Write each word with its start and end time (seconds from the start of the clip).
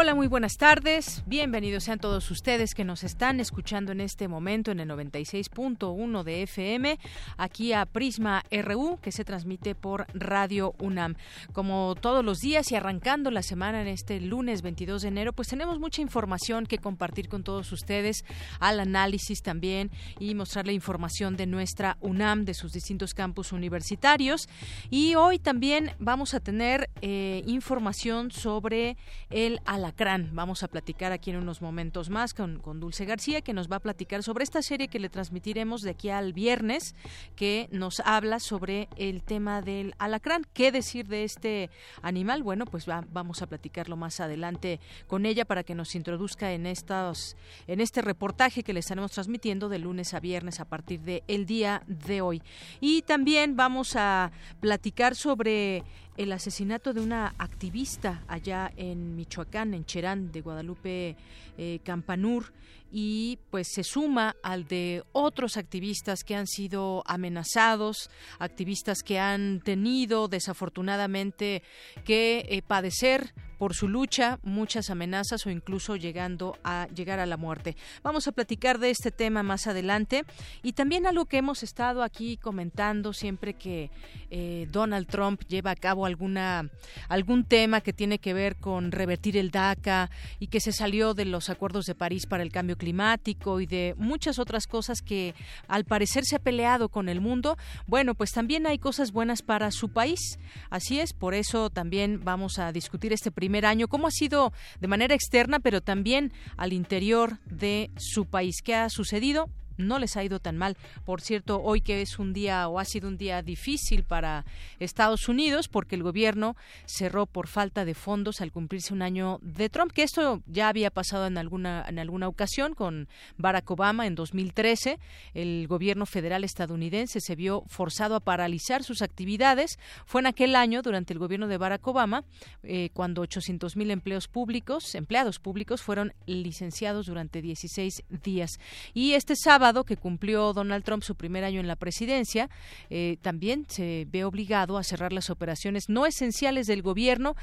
Hola, 0.00 0.14
muy 0.14 0.28
buenas 0.28 0.58
tardes. 0.58 1.24
Bienvenidos 1.26 1.82
sean 1.82 1.98
todos 1.98 2.30
ustedes 2.30 2.76
que 2.76 2.84
nos 2.84 3.02
están 3.02 3.40
escuchando 3.40 3.90
en 3.90 4.00
este 4.00 4.28
momento 4.28 4.70
en 4.70 4.78
el 4.78 4.88
96.1 4.88 6.22
de 6.22 6.42
FM, 6.44 7.00
aquí 7.36 7.72
a 7.72 7.84
Prisma 7.84 8.44
RU, 8.62 9.00
que 9.02 9.10
se 9.10 9.24
transmite 9.24 9.74
por 9.74 10.06
Radio 10.14 10.76
UNAM. 10.78 11.16
Como 11.52 11.96
todos 12.00 12.24
los 12.24 12.38
días 12.38 12.70
y 12.70 12.76
arrancando 12.76 13.32
la 13.32 13.42
semana 13.42 13.82
en 13.82 13.88
este 13.88 14.20
lunes 14.20 14.62
22 14.62 15.02
de 15.02 15.08
enero, 15.08 15.32
pues 15.32 15.48
tenemos 15.48 15.80
mucha 15.80 16.00
información 16.00 16.66
que 16.66 16.78
compartir 16.78 17.28
con 17.28 17.42
todos 17.42 17.72
ustedes, 17.72 18.24
al 18.60 18.78
análisis 18.78 19.42
también 19.42 19.90
y 20.20 20.36
mostrarle 20.36 20.74
información 20.74 21.36
de 21.36 21.46
nuestra 21.46 21.96
UNAM, 22.00 22.44
de 22.44 22.54
sus 22.54 22.72
distintos 22.72 23.14
campus 23.14 23.50
universitarios. 23.50 24.48
Y 24.90 25.16
hoy 25.16 25.40
también 25.40 25.90
vamos 25.98 26.34
a 26.34 26.38
tener 26.38 26.88
eh, 27.02 27.42
información 27.46 28.30
sobre 28.30 28.96
el 29.30 29.58
alacrán 29.88 30.28
Vamos 30.34 30.62
a 30.62 30.68
platicar 30.68 31.12
aquí 31.12 31.30
en 31.30 31.36
unos 31.38 31.62
momentos 31.62 32.10
más 32.10 32.34
con, 32.34 32.60
Dulce 32.78 33.06
García, 33.06 33.40
que 33.40 33.54
nos 33.54 33.72
va 33.72 33.76
a 33.76 33.80
platicar 33.80 34.22
sobre 34.22 34.44
esta 34.44 34.60
serie 34.60 34.88
que 34.88 34.98
le 34.98 35.08
transmitiremos 35.08 35.80
de 35.80 35.90
aquí 35.90 36.10
al 36.10 36.34
viernes, 36.34 36.94
que 37.36 37.68
nos 37.72 38.00
habla 38.00 38.38
sobre 38.38 38.88
el 38.96 39.22
tema 39.22 39.62
del 39.62 39.94
alacrán. 39.98 40.44
¿Qué 40.52 40.72
decir 40.72 41.08
de 41.08 41.24
este 41.24 41.70
animal? 42.02 42.42
Bueno, 42.42 42.66
pues 42.66 42.84
vamos 42.86 43.40
a 43.40 43.46
platicarlo 43.46 43.96
más 43.96 44.20
adelante 44.20 44.78
con 45.06 45.24
ella 45.24 45.46
para 45.46 45.62
que 45.62 45.74
nos 45.74 45.94
introduzca 45.94 46.52
en 46.52 46.66
estos, 46.66 47.36
en 47.66 47.80
este 47.80 48.02
reportaje 48.02 48.62
que 48.62 48.74
le 48.74 48.80
estaremos 48.80 49.12
transmitiendo 49.12 49.70
de 49.70 49.78
lunes 49.78 50.12
a 50.12 50.20
viernes 50.20 50.60
a 50.60 50.66
partir 50.66 51.00
del 51.00 51.22
el 51.28 51.46
día 51.46 51.82
de 51.86 52.20
hoy. 52.20 52.42
Y 52.80 53.02
también 53.02 53.56
vamos 53.56 53.96
a 53.96 54.32
platicar 54.60 55.16
sobre 55.16 55.82
el 56.18 56.32
asesinato 56.32 56.92
de 56.92 57.00
una 57.00 57.32
activista 57.38 58.24
allá 58.26 58.72
en 58.76 59.14
Michoacán, 59.14 59.72
en 59.72 59.84
Cherán, 59.84 60.32
de 60.32 60.40
Guadalupe 60.40 61.16
eh, 61.56 61.78
Campanur, 61.84 62.52
y 62.90 63.38
pues 63.50 63.68
se 63.72 63.84
suma 63.84 64.36
al 64.42 64.66
de 64.66 65.04
otros 65.12 65.56
activistas 65.56 66.24
que 66.24 66.34
han 66.34 66.46
sido 66.46 67.02
amenazados, 67.06 68.10
activistas 68.38 69.02
que 69.02 69.18
han 69.18 69.60
tenido 69.60 70.28
desafortunadamente 70.28 71.62
que 72.04 72.46
eh, 72.48 72.62
padecer 72.62 73.32
por 73.58 73.74
su 73.74 73.88
lucha, 73.88 74.38
muchas 74.42 74.88
amenazas 74.88 75.44
o 75.44 75.50
incluso 75.50 75.96
llegando 75.96 76.56
a 76.62 76.86
llegar 76.94 77.18
a 77.18 77.26
la 77.26 77.36
muerte. 77.36 77.76
Vamos 78.02 78.28
a 78.28 78.32
platicar 78.32 78.78
de 78.78 78.90
este 78.90 79.10
tema 79.10 79.42
más 79.42 79.66
adelante 79.66 80.24
y 80.62 80.72
también 80.72 81.06
algo 81.06 81.26
que 81.26 81.38
hemos 81.38 81.62
estado 81.62 82.02
aquí 82.02 82.36
comentando 82.36 83.12
siempre 83.12 83.54
que 83.54 83.90
eh, 84.30 84.68
Donald 84.70 85.08
Trump 85.08 85.42
lleva 85.48 85.72
a 85.72 85.76
cabo 85.76 86.06
alguna 86.06 86.70
algún 87.08 87.44
tema 87.44 87.80
que 87.80 87.92
tiene 87.92 88.20
que 88.20 88.32
ver 88.32 88.56
con 88.56 88.92
revertir 88.92 89.36
el 89.36 89.50
DACA 89.50 90.10
y 90.38 90.46
que 90.46 90.60
se 90.60 90.72
salió 90.72 91.14
de 91.14 91.24
los 91.24 91.50
acuerdos 91.50 91.86
de 91.86 91.96
París 91.96 92.26
para 92.26 92.44
el 92.44 92.52
cambio 92.52 92.76
climático 92.78 93.60
y 93.60 93.66
de 93.66 93.94
muchas 93.98 94.38
otras 94.38 94.66
cosas 94.66 95.02
que 95.02 95.34
al 95.66 95.84
parecer 95.84 96.24
se 96.24 96.36
ha 96.36 96.38
peleado 96.38 96.88
con 96.88 97.10
el 97.10 97.20
mundo. 97.20 97.58
Bueno, 97.86 98.14
pues 98.14 98.30
también 98.30 98.66
hay 98.66 98.78
cosas 98.78 99.12
buenas 99.12 99.42
para 99.42 99.70
su 99.70 99.90
país. 99.90 100.38
Así 100.70 101.00
es, 101.00 101.12
por 101.12 101.34
eso 101.34 101.68
también 101.68 102.24
vamos 102.24 102.58
a 102.58 102.72
discutir 102.72 103.12
este 103.12 103.30
primer 103.30 103.66
año, 103.66 103.88
cómo 103.88 104.06
ha 104.06 104.10
sido 104.10 104.52
de 104.80 104.88
manera 104.88 105.14
externa, 105.14 105.60
pero 105.60 105.82
también 105.82 106.32
al 106.56 106.72
interior 106.72 107.38
de 107.44 107.90
su 107.98 108.24
país. 108.24 108.62
¿Qué 108.64 108.74
ha 108.74 108.88
sucedido? 108.88 109.50
No 109.78 109.98
les 109.98 110.16
ha 110.16 110.24
ido 110.24 110.40
tan 110.40 110.58
mal. 110.58 110.76
Por 111.04 111.22
cierto, 111.22 111.62
hoy 111.62 111.80
que 111.80 112.02
es 112.02 112.18
un 112.18 112.32
día 112.32 112.68
o 112.68 112.78
ha 112.78 112.84
sido 112.84 113.08
un 113.08 113.16
día 113.16 113.42
difícil 113.42 114.04
para 114.04 114.44
Estados 114.78 115.28
Unidos 115.28 115.68
porque 115.68 115.94
el 115.94 116.02
gobierno 116.02 116.56
cerró 116.84 117.26
por 117.26 117.46
falta 117.46 117.84
de 117.84 117.94
fondos 117.94 118.40
al 118.40 118.52
cumplirse 118.52 118.92
un 118.92 119.02
año 119.02 119.38
de 119.40 119.70
Trump, 119.70 119.92
que 119.92 120.02
esto 120.02 120.42
ya 120.46 120.68
había 120.68 120.90
pasado 120.90 121.26
en 121.26 121.38
alguna 121.38 121.84
en 121.88 121.98
alguna 121.98 122.28
ocasión 122.28 122.74
con 122.74 123.08
Barack 123.36 123.70
Obama 123.70 124.06
en 124.06 124.14
2013. 124.14 124.98
El 125.34 125.66
gobierno 125.68 126.06
federal 126.06 126.44
estadounidense 126.44 127.20
se 127.20 127.36
vio 127.36 127.64
forzado 127.68 128.16
a 128.16 128.20
paralizar 128.20 128.82
sus 128.82 129.02
actividades. 129.02 129.78
Fue 130.06 130.20
en 130.20 130.26
aquel 130.26 130.56
año 130.56 130.82
durante 130.82 131.12
el 131.12 131.18
gobierno 131.18 131.46
de 131.46 131.56
Barack 131.56 131.86
Obama 131.86 132.24
eh, 132.62 132.90
cuando 132.92 133.22
800 133.22 133.76
mil 133.76 133.90
empleos 133.90 134.28
públicos, 134.28 134.94
empleados 134.94 135.38
públicos 135.38 135.82
fueron 135.82 136.12
licenciados 136.26 137.06
durante 137.06 137.40
16 137.40 138.02
días. 138.22 138.58
Y 138.92 139.12
este 139.12 139.36
sábado 139.36 139.67
que 139.84 139.96
cumplió 139.96 140.52
Donald 140.52 140.84
Trump 140.84 141.02
su 141.02 141.14
primer 141.14 141.44
año 141.44 141.60
en 141.60 141.66
la 141.66 141.76
presidencia, 141.76 142.48
eh, 142.90 143.16
también 143.22 143.66
se 143.68 144.06
ve 144.10 144.24
obligado 144.24 144.78
a 144.78 144.82
cerrar 144.82 145.12
las 145.12 145.30
operaciones 145.30 145.88
no 145.88 146.06
esenciales 146.06 146.66
del 146.66 146.82
gobierno 146.82 147.36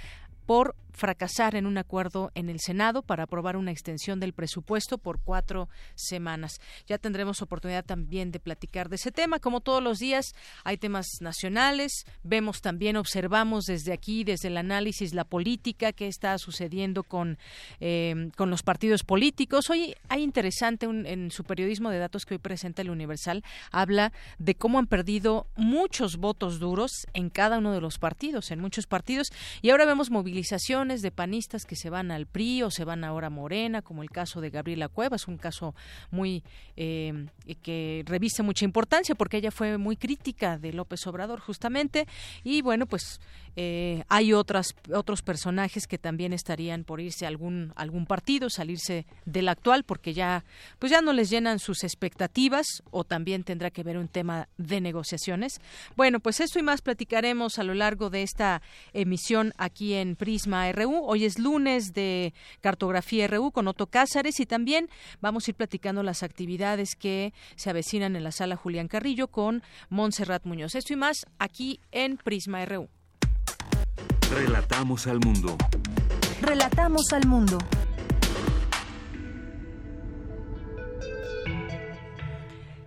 por 0.45 0.75
fracasar 0.95 1.55
en 1.55 1.65
un 1.65 1.77
acuerdo 1.77 2.31
en 2.35 2.49
el 2.49 2.59
Senado 2.59 3.01
para 3.01 3.23
aprobar 3.23 3.57
una 3.57 3.71
extensión 3.71 4.19
del 4.19 4.33
presupuesto 4.33 4.97
por 4.97 5.19
cuatro 5.21 5.69
semanas. 5.95 6.59
Ya 6.87 6.97
tendremos 6.97 7.41
oportunidad 7.41 7.85
también 7.85 8.31
de 8.31 8.39
platicar 8.39 8.89
de 8.89 8.95
ese 8.95 9.11
tema. 9.11 9.39
Como 9.39 9.61
todos 9.61 9.83
los 9.83 9.99
días, 9.99 10.33
hay 10.63 10.77
temas 10.77 11.07
nacionales. 11.21 12.05
Vemos 12.23 12.61
también, 12.61 12.95
observamos 12.95 13.65
desde 13.65 13.93
aquí, 13.93 14.23
desde 14.23 14.47
el 14.47 14.57
análisis, 14.57 15.13
la 15.13 15.25
política, 15.25 15.91
qué 15.91 16.07
está 16.07 16.37
sucediendo 16.37 17.03
con, 17.03 17.37
eh, 17.79 18.29
con 18.37 18.49
los 18.49 18.63
partidos 18.63 19.03
políticos. 19.03 19.69
Hoy 19.69 19.95
hay 20.09 20.23
interesante 20.23 20.85
en 20.85 21.31
su 21.31 21.43
periodismo 21.43 21.89
de 21.89 21.99
datos 21.99 22.25
que 22.25 22.35
hoy 22.35 22.39
presenta 22.39 22.81
el 22.81 22.89
Universal, 22.89 23.43
habla 23.71 24.11
de 24.39 24.55
cómo 24.55 24.79
han 24.79 24.87
perdido 24.87 25.47
muchos 25.55 26.17
votos 26.17 26.59
duros 26.59 26.91
en 27.13 27.29
cada 27.29 27.57
uno 27.57 27.73
de 27.73 27.81
los 27.81 27.99
partidos, 27.99 28.51
en 28.51 28.59
muchos 28.59 28.87
partidos. 28.87 29.27
Y 29.61 29.69
ahora 29.69 29.85
vemos 29.85 30.09
movilización 30.09 30.84
de 30.87 31.11
panistas 31.11 31.65
que 31.65 31.75
se 31.75 31.89
van 31.89 32.11
al 32.11 32.25
PRI 32.25 32.63
o 32.63 32.71
se 32.71 32.85
van 32.85 33.03
ahora 33.03 33.27
a 33.27 33.29
Morena, 33.29 33.81
como 33.81 34.03
el 34.03 34.09
caso 34.09 34.41
de 34.41 34.49
Gabriela 34.49 34.87
Cuevas, 34.87 35.27
un 35.27 35.37
caso 35.37 35.75
muy 36.11 36.43
eh, 36.77 37.27
que 37.61 38.03
reviste 38.05 38.43
mucha 38.43 38.65
importancia 38.65 39.15
porque 39.15 39.37
ella 39.37 39.51
fue 39.51 39.77
muy 39.77 39.97
crítica 39.97 40.57
de 40.57 40.73
López 40.73 41.05
Obrador 41.07 41.39
justamente 41.39 42.07
y 42.43 42.61
bueno 42.61 42.85
pues 42.85 43.19
eh, 43.55 44.03
hay 44.09 44.33
otras 44.33 44.75
otros 44.93 45.21
personajes 45.21 45.87
que 45.87 45.97
también 45.97 46.33
estarían 46.33 46.83
por 46.83 46.99
irse 46.99 47.25
a 47.25 47.29
algún 47.29 47.73
algún 47.75 48.05
partido, 48.05 48.49
salirse 48.49 49.05
del 49.25 49.49
actual 49.49 49.83
porque 49.83 50.13
ya 50.13 50.43
pues 50.79 50.91
ya 50.91 51.01
no 51.01 51.13
les 51.13 51.29
llenan 51.29 51.59
sus 51.59 51.83
expectativas 51.83 52.83
o 52.91 53.03
también 53.03 53.43
tendrá 53.43 53.71
que 53.71 53.83
ver 53.83 53.97
un 53.97 54.07
tema 54.07 54.47
de 54.57 54.81
negociaciones. 54.81 55.59
Bueno, 55.95 56.19
pues 56.19 56.39
esto 56.39 56.59
y 56.59 56.63
más 56.63 56.81
platicaremos 56.81 57.59
a 57.59 57.63
lo 57.63 57.73
largo 57.73 58.09
de 58.09 58.23
esta 58.23 58.61
emisión 58.93 59.53
aquí 59.57 59.93
en 59.93 60.15
Prisma 60.15 60.67
RU. 60.75 61.03
Hoy 61.05 61.25
es 61.25 61.39
lunes 61.39 61.93
de 61.93 62.33
Cartografía 62.61 63.27
RU 63.27 63.51
con 63.51 63.67
Otto 63.67 63.87
Cázares 63.87 64.39
y 64.39 64.45
también 64.45 64.89
vamos 65.21 65.47
a 65.47 65.51
ir 65.51 65.55
platicando 65.55 66.03
las 66.03 66.23
actividades 66.23 66.95
que 66.95 67.33
se 67.55 67.69
avecinan 67.69 68.15
en 68.15 68.23
la 68.23 68.31
sala 68.31 68.55
Julián 68.55 68.87
Carrillo 68.87 69.27
con 69.27 69.63
Montserrat 69.89 70.45
Muñoz. 70.45 70.75
Esto 70.75 70.93
y 70.93 70.97
más 70.97 71.25
aquí 71.39 71.79
en 71.91 72.17
Prisma 72.17 72.65
RU. 72.65 72.89
Relatamos 74.31 75.07
al 75.07 75.19
mundo. 75.19 75.57
Relatamos 76.41 77.13
al 77.13 77.27
mundo. 77.27 77.57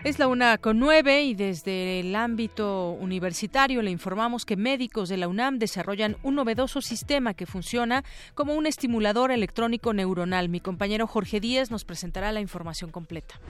Es 0.04 0.20
la 0.20 0.28
una 0.28 0.58
con 0.58 0.78
nueve 0.78 1.22
y 1.22 1.34
desde 1.34 1.98
el 1.98 2.14
ámbito 2.14 2.92
universitario 2.92 3.82
le 3.82 3.90
informamos 3.90 4.44
que 4.44 4.56
médicos 4.56 5.08
de 5.08 5.16
la 5.16 5.26
UNAM 5.26 5.58
desarrollan 5.58 6.16
un 6.22 6.36
novedoso 6.36 6.80
sistema 6.80 7.34
que 7.34 7.46
funciona 7.46 8.04
como 8.34 8.54
un 8.54 8.66
estimulador 8.66 9.32
electrónico 9.32 9.92
neuronal. 9.92 10.48
Mi 10.48 10.60
compañero 10.60 11.08
Jorge 11.08 11.40
Díaz 11.40 11.72
nos 11.72 11.84
presentará 11.84 12.30
la 12.30 12.40
información 12.40 12.92
completa. 12.92 13.40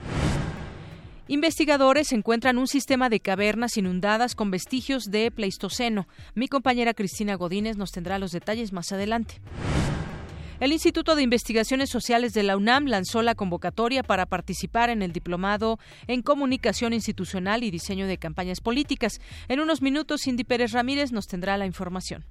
Investigadores 1.27 2.11
encuentran 2.13 2.57
un 2.57 2.67
sistema 2.67 3.09
de 3.09 3.19
cavernas 3.19 3.77
inundadas 3.77 4.33
con 4.33 4.49
vestigios 4.49 5.11
de 5.11 5.29
Pleistoceno. 5.29 6.07
Mi 6.33 6.47
compañera 6.47 6.95
Cristina 6.95 7.35
Godínez 7.35 7.77
nos 7.77 7.91
tendrá 7.91 8.17
los 8.17 8.31
detalles 8.31 8.73
más 8.73 8.91
adelante. 8.91 9.35
El 10.59 10.73
Instituto 10.73 11.15
de 11.15 11.23
Investigaciones 11.23 11.89
Sociales 11.89 12.33
de 12.33 12.43
la 12.43 12.57
UNAM 12.57 12.87
lanzó 12.87 13.21
la 13.21 13.33
convocatoria 13.33 14.03
para 14.03 14.25
participar 14.25 14.89
en 14.89 15.01
el 15.01 15.13
diplomado 15.13 15.79
en 16.05 16.21
Comunicación 16.21 16.91
Institucional 16.91 17.63
y 17.63 17.71
Diseño 17.71 18.07
de 18.07 18.17
Campañas 18.17 18.59
Políticas. 18.59 19.21
En 19.47 19.61
unos 19.61 19.81
minutos, 19.81 20.19
Cindy 20.25 20.43
Pérez 20.43 20.73
Ramírez 20.73 21.13
nos 21.13 21.27
tendrá 21.27 21.55
la 21.55 21.65
información. 21.65 22.25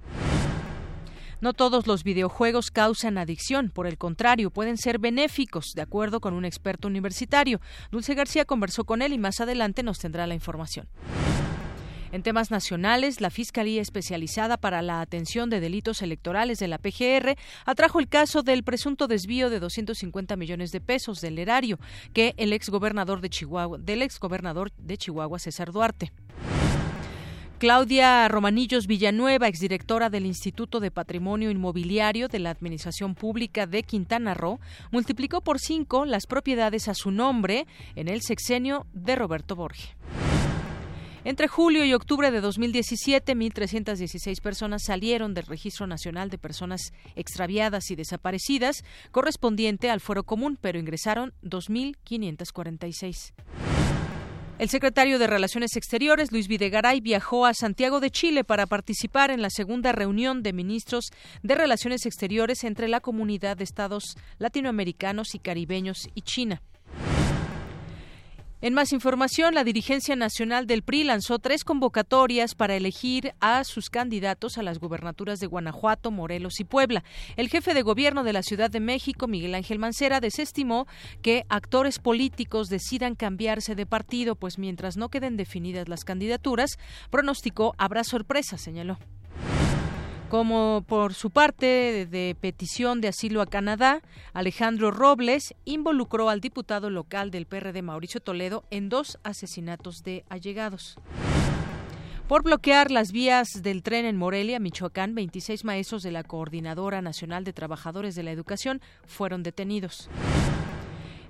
No 1.41 1.53
todos 1.53 1.87
los 1.87 2.03
videojuegos 2.03 2.69
causan 2.69 3.17
adicción, 3.17 3.71
por 3.71 3.87
el 3.87 3.97
contrario, 3.97 4.51
pueden 4.51 4.77
ser 4.77 4.99
benéficos, 4.99 5.71
de 5.73 5.81
acuerdo 5.81 6.19
con 6.19 6.35
un 6.35 6.45
experto 6.45 6.87
universitario. 6.87 7.59
Dulce 7.91 8.13
García 8.13 8.45
conversó 8.45 8.83
con 8.83 9.01
él 9.01 9.11
y 9.11 9.17
más 9.17 9.39
adelante 9.39 9.81
nos 9.81 9.97
tendrá 9.97 10.27
la 10.27 10.35
información. 10.35 10.87
En 12.11 12.23
temas 12.23 12.49
nacionales, 12.49 13.21
la 13.21 13.29
Fiscalía 13.29 13.83
Especializada 13.83 14.57
para 14.57 14.81
la 14.81 14.99
Atención 14.99 15.51
de 15.51 15.59
Delitos 15.59 16.01
Electorales 16.01 16.57
de 16.57 16.67
la 16.67 16.79
PGR 16.79 17.35
atrajo 17.65 17.99
el 17.99 18.07
caso 18.07 18.41
del 18.41 18.63
presunto 18.63 19.07
desvío 19.07 19.51
de 19.51 19.59
250 19.59 20.35
millones 20.35 20.71
de 20.71 20.81
pesos 20.81 21.21
del 21.21 21.37
erario 21.37 21.77
que 22.11 22.33
el 22.37 22.51
exgobernador 22.51 23.21
de 23.21 23.29
Chihuahua, 23.29 23.77
del 23.77 24.01
exgobernador 24.01 24.71
de 24.77 24.97
Chihuahua, 24.97 25.37
César 25.37 25.71
Duarte. 25.71 26.11
Claudia 27.59 28.27
Romanillos 28.27 28.87
Villanueva, 28.87 29.47
exdirectora 29.47 30.09
del 30.09 30.25
Instituto 30.25 30.79
de 30.79 30.89
Patrimonio 30.91 31.51
Inmobiliario 31.51 32.27
de 32.27 32.39
la 32.39 32.49
Administración 32.49 33.13
Pública 33.13 33.67
de 33.67 33.83
Quintana 33.83 34.33
Roo, 34.33 34.59
multiplicó 34.91 35.41
por 35.41 35.59
cinco 35.59 36.05
las 36.05 36.25
propiedades 36.25 36.87
a 36.87 36.95
su 36.95 37.11
nombre 37.11 37.67
en 37.95 38.07
el 38.07 38.21
sexenio 38.21 38.87
de 38.93 39.15
Roberto 39.15 39.55
Borge. 39.55 39.95
Entre 41.25 41.49
julio 41.49 41.83
y 41.83 41.93
octubre 41.93 42.31
de 42.31 42.39
2017, 42.39 43.35
1.316 43.35 44.41
personas 44.41 44.83
salieron 44.85 45.33
del 45.33 45.47
Registro 45.47 45.85
Nacional 45.85 46.29
de 46.29 46.37
Personas 46.37 46.93
Extraviadas 47.15 47.91
y 47.91 47.97
Desaparecidas, 47.97 48.83
correspondiente 49.11 49.89
al 49.89 49.99
Fuero 49.99 50.23
Común, 50.23 50.57
pero 50.59 50.79
ingresaron 50.79 51.33
2.546. 51.43 53.33
El 54.59 54.69
secretario 54.69 55.19
de 55.19 55.27
Relaciones 55.27 55.75
Exteriores, 55.75 56.31
Luis 56.31 56.47
Videgaray, 56.47 57.01
viajó 57.01 57.45
a 57.45 57.53
Santiago 57.53 57.99
de 57.99 58.11
Chile 58.11 58.45
para 58.45 58.65
participar 58.65 59.29
en 59.29 59.41
la 59.41 59.49
segunda 59.49 59.91
reunión 59.91 60.41
de 60.41 60.53
ministros 60.53 61.11
de 61.43 61.55
Relaciones 61.55 62.05
Exteriores 62.05 62.63
entre 62.63 62.87
la 62.87 63.01
comunidad 63.01 63.57
de 63.57 63.65
estados 63.65 64.15
latinoamericanos 64.37 65.35
y 65.35 65.39
caribeños 65.39 66.07
y 66.15 66.21
China. 66.21 66.61
En 68.61 68.73
más 68.73 68.91
información, 68.91 69.55
la 69.55 69.63
dirigencia 69.63 70.17
nacional 70.17 70.67
del 70.67 70.83
PRI 70.83 71.05
lanzó 71.05 71.39
tres 71.39 71.63
convocatorias 71.63 72.55
para 72.55 72.75
elegir 72.75 73.33
a 73.39 73.63
sus 73.63 73.89
candidatos 73.89 74.57
a 74.57 74.63
las 74.63 74.79
gubernaturas 74.79 75.39
de 75.39 75.47
Guanajuato, 75.47 76.11
Morelos 76.11 76.59
y 76.59 76.65
Puebla. 76.65 77.05
El 77.37 77.47
jefe 77.47 77.73
de 77.73 77.83
gobierno 77.83 78.25
de 78.25 78.33
la 78.33 78.43
Ciudad 78.43 78.69
de 78.69 78.81
México, 78.81 79.27
Miguel 79.27 79.55
Ángel 79.55 79.79
Mancera, 79.79 80.19
desestimó 80.19 80.87
que 81.21 81.45
actores 81.47 81.99
políticos 81.99 82.67
decidan 82.67 83.15
cambiarse 83.15 83.75
de 83.75 83.85
partido, 83.85 84.35
pues 84.35 84.57
mientras 84.57 84.97
no 84.97 85.07
queden 85.07 85.37
definidas 85.37 85.87
las 85.87 86.03
candidaturas, 86.03 86.77
pronosticó 87.09 87.75
habrá 87.77 88.03
sorpresa, 88.03 88.57
señaló 88.57 88.97
como 90.29 90.83
por 90.87 91.13
su 91.13 91.31
parte 91.31 92.05
de 92.05 92.35
petición 92.39 93.01
de 93.01 93.07
asilo 93.07 93.41
a 93.41 93.47
Canadá, 93.47 94.01
Alejandro 94.33 94.91
Robles 94.91 95.55
involucró 95.65 96.29
al 96.29 96.39
diputado 96.39 96.89
local 96.89 97.31
del 97.31 97.47
PRD 97.47 97.81
Mauricio 97.81 98.21
Toledo 98.21 98.63
en 98.69 98.89
dos 98.89 99.19
asesinatos 99.23 100.03
de 100.03 100.23
allegados. 100.29 100.97
Por 102.27 102.43
bloquear 102.43 102.91
las 102.91 103.11
vías 103.11 103.47
del 103.63 103.81
tren 103.81 104.05
en 104.05 104.15
Morelia, 104.15 104.59
Michoacán, 104.59 105.15
26 105.15 105.65
maestros 105.65 106.03
de 106.03 106.11
la 106.11 106.23
Coordinadora 106.23 107.01
Nacional 107.01 107.43
de 107.43 107.53
Trabajadores 107.53 108.13
de 108.13 108.21
la 108.21 108.31
Educación 108.31 108.81
fueron 109.07 109.41
detenidos. 109.41 110.09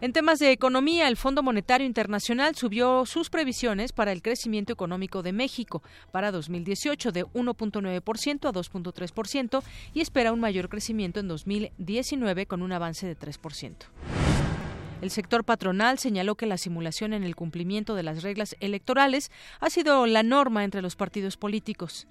En 0.01 0.13
temas 0.13 0.39
de 0.39 0.53
economía, 0.53 1.09
el 1.09 1.17
Fondo 1.17 1.43
Monetario 1.43 1.85
Internacional 1.85 2.55
subió 2.55 3.05
sus 3.05 3.29
previsiones 3.29 3.91
para 3.91 4.13
el 4.13 4.21
crecimiento 4.21 4.71
económico 4.71 5.23
de 5.23 5.33
México 5.33 5.83
para 6.13 6.31
2018 6.31 7.11
de 7.11 7.25
1.9% 7.25 8.47
a 8.47 8.53
2.3% 8.53 9.61
y 9.93 9.99
espera 9.99 10.31
un 10.31 10.39
mayor 10.39 10.69
crecimiento 10.69 11.19
en 11.19 11.27
2019 11.27 12.45
con 12.45 12.61
un 12.61 12.71
avance 12.71 13.07
de 13.07 13.17
3%. 13.19 13.75
El 15.01 15.11
sector 15.11 15.43
patronal 15.43 15.99
señaló 15.99 16.35
que 16.35 16.45
la 16.45 16.57
simulación 16.57 17.11
en 17.11 17.25
el 17.25 17.35
cumplimiento 17.35 17.93
de 17.95 18.03
las 18.03 18.23
reglas 18.23 18.55
electorales 18.61 19.31
ha 19.59 19.69
sido 19.69 20.05
la 20.05 20.23
norma 20.23 20.63
entre 20.63 20.81
los 20.81 20.95
partidos 20.95 21.35
políticos. 21.35 22.07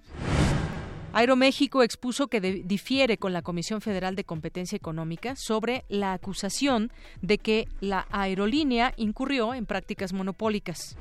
Aeroméxico 1.13 1.83
expuso 1.83 2.29
que 2.29 2.41
difiere 2.41 3.17
con 3.17 3.33
la 3.33 3.43
Comisión 3.43 3.81
Federal 3.81 4.15
de 4.15 4.25
Competencia 4.25 4.77
Económica 4.77 5.37
sobre 5.37 5.85
la 5.89 6.13
acusación 6.13 6.93
de 7.23 7.39
que 7.39 7.67
la 7.81 8.07
aerolínea 8.11 8.93
incurrió 8.97 9.55
en 9.55 9.67
prácticas 9.67 10.13
monopólicas. 10.13 10.97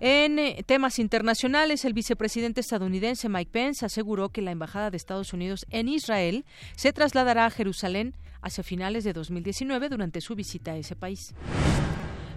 En 0.00 0.40
eh, 0.40 0.64
temas 0.66 0.98
internacionales, 0.98 1.84
el 1.84 1.92
vicepresidente 1.92 2.60
estadounidense 2.60 3.28
Mike 3.28 3.52
Pence 3.52 3.86
aseguró 3.86 4.30
que 4.30 4.42
la 4.42 4.50
Embajada 4.50 4.90
de 4.90 4.96
Estados 4.96 5.32
Unidos 5.32 5.64
en 5.70 5.86
Israel 5.86 6.44
se 6.74 6.92
trasladará 6.92 7.46
a 7.46 7.50
Jerusalén 7.50 8.16
hacia 8.40 8.64
finales 8.64 9.04
de 9.04 9.12
2019 9.12 9.88
durante 9.88 10.20
su 10.20 10.34
visita 10.34 10.72
a 10.72 10.76
ese 10.76 10.96
país. 10.96 11.34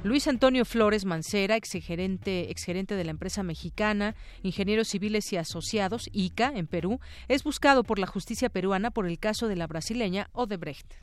Luis 0.05 0.27
Antonio 0.27 0.65
Flores 0.65 1.03
Mancera, 1.03 1.55
exgerente, 1.55 2.51
exgerente 2.51 2.95
de 2.95 3.03
la 3.03 3.09
empresa 3.09 3.41
mexicana 3.41 4.13
Ingenieros 4.43 4.89
Civiles 4.89 5.33
y 5.33 5.37
Asociados, 5.37 6.11
ICA, 6.13 6.51
en 6.55 6.67
Perú, 6.67 6.99
es 7.27 7.43
buscado 7.43 7.83
por 7.83 7.97
la 7.97 8.05
justicia 8.05 8.49
peruana 8.49 8.91
por 8.91 9.07
el 9.07 9.17
caso 9.17 9.47
de 9.47 9.55
la 9.55 9.65
brasileña 9.65 10.29
Odebrecht. 10.33 10.93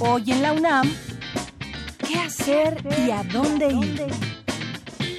Hoy 0.00 0.32
en 0.32 0.42
la 0.42 0.52
UNAM, 0.52 0.86
¿qué 2.06 2.18
hacer 2.18 2.76
y 3.06 3.10
a 3.10 3.22
dónde 3.22 3.68
ir? 3.72 4.31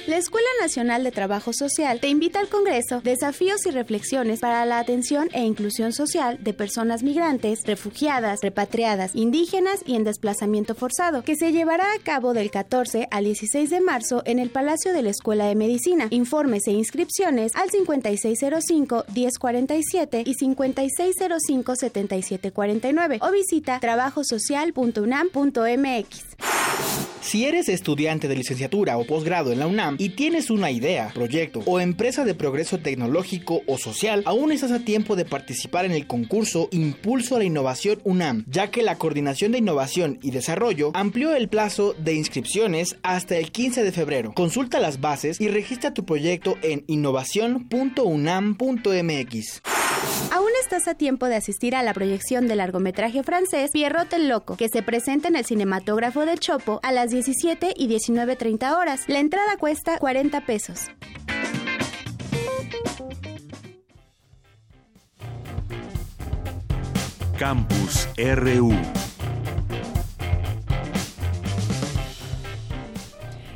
La 0.06 0.18
Escuela 0.18 0.46
Nacional 0.60 1.02
de 1.02 1.12
Trabajo 1.12 1.54
Social 1.54 1.98
te 1.98 2.08
invita 2.08 2.38
al 2.38 2.48
Congreso 2.48 3.00
Desafíos 3.00 3.64
y 3.64 3.70
Reflexiones 3.70 4.40
para 4.40 4.66
la 4.66 4.78
Atención 4.78 5.30
e 5.32 5.46
Inclusión 5.46 5.94
Social 5.94 6.44
de 6.44 6.52
Personas 6.52 7.02
Migrantes, 7.02 7.60
Refugiadas, 7.64 8.40
Repatriadas, 8.42 9.14
Indígenas 9.14 9.80
y 9.86 9.94
en 9.94 10.04
Desplazamiento 10.04 10.74
Forzado, 10.74 11.24
que 11.24 11.36
se 11.36 11.52
llevará 11.52 11.84
a 11.84 11.98
cabo 12.02 12.34
del 12.34 12.50
14 12.50 13.08
al 13.10 13.24
16 13.24 13.70
de 13.70 13.80
marzo 13.80 14.22
en 14.26 14.38
el 14.38 14.50
Palacio 14.50 14.92
de 14.92 15.00
la 15.00 15.08
Escuela 15.08 15.46
de 15.46 15.54
Medicina. 15.54 16.08
Informes 16.10 16.66
e 16.66 16.72
inscripciones 16.72 17.52
al 17.54 17.70
5605-1047 17.70 20.24
y 20.26 20.34
5605-7749 20.34 23.20
o 23.22 23.32
visita 23.32 23.80
trabajosocial.unam.mx. 23.80 26.33
Si 27.20 27.46
eres 27.46 27.68
estudiante 27.68 28.28
de 28.28 28.36
licenciatura 28.36 28.96
o 28.96 29.06
posgrado 29.06 29.50
en 29.50 29.58
la 29.58 29.66
UNAM 29.66 29.96
y 29.98 30.10
tienes 30.10 30.50
una 30.50 30.70
idea, 30.70 31.10
proyecto 31.14 31.62
o 31.66 31.80
empresa 31.80 32.24
de 32.24 32.34
progreso 32.34 32.78
tecnológico 32.78 33.62
o 33.66 33.76
social, 33.76 34.22
aún 34.26 34.52
estás 34.52 34.70
a 34.70 34.84
tiempo 34.84 35.16
de 35.16 35.24
participar 35.24 35.84
en 35.84 35.92
el 35.92 36.06
concurso 36.06 36.68
Impulso 36.70 37.34
a 37.34 37.38
la 37.38 37.44
Innovación 37.44 38.00
UNAM, 38.04 38.44
ya 38.46 38.70
que 38.70 38.82
la 38.82 38.98
Coordinación 38.98 39.52
de 39.52 39.58
Innovación 39.58 40.18
y 40.22 40.30
Desarrollo 40.30 40.92
amplió 40.94 41.34
el 41.34 41.48
plazo 41.48 41.94
de 41.94 42.14
inscripciones 42.14 42.96
hasta 43.02 43.36
el 43.36 43.50
15 43.50 43.82
de 43.82 43.92
febrero. 43.92 44.32
Consulta 44.34 44.78
las 44.78 45.00
bases 45.00 45.40
y 45.40 45.48
registra 45.48 45.94
tu 45.94 46.04
proyecto 46.04 46.56
en 46.62 46.84
innovación.unam.mx. 46.86 49.62
Aún 50.30 50.50
estás 50.60 50.88
a 50.88 50.94
tiempo 50.94 51.26
de 51.26 51.36
asistir 51.36 51.76
a 51.76 51.82
la 51.82 51.94
proyección 51.94 52.48
del 52.48 52.58
largometraje 52.58 53.22
francés 53.22 53.70
Pierrot 53.72 54.12
el 54.12 54.28
Loco, 54.28 54.56
que 54.56 54.68
se 54.68 54.82
presenta 54.82 55.28
en 55.28 55.36
el 55.36 55.44
cinematógrafo 55.44 56.23
del 56.24 56.40
Chopo 56.40 56.80
a 56.82 56.92
las 56.92 57.10
17 57.10 57.74
y 57.76 57.88
19.30 57.88 58.76
horas. 58.76 59.04
La 59.08 59.18
entrada 59.18 59.56
cuesta 59.58 59.98
40 59.98 60.40
pesos. 60.46 60.86
Campus 67.38 68.08
RU 68.16 68.72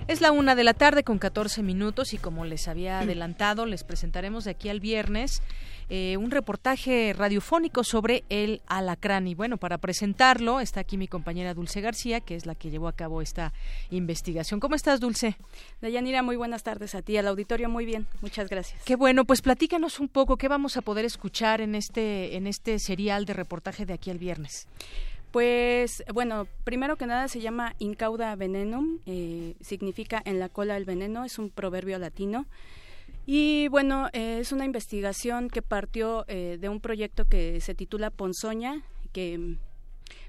Es 0.08 0.22
la 0.22 0.32
una 0.32 0.54
de 0.54 0.64
la 0.64 0.72
tarde 0.72 1.04
con 1.04 1.18
14 1.18 1.62
minutos 1.62 2.14
y 2.14 2.18
como 2.18 2.46
les 2.46 2.66
había 2.66 3.00
adelantado, 3.00 3.66
les 3.66 3.84
presentaremos 3.84 4.44
de 4.44 4.52
aquí 4.52 4.70
al 4.70 4.80
viernes 4.80 5.42
eh, 5.90 6.16
un 6.16 6.30
reportaje 6.30 7.14
radiofónico 7.16 7.84
sobre 7.84 8.24
el 8.28 8.60
alacrán. 8.66 9.26
Y 9.26 9.34
bueno, 9.34 9.56
para 9.56 9.78
presentarlo 9.78 10.60
está 10.60 10.80
aquí 10.80 10.98
mi 10.98 11.08
compañera 11.08 11.54
Dulce 11.54 11.80
García, 11.80 12.20
que 12.20 12.34
es 12.34 12.46
la 12.46 12.54
que 12.54 12.70
llevó 12.70 12.88
a 12.88 12.92
cabo 12.92 13.22
esta 13.22 13.52
investigación. 13.90 14.60
¿Cómo 14.60 14.74
estás, 14.74 15.00
Dulce? 15.00 15.36
Dayanira, 15.80 16.22
muy 16.22 16.36
buenas 16.36 16.62
tardes 16.62 16.94
a 16.94 17.02
ti, 17.02 17.16
al 17.16 17.26
auditorio, 17.28 17.68
muy 17.68 17.86
bien, 17.86 18.06
muchas 18.20 18.48
gracias. 18.48 18.82
Qué 18.84 18.96
bueno, 18.96 19.24
pues 19.24 19.40
platícanos 19.40 20.00
un 20.00 20.08
poco, 20.08 20.36
¿qué 20.36 20.48
vamos 20.48 20.76
a 20.76 20.82
poder 20.82 21.04
escuchar 21.04 21.60
en 21.60 21.74
este, 21.74 22.36
en 22.36 22.46
este 22.46 22.78
serial 22.78 23.24
de 23.24 23.32
reportaje 23.32 23.86
de 23.86 23.94
aquí 23.94 24.10
al 24.10 24.18
viernes? 24.18 24.68
Pues 25.30 26.04
bueno, 26.12 26.46
primero 26.64 26.96
que 26.96 27.06
nada 27.06 27.28
se 27.28 27.40
llama 27.40 27.74
incauda 27.78 28.34
venenum, 28.34 28.98
eh, 29.04 29.54
significa 29.60 30.22
en 30.24 30.38
la 30.38 30.48
cola 30.48 30.76
el 30.76 30.84
veneno, 30.84 31.24
es 31.24 31.38
un 31.38 31.50
proverbio 31.50 31.98
latino 31.98 32.46
Y 33.30 33.68
bueno, 33.68 34.08
eh, 34.14 34.38
es 34.40 34.52
una 34.52 34.64
investigación 34.64 35.50
que 35.50 35.60
partió 35.60 36.24
eh, 36.28 36.56
de 36.58 36.70
un 36.70 36.80
proyecto 36.80 37.26
que 37.26 37.60
se 37.60 37.74
titula 37.74 38.08
Ponzoña, 38.08 38.80
que 39.12 39.58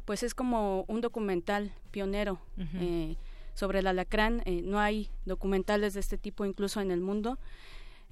pues 0.03 0.21
es 0.21 0.33
como 0.33 0.83
un 0.89 0.99
documental 0.99 1.71
pionero 1.91 2.41
eh, 2.57 3.15
sobre 3.53 3.79
el 3.79 3.87
alacrán. 3.87 4.43
no 4.63 4.81
hay 4.81 5.09
documentales 5.23 5.93
de 5.93 6.01
este 6.01 6.17
tipo 6.17 6.43
incluso 6.43 6.81
en 6.81 6.91
el 6.91 6.99
mundo. 6.99 7.39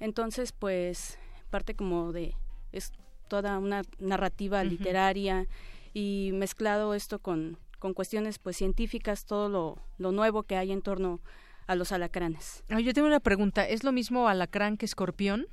Entonces, 0.00 0.52
pues 0.52 1.18
parte 1.50 1.74
como 1.74 2.10
de 2.12 2.34
es 2.72 2.92
toda 3.28 3.58
una 3.58 3.82
narrativa 3.98 4.64
literaria 4.64 5.48
y 5.92 6.30
mezclado 6.32 6.94
esto 6.94 7.18
con, 7.18 7.58
con 7.78 7.92
cuestiones 7.92 8.38
pues 8.38 8.56
científicas, 8.56 9.26
todo 9.26 9.50
lo, 9.50 9.82
lo 9.98 10.12
nuevo 10.12 10.44
que 10.44 10.56
hay 10.56 10.72
en 10.72 10.80
torno 10.80 11.20
a 11.20 11.28
los 11.74 11.92
alacranes. 11.92 12.64
yo 12.68 12.92
tengo 12.94 13.06
una 13.06 13.20
pregunta, 13.20 13.66
¿es 13.66 13.84
lo 13.84 13.92
mismo 13.92 14.28
alacrán 14.28 14.76
que 14.76 14.86
escorpión? 14.86 15.46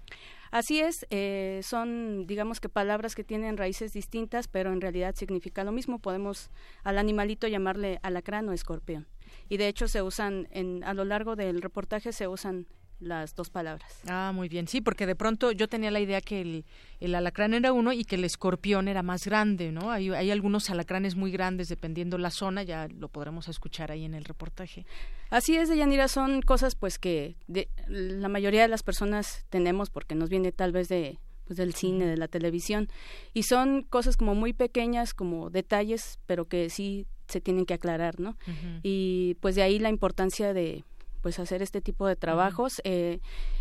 Así 0.52 0.80
es, 0.80 1.06
eh, 1.10 1.60
son 1.64 2.28
digamos 2.28 2.62
que 2.62 2.70
palabras 2.70 3.16
que 3.16 3.24
tienen 3.24 3.58
raíces 3.58 3.92
distintas, 3.92 4.48
pero 4.48 4.72
en 4.72 4.80
realidad 4.80 5.16
significa 5.16 5.64
lo 5.64 5.72
mismo. 5.72 6.00
Podemos 6.00 6.50
al 6.84 6.98
animalito 6.98 7.48
llamarle 7.48 8.00
alacrán 8.04 8.48
o 8.48 8.54
escorpión. 8.54 9.08
Y 9.50 9.58
de 9.58 9.68
hecho 9.68 9.88
se 9.88 10.02
usan, 10.02 10.48
en, 10.52 10.84
a 10.84 10.94
lo 10.94 11.04
largo 11.04 11.36
del 11.36 11.62
reportaje 11.62 12.14
se 12.14 12.28
usan 12.28 12.68
las 13.00 13.36
dos 13.36 13.50
palabras. 13.50 14.02
Ah, 14.08 14.32
muy 14.34 14.50
bien. 14.50 14.68
Sí, 14.68 14.82
porque 14.82 15.06
de 15.06 15.16
pronto 15.16 15.52
yo 15.52 15.68
tenía 15.68 15.92
la 15.92 16.00
idea 16.00 16.22
que 16.22 16.42
el, 16.42 16.66
el 17.00 17.16
alacrán 17.16 17.54
era 17.54 17.74
uno 17.74 17.94
y 17.94 18.06
que 18.06 18.16
el 18.16 18.24
escorpión 18.24 18.88
era 18.88 19.04
más 19.04 19.26
grande, 19.26 19.72
¿no? 19.72 19.92
Hay, 19.92 20.10
hay 20.10 20.32
algunos 20.32 20.70
alacranes 20.70 21.16
muy 21.16 21.32
grandes 21.32 21.70
dependiendo 21.70 22.18
la 22.18 22.32
zona, 22.32 22.64
ya 22.64 22.88
lo 22.88 23.10
podremos 23.10 23.48
escuchar 23.48 23.92
ahí 23.92 24.06
en 24.06 24.14
el 24.14 24.26
reportaje. 24.26 24.86
Así 25.30 25.56
es, 25.56 25.70
Deyanira, 25.70 26.08
son 26.08 26.42
cosas 26.42 26.76
pues 26.76 27.00
que 27.00 27.36
de, 27.48 27.70
la 27.88 28.30
mayoría 28.30 28.62
de 28.62 28.68
las 28.68 28.84
personas 28.84 29.46
tenemos 29.50 29.90
porque 29.90 30.16
nos 30.16 30.30
viene 30.30 30.52
tal 30.52 30.72
vez 30.72 30.88
de 30.88 31.20
pues 31.46 31.58
del 31.58 31.76
cine, 31.76 32.08
de 32.08 32.18
la 32.18 32.28
televisión 32.28 32.88
y 33.34 33.44
son 33.44 33.84
cosas 33.84 34.18
como 34.18 34.34
muy 34.34 34.54
pequeñas, 34.54 35.14
como 35.14 35.52
detalles, 35.52 36.20
pero 36.26 36.46
que 36.46 36.70
sí 36.72 37.06
se 37.28 37.40
tienen 37.42 37.66
que 37.66 37.76
aclarar, 37.76 38.20
¿no? 38.20 38.38
Y 38.84 39.38
pues 39.42 39.56
de 39.56 39.64
ahí 39.64 39.80
la 39.80 39.90
importancia 39.90 40.54
de 40.54 40.84
pues 41.26 41.40
hacer 41.40 41.64
este 41.64 41.82
tipo 41.82 42.06
de 42.06 42.16
trabajos. 42.16 42.82
Eh, 42.84 43.18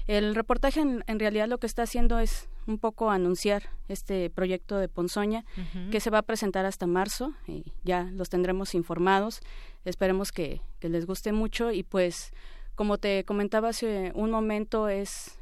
el 0.07 0.35
reportaje 0.35 0.83
en, 0.83 1.19
realidad 1.19 1.49
lo 1.49 1.57
que 1.57 1.67
está 1.67 1.85
haciendo 1.85 2.19
es 2.19 2.51
un 2.67 2.79
poco 2.79 3.11
anunciar 3.11 3.71
este 3.89 4.29
proyecto 4.29 4.77
de 4.77 4.91
Ponzoña 4.91 5.47
que 5.91 5.99
se 5.99 6.11
va 6.11 6.19
a 6.19 6.23
presentar 6.23 6.67
hasta 6.67 6.87
marzo 6.87 7.33
y 7.47 7.73
ya 7.83 8.11
los 8.13 8.29
tendremos 8.29 8.75
informados. 8.75 9.41
Esperemos 9.87 10.31
que, 10.31 10.61
les 10.83 11.07
guste 11.07 11.33
mucho 11.33 11.73
y 11.73 11.85
pues 11.85 12.35
como 12.75 12.99
te 12.99 13.25
comentaba 13.25 13.71
hace 13.71 14.13
un 14.15 14.31
momento 14.31 14.91
es 14.91 15.39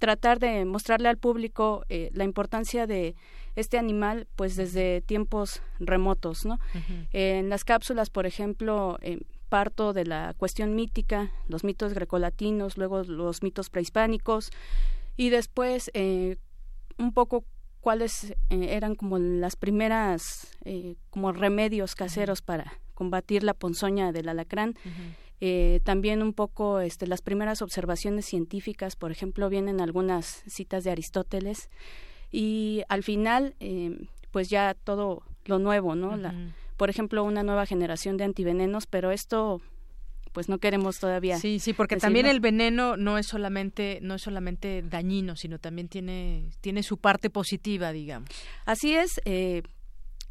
tratar 0.00 0.40
de 0.40 0.64
mostrarle 0.64 1.08
al 1.08 1.18
público 1.18 1.84
eh, 1.88 2.10
la 2.14 2.24
importancia 2.24 2.88
de 2.88 3.14
este 3.54 3.78
animal 3.78 4.26
pues 4.34 4.56
desde 4.56 5.02
tiempos 5.02 5.62
remotos 5.78 6.44
no 6.44 6.58
en 7.12 7.48
las 7.48 7.62
cápsulas 7.62 8.10
por 8.10 8.26
ejemplo 8.26 8.98
eh, 9.02 9.20
parto 9.54 9.92
de 9.92 10.04
la 10.04 10.34
cuestión 10.36 10.74
mítica, 10.74 11.30
los 11.46 11.62
mitos 11.62 11.94
grecolatinos, 11.94 12.76
luego 12.76 13.04
los 13.04 13.44
mitos 13.44 13.70
prehispánicos 13.70 14.50
y 15.16 15.28
después 15.30 15.92
eh, 15.94 16.38
un 16.98 17.12
poco 17.12 17.44
cuáles 17.80 18.32
eh, 18.50 18.66
eran 18.70 18.96
como 18.96 19.20
las 19.20 19.54
primeras 19.54 20.48
eh, 20.64 20.96
como 21.08 21.30
remedios 21.30 21.94
caseros 21.94 22.42
para 22.42 22.80
combatir 22.94 23.44
la 23.44 23.54
ponzoña 23.54 24.10
del 24.10 24.28
alacrán. 24.28 24.74
también 25.84 26.20
un 26.20 26.32
poco 26.32 26.80
este, 26.80 27.06
las 27.06 27.22
primeras 27.22 27.62
observaciones 27.62 28.26
científicas, 28.26 28.96
por 28.96 29.12
ejemplo, 29.12 29.48
vienen 29.48 29.80
algunas 29.80 30.42
citas 30.48 30.82
de 30.82 30.90
Aristóteles 30.90 31.70
y 32.32 32.82
al 32.88 33.04
final, 33.04 33.54
pues 34.32 34.50
ya 34.50 34.74
todo 34.74 35.22
lo 35.44 35.60
nuevo, 35.60 35.94
¿no? 35.94 36.16
la, 36.16 36.34
por 36.76 36.90
ejemplo, 36.90 37.24
una 37.24 37.42
nueva 37.42 37.66
generación 37.66 38.16
de 38.16 38.24
antivenenos, 38.24 38.86
pero 38.86 39.10
esto 39.10 39.60
pues 40.32 40.48
no 40.48 40.58
queremos 40.58 40.98
todavía. 40.98 41.38
Sí, 41.38 41.60
sí, 41.60 41.72
porque 41.72 41.96
también 41.96 42.26
el 42.26 42.40
veneno 42.40 42.96
no 42.96 43.18
es 43.18 43.26
solamente 43.26 44.00
no 44.02 44.16
es 44.16 44.22
solamente 44.22 44.82
dañino, 44.82 45.36
sino 45.36 45.60
también 45.60 45.88
tiene 45.88 46.50
tiene 46.60 46.82
su 46.82 46.98
parte 46.98 47.30
positiva, 47.30 47.92
digamos. 47.92 48.28
Así 48.66 48.94
es. 48.94 49.20
Eh, 49.24 49.62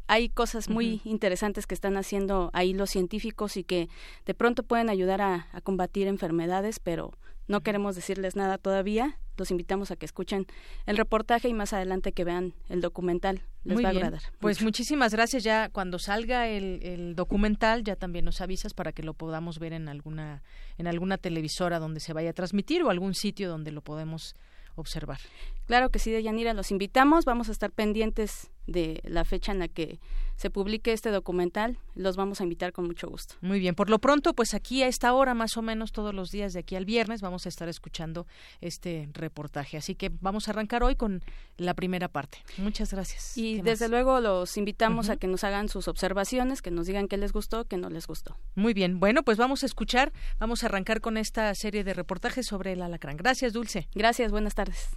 hay 0.06 0.28
cosas 0.28 0.68
muy 0.68 1.00
interesantes 1.04 1.66
que 1.66 1.74
están 1.74 1.96
haciendo 1.96 2.50
ahí 2.52 2.74
los 2.74 2.90
científicos 2.90 3.56
y 3.56 3.64
que 3.64 3.88
de 4.26 4.34
pronto 4.34 4.62
pueden 4.62 4.90
ayudar 4.90 5.22
a, 5.22 5.48
a 5.52 5.62
combatir 5.62 6.06
enfermedades, 6.06 6.78
pero 6.78 7.12
no 7.48 7.62
queremos 7.62 7.96
decirles 7.96 8.36
nada 8.36 8.58
todavía. 8.58 9.18
Los 9.36 9.50
invitamos 9.50 9.90
a 9.90 9.96
que 9.96 10.06
escuchen 10.06 10.46
el 10.86 10.96
reportaje 10.96 11.48
y 11.48 11.54
más 11.54 11.72
adelante 11.72 12.12
que 12.12 12.24
vean 12.24 12.54
el 12.68 12.80
documental. 12.80 13.42
Les 13.64 13.82
va 13.82 13.88
a 13.88 13.90
agradar. 13.90 14.20
Pues 14.40 14.62
muchísimas 14.62 15.12
gracias. 15.12 15.42
Ya 15.42 15.68
cuando 15.70 15.98
salga 15.98 16.48
el, 16.48 16.80
el, 16.82 17.16
documental, 17.16 17.82
ya 17.82 17.96
también 17.96 18.24
nos 18.24 18.40
avisas 18.40 18.74
para 18.74 18.92
que 18.92 19.02
lo 19.02 19.14
podamos 19.14 19.58
ver 19.58 19.72
en 19.72 19.88
alguna, 19.88 20.42
en 20.78 20.86
alguna 20.86 21.18
televisora 21.18 21.78
donde 21.78 22.00
se 22.00 22.12
vaya 22.12 22.30
a 22.30 22.32
transmitir 22.34 22.82
o 22.82 22.90
algún 22.90 23.14
sitio 23.14 23.48
donde 23.48 23.72
lo 23.72 23.80
podemos 23.80 24.34
observar. 24.76 25.18
Claro 25.66 25.90
que 25.90 25.98
sí, 25.98 26.10
Deyanira, 26.10 26.52
los 26.54 26.70
invitamos. 26.70 27.24
Vamos 27.24 27.48
a 27.48 27.52
estar 27.52 27.70
pendientes 27.70 28.50
de 28.66 29.00
la 29.04 29.24
fecha 29.24 29.52
en 29.52 29.58
la 29.58 29.68
que 29.68 29.98
se 30.36 30.50
publique 30.50 30.92
este 30.92 31.10
documental. 31.10 31.78
Los 31.94 32.16
vamos 32.16 32.40
a 32.40 32.44
invitar 32.44 32.72
con 32.72 32.86
mucho 32.86 33.08
gusto. 33.08 33.36
Muy 33.40 33.60
bien, 33.60 33.74
por 33.74 33.90
lo 33.90 33.98
pronto, 33.98 34.34
pues 34.34 34.54
aquí 34.54 34.82
a 34.82 34.88
esta 34.88 35.12
hora, 35.12 35.34
más 35.34 35.56
o 35.56 35.62
menos 35.62 35.92
todos 35.92 36.14
los 36.14 36.30
días 36.30 36.52
de 36.52 36.60
aquí 36.60 36.76
al 36.76 36.84
viernes, 36.84 37.20
vamos 37.20 37.46
a 37.46 37.48
estar 37.48 37.68
escuchando 37.68 38.26
este 38.60 39.08
reportaje. 39.12 39.76
Así 39.76 39.94
que 39.94 40.10
vamos 40.20 40.48
a 40.48 40.52
arrancar 40.52 40.82
hoy 40.82 40.96
con 40.96 41.22
la 41.56 41.74
primera 41.74 42.08
parte. 42.08 42.38
Muchas 42.58 42.92
gracias. 42.92 43.36
Y 43.36 43.62
desde 43.62 43.88
luego 43.88 44.20
los 44.20 44.56
invitamos 44.56 45.08
a 45.08 45.16
que 45.16 45.26
nos 45.26 45.44
hagan 45.44 45.68
sus 45.68 45.88
observaciones, 45.88 46.62
que 46.62 46.70
nos 46.70 46.86
digan 46.86 47.08
qué 47.08 47.16
les 47.16 47.32
gustó, 47.32 47.64
qué 47.66 47.76
no 47.76 47.90
les 47.90 48.06
gustó. 48.06 48.36
Muy 48.54 48.74
bien, 48.74 48.98
bueno, 48.98 49.22
pues 49.22 49.38
vamos 49.38 49.62
a 49.62 49.66
escuchar, 49.66 50.12
vamos 50.38 50.62
a 50.62 50.66
arrancar 50.66 51.00
con 51.00 51.16
esta 51.16 51.54
serie 51.54 51.84
de 51.84 51.94
reportajes 51.94 52.46
sobre 52.46 52.72
el 52.72 52.82
alacrán. 52.82 53.16
Gracias, 53.16 53.52
Dulce. 53.52 53.88
Gracias, 53.94 54.32
buenas 54.32 54.54
tardes. 54.54 54.90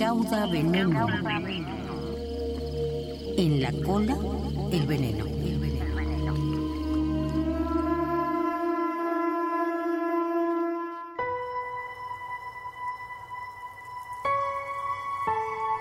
Incauda 0.00 0.46
veneno. 0.46 1.06
En 3.36 3.60
la 3.60 3.70
cola, 3.84 4.16
el 4.72 4.86
veneno. 4.86 5.26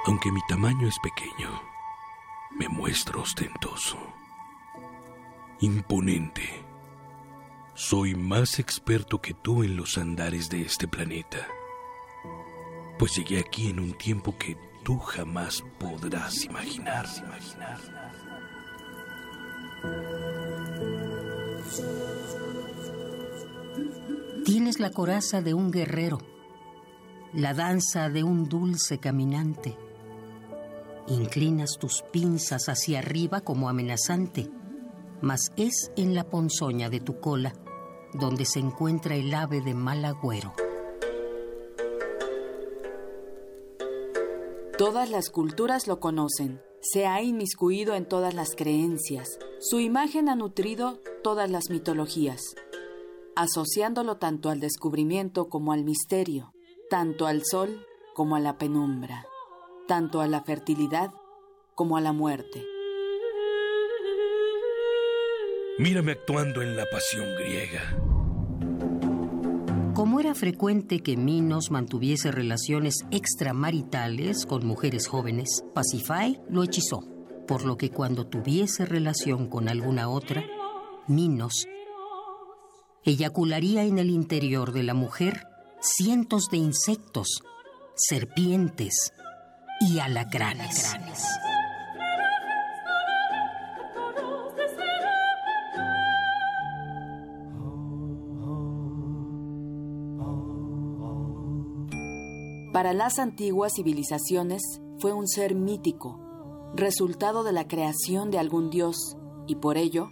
Aunque 0.05 0.33
mi 0.33 0.41
tamaño 0.49 0.85
es 0.85 0.99
pequeño, 0.99 1.61
me 2.57 2.67
muestro 2.67 3.21
ostentoso, 3.21 3.97
imponente. 5.61 6.65
Soy 7.73 8.15
más 8.15 8.59
experto 8.59 9.21
que 9.21 9.33
tú 9.33 9.63
en 9.63 9.77
los 9.77 9.97
andares 9.97 10.49
de 10.49 10.63
este 10.63 10.89
planeta 10.89 11.47
pues 12.99 13.15
llegué 13.15 13.39
aquí 13.39 13.69
en 13.69 13.79
un 13.79 13.97
tiempo 13.97 14.37
que 14.37 14.57
tú 14.83 14.99
jamás 14.99 15.63
podrás 15.79 16.43
imaginar. 16.43 17.07
Tienes 24.43 24.79
la 24.79 24.91
coraza 24.91 25.41
de 25.41 25.53
un 25.53 25.71
guerrero, 25.71 26.19
la 27.33 27.53
danza 27.53 28.09
de 28.09 28.23
un 28.23 28.49
dulce 28.49 28.97
caminante. 28.97 29.77
Inclinas 31.07 31.77
tus 31.79 32.03
pinzas 32.11 32.67
hacia 32.67 32.99
arriba 32.99 33.41
como 33.41 33.69
amenazante, 33.69 34.51
mas 35.21 35.53
es 35.55 35.91
en 35.95 36.13
la 36.13 36.25
ponzoña 36.25 36.89
de 36.89 36.99
tu 36.99 37.21
cola 37.21 37.53
donde 38.13 38.43
se 38.43 38.59
encuentra 38.59 39.15
el 39.15 39.33
ave 39.33 39.61
de 39.61 39.73
mal 39.73 40.03
agüero. 40.03 40.53
Todas 44.79 45.09
las 45.09 45.29
culturas 45.29 45.87
lo 45.87 45.99
conocen. 45.99 46.61
Se 46.79 47.05
ha 47.05 47.21
inmiscuido 47.21 47.95
en 47.95 48.05
todas 48.05 48.33
las 48.33 48.55
creencias. 48.55 49.37
Su 49.59 49.81
imagen 49.81 50.29
ha 50.29 50.37
nutrido 50.37 51.01
todas 51.21 51.51
las 51.51 51.69
mitologías, 51.69 52.55
asociándolo 53.35 54.15
tanto 54.15 54.49
al 54.49 54.61
descubrimiento 54.61 55.49
como 55.49 55.73
al 55.73 55.83
misterio, 55.83 56.53
tanto 56.89 57.27
al 57.27 57.43
sol 57.43 57.85
como 58.13 58.37
a 58.37 58.39
la 58.39 58.57
penumbra, 58.57 59.27
tanto 59.85 60.21
a 60.21 60.27
la 60.27 60.43
fertilidad 60.43 61.11
como 61.75 61.97
a 61.97 62.01
la 62.01 62.13
muerte. 62.13 62.65
Mírame 65.77 66.13
actuando 66.13 66.61
en 66.61 66.77
la 66.77 66.85
pasión 66.89 67.35
griega 67.35 68.08
como 69.99 70.21
era 70.21 70.33
frecuente 70.33 71.01
que 71.01 71.17
Minos 71.17 71.71
mantuviese 71.71 72.31
relaciones 72.31 73.03
extramaritales 73.11 74.45
con 74.45 74.65
mujeres 74.65 75.09
jóvenes, 75.09 75.65
Pacify 75.73 76.39
lo 76.49 76.63
hechizó, 76.63 77.01
por 77.45 77.65
lo 77.65 77.75
que 77.75 77.89
cuando 77.89 78.25
tuviese 78.25 78.85
relación 78.85 79.49
con 79.49 79.67
alguna 79.67 80.07
otra, 80.07 80.45
Minos 81.09 81.67
eyacularía 83.03 83.83
en 83.83 83.99
el 83.99 84.09
interior 84.09 84.71
de 84.71 84.83
la 84.83 84.93
mujer 84.93 85.47
cientos 85.81 86.47
de 86.49 86.59
insectos, 86.59 87.41
serpientes 87.93 89.11
y 89.81 89.99
alacranes. 89.99 90.95
Para 102.71 102.93
las 102.93 103.17
antiguas 103.17 103.73
civilizaciones 103.75 104.61
fue 104.99 105.11
un 105.11 105.27
ser 105.27 105.55
mítico, 105.55 106.19
resultado 106.75 107.43
de 107.43 107.51
la 107.51 107.67
creación 107.67 108.29
de 108.29 108.37
algún 108.37 108.69
dios, 108.69 109.17
y 109.47 109.55
por 109.55 109.77
ello, 109.77 110.11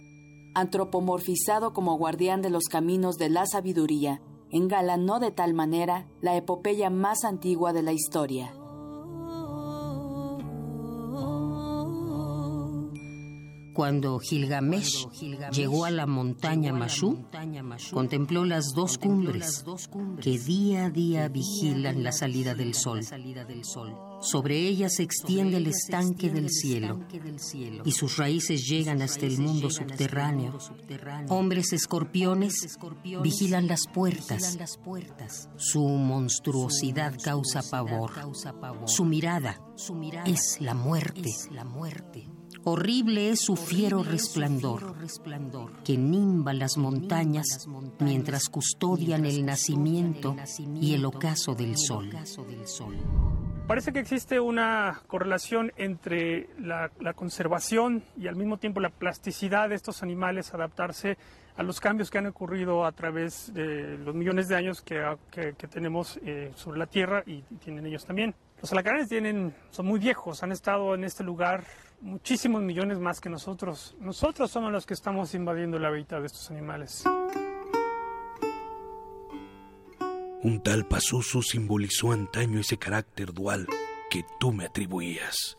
antropomorfizado 0.54 1.72
como 1.72 1.96
guardián 1.96 2.42
de 2.42 2.50
los 2.50 2.64
caminos 2.64 3.16
de 3.16 3.28
la 3.28 3.46
sabiduría, 3.46 4.20
engalanó 4.50 5.20
de 5.20 5.30
tal 5.30 5.54
manera 5.54 6.08
la 6.20 6.36
epopeya 6.36 6.90
más 6.90 7.22
antigua 7.22 7.72
de 7.72 7.82
la 7.82 7.92
historia. 7.92 8.52
Cuando 13.78 14.18
Gilgamesh 14.18 15.06
llegó 15.52 15.84
a 15.84 15.92
la 15.92 16.04
montaña 16.04 16.72
Mashu, 16.72 17.24
contempló 17.92 18.44
las 18.44 18.74
dos 18.74 18.98
cumbres 18.98 19.64
que 20.20 20.36
día 20.36 20.86
a 20.86 20.90
día 20.90 21.28
vigilan 21.28 22.02
la 22.02 22.10
salida 22.10 22.56
del 22.56 22.74
sol. 22.74 23.02
Sobre 24.20 24.56
ellas 24.66 24.96
se 24.96 25.04
extiende 25.04 25.58
el 25.58 25.68
estanque 25.68 26.28
del 26.28 26.50
cielo 26.50 27.06
y 27.84 27.92
sus 27.92 28.16
raíces 28.16 28.66
llegan 28.66 29.00
hasta 29.00 29.26
el 29.26 29.38
mundo 29.38 29.70
subterráneo. 29.70 30.58
Hombres 31.28 31.72
escorpiones 31.72 32.80
vigilan 33.22 33.68
las 33.68 33.86
puertas. 33.86 34.58
Su 35.54 35.86
monstruosidad 35.86 37.16
causa 37.22 37.62
pavor. 37.62 38.10
Su 38.86 39.04
mirada 39.04 39.60
es 40.26 40.60
la 40.60 40.74
muerte. 40.74 41.30
Horrible 42.70 43.30
es 43.30 43.40
su 43.40 43.56
fiero 43.56 44.02
resplandor, 44.02 44.94
que 45.82 45.96
nimba 45.96 46.52
las 46.52 46.76
montañas 46.76 47.66
mientras 47.98 48.50
custodian 48.50 49.24
el 49.24 49.46
nacimiento 49.46 50.36
y 50.78 50.92
el 50.92 51.06
ocaso 51.06 51.54
del 51.54 51.78
sol. 51.78 52.10
Parece 53.66 53.94
que 53.94 54.00
existe 54.00 54.38
una 54.38 55.00
correlación 55.06 55.72
entre 55.78 56.50
la, 56.58 56.90
conservación 57.14 58.04
y 58.18 58.28
al 58.28 58.36
mismo 58.36 58.58
tiempo 58.58 58.80
la 58.80 58.90
plasticidad 58.90 59.70
de 59.70 59.74
estos 59.74 60.02
animales 60.02 60.52
adaptarse 60.52 61.16
a 61.56 61.62
los 61.62 61.80
cambios 61.80 62.10
que 62.10 62.18
han 62.18 62.26
ocurrido 62.26 62.84
a 62.84 62.92
través 62.92 63.50
de 63.54 63.96
los 63.96 64.14
millones 64.14 64.46
de 64.46 64.56
años 64.56 64.82
que, 64.82 65.16
tenemos 65.70 66.20
eh, 66.22 66.52
sobre 66.54 66.78
la 66.78 66.86
Tierra 66.86 67.22
y, 67.24 67.42
y 67.50 67.56
tienen 67.64 67.86
ellos 67.86 68.04
también. 68.04 68.34
Los 68.60 68.72
alacranes 68.72 69.08
tienen, 69.08 69.54
son 69.70 69.86
muy 69.86 69.98
viejos, 70.00 70.42
han 70.42 70.52
estado 70.52 70.94
en 70.94 71.04
este 71.04 71.24
lugar 71.24 71.64
muchísimos 72.00 72.62
millones 72.62 72.98
más 72.98 73.20
que 73.20 73.28
nosotros. 73.28 73.96
Nosotros 74.00 74.50
somos 74.50 74.72
los 74.72 74.86
que 74.86 74.94
estamos 74.94 75.34
invadiendo 75.34 75.78
la 75.78 75.90
vida 75.90 76.20
de 76.20 76.26
estos 76.26 76.50
animales. 76.50 77.04
Un 80.42 80.60
tal 80.62 80.86
Pazuzu 80.86 81.42
simbolizó 81.42 82.12
antaño 82.12 82.60
ese 82.60 82.78
carácter 82.78 83.32
dual 83.32 83.66
que 84.08 84.24
tú 84.38 84.52
me 84.52 84.66
atribuías. 84.66 85.58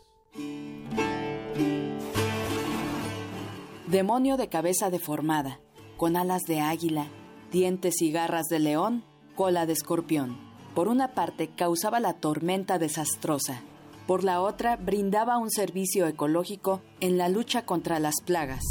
Demonio 3.86 4.36
de 4.36 4.48
cabeza 4.48 4.88
deformada, 4.88 5.60
con 5.96 6.16
alas 6.16 6.42
de 6.42 6.60
águila, 6.60 7.08
dientes 7.52 8.00
y 8.00 8.10
garras 8.10 8.46
de 8.46 8.60
león, 8.60 9.04
cola 9.34 9.66
de 9.66 9.74
escorpión. 9.74 10.38
Por 10.74 10.88
una 10.88 11.08
parte 11.08 11.48
causaba 11.48 12.00
la 12.00 12.14
tormenta 12.14 12.78
desastrosa, 12.78 13.62
por 14.10 14.24
la 14.24 14.40
otra 14.40 14.74
brindaba 14.74 15.38
un 15.38 15.52
servicio 15.52 16.08
ecológico 16.08 16.82
en 16.98 17.16
la 17.16 17.28
lucha 17.28 17.64
contra 17.64 18.00
las 18.00 18.16
plagas. 18.26 18.64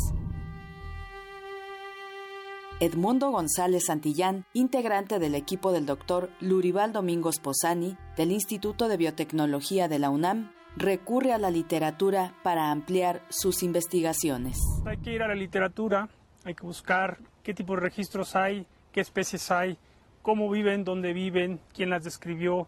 Edmundo 2.81 3.31
González 3.31 3.85
Santillán, 3.85 4.43
integrante 4.51 5.17
del 5.17 5.35
equipo 5.35 5.71
del 5.71 5.85
doctor 5.85 6.29
Lurival 6.41 6.91
Domingos 6.91 7.39
Posani 7.39 7.95
del 8.17 8.33
Instituto 8.33 8.89
de 8.89 8.97
Biotecnología 8.97 9.87
de 9.87 9.99
la 9.99 10.09
UNAM, 10.09 10.51
recurre 10.75 11.31
a 11.31 11.37
la 11.37 11.51
literatura 11.51 12.33
para 12.43 12.69
ampliar 12.69 13.21
sus 13.29 13.63
investigaciones. 13.63 14.59
Hay 14.85 14.97
que 14.97 15.13
ir 15.13 15.23
a 15.23 15.29
la 15.29 15.35
literatura, 15.35 16.09
hay 16.43 16.53
que 16.53 16.65
buscar 16.65 17.17
qué 17.43 17.53
tipo 17.53 17.75
de 17.75 17.79
registros 17.79 18.35
hay, 18.35 18.67
qué 18.91 18.99
especies 18.99 19.49
hay, 19.51 19.77
cómo 20.21 20.49
viven, 20.49 20.83
dónde 20.83 21.13
viven, 21.13 21.61
quién 21.73 21.91
las 21.91 22.03
describió, 22.03 22.67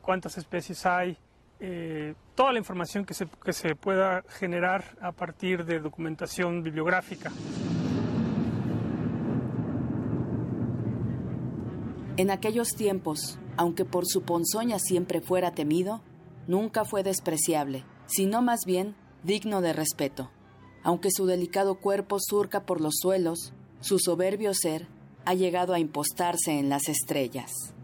cuántas 0.00 0.38
especies 0.38 0.86
hay, 0.86 1.18
eh, 1.60 2.14
toda 2.34 2.52
la 2.52 2.58
información 2.58 3.04
que 3.04 3.14
se, 3.14 3.26
que 3.44 3.52
se 3.52 3.74
pueda 3.74 4.22
generar 4.28 4.96
a 5.00 5.12
partir 5.12 5.64
de 5.64 5.80
documentación 5.80 6.62
bibliográfica. 6.62 7.32
En 12.18 12.30
aquellos 12.30 12.74
tiempos, 12.74 13.38
aunque 13.56 13.84
por 13.84 14.06
su 14.06 14.22
ponzoña 14.22 14.78
siempre 14.78 15.20
fuera 15.20 15.52
temido, 15.52 16.02
nunca 16.46 16.84
fue 16.84 17.02
despreciable, 17.02 17.84
sino 18.06 18.40
más 18.42 18.60
bien 18.64 18.94
digno 19.22 19.60
de 19.60 19.72
respeto. 19.72 20.30
Aunque 20.82 21.10
su 21.10 21.26
delicado 21.26 21.74
cuerpo 21.74 22.18
surca 22.20 22.64
por 22.64 22.80
los 22.80 22.94
suelos, 23.00 23.52
su 23.80 23.98
soberbio 23.98 24.54
ser 24.54 24.88
ha 25.24 25.34
llegado 25.34 25.74
a 25.74 25.78
impostarse 25.78 26.58
en 26.58 26.68
las 26.68 26.88
estrellas. 26.88 27.75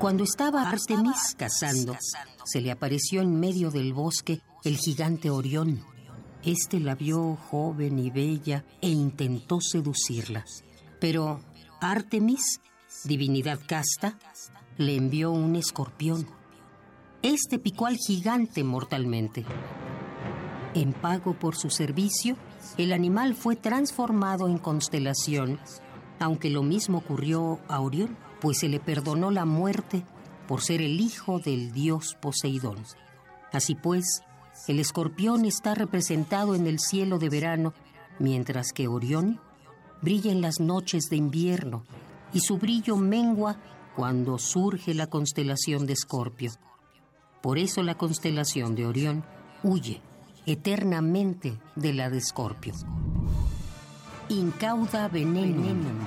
Cuando 0.00 0.24
estaba 0.24 0.62
Artemis 0.62 1.34
cazando, 1.36 1.94
se 2.46 2.62
le 2.62 2.70
apareció 2.70 3.20
en 3.20 3.38
medio 3.38 3.70
del 3.70 3.92
bosque 3.92 4.40
el 4.64 4.78
gigante 4.78 5.28
Orión. 5.28 5.84
Este 6.42 6.80
la 6.80 6.94
vio 6.94 7.36
joven 7.36 7.98
y 7.98 8.08
bella 8.08 8.64
e 8.80 8.88
intentó 8.88 9.60
seducirla. 9.60 10.46
Pero 11.00 11.42
Artemis, 11.82 12.62
divinidad 13.04 13.60
casta, 13.66 14.18
le 14.78 14.96
envió 14.96 15.32
un 15.32 15.54
escorpión. 15.54 16.26
Este 17.20 17.58
picó 17.58 17.84
al 17.84 17.98
gigante 17.98 18.64
mortalmente. 18.64 19.44
En 20.72 20.94
pago 20.94 21.34
por 21.34 21.56
su 21.56 21.68
servicio, 21.68 22.36
el 22.78 22.94
animal 22.94 23.34
fue 23.34 23.54
transformado 23.54 24.48
en 24.48 24.56
constelación, 24.56 25.60
aunque 26.18 26.48
lo 26.48 26.62
mismo 26.62 26.96
ocurrió 26.96 27.60
a 27.68 27.80
Orión 27.80 28.29
pues 28.40 28.58
se 28.58 28.68
le 28.68 28.80
perdonó 28.80 29.30
la 29.30 29.44
muerte 29.44 30.04
por 30.48 30.62
ser 30.62 30.82
el 30.82 31.00
hijo 31.00 31.38
del 31.38 31.72
dios 31.72 32.16
Poseidón. 32.20 32.84
Así 33.52 33.74
pues, 33.74 34.22
el 34.68 34.78
escorpión 34.78 35.44
está 35.44 35.74
representado 35.74 36.54
en 36.54 36.66
el 36.66 36.78
cielo 36.78 37.18
de 37.18 37.28
verano, 37.28 37.72
mientras 38.18 38.72
que 38.72 38.88
Orión 38.88 39.40
brilla 40.02 40.32
en 40.32 40.40
las 40.40 40.60
noches 40.60 41.04
de 41.10 41.16
invierno 41.16 41.84
y 42.32 42.40
su 42.40 42.58
brillo 42.58 42.96
mengua 42.96 43.56
cuando 43.96 44.38
surge 44.38 44.94
la 44.94 45.08
constelación 45.08 45.86
de 45.86 45.92
Escorpio. 45.92 46.52
Por 47.42 47.58
eso 47.58 47.82
la 47.82 47.96
constelación 47.96 48.74
de 48.74 48.86
Orión 48.86 49.24
huye 49.62 50.00
eternamente 50.46 51.58
de 51.76 51.92
la 51.92 52.10
de 52.10 52.18
Escorpio. 52.18 52.74
Incauda 54.28 55.08
veneno. 55.08 56.06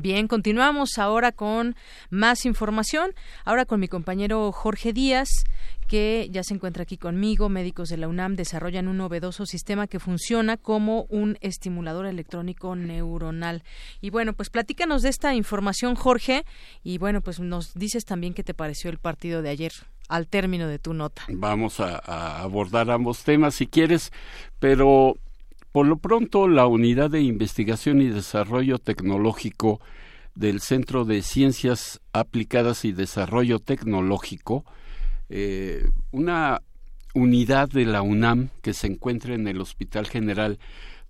Bien, 0.00 0.28
continuamos 0.28 0.96
ahora 0.98 1.32
con 1.32 1.74
más 2.08 2.46
información. 2.46 3.10
Ahora 3.44 3.64
con 3.64 3.80
mi 3.80 3.88
compañero 3.88 4.52
Jorge 4.52 4.92
Díaz, 4.92 5.28
que 5.88 6.28
ya 6.30 6.44
se 6.44 6.54
encuentra 6.54 6.84
aquí 6.84 6.96
conmigo. 6.96 7.48
Médicos 7.48 7.88
de 7.88 7.96
la 7.96 8.06
UNAM 8.06 8.36
desarrollan 8.36 8.86
un 8.86 8.98
novedoso 8.98 9.44
sistema 9.44 9.88
que 9.88 9.98
funciona 9.98 10.56
como 10.56 11.02
un 11.08 11.36
estimulador 11.40 12.06
electrónico 12.06 12.76
neuronal. 12.76 13.64
Y 14.00 14.10
bueno, 14.10 14.34
pues 14.34 14.50
platícanos 14.50 15.02
de 15.02 15.08
esta 15.08 15.34
información, 15.34 15.96
Jorge. 15.96 16.44
Y 16.84 16.98
bueno, 16.98 17.20
pues 17.20 17.40
nos 17.40 17.74
dices 17.74 18.04
también 18.04 18.34
qué 18.34 18.44
te 18.44 18.54
pareció 18.54 18.90
el 18.90 18.98
partido 18.98 19.42
de 19.42 19.48
ayer 19.48 19.72
al 20.08 20.28
término 20.28 20.68
de 20.68 20.78
tu 20.78 20.94
nota. 20.94 21.22
Vamos 21.28 21.80
a, 21.80 22.00
a 22.04 22.40
abordar 22.42 22.88
ambos 22.92 23.24
temas 23.24 23.56
si 23.56 23.66
quieres, 23.66 24.12
pero 24.60 25.16
Por 25.72 25.86
lo 25.86 25.98
pronto, 25.98 26.48
la 26.48 26.66
Unidad 26.66 27.10
de 27.10 27.20
Investigación 27.20 28.00
y 28.00 28.08
Desarrollo 28.08 28.78
Tecnológico 28.78 29.80
del 30.34 30.60
Centro 30.60 31.04
de 31.04 31.22
Ciencias 31.22 32.00
Aplicadas 32.12 32.84
y 32.84 32.92
Desarrollo 32.92 33.58
Tecnológico, 33.58 34.64
eh, 35.28 35.88
una 36.10 36.62
unidad 37.14 37.68
de 37.68 37.84
la 37.84 38.02
UNAM 38.02 38.50
que 38.62 38.72
se 38.72 38.86
encuentra 38.86 39.34
en 39.34 39.48
el 39.48 39.60
Hospital 39.60 40.06
General 40.06 40.58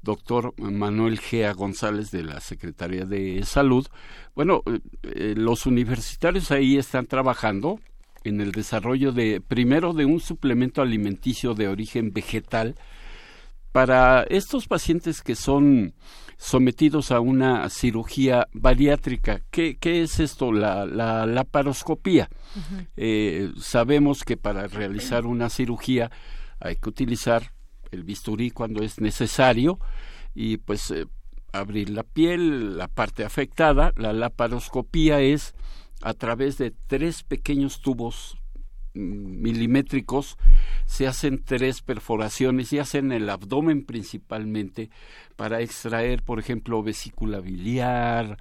doctor 0.03 0.55
Manuel 0.59 1.18
Gea 1.18 1.53
González 1.53 2.11
de 2.11 2.23
la 2.23 2.40
Secretaría 2.40 3.05
de 3.05 3.42
Salud. 3.44 3.87
Bueno, 4.35 4.62
eh, 4.66 4.79
eh, 5.03 5.35
los 5.37 5.66
universitarios 5.66 6.51
ahí 6.51 6.77
están 6.77 7.07
trabajando 7.07 7.81
en 8.25 8.40
el 8.40 8.53
desarrollo 8.53 9.12
de, 9.12 9.40
primero, 9.40 9.92
de 9.92 10.05
un 10.05 10.21
suplemento 10.21 10.83
alimenticio 10.83 11.55
de 11.55 11.68
origen 11.68 12.12
vegetal 12.12 12.75
para 13.72 14.22
estos 14.24 14.66
pacientes 14.66 15.22
que 15.22 15.35
son 15.35 15.94
sometidos 16.38 17.11
a 17.11 17.20
una 17.20 17.68
cirugía 17.68 18.46
bariátrica. 18.52 19.42
¿Qué, 19.50 19.76
qué 19.76 20.02
es 20.02 20.20
esto? 20.20 20.52
La, 20.52 20.87
la 20.87 21.26
laparoscopía. 21.26 22.31
Eh, 22.96 23.50
sabemos 23.61 24.22
que 24.22 24.37
para 24.37 24.68
realizar 24.68 25.26
una 25.26 25.50
cirugía 25.50 26.11
hay 26.61 26.76
que 26.76 26.88
utilizar 26.88 27.52
el 27.90 28.04
bisturí 28.04 28.50
cuando 28.50 28.83
es 28.83 29.00
necesario 29.00 29.78
y 30.35 30.59
pues 30.59 30.90
eh, 30.90 31.07
abrir 31.52 31.90
la 31.90 32.04
piel, 32.04 32.78
la 32.78 32.87
parte 32.87 33.24
afectada. 33.24 33.92
La 33.96 34.12
laparoscopía 34.12 35.20
es 35.20 35.54
a 36.02 36.14
través 36.14 36.57
de 36.59 36.72
tres 36.87 37.24
pequeños 37.24 37.81
tubos 37.81 38.38
milimétricos 38.94 40.37
se 40.87 41.07
hacen 41.07 41.42
tres 41.44 41.83
perforaciones 41.83 42.72
y 42.72 42.79
hacen 42.79 43.12
el 43.12 43.29
abdomen 43.29 43.85
principalmente 43.85 44.90
para 45.37 45.61
extraer, 45.61 46.22
por 46.22 46.40
ejemplo, 46.40 46.83
vesícula 46.83 47.40
biliar, 47.40 48.38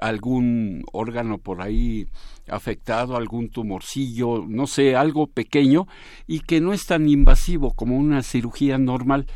algún 0.00 0.82
órgano 0.92 1.38
por 1.38 1.62
ahí 1.62 2.08
afectado, 2.48 3.16
algún 3.16 3.50
tumorcillo, 3.50 4.44
no 4.48 4.66
sé, 4.66 4.96
algo 4.96 5.26
pequeño 5.26 5.86
y 6.26 6.40
que 6.40 6.60
no 6.60 6.72
es 6.72 6.86
tan 6.86 7.08
invasivo 7.08 7.72
como 7.74 7.96
una 7.96 8.22
cirugía 8.22 8.78
normal. 8.78 9.26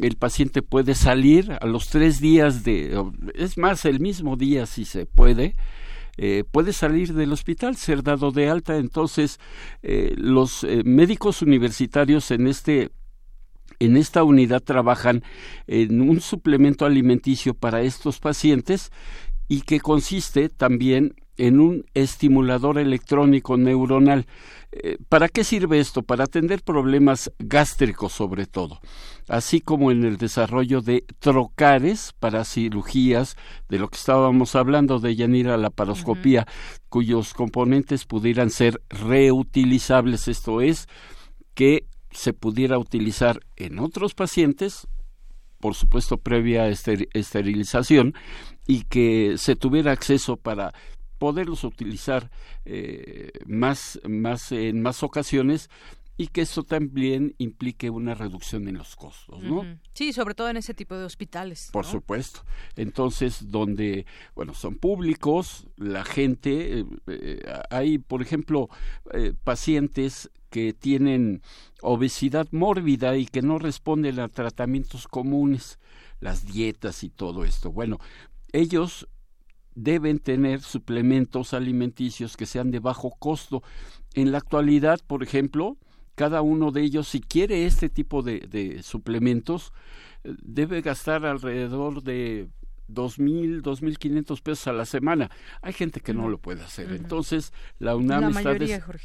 El 0.00 0.16
paciente 0.16 0.62
puede 0.62 0.94
salir 0.94 1.58
a 1.60 1.66
los 1.66 1.88
tres 1.88 2.20
días 2.20 2.62
de, 2.62 3.02
es 3.34 3.58
más, 3.58 3.84
el 3.84 3.98
mismo 3.98 4.36
día 4.36 4.66
si 4.66 4.84
se 4.84 5.06
puede, 5.06 5.56
eh, 6.22 6.44
puede 6.44 6.74
salir 6.74 7.14
del 7.14 7.32
hospital, 7.32 7.76
ser 7.76 8.02
dado 8.02 8.30
de 8.30 8.50
alta. 8.50 8.76
Entonces, 8.76 9.40
eh, 9.82 10.12
los 10.18 10.64
eh, 10.64 10.82
médicos 10.84 11.40
universitarios 11.40 12.30
en 12.30 12.46
este 12.46 12.90
en 13.78 13.96
esta 13.96 14.22
unidad 14.22 14.60
trabajan 14.60 15.22
en 15.66 16.02
un 16.02 16.20
suplemento 16.20 16.84
alimenticio 16.84 17.54
para 17.54 17.80
estos 17.80 18.18
pacientes 18.18 18.92
y 19.48 19.62
que 19.62 19.80
consiste 19.80 20.50
también 20.50 21.14
en 21.40 21.58
un 21.58 21.86
estimulador 21.94 22.78
electrónico 22.78 23.56
neuronal. 23.56 24.26
Eh, 24.72 24.98
¿Para 25.08 25.28
qué 25.28 25.42
sirve 25.42 25.80
esto? 25.80 26.02
Para 26.02 26.24
atender 26.24 26.62
problemas 26.62 27.32
gástricos 27.38 28.12
sobre 28.12 28.46
todo, 28.46 28.80
así 29.26 29.60
como 29.60 29.90
en 29.90 30.04
el 30.04 30.18
desarrollo 30.18 30.82
de 30.82 31.04
trocares 31.18 32.12
para 32.20 32.44
cirugías, 32.44 33.36
de 33.70 33.78
lo 33.78 33.88
que 33.88 33.96
estábamos 33.96 34.54
hablando 34.54 35.00
de 35.00 35.16
Yanira, 35.16 35.56
la 35.56 35.70
paroscopía, 35.70 36.46
cuyos 36.90 37.32
componentes 37.32 38.04
pudieran 38.04 38.50
ser 38.50 38.82
reutilizables, 38.90 40.28
esto 40.28 40.60
es, 40.60 40.88
que 41.54 41.86
se 42.10 42.34
pudiera 42.34 42.78
utilizar 42.78 43.40
en 43.56 43.78
otros 43.78 44.14
pacientes 44.14 44.86
por 45.60 45.74
supuesto 45.74 46.16
previa 46.16 46.68
esterilización 46.68 48.14
y 48.66 48.84
que 48.84 49.34
se 49.36 49.56
tuviera 49.56 49.92
acceso 49.92 50.38
para 50.38 50.72
poderlos 51.20 51.64
utilizar 51.64 52.30
eh, 52.64 53.30
más, 53.46 54.00
más 54.08 54.52
en 54.52 54.80
más 54.80 55.02
ocasiones 55.02 55.68
y 56.16 56.28
que 56.28 56.40
eso 56.40 56.64
también 56.64 57.34
implique 57.36 57.90
una 57.90 58.14
reducción 58.14 58.68
en 58.68 58.78
los 58.78 58.96
costos, 58.96 59.42
¿no? 59.42 59.64
Sí, 59.92 60.14
sobre 60.14 60.34
todo 60.34 60.48
en 60.48 60.56
ese 60.56 60.72
tipo 60.72 60.94
de 60.96 61.04
hospitales. 61.04 61.68
Por 61.72 61.84
supuesto. 61.84 62.40
Entonces, 62.76 63.50
donde, 63.50 64.06
bueno, 64.34 64.54
son 64.54 64.76
públicos, 64.76 65.66
la 65.76 66.04
gente, 66.04 66.80
eh, 66.80 66.84
eh, 67.06 67.42
hay, 67.70 67.98
por 67.98 68.22
ejemplo, 68.22 68.68
pacientes 69.44 70.30
que 70.50 70.72
tienen 70.72 71.42
obesidad 71.82 72.48
mórbida 72.50 73.16
y 73.16 73.26
que 73.26 73.42
no 73.42 73.58
responden 73.58 74.20
a 74.20 74.28
tratamientos 74.28 75.06
comunes, 75.06 75.78
las 76.20 76.46
dietas 76.46 77.04
y 77.04 77.10
todo 77.10 77.44
esto. 77.44 77.72
Bueno, 77.72 77.98
ellos 78.52 79.06
deben 79.74 80.18
tener 80.18 80.60
suplementos 80.60 81.54
alimenticios 81.54 82.36
que 82.36 82.46
sean 82.46 82.70
de 82.70 82.78
bajo 82.80 83.10
costo. 83.18 83.62
En 84.14 84.32
la 84.32 84.38
actualidad, 84.38 85.00
por 85.06 85.22
ejemplo, 85.22 85.76
cada 86.14 86.42
uno 86.42 86.70
de 86.70 86.82
ellos, 86.82 87.08
si 87.08 87.20
quiere 87.20 87.66
este 87.66 87.88
tipo 87.88 88.22
de, 88.22 88.80
suplementos, 88.82 89.72
eh, 90.24 90.34
debe 90.42 90.82
gastar 90.82 91.24
alrededor 91.24 92.02
de 92.02 92.48
dos 92.92 93.18
mil, 93.18 93.62
dos 93.62 93.82
mil 93.82 93.98
quinientos 93.98 94.40
pesos 94.40 94.66
a 94.68 94.72
la 94.72 94.84
semana. 94.84 95.30
Hay 95.62 95.72
gente 95.72 96.00
que 96.00 96.14
no 96.14 96.28
lo 96.28 96.38
puede 96.38 96.62
hacer. 96.62 96.92
Entonces, 96.92 97.52
la 97.78 97.96
UNAM 97.96 98.36
está 98.36 98.56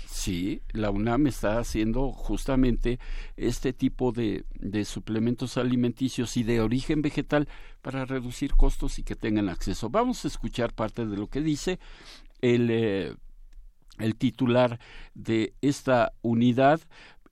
sí, 0.08 0.62
la 0.72 0.90
UNAM 0.90 1.28
está 1.28 1.60
haciendo 1.60 2.12
justamente 2.12 3.00
este 3.38 3.74
tipo 3.74 4.12
de, 4.12 4.46
de 4.60 4.86
suplementos 4.86 5.58
alimenticios 5.58 6.38
y 6.38 6.44
de 6.44 6.62
origen 6.62 7.02
vegetal 7.02 7.48
para 7.82 8.06
reducir 8.06 8.54
costos 8.54 9.00
y 9.00 9.04
que 9.04 9.16
tengan 9.16 9.50
acceso. 9.50 9.90
Vamos 9.90 10.26
a 10.26 10.28
escuchar 10.28 10.74
parte 10.74 11.06
de 11.06 11.18
lo 11.18 11.28
que 11.28 11.42
dice 11.42 11.80
el 12.42 12.70
eh, 12.72 13.16
el 14.00 14.16
titular 14.16 14.80
de 15.14 15.54
esta 15.62 16.14
unidad 16.22 16.82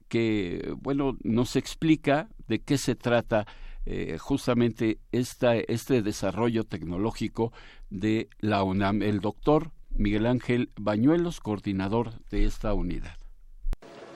que 0.08 0.74
bueno 0.78 1.18
nos 1.24 1.56
explica 1.56 2.30
de 2.48 2.60
qué 2.60 2.78
se 2.78 2.96
trata 2.96 3.46
eh, 3.86 4.18
justamente 4.20 5.00
este 5.12 6.02
desarrollo 6.02 6.64
tecnológico 6.64 7.52
de 7.90 8.30
la 8.40 8.64
UNAM. 8.64 9.02
El 9.02 9.20
doctor 9.20 9.72
Miguel 9.92 10.26
Ángel 10.26 10.72
Bañuelos, 10.76 11.40
coordinador 11.40 12.20
de 12.30 12.46
esta 12.46 12.74
unidad. 12.74 13.18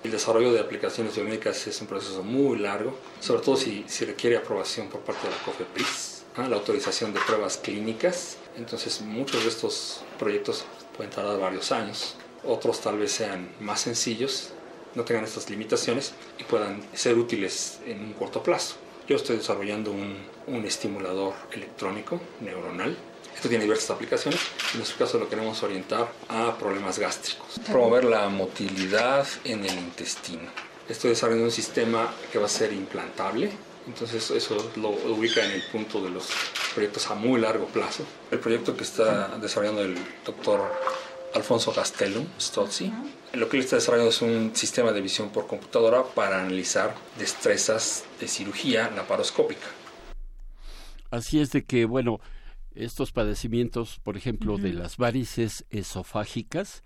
El 0.03 0.11
desarrollo 0.11 0.53
de 0.53 0.59
aplicaciones 0.59 1.15
biomédicas 1.15 1.67
es 1.67 1.81
un 1.81 1.87
proceso 1.87 2.23
muy 2.23 2.59
largo, 2.59 2.97
sobre 3.19 3.41
todo 3.41 3.57
si, 3.57 3.83
si 3.87 4.05
requiere 4.05 4.37
aprobación 4.37 4.87
por 4.87 5.01
parte 5.01 5.27
de 5.27 5.33
la 5.33 5.43
COFEPRIS, 5.43 6.25
la 6.37 6.55
autorización 6.55 7.13
de 7.13 7.19
pruebas 7.19 7.57
clínicas. 7.57 8.37
Entonces 8.57 9.01
muchos 9.01 9.43
de 9.43 9.49
estos 9.49 10.03
proyectos 10.19 10.65
pueden 10.95 11.11
tardar 11.11 11.39
varios 11.39 11.71
años, 11.71 12.15
otros 12.43 12.79
tal 12.79 12.99
vez 12.99 13.11
sean 13.11 13.49
más 13.59 13.81
sencillos, 13.81 14.53
no 14.95 15.03
tengan 15.03 15.25
estas 15.25 15.49
limitaciones 15.49 16.13
y 16.39 16.43
puedan 16.43 16.81
ser 16.93 17.17
útiles 17.17 17.79
en 17.85 18.01
un 18.01 18.13
corto 18.13 18.41
plazo. 18.41 18.75
Yo 19.07 19.15
estoy 19.15 19.37
desarrollando 19.37 19.91
un, 19.91 20.17
un 20.47 20.65
estimulador 20.65 21.33
electrónico 21.53 22.19
neuronal. 22.41 22.97
Esto 23.33 23.47
tiene 23.47 23.63
diversas 23.63 23.91
aplicaciones. 23.91 24.41
En 24.73 24.79
nuestro 24.79 24.97
caso 24.97 25.17
lo 25.17 25.29
queremos 25.29 25.63
orientar 25.63 26.11
a 26.27 26.57
problemas 26.57 26.99
gástricos. 26.99 27.57
Promover 27.65 28.03
la 28.03 28.27
motilidad 28.27 29.25
en 29.45 29.63
el 29.63 29.73
intestino. 29.77 30.49
Estoy 30.89 31.11
desarrollando 31.11 31.45
un 31.45 31.51
sistema 31.51 32.13
que 32.33 32.37
va 32.37 32.47
a 32.47 32.49
ser 32.49 32.73
implantable. 32.73 33.49
Entonces 33.87 34.29
eso 34.29 34.71
lo 34.75 34.89
ubica 34.89 35.45
en 35.45 35.51
el 35.51 35.63
punto 35.71 36.01
de 36.01 36.09
los 36.09 36.27
proyectos 36.73 37.09
a 37.09 37.15
muy 37.15 37.39
largo 37.39 37.67
plazo. 37.67 38.03
El 38.29 38.39
proyecto 38.39 38.75
que 38.75 38.83
está 38.83 39.37
desarrollando 39.37 39.83
el 39.83 39.95
doctor 40.25 40.69
Alfonso 41.33 41.71
Castellum 41.71 42.25
Stozzi. 42.37 42.91
Lo 43.33 43.49
que 43.49 43.57
él 43.57 43.63
está 43.63 43.75
desarrollando 43.75 44.09
es 44.09 44.21
un 44.21 44.55
sistema 44.55 44.91
de 44.91 45.01
visión 45.01 45.29
por 45.29 45.47
computadora 45.47 46.03
para 46.03 46.41
analizar 46.41 46.95
destrezas 47.19 48.05
de 48.19 48.27
cirugía 48.27 48.89
laparoscópica. 48.91 49.67
Así 51.11 51.39
es 51.39 51.51
de 51.51 51.65
que, 51.65 51.85
bueno, 51.85 52.19
estos 52.73 53.11
padecimientos, 53.11 53.99
por 54.01 54.17
ejemplo, 54.17 54.57
de 54.57 54.73
las 54.73 54.97
varices 54.97 55.65
esofágicas, 55.69 56.83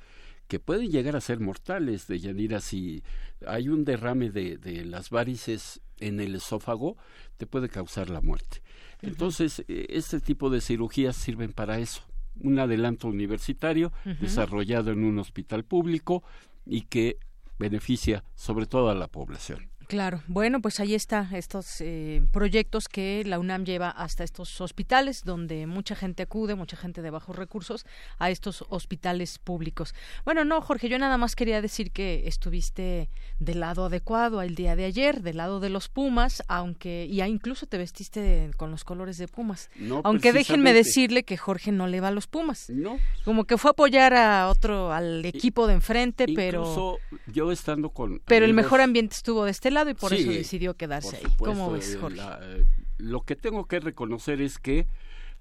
que 0.48 0.60
pueden 0.60 0.90
llegar 0.90 1.16
a 1.16 1.22
ser 1.22 1.40
mortales, 1.40 2.08
de 2.08 2.20
Yanira, 2.20 2.60
si 2.60 3.04
hay 3.46 3.70
un 3.70 3.86
derrame 3.86 4.30
de, 4.32 4.58
de 4.58 4.84
las 4.84 5.10
varices 5.10 5.82
en 6.00 6.20
el 6.20 6.36
esófago, 6.36 6.98
te 7.38 7.48
puede 7.48 7.70
causar 7.70 8.10
la 8.10 8.22
muerte. 8.22 8.62
Entonces, 9.02 9.64
e, 9.68 9.88
este 9.90 10.20
tipo 10.20 10.50
de 10.50 10.62
cirugías 10.62 11.16
sirven 11.16 11.54
para 11.54 11.80
eso 11.80 12.04
un 12.40 12.60
adelanto 12.60 13.08
universitario 13.08 13.92
desarrollado 14.20 14.92
en 14.92 15.04
un 15.04 15.20
hospital 15.20 15.64
público 15.64 16.24
y 16.66 16.82
que 16.84 17.18
beneficia 17.60 18.24
sobre 18.36 18.66
todo 18.66 18.90
a 18.90 18.96
la 18.96 19.08
población. 19.08 19.70
Claro, 19.92 20.24
bueno, 20.28 20.62
pues 20.62 20.80
ahí 20.80 20.96
está 20.96 21.28
estos 21.34 21.82
eh, 21.82 22.24
proyectos 22.32 22.88
que 22.88 23.24
la 23.26 23.40
UNAM 23.40 23.66
lleva 23.66 23.90
hasta 23.90 24.24
estos 24.24 24.62
hospitales 24.62 25.26
donde 25.26 25.68
mucha 25.68 25.96
gente 25.96 26.24
acude, 26.24 26.56
mucha 26.56 26.78
gente 26.78 27.02
de 27.02 27.10
bajos 27.10 27.36
recursos 27.36 27.86
a 28.18 28.30
estos 28.30 28.64
hospitales 28.70 29.38
públicos. 29.38 29.94
Bueno, 30.24 30.46
no, 30.46 30.62
Jorge, 30.62 30.88
yo 30.88 30.98
nada 30.98 31.18
más 31.18 31.36
quería 31.36 31.62
decir 31.62 31.92
que 31.92 32.24
estuviste 32.26 33.10
del 33.40 33.60
lado 33.60 33.84
adecuado 33.84 34.42
el 34.42 34.56
día 34.56 34.78
de 34.78 34.86
ayer, 34.86 35.24
del 35.24 35.36
lado 35.36 35.60
de 35.60 35.70
los 35.70 35.90
Pumas, 35.90 36.42
aunque 36.48 37.06
y 37.10 37.22
incluso 37.22 37.66
te 37.66 37.78
vestiste 37.78 38.50
con 38.56 38.72
los 38.72 38.86
colores 38.86 39.18
de 39.18 39.28
Pumas. 39.28 39.70
aunque 40.06 40.32
déjenme 40.32 40.72
decirle 40.72 41.24
que 41.24 41.36
Jorge 41.36 41.74
no 41.74 41.88
le 41.88 42.00
va 42.00 42.08
a 42.08 42.12
los 42.12 42.28
Pumas. 42.28 42.70
No. 42.70 42.98
Como 43.26 43.44
que 43.44 43.58
fue 43.58 43.68
a 43.68 43.74
apoyar 43.74 44.14
a 44.14 44.48
otro 44.48 44.94
al 44.94 45.26
equipo 45.26 45.68
de 45.68 45.74
enfrente, 45.74 46.28
pero 46.34 46.98
yo 47.28 47.52
estando 47.52 47.90
con 47.90 48.22
Pero 48.24 48.46
el 48.46 48.54
mejor 48.54 48.80
ambiente 48.80 49.18
estuvo 49.18 49.44
de 49.44 49.52
este 49.52 49.70
lado 49.70 49.81
y 49.90 49.94
por 49.94 50.14
eso 50.14 50.30
decidió 50.30 50.76
quedarse 50.76 51.18
ahí. 51.18 51.24
¿Cómo 51.38 51.72
ves, 51.72 51.98
Jorge? 52.00 52.20
Eh, 52.42 52.66
lo 52.98 53.22
que 53.22 53.36
tengo 53.36 53.66
que 53.66 53.80
reconocer 53.80 54.42
es 54.42 54.60
que 54.60 54.88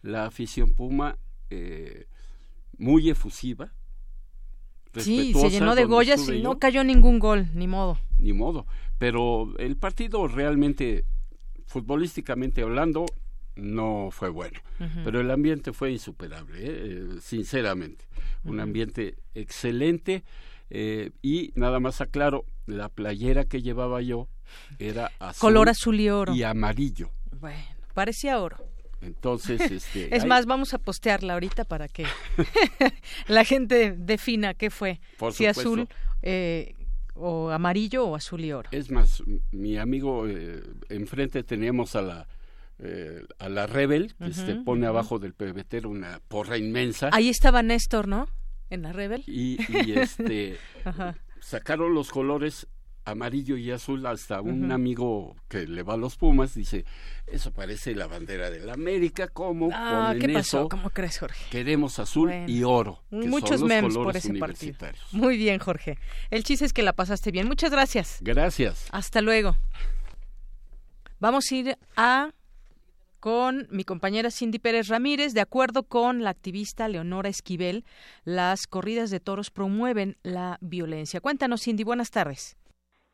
la 0.03 0.24
afición 0.24 0.70
Puma, 0.70 1.18
eh, 1.50 2.07
muy 2.79 3.11
efusiva, 3.11 3.72
Sí, 4.96 5.33
se 5.35 5.50
llenó 5.50 5.74
de 5.76 5.85
Goyas 5.85 6.29
y 6.29 6.42
no 6.42 6.59
cayó 6.59 6.83
ningún 6.83 7.20
gol, 7.20 7.46
ni 7.55 7.68
modo. 7.68 7.98
Ni 8.18 8.33
modo. 8.33 8.66
Pero 8.98 9.55
el 9.59 9.76
partido 9.76 10.26
realmente, 10.26 11.05
futbolísticamente 11.66 12.62
hablando, 12.62 13.07
no 13.55 14.09
fue 14.11 14.31
bueno. 14.31 14.59
Pero 15.05 15.20
el 15.20 15.31
ambiente 15.31 15.72
fue 15.72 15.92
insuperable, 15.92 16.59
¿eh? 16.61 17.07
sinceramente. 17.20 18.07
Un 18.44 18.59
ambiente 18.59 19.16
excelente. 19.35 20.24
y 20.70 21.53
nada 21.55 21.79
más 21.79 22.00
aclaro, 22.00 22.44
la 22.70 22.88
playera 22.88 23.44
que 23.44 23.62
llevaba 23.62 24.00
yo 24.02 24.28
era 24.78 25.11
azul. 25.18 25.40
Color 25.40 25.68
azul 25.68 26.00
y 26.00 26.09
oro. 26.09 26.35
Y 26.35 26.42
amarillo. 26.42 27.11
Bueno, 27.40 27.62
parecía 27.94 28.40
oro. 28.40 28.56
Entonces, 29.00 29.61
este, 29.70 30.14
es 30.14 30.24
más, 30.26 30.46
vamos 30.46 30.74
a 30.74 30.78
postearla 30.78 31.35
ahorita 31.35 31.64
para 31.64 31.88
que 31.88 32.06
la 33.28 33.44
gente 33.44 33.92
defina 33.96 34.54
qué 34.54 34.70
fue, 34.70 35.00
si 35.33 35.46
azul 35.46 35.88
eh, 36.22 36.74
o 37.14 37.50
amarillo 37.50 38.06
o 38.06 38.16
azul 38.16 38.44
y 38.44 38.52
oro. 38.52 38.68
Es 38.72 38.90
más, 38.90 39.22
mi 39.50 39.76
amigo 39.78 40.26
eh, 40.26 40.62
enfrente 40.88 41.42
teníamos 41.42 41.96
a 41.96 42.02
la 42.02 42.28
eh, 42.83 43.26
a 43.38 43.50
la 43.50 43.66
Rebel 43.66 44.14
que 44.16 44.33
se 44.33 44.54
pone 44.54 44.87
abajo 44.87 45.18
del 45.18 45.35
pebetero 45.35 45.90
una 45.90 46.20
porra 46.28 46.56
inmensa. 46.56 47.11
Ahí 47.12 47.28
estaba 47.28 47.62
Néstor, 47.62 48.09
¿no? 48.09 48.26
En 48.70 48.83
la 48.83 48.92
Rebel. 48.92 49.22
Y, 49.26 49.59
y 49.68 49.92
este 49.98 50.56
sacaron 51.40 51.94
los 51.94 52.11
colores 52.11 52.66
amarillo 53.05 53.57
y 53.57 53.70
azul 53.70 54.05
hasta 54.07 54.40
un 54.40 54.70
amigo 54.72 55.37
que 55.48 55.66
le 55.66 55.83
va 55.83 55.94
a 55.94 55.96
los 55.96 56.16
Pumas 56.16 56.55
dice 56.55 56.85
eso 57.26 57.50
parece 57.50 57.94
la 57.94 58.07
bandera 58.07 58.50
de 58.50 58.61
la 58.61 58.74
América 58.74 59.29
cómo 59.29 59.70
ah, 59.72 60.14
¿qué 60.20 60.29
pasó? 60.29 60.68
¿Cómo 60.68 60.90
crees 60.90 61.18
Jorge? 61.18 61.46
queremos 61.50 61.98
azul 61.98 62.31
y 62.46 62.62
oro 62.62 63.03
muchos 63.11 63.62
memes 63.62 63.94
por 63.94 64.16
ese 64.16 64.35
partido. 64.35 64.76
muy 65.12 65.37
bien 65.37 65.59
Jorge. 65.59 65.98
El 66.31 66.44
chiste 66.44 66.64
es 66.64 66.72
que 66.72 66.83
la 66.83 66.92
pasaste 66.92 67.31
bien. 67.31 67.46
Muchas 67.46 67.70
gracias. 67.70 68.18
Gracias. 68.20 68.87
Hasta 68.90 69.20
luego. 69.20 69.57
Vamos 71.18 71.50
a 71.50 71.55
ir 71.55 71.79
a 71.96 72.31
con 73.20 73.66
mi 73.70 73.85
compañera 73.85 74.30
Cindy 74.30 74.59
Pérez 74.59 74.88
Ramírez. 74.88 75.35
De 75.35 75.40
acuerdo 75.40 75.85
con 75.85 76.24
la 76.24 76.30
activista 76.30 76.88
Leonora 76.88 77.28
Esquivel, 77.28 77.85
las 78.24 78.66
corridas 78.66 79.11
de 79.11 79.20
toros 79.20 79.50
promueven 79.50 80.16
la 80.22 80.59
violencia. 80.61 81.20
Cuéntanos, 81.20 81.62
Cindy, 81.62 81.85
buenas 81.85 82.11
tardes. 82.11 82.56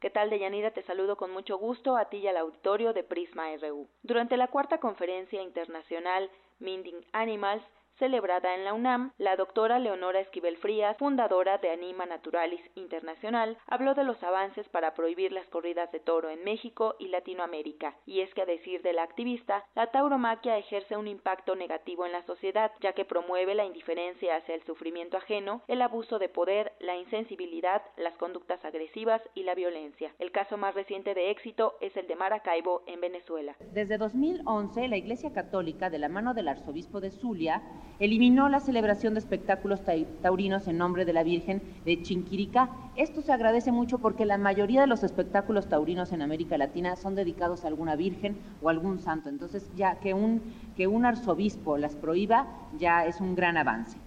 ¿Qué 0.01 0.11
tal, 0.11 0.31
Deyanira? 0.31 0.73
Te 0.73 0.83
saludo 0.83 1.17
con 1.17 1.31
mucho 1.33 1.59
gusto 1.59 1.97
a 1.97 2.09
ti 2.09 2.19
y 2.19 2.29
al 2.29 2.37
auditorio 2.37 2.93
de 2.93 3.03
Prisma 3.03 3.45
RU. 3.57 3.89
Durante 4.03 4.37
la 4.37 4.49
cuarta 4.49 4.79
conferencia 4.79 5.43
internacional 5.43 6.31
Minding 6.61 7.05
Animals, 7.13 7.63
celebrada 7.99 8.55
en 8.55 8.65
la 8.65 8.75
UNAM, 8.75 9.13
la 9.19 9.37
doctora 9.37 9.79
Leonora 9.79 10.21
Esquivel 10.21 10.57
Frías, 10.57 10.97
fundadora 10.99 11.59
de 11.59 11.71
Anima 11.71 12.07
Naturalis 12.07 12.61
Internacional, 12.75 13.57
habló 13.67 13.95
de 13.95 14.05
los 14.05 14.23
avances 14.23 14.69
para 14.69 14.95
prohibir 14.95 15.33
las 15.33 15.47
corridas 15.49 15.91
de 15.93 16.01
toro 16.01 16.31
en 16.31 16.45
México 16.45 16.97
y 16.99 17.09
Latinoamérica, 17.09 17.95
y 18.07 18.21
es 18.21 18.33
que 18.35 18.43
a 18.43 18.47
decir 18.47 18.83
de 18.83 18.93
la 18.93 19.03
activista, 19.03 19.65
la 19.75 19.91
tauromaquia 19.91 20.59
ejerce 20.59 20.97
un 20.97 21.09
impacto 21.09 21.57
negativo 21.57 22.07
en 22.07 22.13
la 22.13 22.23
sociedad, 22.23 22.73
ya 22.81 22.93
que 22.93 23.05
promueve 23.05 23.55
la 23.55 23.65
indiferencia 23.65 24.37
hacia 24.37 24.55
el 24.55 24.65
sufrimiento 24.65 25.17
ajeno, 25.17 25.63
el 25.69 25.83
abuso 25.83 26.19
de 26.19 26.29
poder, 26.29 26.73
la 26.81 26.97
insensibilidad, 26.97 27.83
las 27.97 28.17
conductas 28.17 28.65
agresivas 28.65 29.23
y 29.35 29.43
la 29.43 29.55
violencia. 29.55 30.13
El 30.19 30.33
caso 30.33 30.57
más 30.57 30.75
reciente 30.75 31.15
de 31.15 31.31
éxito 31.31 31.77
es 31.81 31.97
el 31.97 32.07
de 32.07 32.17
Maracaibo, 32.17 32.83
en 32.87 33.01
Venezuela. 33.01 33.57
Desde 33.73 33.99
2011, 33.99 34.89
la 34.89 34.97
Iglesia 34.97 35.33
Católica, 35.33 35.91
de 35.91 35.99
la 35.99 36.09
mano 36.09 36.35
del 36.35 36.49
arzobispo 36.49 37.01
de 37.01 37.11
Zulia, 37.11 37.63
eliminó 37.99 38.49
la 38.49 38.61
celebración 38.61 39.15
de 39.15 39.21
espectáculos 39.21 39.81
taurinos 40.23 40.69
en 40.69 40.79
nombre 40.79 41.05
de 41.05 41.13
la 41.13 41.23
Virgen 41.23 41.63
de 41.85 42.03
Chinquiricá. 42.03 42.71
Esto 42.97 43.23
se 43.23 43.33
agradece 43.33 43.73
mucho 43.73 43.99
porque 43.99 44.27
la 44.27 44.39
mayoría 44.39 44.83
de 44.83 44.87
los 44.87 45.03
espectáculos 45.03 45.69
taurinos 45.69 46.13
en 46.13 46.23
América 46.23 46.59
Latina 46.59 46.97
son 46.97 47.15
dedicados 47.15 47.65
a 47.65 47.69
alguna 47.69 47.97
virgen 47.97 48.37
o 48.63 48.69
algún 48.69 48.99
santo. 48.99 49.29
Entonces, 49.29 49.71
ya 49.77 49.97
que 49.97 50.15
un, 50.15 50.43
que 50.77 50.87
un 50.87 51.05
arzobispo 51.05 51.79
las 51.79 51.97
prohíba 51.97 52.47
ya 52.79 53.07
es 53.07 53.21
un 53.21 53.35
gran 53.35 53.57
avance. 53.57 53.99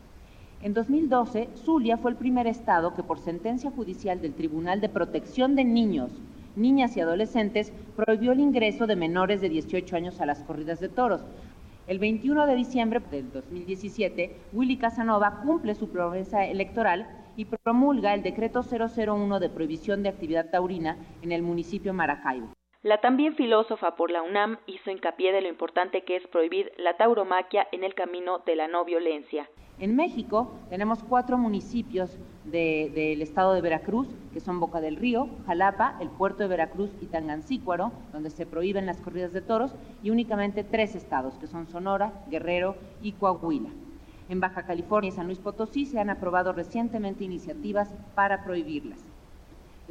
En 0.62 0.74
2012, 0.74 1.50
Zulia 1.56 1.98
fue 1.98 2.12
el 2.12 2.18
primer 2.18 2.46
estado 2.46 2.94
que 2.94 3.04
por 3.04 3.20
sentencia 3.20 3.72
judicial 3.72 4.22
del 4.22 4.34
Tribunal 4.34 4.82
de 4.82 4.90
Protección 4.90 5.56
de 5.56 5.64
Niños, 5.64 6.12
Niñas 6.56 6.98
y 6.98 7.00
Adolescentes 7.00 7.72
prohibió 7.96 8.34
el 8.34 8.40
ingreso 8.40 8.86
de 8.86 8.96
menores 8.96 9.40
de 9.40 9.50
18 9.50 9.96
años 9.96 10.20
a 10.20 10.26
las 10.26 10.44
corridas 10.44 10.80
de 10.80 10.90
toros, 10.90 11.22
el 11.90 11.98
21 11.98 12.46
de 12.46 12.56
diciembre 12.56 13.00
del 13.10 13.32
2017, 13.32 14.36
Willy 14.54 14.78
Casanova 14.78 15.42
cumple 15.42 15.74
su 15.74 15.90
promesa 15.90 16.46
electoral 16.46 17.10
y 17.36 17.46
promulga 17.46 18.14
el 18.14 18.22
decreto 18.22 18.62
001 18.62 19.40
de 19.40 19.50
prohibición 19.50 20.04
de 20.04 20.10
actividad 20.10 20.52
taurina 20.52 21.00
en 21.24 21.32
el 21.32 21.42
municipio 21.42 21.92
Maracaibo. 21.92 22.54
La 22.84 23.02
también 23.02 23.36
filósofa 23.36 23.96
por 23.96 24.12
la 24.12 24.22
UNAM 24.22 24.60
hizo 24.68 24.92
hincapié 24.92 25.34
de 25.34 25.42
lo 25.42 25.50
importante 25.50 26.04
que 26.04 26.16
es 26.16 26.28
prohibir 26.28 26.72
la 26.78 26.96
tauromaquia 26.96 27.68
en 27.72 27.84
el 27.84 27.96
camino 27.96 28.44
de 28.46 28.56
la 28.56 28.68
no 28.68 28.86
violencia. 28.86 29.50
En 29.80 29.96
México 29.96 30.60
tenemos 30.70 31.04
cuatro 31.04 31.40
municipios 31.40 32.20
del 32.52 33.22
estado 33.22 33.54
de 33.54 33.62
Veracruz, 33.62 34.08
que 34.34 34.40
son 34.40 34.60
Boca 34.60 34.82
del 34.82 34.96
Río, 34.96 35.30
Jalapa, 35.46 35.98
el 36.00 36.10
puerto 36.10 36.44
de 36.44 36.50
Veracruz 36.50 36.92
y 37.02 37.06
Tangancícuaro, 37.06 37.92
donde 38.12 38.30
se 38.30 38.46
prohíben 38.46 38.86
las 38.86 39.02
corridas 39.02 39.34
de 39.34 39.42
toros, 39.42 39.76
y 40.04 40.10
únicamente 40.10 40.64
tres 40.64 40.96
estados, 40.96 41.36
que 41.36 41.48
son 41.48 41.68
Sonora, 41.68 42.14
Guerrero 42.30 42.76
y 43.02 43.14
Coahuila. 43.14 43.70
En 44.30 44.40
Baja 44.40 44.64
California 44.64 45.10
y 45.10 45.12
San 45.12 45.26
Luis 45.26 45.40
Potosí 45.40 45.86
se 45.86 46.00
han 46.00 46.10
aprobado 46.10 46.54
recientemente 46.54 47.24
iniciativas 47.24 47.94
para 48.16 48.44
prohibirlas. 48.44 49.00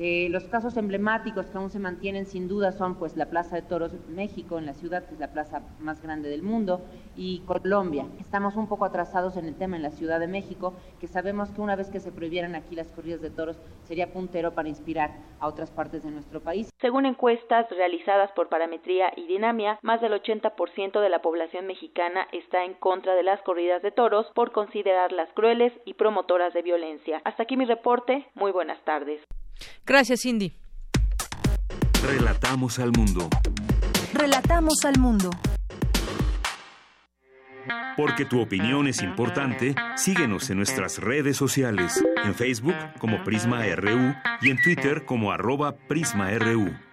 Eh, 0.01 0.29
los 0.31 0.45
casos 0.45 0.77
emblemáticos 0.77 1.47
que 1.47 1.59
aún 1.59 1.71
se 1.71 1.81
mantienen 1.81 2.25
sin 2.25 2.47
duda 2.47 2.71
son 2.71 2.95
pues 2.95 3.17
la 3.17 3.27
Plaza 3.27 3.57
de 3.57 3.63
Toros 3.63 3.93
México 4.09 4.57
en 4.57 4.65
la 4.65 4.75
ciudad, 4.75 5.05
que 5.05 5.15
es 5.15 5.21
la 5.21 5.33
plaza 5.33 5.63
más 5.81 6.01
grande 6.01 6.29
del 6.29 6.45
mundo, 6.45 6.83
y 7.17 7.41
Colombia. 7.41 8.07
Estamos 8.21 8.55
un 8.55 8.69
poco 8.69 8.85
atrasados 8.85 9.37
en 9.37 9.47
el 9.47 9.57
tema 9.57 9.75
en 9.75 9.83
la 9.83 9.91
Ciudad 9.91 10.21
de 10.21 10.29
México, 10.29 10.75
que 11.01 11.09
sabemos 11.09 11.51
que 11.51 11.61
una 11.61 11.75
vez 11.75 11.91
que 11.91 11.99
se 11.99 12.13
prohibieran 12.13 12.55
aquí 12.55 12.77
las 12.77 12.93
corridas 12.93 13.21
de 13.21 13.31
toros 13.31 13.61
sería 13.83 14.13
puntero 14.13 14.55
para 14.55 14.69
inspirar 14.69 15.17
a 15.41 15.49
otras 15.49 15.73
partes 15.73 16.05
de 16.05 16.13
nuestro 16.13 16.41
país. 16.41 16.71
Según 16.79 17.05
encuestas 17.05 17.69
realizadas 17.71 18.31
por 18.37 18.49
Parametría 18.49 19.13
y 19.17 19.27
Dinamia, 19.27 19.81
más 19.83 20.01
del 20.01 20.13
80% 20.13 21.01
de 21.01 21.09
la 21.09 21.23
población 21.23 21.67
mexicana 21.67 22.29
está 22.31 22.65
en 22.65 22.75
contra 22.75 23.17
de 23.17 23.25
las 23.25 23.43
corridas 23.43 23.83
de 23.83 23.91
toros 23.91 24.27
por 24.37 24.53
considerarlas 24.53 25.29
crueles 25.35 25.73
y 25.85 25.95
promotoras 25.95 26.55
de 26.55 26.63
violencia. 26.63 27.21
Hasta 27.25 27.43
aquí 27.43 27.57
mi 27.57 27.65
reporte. 27.65 28.29
Muy 28.37 28.53
buenas 28.53 28.81
tardes. 28.85 29.21
Gracias, 29.87 30.23
Cindy. 30.23 30.55
Relatamos 32.03 32.79
al 32.79 32.92
mundo. 32.92 33.29
Relatamos 34.14 34.85
al 34.85 34.99
mundo. 34.99 35.31
Porque 37.97 38.25
tu 38.25 38.40
opinión 38.40 38.87
es 38.87 39.03
importante, 39.03 39.75
síguenos 39.97 40.49
en 40.51 40.59
nuestras 40.59 40.99
redes 40.99 41.37
sociales, 41.37 42.03
en 42.25 42.35
Facebook 42.35 42.77
como 42.99 43.25
Prisma 43.25 43.64
RU 43.75 44.14
y 44.40 44.51
en 44.51 44.62
Twitter 44.62 45.05
como 45.05 45.33
arroba 45.33 45.77
PrismaRU. 45.77 46.88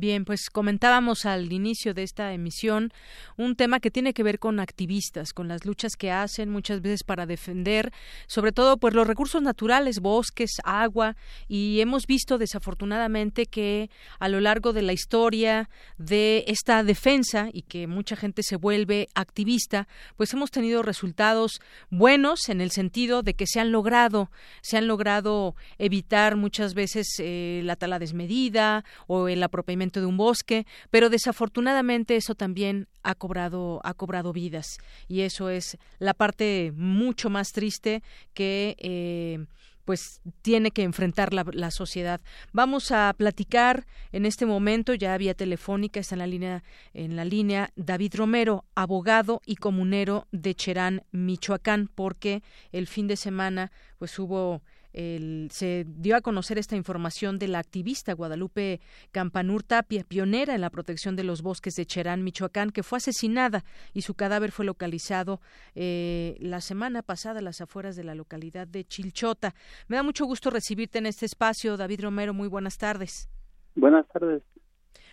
Bien, 0.00 0.24
pues 0.24 0.48
comentábamos 0.48 1.26
al 1.26 1.52
inicio 1.52 1.92
de 1.92 2.04
esta 2.04 2.32
emisión 2.32 2.90
un 3.36 3.54
tema 3.54 3.80
que 3.80 3.90
tiene 3.90 4.14
que 4.14 4.22
ver 4.22 4.38
con 4.38 4.58
activistas, 4.58 5.34
con 5.34 5.46
las 5.46 5.66
luchas 5.66 5.94
que 5.94 6.10
hacen 6.10 6.48
muchas 6.48 6.80
veces 6.80 7.04
para 7.04 7.26
defender, 7.26 7.92
sobre 8.26 8.52
todo 8.52 8.78
pues 8.78 8.94
los 8.94 9.06
recursos 9.06 9.42
naturales, 9.42 10.00
bosques, 10.00 10.52
agua 10.64 11.16
y 11.48 11.80
hemos 11.82 12.06
visto 12.06 12.38
desafortunadamente 12.38 13.44
que 13.44 13.90
a 14.18 14.30
lo 14.30 14.40
largo 14.40 14.72
de 14.72 14.80
la 14.80 14.94
historia 14.94 15.68
de 15.98 16.44
esta 16.46 16.82
defensa 16.82 17.50
y 17.52 17.60
que 17.60 17.86
mucha 17.86 18.16
gente 18.16 18.42
se 18.42 18.56
vuelve 18.56 19.10
activista, 19.14 19.86
pues 20.16 20.32
hemos 20.32 20.50
tenido 20.50 20.82
resultados 20.82 21.60
buenos 21.90 22.48
en 22.48 22.62
el 22.62 22.70
sentido 22.70 23.22
de 23.22 23.34
que 23.34 23.46
se 23.46 23.60
han 23.60 23.70
logrado, 23.70 24.30
se 24.62 24.78
han 24.78 24.88
logrado 24.88 25.56
evitar 25.76 26.36
muchas 26.36 26.72
veces 26.72 27.06
eh, 27.18 27.60
la 27.64 27.76
tala 27.76 27.98
desmedida 27.98 28.86
o 29.06 29.28
el 29.28 29.42
apropiamiento 29.42 29.89
de 29.98 30.06
un 30.06 30.16
bosque, 30.16 30.64
pero 30.90 31.10
desafortunadamente 31.10 32.14
eso 32.14 32.36
también 32.36 32.86
ha 33.02 33.16
cobrado 33.16 33.80
ha 33.82 33.94
cobrado 33.94 34.32
vidas 34.32 34.78
y 35.08 35.22
eso 35.22 35.50
es 35.50 35.76
la 35.98 36.14
parte 36.14 36.72
mucho 36.76 37.30
más 37.30 37.50
triste 37.50 38.02
que 38.34 38.76
eh, 38.78 39.46
pues 39.84 40.20
tiene 40.42 40.70
que 40.70 40.84
enfrentar 40.84 41.34
la, 41.34 41.44
la, 41.52 41.72
sociedad. 41.72 42.20
Vamos 42.52 42.92
a 42.92 43.12
platicar 43.16 43.86
en 44.12 44.24
este 44.24 44.46
momento, 44.46 44.94
ya 44.94 45.16
vía 45.18 45.34
telefónica, 45.34 45.98
está 45.98 46.14
en 46.14 46.20
la 46.20 46.26
línea, 46.28 46.62
en 46.94 47.16
la 47.16 47.24
línea 47.24 47.70
David 47.74 48.14
Romero, 48.14 48.64
abogado 48.76 49.40
y 49.44 49.56
comunero 49.56 50.28
de 50.30 50.54
Cherán, 50.54 51.02
Michoacán, 51.10 51.88
porque 51.92 52.44
el 52.70 52.86
fin 52.86 53.08
de 53.08 53.16
semana 53.16 53.72
pues 53.98 54.16
hubo 54.20 54.62
se 54.92 55.86
dio 55.86 56.16
a 56.16 56.20
conocer 56.20 56.58
esta 56.58 56.76
información 56.76 57.38
de 57.38 57.48
la 57.48 57.58
activista 57.58 58.12
Guadalupe 58.12 58.80
Campanur 59.12 59.62
Tapia, 59.62 60.04
pionera 60.04 60.54
en 60.54 60.60
la 60.60 60.70
protección 60.70 61.16
de 61.16 61.24
los 61.24 61.42
bosques 61.42 61.76
de 61.76 61.86
Cherán, 61.86 62.24
Michoacán, 62.24 62.70
que 62.70 62.82
fue 62.82 62.98
asesinada 62.98 63.64
y 63.92 64.02
su 64.02 64.14
cadáver 64.14 64.52
fue 64.52 64.64
localizado 64.64 65.40
eh, 65.74 66.36
la 66.40 66.60
semana 66.60 67.02
pasada 67.02 67.40
a 67.40 67.42
las 67.42 67.60
afueras 67.60 67.96
de 67.96 68.04
la 68.04 68.14
localidad 68.14 68.66
de 68.66 68.84
Chilchota. 68.84 69.54
Me 69.88 69.96
da 69.96 70.02
mucho 70.02 70.24
gusto 70.26 70.50
recibirte 70.50 70.98
en 70.98 71.06
este 71.06 71.26
espacio, 71.26 71.76
David 71.76 72.02
Romero. 72.02 72.34
Muy 72.34 72.48
buenas 72.48 72.78
tardes. 72.78 73.28
Buenas 73.74 74.06
tardes. 74.08 74.42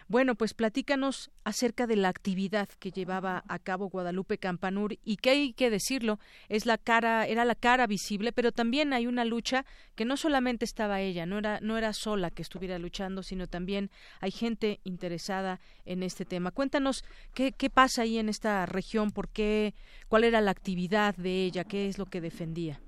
Bueno, 0.09 0.35
pues 0.35 0.53
platícanos 0.53 1.31
acerca 1.43 1.85
de 1.85 1.97
la 1.97 2.07
actividad 2.07 2.69
que 2.79 2.91
llevaba 2.91 3.43
a 3.49 3.59
cabo 3.59 3.89
Guadalupe 3.89 4.37
Campanur 4.37 4.93
y 5.03 5.17
que 5.17 5.31
hay 5.31 5.53
que 5.53 5.69
decirlo, 5.69 6.17
es 6.47 6.65
la 6.65 6.77
cara, 6.77 7.27
era 7.27 7.43
la 7.43 7.55
cara 7.55 7.87
visible, 7.87 8.31
pero 8.31 8.53
también 8.53 8.93
hay 8.93 9.05
una 9.05 9.25
lucha 9.25 9.65
que 9.95 10.05
no 10.05 10.15
solamente 10.15 10.63
estaba 10.63 11.01
ella, 11.01 11.25
no 11.25 11.39
era, 11.39 11.59
no 11.59 11.77
era 11.77 11.91
sola 11.91 12.31
que 12.31 12.41
estuviera 12.41 12.79
luchando, 12.79 13.21
sino 13.21 13.47
también 13.47 13.89
hay 14.21 14.31
gente 14.31 14.79
interesada 14.85 15.59
en 15.83 16.03
este 16.03 16.23
tema. 16.23 16.51
Cuéntanos 16.51 17.03
qué, 17.33 17.51
qué 17.51 17.69
pasa 17.69 18.03
ahí 18.03 18.17
en 18.17 18.29
esta 18.29 18.65
región, 18.65 19.11
por 19.11 19.27
qué, 19.27 19.73
cuál 20.07 20.23
era 20.23 20.39
la 20.39 20.51
actividad 20.51 21.17
de 21.17 21.43
ella, 21.43 21.65
qué 21.65 21.89
es 21.89 21.97
lo 21.97 22.05
que 22.05 22.21
defendía. 22.21 22.79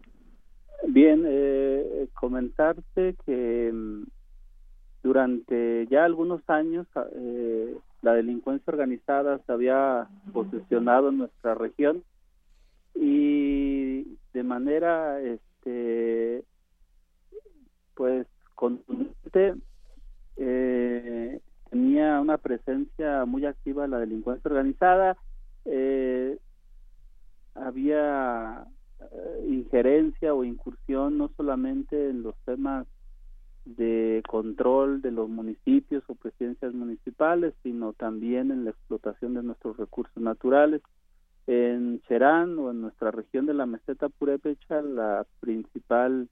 Bien, 0.88 1.25
eh, 1.27 2.08
comentarte 2.13 3.15
que 3.25 3.71
mm, 3.73 4.03
durante 5.04 5.88
ya 5.88 6.06
algunos 6.06 6.42
años 6.50 6.88
eh, 7.16 7.76
la 8.02 8.14
delincuencia 8.14 8.72
organizada 8.72 9.40
se 9.46 9.52
había 9.52 10.08
posicionado 10.34 11.10
en 11.10 11.20
nuestra 11.20 11.56
región 11.56 12.04
y 12.96 14.18
de 14.34 14.44
manera 14.44 15.22
este 15.22 16.44
pues 17.96 18.28
contundente 18.56 19.56
eh, 20.38 21.40
tenía 21.70 22.20
una 22.20 22.38
presencia 22.38 23.26
muy 23.26 23.46
activa 23.46 23.88
la 23.88 24.00
delincuencia 24.00 24.50
organizada 24.50 25.18
eh, 25.66 26.38
había 27.56 28.66
eh, 29.00 29.46
injerencia 29.48 30.34
o 30.34 30.44
incursión 30.44 31.18
no 31.18 31.30
solamente 31.36 32.10
en 32.10 32.24
los 32.24 32.36
temas 32.46 32.88
de 33.77 34.23
control 34.27 35.01
de 35.01 35.12
los 35.12 35.29
municipios 35.29 36.03
o 36.08 36.15
presidencias 36.15 36.73
municipales, 36.73 37.53
sino 37.63 37.93
también 37.93 38.51
en 38.51 38.65
la 38.65 38.71
explotación 38.71 39.34
de 39.34 39.43
nuestros 39.43 39.77
recursos 39.77 40.21
naturales. 40.21 40.82
En 41.47 42.01
Cherán 42.08 42.58
o 42.60 42.71
en 42.71 42.82
nuestra 42.82 43.12
región 43.12 43.45
de 43.45 43.53
la 43.53 43.65
meseta 43.65 44.10
purépecha, 44.10 44.82
la 44.82 45.25
principal 45.39 46.27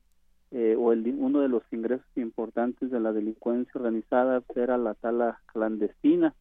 eh, 0.51 0.75
o 0.77 0.93
el, 0.93 1.07
uno 1.17 1.41
de 1.41 1.49
los 1.49 1.63
ingresos 1.71 2.05
importantes 2.15 2.89
de 2.89 2.99
la 2.99 3.11
delincuencia 3.11 3.73
organizada 3.75 4.41
era 4.55 4.77
la 4.77 4.93
tala 4.93 5.41
clandestina. 5.47 6.33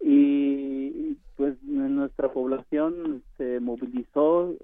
Y 0.00 1.16
pues 1.36 1.56
en 1.62 1.96
nuestra 1.96 2.32
población 2.32 3.22
se 3.36 3.60
movilizó 3.60 4.54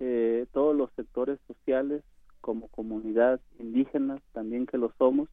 eh, 0.00 0.46
todos 0.52 0.76
los 0.76 0.90
sectores 0.96 1.38
sociales 1.46 2.02
como 2.46 2.68
comunidad 2.68 3.40
indígena, 3.58 4.20
también 4.32 4.66
que 4.66 4.78
lo 4.78 4.92
somos. 4.98 5.28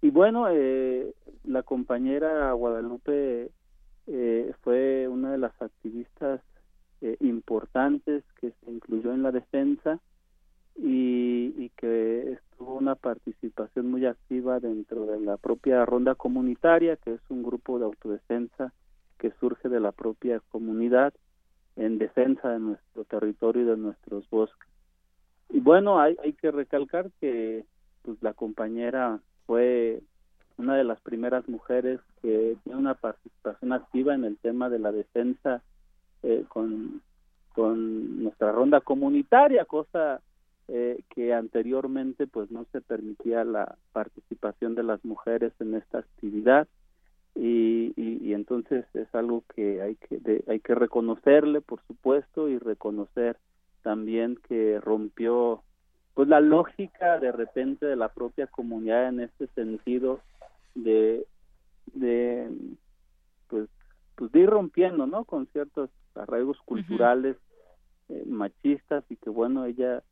Y 0.00 0.08
bueno, 0.08 0.48
eh, 0.48 1.14
la 1.44 1.62
compañera 1.62 2.50
Guadalupe 2.52 3.50
eh, 4.06 4.54
fue 4.62 5.08
una 5.08 5.32
de 5.32 5.36
las 5.36 5.52
activistas 5.60 6.40
eh, 7.02 7.18
importantes 7.20 8.24
que 8.40 8.52
se 8.52 8.70
incluyó 8.70 9.12
en 9.12 9.22
la 9.22 9.30
defensa 9.30 10.00
y, 10.74 11.52
y, 11.58 11.70
que 11.76 12.32
estuvo 12.32 12.76
una 12.76 12.94
participación 12.94 13.90
muy 13.90 14.06
activa 14.06 14.60
dentro 14.60 15.04
de 15.04 15.20
la 15.20 15.36
propia 15.36 15.84
ronda 15.84 16.14
comunitaria, 16.14 16.96
que 16.96 17.12
es 17.12 17.20
un 17.28 17.42
grupo 17.42 17.78
de 17.78 17.84
autodefensa 17.84 18.72
que 19.18 19.32
surge 19.38 19.68
de 19.68 19.80
la 19.80 19.92
propia 19.92 20.40
comunidad 20.50 21.12
en 21.76 21.98
defensa 21.98 22.48
de 22.48 22.58
nuestro 22.58 23.04
territorio 23.04 23.62
y 23.62 23.66
de 23.66 23.76
nuestros 23.76 24.28
bosques. 24.30 24.73
Y 25.50 25.60
bueno, 25.60 26.00
hay, 26.00 26.16
hay 26.22 26.32
que 26.32 26.50
recalcar 26.50 27.10
que 27.20 27.64
pues 28.02 28.22
la 28.22 28.34
compañera 28.34 29.20
fue 29.46 30.02
una 30.56 30.76
de 30.76 30.84
las 30.84 31.00
primeras 31.00 31.48
mujeres 31.48 32.00
que 32.22 32.56
tiene 32.64 32.78
una 32.78 32.94
participación 32.94 33.72
activa 33.72 34.14
en 34.14 34.24
el 34.24 34.36
tema 34.38 34.68
de 34.68 34.78
la 34.78 34.92
defensa 34.92 35.62
eh, 36.22 36.44
con, 36.48 37.02
con 37.54 38.22
nuestra 38.22 38.52
ronda 38.52 38.80
comunitaria, 38.80 39.64
cosa 39.64 40.20
eh, 40.68 41.02
que 41.10 41.34
anteriormente 41.34 42.26
pues 42.26 42.50
no 42.50 42.66
se 42.72 42.80
permitía 42.80 43.44
la 43.44 43.76
participación 43.92 44.74
de 44.74 44.84
las 44.84 45.04
mujeres 45.04 45.52
en 45.60 45.74
esta 45.74 45.98
actividad. 45.98 46.68
Y, 47.36 47.92
y, 47.96 48.32
entonces 48.32 48.86
es 48.94 49.12
algo 49.12 49.42
que 49.56 49.82
hay 49.82 49.96
que 49.96 50.44
hay 50.46 50.60
que 50.60 50.74
reconocerle 50.76 51.60
por 51.60 51.84
supuesto 51.88 52.48
y 52.48 52.58
reconocer 52.58 53.38
también 53.84 54.36
que 54.48 54.80
rompió 54.80 55.62
pues 56.14 56.26
la 56.26 56.40
lógica 56.40 57.20
de 57.20 57.30
repente 57.30 57.86
de 57.86 57.96
la 57.96 58.08
propia 58.08 58.46
comunidad 58.48 59.08
en 59.08 59.20
este 59.20 59.46
sentido 59.48 60.20
de 60.74 61.26
de 61.92 62.50
pues 63.48 63.68
pues 64.16 64.32
de 64.32 64.40
ir 64.40 64.50
rompiendo 64.50 65.06
no 65.06 65.24
con 65.24 65.46
ciertos 65.48 65.90
arraigos 66.14 66.58
culturales 66.64 67.36
eh, 68.08 68.24
machistas 68.26 69.04
y 69.10 69.16
que 69.16 69.30
bueno 69.30 69.66
ella 69.66 70.02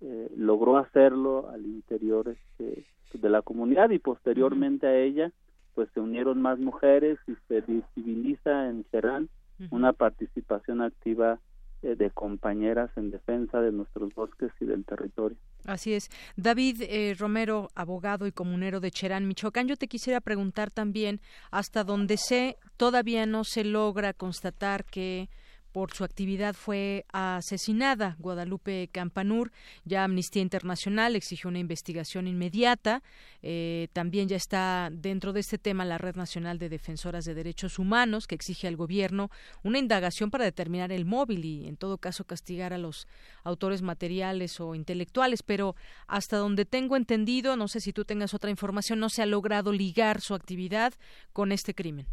eh, 0.00 0.30
logró 0.36 0.78
hacerlo 0.78 1.48
al 1.50 1.64
interior 1.64 2.28
este, 2.28 2.84
de 3.14 3.30
la 3.30 3.42
comunidad 3.42 3.90
y 3.90 4.00
posteriormente 4.00 4.86
a 4.86 4.96
ella 4.96 5.30
pues 5.74 5.88
se 5.94 6.00
unieron 6.00 6.42
más 6.42 6.58
mujeres 6.58 7.18
y 7.28 7.34
se 7.46 7.60
visibiliza 7.60 8.68
en 8.68 8.84
Cherán 8.90 9.28
una 9.70 9.92
participación 9.92 10.82
activa 10.82 11.38
de 11.82 12.10
compañeras 12.10 12.90
en 12.96 13.10
defensa 13.10 13.60
de 13.60 13.72
nuestros 13.72 14.14
bosques 14.14 14.52
y 14.60 14.64
del 14.64 14.84
territorio. 14.84 15.36
Así 15.64 15.94
es. 15.94 16.10
David 16.36 16.82
eh, 16.82 17.14
Romero, 17.18 17.70
abogado 17.74 18.26
y 18.26 18.32
comunero 18.32 18.80
de 18.80 18.90
Cherán, 18.90 19.28
Michoacán, 19.28 19.68
yo 19.68 19.76
te 19.76 19.88
quisiera 19.88 20.20
preguntar 20.20 20.70
también, 20.70 21.20
hasta 21.50 21.84
donde 21.84 22.16
sé, 22.16 22.56
todavía 22.76 23.26
no 23.26 23.44
se 23.44 23.64
logra 23.64 24.12
constatar 24.12 24.84
que 24.84 25.28
por 25.72 25.92
su 25.94 26.04
actividad 26.04 26.54
fue 26.54 27.06
asesinada. 27.12 28.16
Guadalupe 28.18 28.88
Campanur, 28.92 29.50
ya 29.84 30.04
Amnistía 30.04 30.42
Internacional 30.42 31.16
exigió 31.16 31.48
una 31.48 31.58
investigación 31.58 32.28
inmediata. 32.28 33.02
Eh, 33.42 33.88
también 33.92 34.28
ya 34.28 34.36
está 34.36 34.90
dentro 34.92 35.32
de 35.32 35.40
este 35.40 35.58
tema 35.58 35.84
la 35.84 35.98
Red 35.98 36.16
Nacional 36.16 36.58
de 36.58 36.68
Defensoras 36.68 37.24
de 37.24 37.34
Derechos 37.34 37.78
Humanos, 37.78 38.26
que 38.26 38.34
exige 38.34 38.68
al 38.68 38.76
gobierno 38.76 39.30
una 39.62 39.78
indagación 39.78 40.30
para 40.30 40.44
determinar 40.44 40.92
el 40.92 41.06
móvil 41.06 41.44
y, 41.44 41.66
en 41.66 41.76
todo 41.76 41.98
caso, 41.98 42.24
castigar 42.24 42.72
a 42.72 42.78
los 42.78 43.08
autores 43.42 43.82
materiales 43.82 44.60
o 44.60 44.74
intelectuales. 44.74 45.42
Pero 45.42 45.74
hasta 46.06 46.36
donde 46.36 46.64
tengo 46.64 46.96
entendido, 46.96 47.56
no 47.56 47.68
sé 47.68 47.80
si 47.80 47.92
tú 47.92 48.04
tengas 48.04 48.34
otra 48.34 48.50
información, 48.50 49.00
no 49.00 49.08
se 49.08 49.22
ha 49.22 49.26
logrado 49.26 49.72
ligar 49.72 50.20
su 50.20 50.34
actividad 50.34 50.92
con 51.32 51.50
este 51.50 51.74
crimen. 51.74 52.06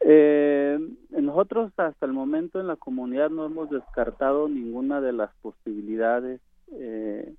Eh, 0.00 0.78
nosotros 1.10 1.72
hasta 1.76 2.06
el 2.06 2.12
momento 2.12 2.60
en 2.60 2.66
la 2.66 2.76
comunidad 2.76 3.30
no 3.30 3.46
hemos 3.46 3.70
descartado 3.70 4.48
ninguna 4.48 5.00
de 5.00 5.12
las 5.12 5.30
posibilidades 5.42 6.40
eh, 6.72 7.34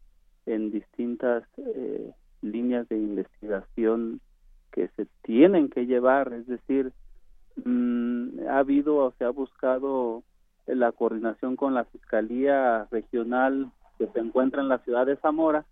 en 0.45 0.71
distintas 0.71 1.43
eh, 1.57 2.11
líneas 2.41 2.87
de 2.89 2.97
investigación 2.97 4.21
que 4.71 4.89
se 4.95 5.07
tienen 5.23 5.69
que 5.69 5.85
llevar, 5.85 6.33
es 6.33 6.47
decir, 6.47 6.91
mm, 7.63 8.47
ha 8.49 8.59
habido 8.59 8.97
o 8.97 9.11
se 9.17 9.25
ha 9.25 9.29
buscado 9.29 10.23
la 10.65 10.91
coordinación 10.91 11.55
con 11.55 11.73
la 11.73 11.85
Fiscalía 11.85 12.87
Regional 12.91 13.71
que 13.97 14.07
se 14.07 14.19
encuentra 14.19 14.61
en 14.61 14.69
la 14.69 14.79
ciudad 14.79 15.05
de 15.05 15.17
Zamora 15.17 15.65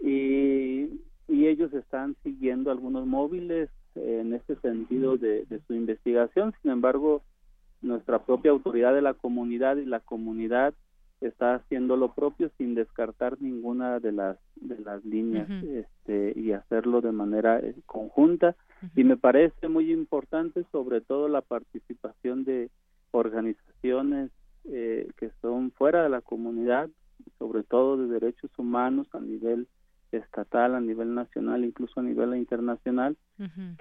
y, 0.00 1.00
y 1.28 1.46
ellos 1.46 1.72
están 1.74 2.16
siguiendo 2.22 2.70
algunos 2.70 3.06
móviles 3.06 3.70
en 3.94 4.34
ese 4.34 4.56
sentido 4.56 5.16
de, 5.16 5.44
de 5.46 5.60
su 5.66 5.74
investigación. 5.74 6.54
Sin 6.62 6.70
embargo, 6.70 7.22
nuestra 7.82 8.20
propia 8.20 8.50
autoridad 8.50 8.94
de 8.94 9.02
la 9.02 9.14
comunidad 9.14 9.76
y 9.76 9.86
la 9.86 10.00
comunidad 10.00 10.74
está 11.20 11.56
haciendo 11.56 11.96
lo 11.96 12.14
propio 12.14 12.50
sin 12.56 12.74
descartar 12.74 13.40
ninguna 13.40 14.00
de 14.00 14.12
las 14.12 14.38
de 14.56 14.78
las 14.78 15.04
líneas 15.04 15.48
este, 15.64 16.32
y 16.38 16.52
hacerlo 16.52 17.00
de 17.00 17.12
manera 17.12 17.58
eh, 17.60 17.74
conjunta. 17.86 18.56
Y 18.96 19.04
me 19.04 19.18
parece 19.18 19.68
muy 19.68 19.92
importante 19.92 20.64
sobre 20.72 21.02
todo 21.02 21.28
la 21.28 21.42
participación 21.42 22.44
de 22.44 22.70
organizaciones 23.10 24.30
eh, 24.64 25.08
que 25.18 25.30
son 25.42 25.72
fuera 25.72 26.02
de 26.02 26.08
la 26.08 26.22
comunidad 26.22 26.88
sobre 27.38 27.62
todo 27.62 27.96
de 27.96 28.06
derechos 28.08 28.50
humanos 28.58 29.06
a 29.12 29.20
nivel 29.20 29.66
estatal 30.12 30.74
a 30.74 30.80
nivel 30.80 31.14
nacional 31.14 31.64
incluso 31.64 32.00
a 32.00 32.02
nivel 32.02 32.34
internacional 32.36 33.16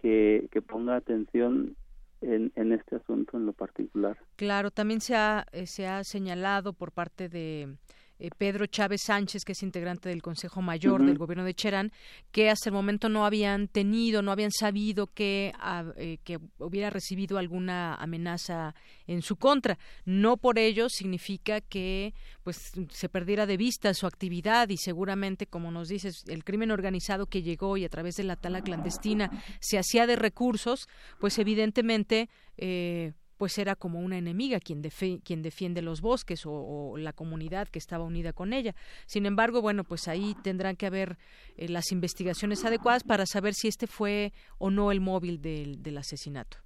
que, 0.01 0.47
que 0.51 0.61
ponga 0.61 0.95
atención 0.95 1.75
en, 2.21 2.51
en, 2.55 2.73
este 2.73 2.97
asunto 2.97 3.37
en 3.37 3.45
lo 3.45 3.53
particular. 3.53 4.17
Claro, 4.35 4.71
también 4.71 5.01
se 5.01 5.15
ha, 5.15 5.45
eh, 5.51 5.65
se 5.65 5.87
ha 5.87 6.03
señalado 6.03 6.73
por 6.73 6.91
parte 6.91 7.29
de 7.29 7.75
eh, 8.19 8.29
Pedro 8.37 8.65
Chávez 8.67 9.01
Sánchez, 9.05 9.43
que 9.45 9.53
es 9.53 9.63
integrante 9.63 10.09
del 10.09 10.21
Consejo 10.21 10.61
Mayor 10.61 11.05
del 11.05 11.17
Gobierno 11.17 11.45
de 11.45 11.53
Cherán, 11.53 11.91
que 12.31 12.49
hasta 12.49 12.69
el 12.69 12.73
momento 12.73 13.07
no 13.07 13.25
habían 13.25 13.67
tenido, 13.67 14.21
no 14.21 14.31
habían 14.31 14.51
sabido 14.51 15.07
que, 15.07 15.53
ah, 15.59 15.85
eh, 15.95 16.17
que 16.23 16.39
hubiera 16.57 16.89
recibido 16.89 17.37
alguna 17.37 17.95
amenaza 17.95 18.75
en 19.07 19.21
su 19.21 19.37
contra. 19.37 19.79
No 20.05 20.37
por 20.37 20.59
ello 20.59 20.89
significa 20.89 21.61
que 21.61 22.13
pues 22.43 22.57
se 22.89 23.09
perdiera 23.09 23.45
de 23.45 23.57
vista 23.57 23.93
su 23.93 24.05
actividad 24.05 24.69
y 24.69 24.77
seguramente, 24.77 25.47
como 25.47 25.71
nos 25.71 25.87
dices, 25.87 26.23
el 26.27 26.43
crimen 26.43 26.71
organizado 26.71 27.25
que 27.25 27.41
llegó 27.41 27.77
y 27.77 27.85
a 27.85 27.89
través 27.89 28.15
de 28.15 28.23
la 28.23 28.35
tala 28.35 28.61
clandestina 28.61 29.31
se 29.61 29.77
hacía 29.77 30.07
de 30.07 30.15
recursos, 30.15 30.87
pues 31.19 31.39
evidentemente 31.39 32.29
eh, 32.57 33.13
pues 33.39 33.57
era 33.57 33.77
como 33.77 34.01
una 34.01 34.17
enemiga 34.17 34.59
quien, 34.59 34.81
quien 35.23 35.41
defiende 35.41 35.81
los 35.81 36.01
bosques 36.01 36.41
o, 36.45 36.97
la 36.97 37.13
comunidad 37.13 37.69
que 37.69 37.79
estaba 37.79 38.03
unida 38.03 38.33
con 38.33 38.51
ella. 38.51 38.75
Sin 39.05 39.25
embargo, 39.25 39.61
bueno, 39.61 39.85
pues 39.85 40.09
ahí 40.09 40.35
tendrán 40.43 40.75
que 40.75 40.85
haber 40.85 41.17
eh, 41.55 41.69
las 41.69 41.93
investigaciones 41.93 42.65
adecuadas 42.65 43.05
para 43.05 43.25
saber 43.25 43.53
si 43.53 43.69
este 43.69 43.87
fue 43.87 44.33
o 44.57 44.69
no 44.69 44.91
el 44.91 44.99
móvil 44.99 45.41
del 45.41 45.97
asesinato. 45.97 46.57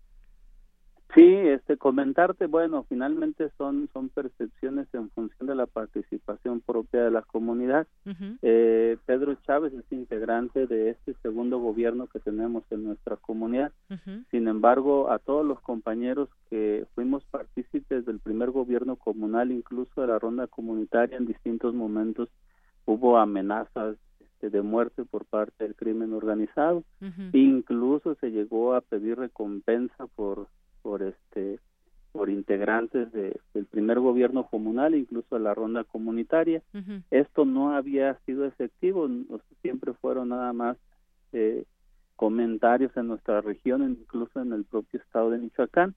Sí, 1.15 1.21
este 1.21 1.77
comentarte, 1.77 2.47
bueno, 2.47 2.85
finalmente 2.89 3.51
son 3.57 3.87
son 3.93 4.09
percepciones 4.09 4.87
en 4.93 5.11
función 5.11 5.47
de 5.47 5.53
la 5.53 5.67
participación 5.67 6.61
propia 6.61 7.03
de 7.03 7.11
la 7.11 7.21
comunidad. 7.21 7.85
eh, 8.41 8.97
Pedro 9.05 9.35
Chávez 9.45 9.73
es 9.73 9.85
integrante 9.91 10.65
de 10.65 10.89
este 10.89 11.13
segundo 11.21 11.59
gobierno 11.59 12.07
que 12.07 12.19
tenemos 12.19 12.63
en 12.71 12.85
nuestra 12.85 13.17
comunidad. 13.17 13.71
Sin 14.31 14.47
embargo, 14.47 15.11
a 15.11 15.19
todos 15.19 15.45
los 15.45 15.59
compañeros 15.61 16.29
que 16.49 16.87
fuimos 16.95 17.23
partícipes 17.25 18.05
del 18.05 18.19
primer 18.19 18.49
gobierno 18.49 18.95
comunal, 18.95 19.51
incluso 19.51 20.01
de 20.01 20.07
la 20.07 20.17
ronda 20.17 20.47
comunitaria, 20.47 21.17
en 21.17 21.27
distintos 21.27 21.75
momentos 21.75 22.29
hubo 22.85 23.17
amenazas 23.17 23.97
este, 24.19 24.49
de 24.49 24.61
muerte 24.63 25.05
por 25.05 25.25
parte 25.25 25.63
del 25.63 25.75
crimen 25.75 26.13
organizado. 26.13 26.83
Incluso 27.33 28.15
se 28.15 28.31
llegó 28.31 28.73
a 28.73 28.81
pedir 28.81 29.17
recompensa 29.19 30.07
por 30.15 30.47
por 30.83 31.01
este 31.01 31.59
por 32.11 32.29
integrantes 32.29 33.11
de, 33.11 33.39
del 33.55 33.65
primer 33.65 33.99
gobierno 33.99 34.45
comunal, 34.45 34.93
incluso 34.93 35.35
de 35.35 35.41
la 35.41 35.55
ronda 35.55 35.83
comunitaria. 35.83 36.61
Esto 37.09 37.43
no 37.43 37.75
había 37.75 38.13
sido 38.27 38.45
efectivo, 38.45 39.09
siempre 39.63 39.93
fueron 39.93 40.29
nada 40.29 40.53
más 40.53 40.77
eh, 41.31 41.65
comentarios 42.15 42.95
en 42.95 43.07
nuestra 43.07 43.41
región, 43.41 43.81
incluso 43.81 44.39
en 44.39 44.53
el 44.53 44.63
propio 44.63 44.99
estado 44.99 45.31
de 45.31 45.39
Michoacán. 45.39 45.95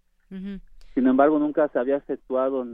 Sin 0.94 1.06
embargo, 1.06 1.38
nunca 1.38 1.68
se 1.68 1.78
había 1.78 1.98
efectuado 1.98 2.66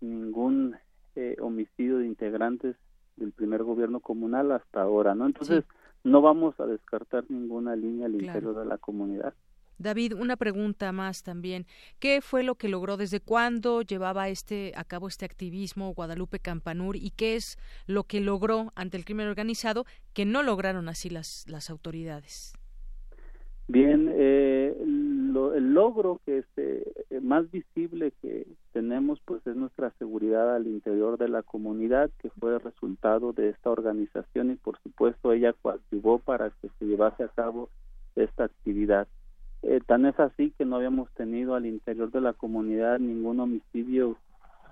ningún 0.00 0.74
eh, 1.16 1.36
homicidio 1.40 1.98
de 1.98 2.06
integrantes 2.06 2.76
del 3.16 3.32
primer 3.32 3.62
gobierno 3.62 4.00
comunal 4.00 4.52
hasta 4.52 4.80
ahora, 4.80 5.14
¿no? 5.14 5.26
Entonces, 5.26 5.64
no 6.02 6.22
vamos 6.22 6.58
a 6.58 6.66
descartar 6.66 7.24
ninguna 7.28 7.76
línea 7.76 8.06
al 8.06 8.14
interior 8.14 8.58
de 8.58 8.64
la 8.64 8.78
comunidad. 8.78 9.34
David, 9.78 10.14
una 10.14 10.36
pregunta 10.36 10.92
más 10.92 11.22
también. 11.22 11.66
¿Qué 11.98 12.20
fue 12.20 12.42
lo 12.42 12.54
que 12.54 12.68
logró? 12.68 12.96
¿Desde 12.96 13.20
cuándo 13.20 13.82
llevaba 13.82 14.28
este 14.28 14.72
a 14.76 14.84
cabo 14.84 15.08
este 15.08 15.24
activismo 15.24 15.94
Guadalupe 15.94 16.38
Campanur 16.38 16.96
y 16.96 17.10
qué 17.10 17.36
es 17.36 17.58
lo 17.86 18.04
que 18.04 18.20
logró 18.20 18.72
ante 18.74 18.96
el 18.96 19.04
crimen 19.04 19.28
organizado 19.28 19.84
que 20.12 20.24
no 20.24 20.42
lograron 20.42 20.88
así 20.88 21.10
las 21.10 21.44
las 21.48 21.70
autoridades? 21.70 22.54
Bien, 23.66 24.10
eh, 24.12 24.76
el 24.78 25.72
logro 25.72 26.20
que 26.26 26.38
este 26.38 26.84
más 27.22 27.50
visible 27.50 28.12
que 28.20 28.46
tenemos 28.72 29.20
pues 29.24 29.46
es 29.46 29.56
nuestra 29.56 29.90
seguridad 29.98 30.54
al 30.54 30.66
interior 30.66 31.16
de 31.16 31.28
la 31.28 31.42
comunidad 31.42 32.10
que 32.18 32.28
fue 32.30 32.54
el 32.54 32.60
resultado 32.60 33.32
de 33.32 33.50
esta 33.50 33.70
organización 33.70 34.50
y 34.50 34.56
por 34.56 34.78
supuesto 34.82 35.32
ella 35.32 35.54
coadyuvó 35.54 36.18
para 36.18 36.50
que 36.50 36.68
se 36.78 36.84
llevase 36.84 37.24
a 37.24 37.28
cabo 37.28 37.70
esta 38.16 38.44
actividad. 38.44 39.08
Eh, 39.66 39.80
tan 39.86 40.04
es 40.04 40.18
así 40.20 40.52
que 40.58 40.64
no 40.64 40.76
habíamos 40.76 41.10
tenido 41.12 41.54
al 41.54 41.64
interior 41.64 42.10
de 42.10 42.20
la 42.20 42.34
comunidad 42.34 42.98
ningún 42.98 43.40
homicidio 43.40 44.16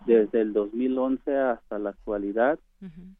desde 0.07 0.41
el 0.41 0.53
2011 0.53 1.37
hasta 1.37 1.79
la 1.79 1.91
actualidad, 1.91 2.59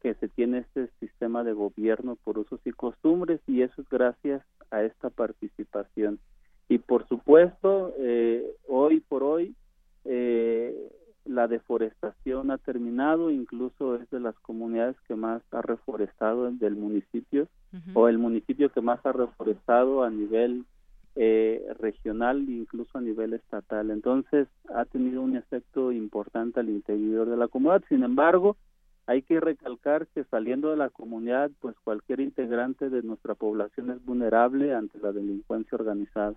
que 0.01 0.13
se 0.15 0.27
tiene 0.27 0.57
este 0.57 0.89
sistema 0.99 1.45
de 1.45 1.53
gobierno 1.53 2.17
por 2.17 2.37
usos 2.37 2.59
y 2.65 2.71
costumbres 2.71 3.39
y 3.47 3.61
eso 3.61 3.81
es 3.81 3.89
gracias 3.89 4.43
a 4.71 4.83
esta 4.83 5.09
participación. 5.09 6.19
Y 6.67 6.79
por 6.79 7.07
supuesto, 7.07 7.93
eh, 7.97 8.45
hoy 8.67 8.99
por 8.99 9.23
hoy, 9.23 9.55
eh, 10.03 10.75
la 11.23 11.47
deforestación 11.47 12.51
ha 12.51 12.57
terminado, 12.57 13.31
incluso 13.31 13.95
es 13.95 14.09
de 14.09 14.19
las 14.19 14.35
comunidades 14.39 14.97
que 15.07 15.15
más 15.15 15.41
ha 15.51 15.61
reforestado 15.61 16.51
del 16.51 16.75
municipio 16.75 17.47
o 17.93 18.07
el 18.09 18.17
municipio 18.17 18.69
que 18.69 18.81
más 18.81 19.03
ha 19.05 19.13
reforestado 19.13 20.03
a 20.03 20.09
nivel 20.09 20.65
eh, 21.15 21.63
regional 21.79 22.49
incluso 22.49 22.97
a 22.97 23.01
nivel 23.01 23.33
estatal. 23.33 23.91
Entonces 23.91 24.47
ha 24.73 24.85
tenido 24.85 25.21
un 25.21 25.35
efecto 25.35 25.91
importante 25.91 26.59
al 26.59 26.69
interior 26.69 27.29
de 27.29 27.37
la 27.37 27.47
comunidad. 27.47 27.83
Sin 27.89 28.03
embargo, 28.03 28.57
hay 29.05 29.21
que 29.21 29.39
recalcar 29.39 30.07
que 30.07 30.23
saliendo 30.25 30.71
de 30.71 30.77
la 30.77 30.89
comunidad, 30.89 31.51
pues 31.59 31.75
cualquier 31.83 32.19
integrante 32.19 32.89
de 32.89 33.03
nuestra 33.03 33.35
población 33.35 33.91
es 33.91 34.03
vulnerable 34.03 34.73
ante 34.73 34.97
la 34.99 35.11
delincuencia 35.11 35.75
organizada. 35.77 36.35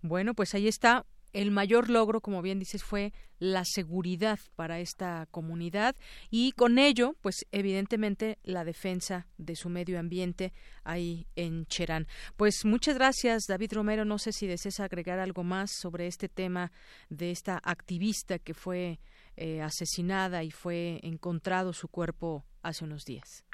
Bueno, 0.00 0.34
pues 0.34 0.54
ahí 0.54 0.68
está 0.68 1.04
el 1.34 1.50
mayor 1.50 1.90
logro, 1.90 2.20
como 2.20 2.40
bien 2.40 2.58
dices, 2.58 2.82
fue 2.82 3.12
la 3.38 3.64
seguridad 3.64 4.38
para 4.56 4.78
esta 4.78 5.26
comunidad 5.30 5.94
y 6.30 6.52
con 6.52 6.78
ello, 6.78 7.14
pues 7.20 7.46
evidentemente 7.52 8.38
la 8.44 8.64
defensa 8.64 9.26
de 9.36 9.56
su 9.56 9.68
medio 9.68 9.98
ambiente 9.98 10.52
ahí 10.84 11.26
en 11.36 11.66
Cherán. 11.66 12.06
Pues 12.36 12.64
muchas 12.64 12.96
gracias, 12.96 13.44
David 13.48 13.72
Romero. 13.74 14.04
No 14.04 14.18
sé 14.18 14.32
si 14.32 14.46
deseas 14.46 14.80
agregar 14.80 15.18
algo 15.18 15.42
más 15.42 15.72
sobre 15.72 16.06
este 16.06 16.28
tema 16.28 16.72
de 17.10 17.32
esta 17.32 17.60
activista 17.62 18.38
que 18.38 18.54
fue 18.54 19.00
eh, 19.36 19.60
asesinada 19.60 20.44
y 20.44 20.50
fue 20.52 21.00
encontrado 21.02 21.72
su 21.72 21.88
cuerpo 21.88 22.44
hace 22.62 22.84
unos 22.84 23.04
días. 23.04 23.44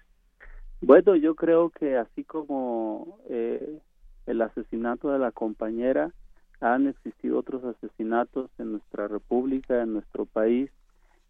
Bueno, 0.82 1.16
yo 1.16 1.34
creo 1.34 1.70
que 1.70 1.96
así 1.96 2.24
como 2.24 3.18
eh, 3.28 3.80
el 4.26 4.42
asesinato 4.42 5.10
de 5.10 5.18
la 5.18 5.32
compañera, 5.32 6.12
han 6.60 6.88
existido 6.88 7.38
otros 7.38 7.64
asesinatos 7.64 8.50
en 8.58 8.72
nuestra 8.72 9.08
república, 9.08 9.82
en 9.82 9.94
nuestro 9.94 10.26
país, 10.26 10.70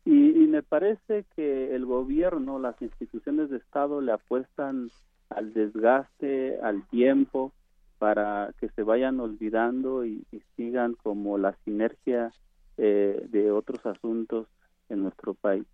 y, 0.04 0.10
me 0.50 0.62
parece 0.62 1.24
que 1.36 1.74
el 1.74 1.86
gobierno, 1.86 2.58
las 2.58 2.80
instituciones 2.80 3.50
de 3.50 3.58
Estado 3.58 4.00
le 4.00 4.12
apuestan 4.12 4.90
al 5.28 5.52
desgaste, 5.52 6.58
al 6.60 6.86
tiempo, 6.88 7.52
para 7.98 8.52
que 8.58 8.70
se 8.70 8.82
vayan 8.82 9.20
olvidando 9.20 10.04
y, 10.04 10.24
sigan 10.56 10.94
como 10.94 11.38
la 11.38 11.54
sinergia 11.64 12.32
eh, 12.78 13.26
de 13.28 13.52
otros 13.52 13.84
asuntos 13.84 14.48
en 14.88 15.02
nuestro 15.02 15.34
país. 15.34 15.66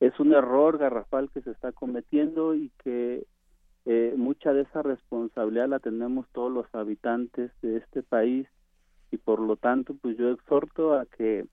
Es 0.00 0.18
un 0.20 0.32
error 0.32 0.78
garrafal 0.78 1.30
que 1.30 1.42
se 1.42 1.50
está 1.50 1.72
cometiendo 1.72 2.54
y 2.54 2.70
que 2.82 3.26
eh, 3.86 4.14
mucha 4.16 4.52
de 4.52 4.62
esa 4.62 4.82
responsabilidad 4.82 5.68
la 5.68 5.78
tenemos 5.80 6.26
todos 6.32 6.50
los 6.50 6.66
habitantes 6.74 7.50
de 7.60 7.78
este 7.78 8.02
país 8.02 8.46
y 9.10 9.16
por 9.16 9.40
lo 9.40 9.56
tanto 9.56 9.94
pues 10.00 10.16
yo 10.16 10.30
exhorto 10.30 10.94
a 10.94 11.06
que 11.06 11.46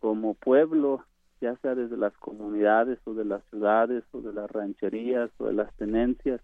como 0.00 0.34
pueblo 0.34 1.04
ya 1.40 1.56
sea 1.56 1.74
desde 1.74 1.96
las 1.96 2.16
comunidades 2.16 2.98
o 3.04 3.14
de 3.14 3.24
las 3.24 3.44
ciudades 3.50 4.04
o 4.12 4.20
de 4.20 4.32
las 4.32 4.50
rancherías 4.50 5.30
o 5.38 5.46
de 5.46 5.52
las 5.52 5.72
tenencias 5.76 6.40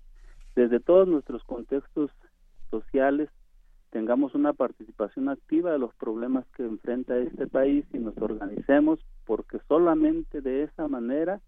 desde 0.55 0.81
todos 0.81 1.09
nuestros 1.09 1.43
contextos 1.45 2.11
sociales 2.71 3.31
tengamos 3.91 4.35
una 4.35 4.55
participación 4.55 5.29
activa 5.29 5.73
de 5.73 5.79
los 5.79 5.95
problemas 5.95 6.47
que 6.57 6.65
enfrenta 6.65 7.17
este 7.19 7.47
país 7.47 7.85
y 7.93 7.99
nos 7.99 8.17
organicemos 8.19 8.99
porque 9.27 9.59
solamente 9.69 10.41
de 10.41 10.65
esa 10.65 10.89
manera 10.89 11.41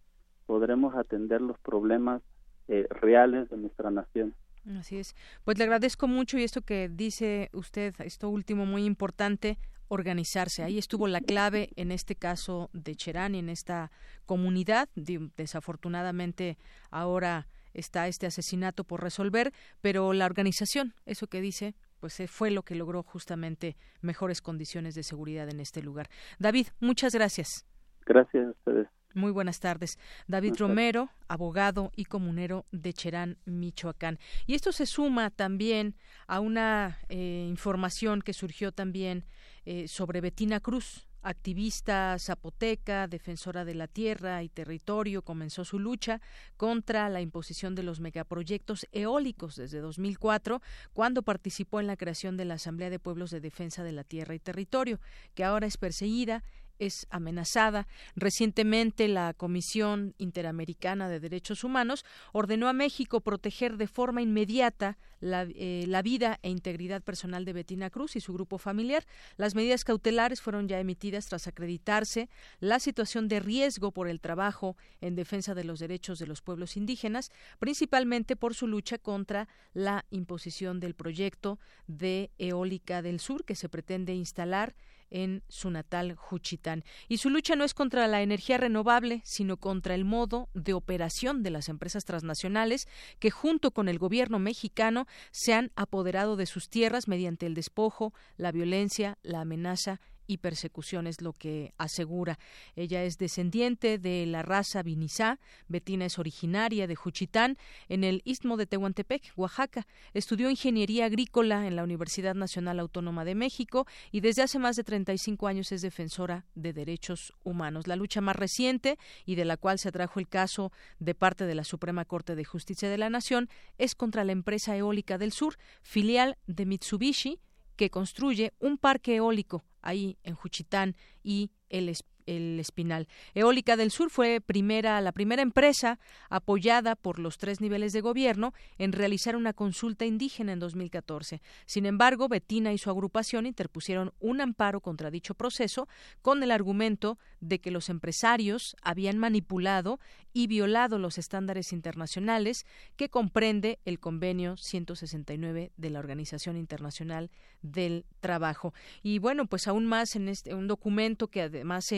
podremos 0.47 0.95
atender 0.95 1.41
los 1.41 1.59
problemas 1.61 2.23
eh, 2.69 2.87
reales 2.91 3.49
de 3.51 3.57
nuestra 3.57 3.91
nación. 3.91 4.35
Así 4.79 4.99
es. 4.99 5.15
Pues 5.45 5.59
le 5.59 5.65
agradezco 5.65 6.09
mucho 6.09 6.39
y 6.39 6.45
esto 6.45 6.63
que 6.63 6.89
dice 6.89 7.51
usted, 7.53 7.95
esto 7.99 8.29
último 8.29 8.65
muy 8.67 8.85
importante, 8.85 9.59
organizarse. 9.89 10.63
Ahí 10.63 10.79
estuvo 10.79 11.07
la 11.07 11.21
clave 11.21 11.71
en 11.77 11.93
este 11.93 12.17
caso 12.17 12.71
de 12.73 12.95
Cherán 12.97 13.35
y 13.35 13.41
en 13.41 13.49
esta 13.49 13.91
comunidad. 14.27 14.89
Desafortunadamente 14.95 16.57
ahora 16.91 17.47
está 17.75 18.09
este 18.09 18.27
asesinato 18.27 18.85
por 18.85 19.03
resolver, 19.03 19.53
pero 19.81 20.13
la 20.13 20.27
organización, 20.27 20.95
eso 21.05 21.27
que 21.27 21.41
dice, 21.41 21.75
pues 22.01 22.19
eh, 22.21 22.29
fue 22.29 22.51
lo 22.51 22.63
que 22.63 22.75
logró 22.75 23.03
justamente 23.03 23.77
mejores 24.01 24.41
condiciones 24.41 24.95
de 24.95 25.03
seguridad 25.03 25.49
en 25.49 25.61
este 25.61 25.83
lugar. 25.83 26.09
David, 26.39 26.69
muchas 26.81 27.15
gracias. 27.15 27.67
Gracias 28.07 28.47
a 28.47 28.51
ustedes. 28.51 28.89
Muy 29.15 29.31
buenas 29.31 29.61
tardes. 29.61 29.97
David 30.27 30.57
Romero, 30.59 31.09
abogado 31.29 31.93
y 31.95 32.07
comunero 32.07 32.65
de 32.73 32.93
Cherán, 32.93 33.39
Michoacán. 33.45 34.19
Y 34.45 34.55
esto 34.55 34.73
se 34.73 34.87
suma 34.87 35.31
también 35.31 35.95
a 36.27 36.41
una 36.41 36.99
eh, 37.09 37.47
información 37.49 38.23
que 38.23 38.33
surgió 38.33 38.73
también 38.73 39.25
eh, 39.67 39.87
sobre 39.87 40.21
Betina 40.21 40.59
Cruz, 40.59 41.07
activista 41.23 42.17
zapoteca, 42.19 43.07
defensora 43.07 43.65
de 43.65 43.75
la 43.75 43.87
tierra 43.87 44.43
y 44.43 44.49
territorio, 44.49 45.23
comenzó 45.23 45.65
su 45.65 45.79
lucha 45.79 46.21
contra 46.57 47.09
la 47.09 47.21
imposición 47.21 47.75
de 47.75 47.83
los 47.83 48.01
megaproyectos 48.01 48.87
eólicos 48.93 49.57
desde 49.57 49.79
2004, 49.79 50.61
cuando 50.93 51.23
participó 51.23 51.81
en 51.81 51.87
la 51.87 51.97
creación 51.97 52.37
de 52.37 52.45
la 52.45 52.55
Asamblea 52.55 52.91
de 52.91 52.99
Pueblos 52.99 53.31
de 53.31 53.41
Defensa 53.41 53.83
de 53.85 53.93
la 53.93 54.05
Tierra 54.05 54.35
y 54.35 54.39
Territorio, 54.41 55.01
que 55.35 55.45
ahora 55.45 55.67
es 55.67 55.79
perseguida 55.79 56.45
es 56.79 57.07
amenazada. 57.11 57.87
Recientemente 58.17 59.09
la 59.09 59.35
Comisión 59.35 60.15
Interamericana 60.19 61.09
de 61.09 61.21
Derechos 61.21 61.65
Humanos 61.65 62.05
ordenó 62.33 62.69
a 62.69 62.73
México 62.73 63.21
proteger 63.21 63.77
de 63.77 63.87
forma 63.87 64.23
inmediata 64.23 64.99
la, 65.21 65.47
eh, 65.55 65.85
la, 65.89 66.03
vida 66.03 66.39
e 66.43 66.51
integridad 66.51 67.03
personal 67.03 67.47
de 67.47 67.55
Betina 67.55 67.89
Cruz 67.89 68.15
y 68.17 68.21
su 68.21 68.35
grupo 68.35 68.59
familiar. 68.59 69.07
Las 69.37 69.55
medidas 69.55 69.85
cautelares 69.85 70.43
fueron 70.43 70.69
ya 70.69 70.79
emitidas 70.79 71.27
tras 71.27 71.47
acreditarse 71.47 72.29
la 72.61 72.79
situación 72.79 73.29
de 73.29 73.41
riesgo 73.41 73.91
por 73.91 74.09
el 74.09 74.21
trabajo 74.21 74.77
en 75.01 75.15
defensa 75.15 75.55
de 75.55 75.65
los 75.65 75.79
derechos 75.79 76.19
de 76.19 76.27
los 76.27 76.43
pueblos 76.43 76.77
indígenas, 76.77 77.31
principalmente 77.59 78.37
por 78.37 78.55
su 78.55 78.67
lucha 78.67 78.99
contra 78.99 79.49
la 79.73 80.05
imposición 80.11 80.79
del 80.79 80.95
proyecto 80.95 81.59
de 81.87 82.31
eólica 82.39 83.01
del 83.01 83.19
sur 83.19 83.45
que 83.45 83.55
se 83.55 83.69
pretende 83.69 84.15
instalar 84.15 84.75
en 85.15 85.45
su 85.49 85.71
natal 85.71 86.17
Juchitán. 86.17 86.85
Y 87.09 87.19
su 87.19 87.31
lucha 87.31 87.55
no 87.55 87.63
es 87.63 87.73
contra 87.73 88.09
la 88.09 88.21
energía 88.21 88.59
renovable, 88.59 89.23
sino 89.25 89.57
contra 89.57 89.95
el 89.95 90.05
modo 90.05 90.49
de 90.55 90.75
operación 90.75 91.45
de 91.45 91.51
las 91.51 91.69
empresas 91.69 92.05
transnacionales 92.05 92.89
que 93.21 93.31
junto 93.31 93.71
con 93.71 93.89
el 93.89 94.01
gobierno 94.01 94.41
mexicano 94.41 95.07
se 95.31 95.55
han 95.55 95.71
apoderado 95.77 96.35
de 96.35 96.47
sus 96.47 96.69
tierras 96.69 97.07
mediante 97.07 97.47
el 97.47 97.55
despojo, 97.55 98.13
la 98.37 98.51
violencia, 98.51 99.17
la 99.23 99.41
amenaza 99.41 100.01
y 100.27 100.39
persecución, 100.39 101.07
es 101.07 101.21
lo 101.21 101.33
que 101.33 101.73
asegura. 101.79 102.39
Ella 102.77 103.05
es 103.05 103.19
descendiente 103.19 103.99
de 103.99 104.27
la 104.27 104.43
raza 104.43 104.83
Vinizá. 104.83 105.39
Betina 105.69 106.07
es 106.07 106.19
originaria 106.19 106.87
de 106.87 106.95
Juchitán, 106.95 107.59
en 107.89 108.05
el 108.05 108.23
istmo 108.25 108.57
de 108.57 108.67
Tehuantepec, 108.67 109.33
Oaxaca. 109.37 109.87
Estudió 110.13 110.51
ingeniería 110.51 111.07
agrícola 111.07 111.67
en 111.67 111.77
la 111.77 111.85
Universidad 111.85 112.35
Nacional 112.35 112.81
Autónoma 112.81 113.25
de 113.25 113.35
México 113.35 113.87
y 114.11 114.21
desde 114.21 114.43
hace 114.43 114.59
más 114.59 114.77
de 114.77 114.85
35 114.85 115.47
años 115.47 115.73
es 115.73 115.83
defensora 115.83 116.47
de 116.55 116.73
derechos 116.73 117.33
humanos. 117.45 117.87
La 117.87 117.97
lucha 117.97 118.21
más 118.21 118.37
reciente 118.37 118.99
y 119.25 119.35
de 119.35 119.45
la 119.45 119.57
cual 119.57 119.79
se 119.79 119.89
atrajo 119.89 120.21
el 120.21 120.29
caso 120.29 120.73
de 120.99 121.15
parte 121.15 121.47
de 121.47 121.55
la 121.55 121.65
Suprema 121.65 122.05
Corte 122.05 122.35
de 122.35 122.45
Justicia 122.45 122.89
de 122.89 122.99
la 122.99 123.11
Nación 123.11 123.49
es 123.79 123.95
contra 123.95 124.25
la 124.25 124.33
empresa 124.33 124.77
eólica 124.77 125.19
del 125.19 125.33
sur, 125.33 125.57
filial 125.83 126.37
de 126.47 126.67
Mitsubishi, 126.67 127.41
que 127.77 127.91
construye 127.91 128.53
un 128.59 128.79
parque 128.79 129.17
eólico 129.17 129.65
ahí 129.83 130.19
en 130.23 130.35
Juchitán 130.35 130.97
y 131.23 131.51
el 131.69 131.89
el 132.27 132.59
Espinal. 132.61 133.09
Eólica 133.35 133.77
del 133.77 133.91
Sur 133.91 134.11
fue 134.11 134.41
primera, 134.41 135.01
la 135.01 135.13
primera 135.13 135.43
empresa 135.43 135.99
apoyada 136.29 136.97
por 136.97 137.19
los 137.19 137.39
tres 137.39 137.61
niveles 137.61 137.93
de 137.93 138.01
gobierno 138.01 138.53
en 138.79 138.93
realizar 138.93 139.37
una 139.37 139.53
consulta 139.53 140.05
indígena 140.05 140.53
en 140.53 140.59
2014. 140.59 141.43
Sin 141.67 141.87
embargo, 141.87 142.29
Betina 142.29 142.73
y 142.73 142.79
su 142.79 142.91
agrupación 142.91 143.47
interpusieron 143.47 144.13
un 144.21 144.41
amparo 144.41 144.81
contra 144.81 145.11
dicho 145.11 145.35
proceso 145.35 145.89
con 146.23 146.43
el 146.43 146.51
argumento 146.51 147.19
de 147.41 147.61
que 147.61 147.71
los 147.71 147.89
empresarios 147.89 148.77
habían 148.83 149.19
manipulado 149.19 150.01
y 150.33 150.49
violado 150.49 150.99
los 150.99 151.19
estándares 151.19 151.73
internacionales 151.73 152.67
que 152.97 153.09
comprende 153.09 153.79
el 153.85 154.01
convenio 154.01 154.57
169 154.57 155.73
de 155.77 155.91
la 155.91 156.01
Organización 156.01 156.57
Internacional 156.57 157.31
del 157.63 158.05
Trabajo. 158.21 158.75
Y 159.03 159.19
bueno, 159.21 159.47
pues 159.47 159.69
aún 159.69 159.87
más 159.87 160.17
en 160.17 160.29
este 160.29 160.55
un 160.55 160.67
documento 160.67 161.29
que 161.29 161.43
además 161.43 161.85
se 161.85 161.97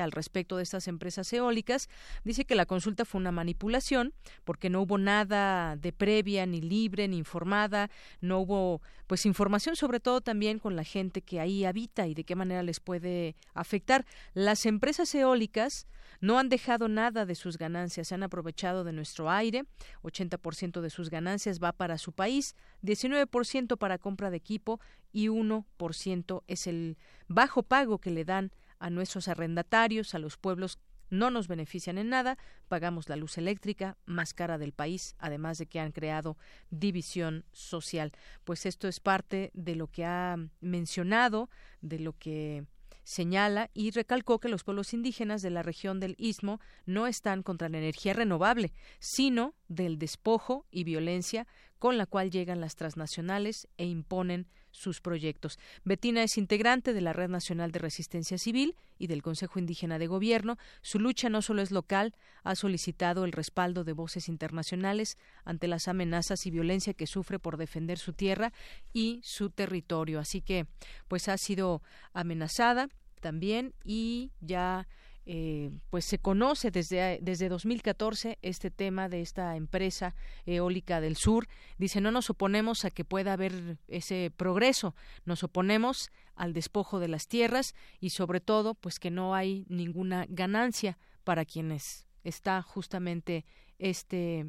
al 0.00 0.12
respecto 0.12 0.56
de 0.56 0.62
estas 0.62 0.86
empresas 0.86 1.32
eólicas, 1.32 1.88
dice 2.24 2.44
que 2.44 2.54
la 2.54 2.64
consulta 2.64 3.04
fue 3.04 3.20
una 3.20 3.32
manipulación 3.32 4.14
porque 4.44 4.70
no 4.70 4.82
hubo 4.82 4.98
nada 4.98 5.76
de 5.76 5.92
previa, 5.92 6.46
ni 6.46 6.60
libre, 6.60 7.08
ni 7.08 7.18
informada, 7.18 7.90
no 8.20 8.38
hubo 8.38 8.80
pues 9.08 9.26
información 9.26 9.74
sobre 9.74 10.00
todo 10.00 10.20
también 10.20 10.58
con 10.58 10.76
la 10.76 10.84
gente 10.84 11.22
que 11.22 11.40
ahí 11.40 11.64
habita 11.64 12.06
y 12.06 12.14
de 12.14 12.24
qué 12.24 12.36
manera 12.36 12.62
les 12.62 12.78
puede 12.78 13.34
afectar. 13.52 14.06
Las 14.32 14.64
empresas 14.64 15.12
eólicas 15.14 15.86
no 16.20 16.38
han 16.38 16.48
dejado 16.48 16.88
nada 16.88 17.26
de 17.26 17.34
sus 17.34 17.58
ganancias, 17.58 18.08
se 18.08 18.14
han 18.14 18.22
aprovechado 18.22 18.84
de 18.84 18.92
nuestro 18.92 19.30
aire, 19.30 19.64
80% 20.02 20.80
de 20.80 20.90
sus 20.90 21.10
ganancias 21.10 21.58
va 21.62 21.72
para 21.72 21.98
su 21.98 22.12
país, 22.12 22.54
19% 22.82 23.76
para 23.76 23.98
compra 23.98 24.30
de 24.30 24.36
equipo 24.36 24.80
y 25.12 25.28
1% 25.28 26.42
es 26.46 26.66
el 26.66 26.96
bajo 27.28 27.62
pago 27.62 27.98
que 27.98 28.10
le 28.10 28.24
dan 28.24 28.52
a 28.78 28.90
nuestros 28.90 29.28
arrendatarios, 29.28 30.14
a 30.14 30.18
los 30.18 30.36
pueblos 30.36 30.78
no 31.10 31.30
nos 31.30 31.48
benefician 31.48 31.98
en 31.98 32.10
nada, 32.10 32.38
pagamos 32.68 33.08
la 33.08 33.16
luz 33.16 33.38
eléctrica 33.38 33.96
más 34.04 34.34
cara 34.34 34.58
del 34.58 34.72
país, 34.72 35.14
además 35.18 35.58
de 35.58 35.66
que 35.66 35.80
han 35.80 35.92
creado 35.92 36.36
división 36.70 37.44
social. 37.52 38.12
Pues 38.44 38.66
esto 38.66 38.88
es 38.88 39.00
parte 39.00 39.50
de 39.54 39.74
lo 39.74 39.86
que 39.88 40.04
ha 40.04 40.36
mencionado, 40.60 41.48
de 41.80 41.98
lo 41.98 42.12
que 42.12 42.66
señala 43.04 43.70
y 43.72 43.90
recalcó 43.90 44.38
que 44.38 44.50
los 44.50 44.64
pueblos 44.64 44.92
indígenas 44.92 45.40
de 45.40 45.48
la 45.48 45.62
región 45.62 45.98
del 45.98 46.14
Istmo 46.18 46.60
no 46.84 47.06
están 47.06 47.42
contra 47.42 47.70
la 47.70 47.78
energía 47.78 48.12
renovable, 48.12 48.74
sino 48.98 49.54
del 49.68 49.98
despojo 49.98 50.66
y 50.70 50.84
violencia 50.84 51.46
con 51.78 51.96
la 51.96 52.04
cual 52.04 52.30
llegan 52.30 52.60
las 52.60 52.76
transnacionales 52.76 53.66
e 53.78 53.86
imponen 53.86 54.46
sus 54.78 55.00
proyectos. 55.00 55.58
Betina 55.84 56.22
es 56.22 56.38
integrante 56.38 56.92
de 56.92 57.00
la 57.00 57.12
Red 57.12 57.28
Nacional 57.28 57.72
de 57.72 57.80
Resistencia 57.80 58.38
Civil 58.38 58.76
y 58.98 59.08
del 59.08 59.22
Consejo 59.22 59.58
Indígena 59.58 59.98
de 59.98 60.06
Gobierno. 60.06 60.56
Su 60.82 60.98
lucha 60.98 61.28
no 61.28 61.42
solo 61.42 61.62
es 61.62 61.70
local, 61.70 62.14
ha 62.44 62.54
solicitado 62.54 63.24
el 63.24 63.32
respaldo 63.32 63.84
de 63.84 63.92
voces 63.92 64.28
internacionales 64.28 65.18
ante 65.44 65.68
las 65.68 65.88
amenazas 65.88 66.46
y 66.46 66.50
violencia 66.50 66.94
que 66.94 67.06
sufre 67.06 67.38
por 67.38 67.56
defender 67.56 67.98
su 67.98 68.12
tierra 68.12 68.52
y 68.92 69.20
su 69.24 69.50
territorio. 69.50 70.20
Así 70.20 70.40
que, 70.40 70.66
pues 71.08 71.28
ha 71.28 71.36
sido 71.38 71.82
amenazada 72.12 72.88
también 73.20 73.74
y 73.84 74.30
ya 74.40 74.86
eh, 75.30 75.70
pues 75.90 76.06
se 76.06 76.18
conoce 76.18 76.70
desde, 76.70 77.18
desde 77.20 77.50
2014 77.50 78.38
este 78.40 78.70
tema 78.70 79.10
de 79.10 79.20
esta 79.20 79.56
empresa 79.56 80.14
eólica 80.46 81.02
del 81.02 81.16
sur. 81.16 81.48
Dice, 81.76 82.00
no 82.00 82.10
nos 82.10 82.30
oponemos 82.30 82.86
a 82.86 82.90
que 82.90 83.04
pueda 83.04 83.34
haber 83.34 83.76
ese 83.88 84.32
progreso, 84.34 84.94
nos 85.26 85.44
oponemos 85.44 86.10
al 86.34 86.54
despojo 86.54 86.98
de 86.98 87.08
las 87.08 87.28
tierras 87.28 87.74
y 88.00 88.08
sobre 88.08 88.40
todo, 88.40 88.72
pues 88.72 88.98
que 88.98 89.10
no 89.10 89.34
hay 89.34 89.66
ninguna 89.68 90.24
ganancia 90.30 90.96
para 91.24 91.44
quienes 91.44 92.06
está 92.24 92.62
justamente 92.62 93.44
este, 93.78 94.46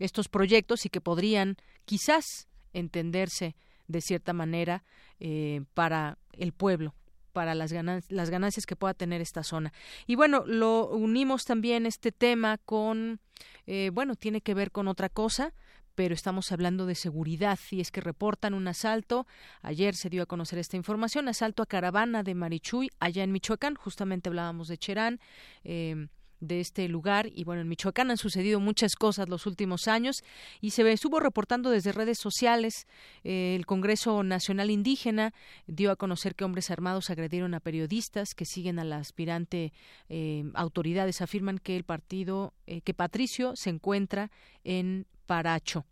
estos 0.00 0.28
proyectos 0.28 0.86
y 0.86 0.88
que 0.88 1.00
podrían 1.00 1.56
quizás 1.84 2.48
entenderse 2.72 3.54
de 3.86 4.00
cierta 4.00 4.32
manera 4.32 4.82
eh, 5.20 5.62
para 5.72 6.18
el 6.32 6.52
pueblo, 6.52 6.96
para 7.36 7.54
las, 7.54 7.70
las 8.08 8.30
ganancias 8.30 8.64
que 8.64 8.76
pueda 8.76 8.94
tener 8.94 9.20
esta 9.20 9.42
zona. 9.42 9.70
Y 10.06 10.14
bueno, 10.14 10.44
lo 10.46 10.88
unimos 10.88 11.44
también 11.44 11.84
este 11.84 12.10
tema 12.10 12.56
con, 12.56 13.20
eh, 13.66 13.90
bueno, 13.92 14.16
tiene 14.16 14.40
que 14.40 14.54
ver 14.54 14.70
con 14.70 14.88
otra 14.88 15.10
cosa, 15.10 15.52
pero 15.94 16.14
estamos 16.14 16.50
hablando 16.50 16.86
de 16.86 16.94
seguridad 16.94 17.58
y 17.70 17.82
es 17.82 17.90
que 17.90 18.00
reportan 18.00 18.54
un 18.54 18.66
asalto. 18.68 19.26
Ayer 19.60 19.94
se 19.94 20.08
dio 20.08 20.22
a 20.22 20.26
conocer 20.26 20.58
esta 20.58 20.78
información, 20.78 21.28
asalto 21.28 21.62
a 21.62 21.66
caravana 21.66 22.22
de 22.22 22.34
Marichuy 22.34 22.88
allá 23.00 23.22
en 23.22 23.32
Michoacán, 23.32 23.74
justamente 23.74 24.30
hablábamos 24.30 24.68
de 24.68 24.78
Cherán. 24.78 25.20
Eh, 25.62 26.08
de 26.40 26.60
este 26.60 26.88
lugar. 26.88 27.30
Y 27.34 27.44
bueno, 27.44 27.62
en 27.62 27.68
Michoacán 27.68 28.10
han 28.10 28.16
sucedido 28.16 28.60
muchas 28.60 28.94
cosas 28.94 29.28
los 29.28 29.46
últimos 29.46 29.88
años 29.88 30.22
y 30.60 30.70
se 30.70 30.90
estuvo 30.92 31.20
reportando 31.20 31.70
desde 31.70 31.92
redes 31.92 32.18
sociales. 32.18 32.86
Eh, 33.24 33.54
el 33.56 33.66
Congreso 33.66 34.22
Nacional 34.22 34.70
Indígena 34.70 35.34
dio 35.66 35.90
a 35.90 35.96
conocer 35.96 36.34
que 36.34 36.44
hombres 36.44 36.70
armados 36.70 37.10
agredieron 37.10 37.54
a 37.54 37.60
periodistas 37.60 38.34
que 38.34 38.44
siguen 38.44 38.78
a 38.78 38.84
la 38.84 38.98
aspirante. 38.98 39.72
Eh, 40.08 40.44
autoridades 40.54 41.20
afirman 41.22 41.58
que 41.58 41.76
el 41.76 41.84
partido, 41.84 42.54
eh, 42.66 42.80
que 42.80 42.94
Patricio 42.94 43.54
se 43.56 43.70
encuentra 43.70 44.30
en 44.64 45.06
Paracho. 45.26 45.86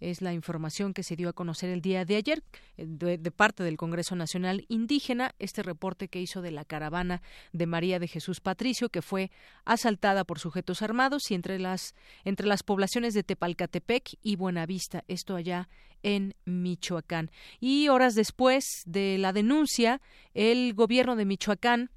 Es 0.00 0.22
la 0.22 0.32
información 0.32 0.94
que 0.94 1.02
se 1.02 1.16
dio 1.16 1.28
a 1.28 1.32
conocer 1.32 1.70
el 1.70 1.80
día 1.80 2.04
de 2.04 2.16
ayer 2.16 2.42
eh, 2.76 2.86
de, 2.86 3.30
parte 3.30 3.62
del 3.62 3.76
Congreso 3.76 4.16
Nacional 4.16 4.64
Indígena, 4.68 5.34
este 5.38 5.62
reporte 5.62 6.08
que 6.08 6.20
hizo 6.20 6.42
de 6.42 6.50
la 6.50 6.64
caravana 6.64 7.22
de 7.52 7.66
María 7.66 7.98
de 7.98 8.08
Jesús 8.08 8.40
Patricio, 8.40 8.88
que 8.88 9.02
fue 9.02 9.30
asaltada 9.64 10.24
por 10.24 10.38
sujetos 10.38 10.82
armados 10.82 11.30
y 11.30 11.34
entre 11.34 11.58
las, 11.58 11.94
entre 12.24 12.46
las 12.46 12.62
poblaciones 12.62 13.14
de 13.14 13.22
Tepalcatepec 13.22 14.18
y 14.22 14.36
Buenavista, 14.36 15.04
esto 15.08 15.36
allá 15.36 15.68
en 16.02 16.34
Michoacán. 16.44 17.30
Y 17.60 17.88
horas 17.88 18.14
después 18.14 18.82
de 18.86 19.18
la 19.18 19.32
denuncia, 19.32 20.00
el 20.34 20.74
gobierno 20.74 21.16
de 21.16 21.24
Michoacán 21.24 21.90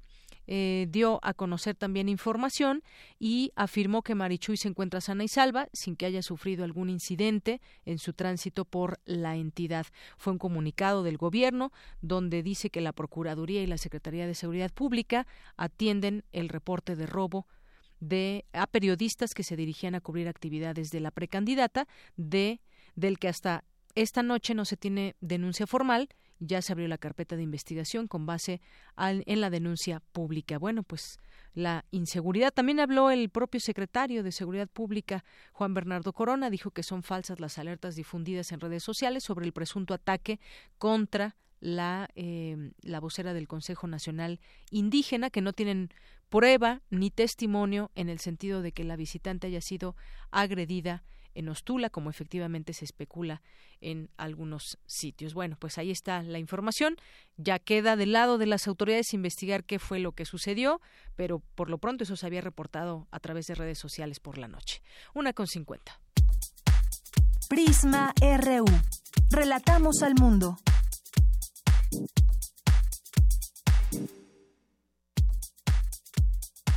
eh, 0.46 0.86
dio 0.90 1.20
a 1.22 1.34
conocer 1.34 1.74
también 1.76 2.08
información 2.08 2.82
y 3.18 3.52
afirmó 3.56 4.02
que 4.02 4.14
Marichuy 4.14 4.56
se 4.56 4.68
encuentra 4.68 5.00
sana 5.00 5.24
y 5.24 5.28
salva 5.28 5.68
sin 5.72 5.96
que 5.96 6.06
haya 6.06 6.22
sufrido 6.22 6.64
algún 6.64 6.90
incidente 6.90 7.60
en 7.84 7.98
su 7.98 8.12
tránsito 8.12 8.64
por 8.64 9.00
la 9.04 9.36
entidad. 9.36 9.86
Fue 10.16 10.32
un 10.32 10.38
comunicado 10.38 11.02
del 11.02 11.16
gobierno 11.16 11.72
donde 12.00 12.42
dice 12.42 12.70
que 12.70 12.80
la 12.80 12.92
Procuraduría 12.92 13.62
y 13.62 13.66
la 13.66 13.78
Secretaría 13.78 14.26
de 14.26 14.34
Seguridad 14.34 14.72
Pública 14.72 15.26
atienden 15.56 16.24
el 16.32 16.48
reporte 16.48 16.96
de 16.96 17.06
robo 17.06 17.46
de 18.00 18.44
a 18.52 18.66
periodistas 18.66 19.32
que 19.32 19.44
se 19.44 19.56
dirigían 19.56 19.94
a 19.94 20.00
cubrir 20.00 20.28
actividades 20.28 20.90
de 20.90 21.00
la 21.00 21.12
precandidata 21.12 21.86
de 22.16 22.60
del 22.96 23.18
que 23.18 23.28
hasta 23.28 23.64
esta 23.94 24.22
noche 24.22 24.54
no 24.54 24.64
se 24.64 24.76
tiene 24.76 25.14
denuncia 25.20 25.66
formal 25.66 26.08
ya 26.44 26.60
se 26.60 26.72
abrió 26.72 26.88
la 26.88 26.98
carpeta 26.98 27.36
de 27.36 27.42
investigación 27.42 28.08
con 28.08 28.26
base 28.26 28.60
en 28.96 29.40
la 29.40 29.50
denuncia 29.50 30.00
pública. 30.12 30.58
Bueno, 30.58 30.82
pues 30.82 31.18
la 31.54 31.84
inseguridad. 31.90 32.52
También 32.52 32.80
habló 32.80 33.10
el 33.10 33.28
propio 33.28 33.60
secretario 33.60 34.22
de 34.22 34.32
Seguridad 34.32 34.68
Pública, 34.68 35.24
Juan 35.52 35.74
Bernardo 35.74 36.12
Corona, 36.12 36.50
dijo 36.50 36.70
que 36.70 36.82
son 36.82 37.02
falsas 37.02 37.40
las 37.40 37.58
alertas 37.58 37.94
difundidas 37.94 38.52
en 38.52 38.60
redes 38.60 38.82
sociales 38.82 39.24
sobre 39.24 39.46
el 39.46 39.52
presunto 39.52 39.94
ataque 39.94 40.40
contra 40.78 41.36
la, 41.60 42.08
eh, 42.16 42.72
la 42.82 43.00
vocera 43.00 43.34
del 43.34 43.48
Consejo 43.48 43.86
Nacional 43.86 44.40
Indígena, 44.70 45.30
que 45.30 45.42
no 45.42 45.52
tienen 45.52 45.90
prueba 46.28 46.80
ni 46.90 47.10
testimonio 47.10 47.90
en 47.94 48.08
el 48.08 48.18
sentido 48.18 48.62
de 48.62 48.72
que 48.72 48.84
la 48.84 48.96
visitante 48.96 49.46
haya 49.46 49.60
sido 49.60 49.94
agredida 50.30 51.04
en 51.34 51.48
Ostula, 51.48 51.90
como 51.90 52.10
efectivamente 52.10 52.72
se 52.72 52.84
especula 52.84 53.42
en 53.80 54.10
algunos 54.16 54.78
sitios. 54.86 55.34
Bueno, 55.34 55.56
pues 55.58 55.78
ahí 55.78 55.90
está 55.90 56.22
la 56.22 56.38
información. 56.38 56.96
Ya 57.36 57.58
queda 57.58 57.96
del 57.96 58.12
lado 58.12 58.38
de 58.38 58.46
las 58.46 58.68
autoridades 58.68 59.14
investigar 59.14 59.64
qué 59.64 59.78
fue 59.78 59.98
lo 59.98 60.12
que 60.12 60.24
sucedió, 60.24 60.80
pero 61.16 61.40
por 61.54 61.70
lo 61.70 61.78
pronto 61.78 62.04
eso 62.04 62.16
se 62.16 62.26
había 62.26 62.40
reportado 62.40 63.08
a 63.10 63.20
través 63.20 63.46
de 63.46 63.54
redes 63.54 63.78
sociales 63.78 64.20
por 64.20 64.38
la 64.38 64.48
noche. 64.48 64.82
Una 65.14 65.32
con 65.32 65.46
cincuenta. 65.46 66.00
Prisma 67.48 68.14
RU. 68.20 68.64
Relatamos 69.30 70.02
al 70.02 70.14
mundo. 70.14 70.56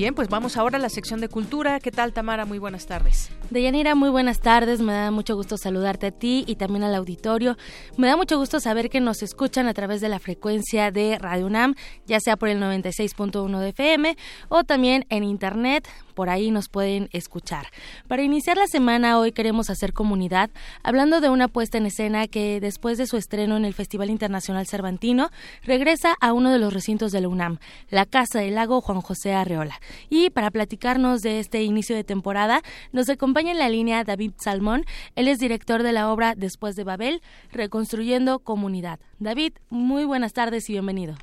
Bien, 0.00 0.14
pues 0.14 0.30
vamos 0.30 0.56
ahora 0.56 0.78
a 0.78 0.80
la 0.80 0.88
sección 0.88 1.20
de 1.20 1.28
cultura. 1.28 1.78
¿Qué 1.78 1.90
tal, 1.90 2.14
Tamara? 2.14 2.46
Muy 2.46 2.58
buenas 2.58 2.86
tardes. 2.86 3.30
Deyanira, 3.50 3.94
muy 3.94 4.08
buenas 4.08 4.40
tardes. 4.40 4.80
Me 4.80 4.94
da 4.94 5.10
mucho 5.10 5.36
gusto 5.36 5.58
saludarte 5.58 6.06
a 6.06 6.10
ti 6.10 6.42
y 6.46 6.54
también 6.54 6.84
al 6.84 6.94
auditorio. 6.94 7.58
Me 7.98 8.06
da 8.06 8.16
mucho 8.16 8.38
gusto 8.38 8.60
saber 8.60 8.88
que 8.88 9.00
nos 9.00 9.22
escuchan 9.22 9.68
a 9.68 9.74
través 9.74 10.00
de 10.00 10.08
la 10.08 10.18
frecuencia 10.18 10.90
de 10.90 11.18
Radio 11.18 11.44
UNAM, 11.44 11.74
ya 12.06 12.18
sea 12.18 12.38
por 12.38 12.48
el 12.48 12.62
96.1 12.62 13.58
de 13.58 13.68
FM 13.68 14.16
o 14.48 14.64
también 14.64 15.04
en 15.10 15.22
Internet 15.22 15.86
por 16.20 16.28
ahí 16.28 16.50
nos 16.50 16.68
pueden 16.68 17.08
escuchar. 17.12 17.68
Para 18.06 18.22
iniciar 18.22 18.58
la 18.58 18.66
semana 18.66 19.18
hoy 19.18 19.32
queremos 19.32 19.70
hacer 19.70 19.94
comunidad 19.94 20.50
hablando 20.82 21.22
de 21.22 21.30
una 21.30 21.48
puesta 21.48 21.78
en 21.78 21.86
escena 21.86 22.26
que 22.26 22.60
después 22.60 22.98
de 22.98 23.06
su 23.06 23.16
estreno 23.16 23.56
en 23.56 23.64
el 23.64 23.72
Festival 23.72 24.10
Internacional 24.10 24.66
Cervantino 24.66 25.30
regresa 25.64 26.14
a 26.20 26.34
uno 26.34 26.52
de 26.52 26.58
los 26.58 26.74
recintos 26.74 27.10
de 27.12 27.22
la 27.22 27.28
UNAM, 27.28 27.58
la 27.88 28.04
Casa 28.04 28.40
del 28.40 28.56
Lago 28.56 28.82
Juan 28.82 29.00
José 29.00 29.32
Arreola. 29.32 29.80
Y 30.08 30.30
para 30.30 30.50
platicarnos 30.50 31.22
de 31.22 31.40
este 31.40 31.62
inicio 31.62 31.96
de 31.96 32.04
temporada 32.04 32.62
nos 32.92 33.08
acompaña 33.08 33.52
en 33.52 33.58
la 33.58 33.68
línea 33.68 34.04
David 34.04 34.32
Salmón, 34.36 34.84
él 35.16 35.28
es 35.28 35.38
director 35.38 35.82
de 35.82 35.92
la 35.92 36.12
obra 36.12 36.34
Después 36.36 36.76
de 36.76 36.84
Babel, 36.84 37.20
Reconstruyendo 37.52 38.40
Comunidad. 38.40 39.00
David, 39.18 39.54
muy 39.68 40.04
buenas 40.04 40.32
tardes 40.32 40.68
y 40.70 40.74
bienvenido. 40.74 41.14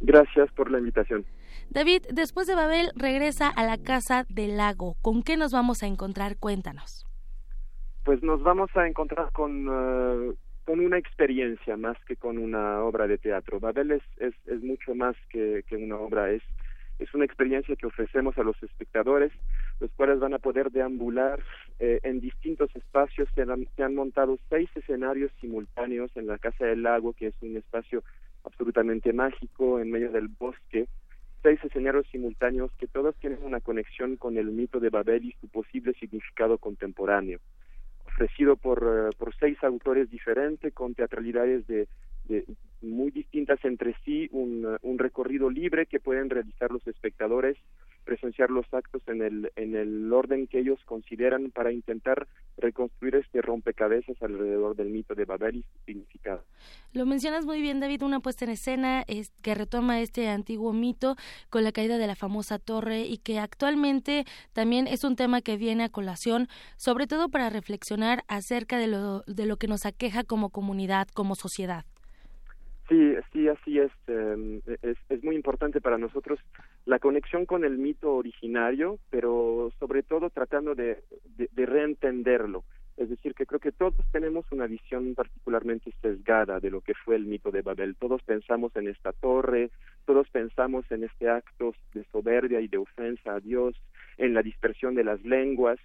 Gracias 0.00 0.50
por 0.52 0.70
la 0.70 0.78
invitación. 0.78 1.24
David, 1.70 2.02
después 2.10 2.46
de 2.46 2.54
Babel 2.54 2.90
regresa 2.96 3.48
a 3.48 3.64
la 3.64 3.76
Casa 3.78 4.24
del 4.28 4.56
Lago. 4.56 4.94
¿Con 5.02 5.22
qué 5.22 5.36
nos 5.36 5.52
vamos 5.52 5.82
a 5.82 5.86
encontrar? 5.86 6.36
Cuéntanos. 6.38 7.06
Pues 8.04 8.22
nos 8.22 8.42
vamos 8.42 8.70
a 8.74 8.86
encontrar 8.86 9.32
con, 9.32 9.66
eh, 9.70 10.34
con 10.64 10.80
una 10.80 10.96
experiencia 10.96 11.76
más 11.76 11.96
que 12.06 12.16
con 12.16 12.38
una 12.38 12.82
obra 12.84 13.06
de 13.06 13.18
teatro. 13.18 13.60
Babel 13.60 13.90
es, 13.90 14.02
es, 14.16 14.62
mucho 14.62 14.94
más 14.94 15.14
que, 15.28 15.62
que 15.68 15.76
una 15.76 15.96
obra, 15.96 16.30
es, 16.30 16.42
es 16.98 17.14
una 17.14 17.24
experiencia 17.24 17.76
que 17.76 17.86
ofrecemos 17.86 18.36
a 18.38 18.42
los 18.42 18.60
espectadores, 18.62 19.32
los 19.80 19.90
cuales 19.92 20.18
van 20.18 20.34
a 20.34 20.38
poder 20.38 20.70
deambular 20.70 21.40
eh, 21.78 22.00
en 22.02 22.20
distintos 22.20 22.74
espacios. 22.74 23.28
Se 23.34 23.42
han, 23.42 23.68
se 23.76 23.82
han 23.82 23.94
montado 23.94 24.38
seis 24.48 24.68
escenarios 24.74 25.30
simultáneos 25.40 26.10
en 26.16 26.26
la 26.26 26.38
Casa 26.38 26.64
del 26.66 26.82
Lago, 26.82 27.12
que 27.12 27.28
es 27.28 27.34
un 27.40 27.56
espacio 27.56 28.02
absolutamente 28.44 29.12
mágico 29.12 29.78
en 29.78 29.90
medio 29.90 30.10
del 30.10 30.28
bosque, 30.28 30.88
seis 31.42 31.62
escenarios 31.62 32.06
simultáneos 32.10 32.72
que 32.78 32.88
todos 32.88 33.14
tienen 33.16 33.44
una 33.44 33.60
conexión 33.60 34.16
con 34.16 34.36
el 34.36 34.46
mito 34.46 34.80
de 34.80 34.90
Babel 34.90 35.24
y 35.26 35.36
su 35.40 35.48
posible 35.48 35.92
significado 35.94 36.58
contemporáneo, 36.58 37.38
ofrecido 38.06 38.56
por, 38.56 38.82
eh, 38.82 39.16
por 39.16 39.34
seis 39.36 39.62
autores 39.62 40.10
diferentes 40.10 40.74
con 40.74 40.94
teatralidades 40.94 41.66
de, 41.68 41.86
muy 42.80 43.10
distintas 43.10 43.58
entre 43.64 43.94
sí, 44.04 44.28
un, 44.32 44.78
un 44.82 44.98
recorrido 44.98 45.50
libre 45.50 45.86
que 45.86 46.00
pueden 46.00 46.30
realizar 46.30 46.70
los 46.70 46.86
espectadores 46.86 47.56
presenciar 48.08 48.48
los 48.48 48.64
actos 48.72 49.02
en 49.06 49.20
el, 49.20 49.52
en 49.56 49.76
el 49.76 50.10
orden 50.14 50.46
que 50.46 50.60
ellos 50.60 50.78
consideran 50.86 51.50
para 51.50 51.72
intentar 51.72 52.26
reconstruir 52.56 53.16
este 53.16 53.42
rompecabezas 53.42 54.16
alrededor 54.22 54.74
del 54.76 54.88
mito 54.88 55.14
de 55.14 55.26
Babel 55.26 55.56
y 55.56 55.62
su 55.62 55.84
significado. 55.84 56.42
Lo 56.94 57.04
mencionas 57.04 57.44
muy 57.44 57.60
bien, 57.60 57.80
David, 57.80 58.02
una 58.02 58.20
puesta 58.20 58.46
en 58.46 58.52
escena 58.52 59.04
es, 59.08 59.30
que 59.42 59.54
retoma 59.54 60.00
este 60.00 60.26
antiguo 60.28 60.72
mito 60.72 61.16
con 61.50 61.64
la 61.64 61.72
caída 61.72 61.98
de 61.98 62.06
la 62.06 62.16
famosa 62.16 62.58
torre 62.58 63.02
y 63.02 63.18
que 63.18 63.38
actualmente 63.38 64.24
también 64.54 64.86
es 64.86 65.04
un 65.04 65.14
tema 65.14 65.42
que 65.42 65.58
viene 65.58 65.84
a 65.84 65.90
colación, 65.90 66.48
sobre 66.78 67.06
todo 67.06 67.28
para 67.28 67.50
reflexionar 67.50 68.24
acerca 68.26 68.78
de 68.78 68.86
lo, 68.86 69.20
de 69.26 69.44
lo 69.44 69.58
que 69.58 69.68
nos 69.68 69.84
aqueja 69.84 70.24
como 70.24 70.48
comunidad, 70.48 71.08
como 71.08 71.34
sociedad. 71.34 71.84
Sí, 72.88 73.14
sí, 73.32 73.48
así 73.48 73.78
em, 74.06 74.60
es. 74.66 74.82
es. 74.82 74.96
Es 75.10 75.22
muy 75.22 75.36
importante 75.36 75.80
para 75.80 75.98
nosotros 75.98 76.38
la 76.86 76.98
conexión 76.98 77.44
con 77.44 77.64
el 77.64 77.76
mito 77.76 78.14
originario, 78.14 78.98
pero 79.10 79.70
sobre 79.78 80.02
todo 80.02 80.30
tratando 80.30 80.74
de, 80.74 81.02
de, 81.36 81.66
reentenderlo. 81.66 82.64
Es 82.96 83.10
decir, 83.10 83.34
que 83.34 83.46
creo 83.46 83.60
que 83.60 83.72
todos 83.72 83.94
tenemos 84.10 84.50
una 84.50 84.66
visión 84.66 85.14
particularmente 85.14 85.92
sesgada 86.00 86.60
de 86.60 86.70
lo 86.70 86.80
que 86.80 86.94
fue 86.94 87.16
el 87.16 87.26
mito 87.26 87.50
de 87.50 87.62
Babel. 87.62 87.94
Todos 87.94 88.22
pensamos 88.22 88.74
en 88.74 88.88
esta 88.88 89.12
torre, 89.12 89.70
todos 90.06 90.28
pensamos 90.30 90.90
en 90.90 91.04
este 91.04 91.28
acto 91.28 91.74
de 91.94 92.04
soberbia 92.04 92.60
y 92.60 92.68
de 92.68 92.78
ofensa 92.78 93.34
a 93.34 93.40
Dios, 93.40 93.76
en 94.16 94.34
la 94.34 94.42
dispersión 94.42 94.94
de 94.94 95.04
las 95.04 95.22
lenguas, 95.24 95.78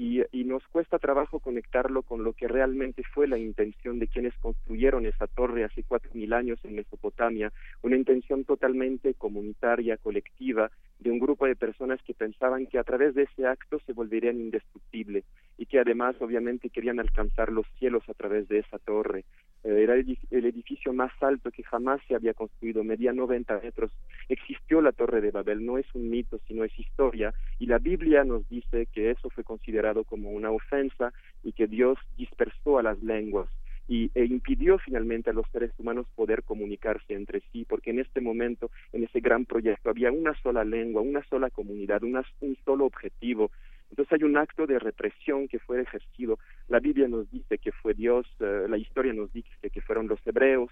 y, 0.00 0.44
nos 0.44 0.66
cuesta 0.68 0.98
trabajo 0.98 1.40
conectarlo 1.40 2.02
con 2.02 2.22
lo 2.22 2.32
que 2.32 2.46
realmente 2.46 3.02
fue 3.02 3.26
la 3.26 3.36
intención 3.36 3.98
de 3.98 4.06
quienes 4.06 4.32
construyeron 4.38 5.06
esa 5.06 5.26
torre 5.26 5.64
hace 5.64 5.82
cuatro 5.82 6.10
mil 6.14 6.32
años 6.32 6.58
en 6.64 6.76
Mesopotamia, 6.76 7.52
una 7.82 7.96
intención 7.96 8.44
totalmente 8.44 9.14
comunitaria, 9.14 9.96
colectiva, 9.96 10.70
de 11.00 11.10
un 11.10 11.18
grupo 11.18 11.46
de 11.46 11.56
personas 11.56 12.00
que 12.02 12.14
pensaban 12.14 12.66
que 12.66 12.78
a 12.78 12.84
través 12.84 13.14
de 13.14 13.24
ese 13.24 13.46
acto 13.46 13.80
se 13.86 13.92
volverían 13.92 14.40
indestructibles 14.40 15.24
y 15.56 15.66
que 15.66 15.80
además 15.80 16.14
obviamente 16.20 16.70
querían 16.70 17.00
alcanzar 17.00 17.50
los 17.50 17.66
cielos 17.78 18.08
a 18.08 18.14
través 18.14 18.46
de 18.48 18.60
esa 18.60 18.78
torre. 18.78 19.24
Eh, 19.64 19.82
era 19.82 19.94
el 19.94 20.44
edificio 20.46 20.92
más 20.92 21.12
alto 21.20 21.50
que 21.50 21.62
jamás 21.62 22.00
se 22.06 22.14
había 22.14 22.34
construido, 22.34 22.84
medía 22.84 23.12
90 23.12 23.60
metros. 23.60 23.90
Existió 24.28 24.80
la 24.80 24.92
Torre 24.92 25.20
de 25.20 25.30
Babel, 25.30 25.64
no 25.64 25.78
es 25.78 25.86
un 25.94 26.10
mito, 26.10 26.40
sino 26.46 26.64
es 26.64 26.78
historia, 26.78 27.34
y 27.58 27.66
la 27.66 27.78
Biblia 27.78 28.24
nos 28.24 28.48
dice 28.48 28.86
que 28.92 29.10
eso 29.10 29.30
fue 29.30 29.44
considerado 29.44 30.04
como 30.04 30.30
una 30.30 30.50
ofensa 30.50 31.12
y 31.42 31.52
que 31.52 31.66
Dios 31.66 31.98
dispersó 32.16 32.78
a 32.78 32.82
las 32.82 33.02
lenguas 33.02 33.48
y, 33.88 34.10
e 34.14 34.26
impidió 34.26 34.78
finalmente 34.78 35.30
a 35.30 35.32
los 35.32 35.46
seres 35.50 35.72
humanos 35.78 36.06
poder 36.14 36.44
comunicarse 36.44 37.14
entre 37.14 37.42
sí, 37.50 37.64
porque 37.64 37.90
en 37.90 38.00
este 38.00 38.20
momento, 38.20 38.70
en 38.92 39.04
ese 39.04 39.20
gran 39.20 39.46
proyecto, 39.46 39.88
había 39.88 40.12
una 40.12 40.34
sola 40.42 40.62
lengua, 40.62 41.00
una 41.00 41.24
sola 41.24 41.50
comunidad, 41.50 42.02
un 42.02 42.22
solo 42.64 42.84
objetivo. 42.84 43.50
Entonces 43.90 44.12
hay 44.12 44.24
un 44.24 44.36
acto 44.36 44.66
de 44.66 44.78
represión 44.78 45.48
que 45.48 45.58
fue 45.58 45.80
ejercido. 45.80 46.38
La 46.68 46.78
Biblia 46.78 47.08
nos 47.08 47.30
dice 47.30 47.58
que 47.58 47.72
fue 47.72 47.94
Dios, 47.94 48.26
eh, 48.40 48.66
la 48.68 48.76
historia 48.76 49.12
nos 49.12 49.32
dice 49.32 49.70
que 49.72 49.80
fueron 49.80 50.08
los 50.08 50.24
hebreos, 50.26 50.70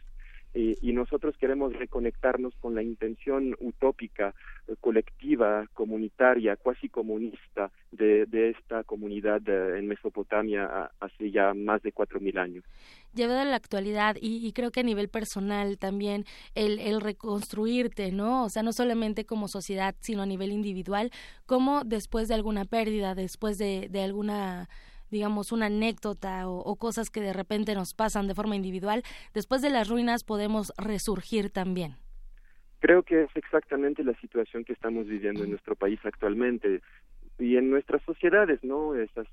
y 0.56 0.92
nosotros 0.92 1.36
queremos 1.36 1.74
reconectarnos 1.74 2.54
con 2.60 2.74
la 2.74 2.82
intención 2.82 3.54
utópica, 3.60 4.34
eh, 4.68 4.74
colectiva, 4.80 5.66
comunitaria, 5.74 6.56
cuasi 6.56 6.88
comunista 6.88 7.70
de, 7.92 8.26
de 8.26 8.50
esta 8.50 8.82
comunidad 8.84 9.40
eh, 9.46 9.78
en 9.78 9.86
Mesopotamia 9.86 10.90
hace 10.98 11.30
ya 11.30 11.54
más 11.54 11.82
de 11.82 11.92
cuatro 11.92 12.20
mil 12.20 12.38
años. 12.38 12.64
Llevado 13.14 13.40
a 13.40 13.44
la 13.44 13.56
actualidad 13.56 14.16
y, 14.20 14.52
creo 14.52 14.70
que 14.70 14.80
a 14.80 14.82
nivel 14.82 15.08
personal 15.08 15.78
también 15.78 16.24
el, 16.54 16.78
el 16.78 17.00
reconstruirte, 17.00 18.12
¿no? 18.12 18.44
O 18.44 18.48
sea, 18.48 18.62
no 18.62 18.72
solamente 18.72 19.24
como 19.24 19.48
sociedad, 19.48 19.94
sino 20.00 20.22
a 20.22 20.26
nivel 20.26 20.52
individual, 20.52 21.10
como 21.46 21.82
después 21.84 22.28
de 22.28 22.34
alguna 22.34 22.64
pérdida, 22.64 23.14
después 23.14 23.58
de, 23.58 23.88
de 23.90 24.02
alguna 24.02 24.68
digamos, 25.10 25.52
una 25.52 25.66
anécdota 25.66 26.48
o, 26.48 26.76
cosas 26.76 27.10
que 27.10 27.20
de 27.20 27.32
repente 27.32 27.74
nos 27.74 27.94
pasan 27.94 28.26
de 28.26 28.34
forma 28.34 28.56
individual, 28.56 29.02
después 29.34 29.62
de 29.62 29.70
las 29.70 29.88
ruinas 29.88 30.24
podemos 30.24 30.72
resurgir 30.76 31.50
también. 31.50 31.96
Creo 32.80 33.02
que 33.02 33.22
es 33.22 33.30
exactamente 33.34 34.04
la 34.04 34.14
situación 34.20 34.64
que 34.64 34.72
estamos 34.72 35.06
viviendo 35.06 35.44
en 35.44 35.50
nuestro 35.50 35.74
país 35.74 35.98
actualmente 36.04 36.82
y 37.38 37.56
en 37.56 37.70
nuestras 37.70 38.02
sociedades, 38.02 38.62
¿no? 38.62 38.94
Esas 38.94 39.26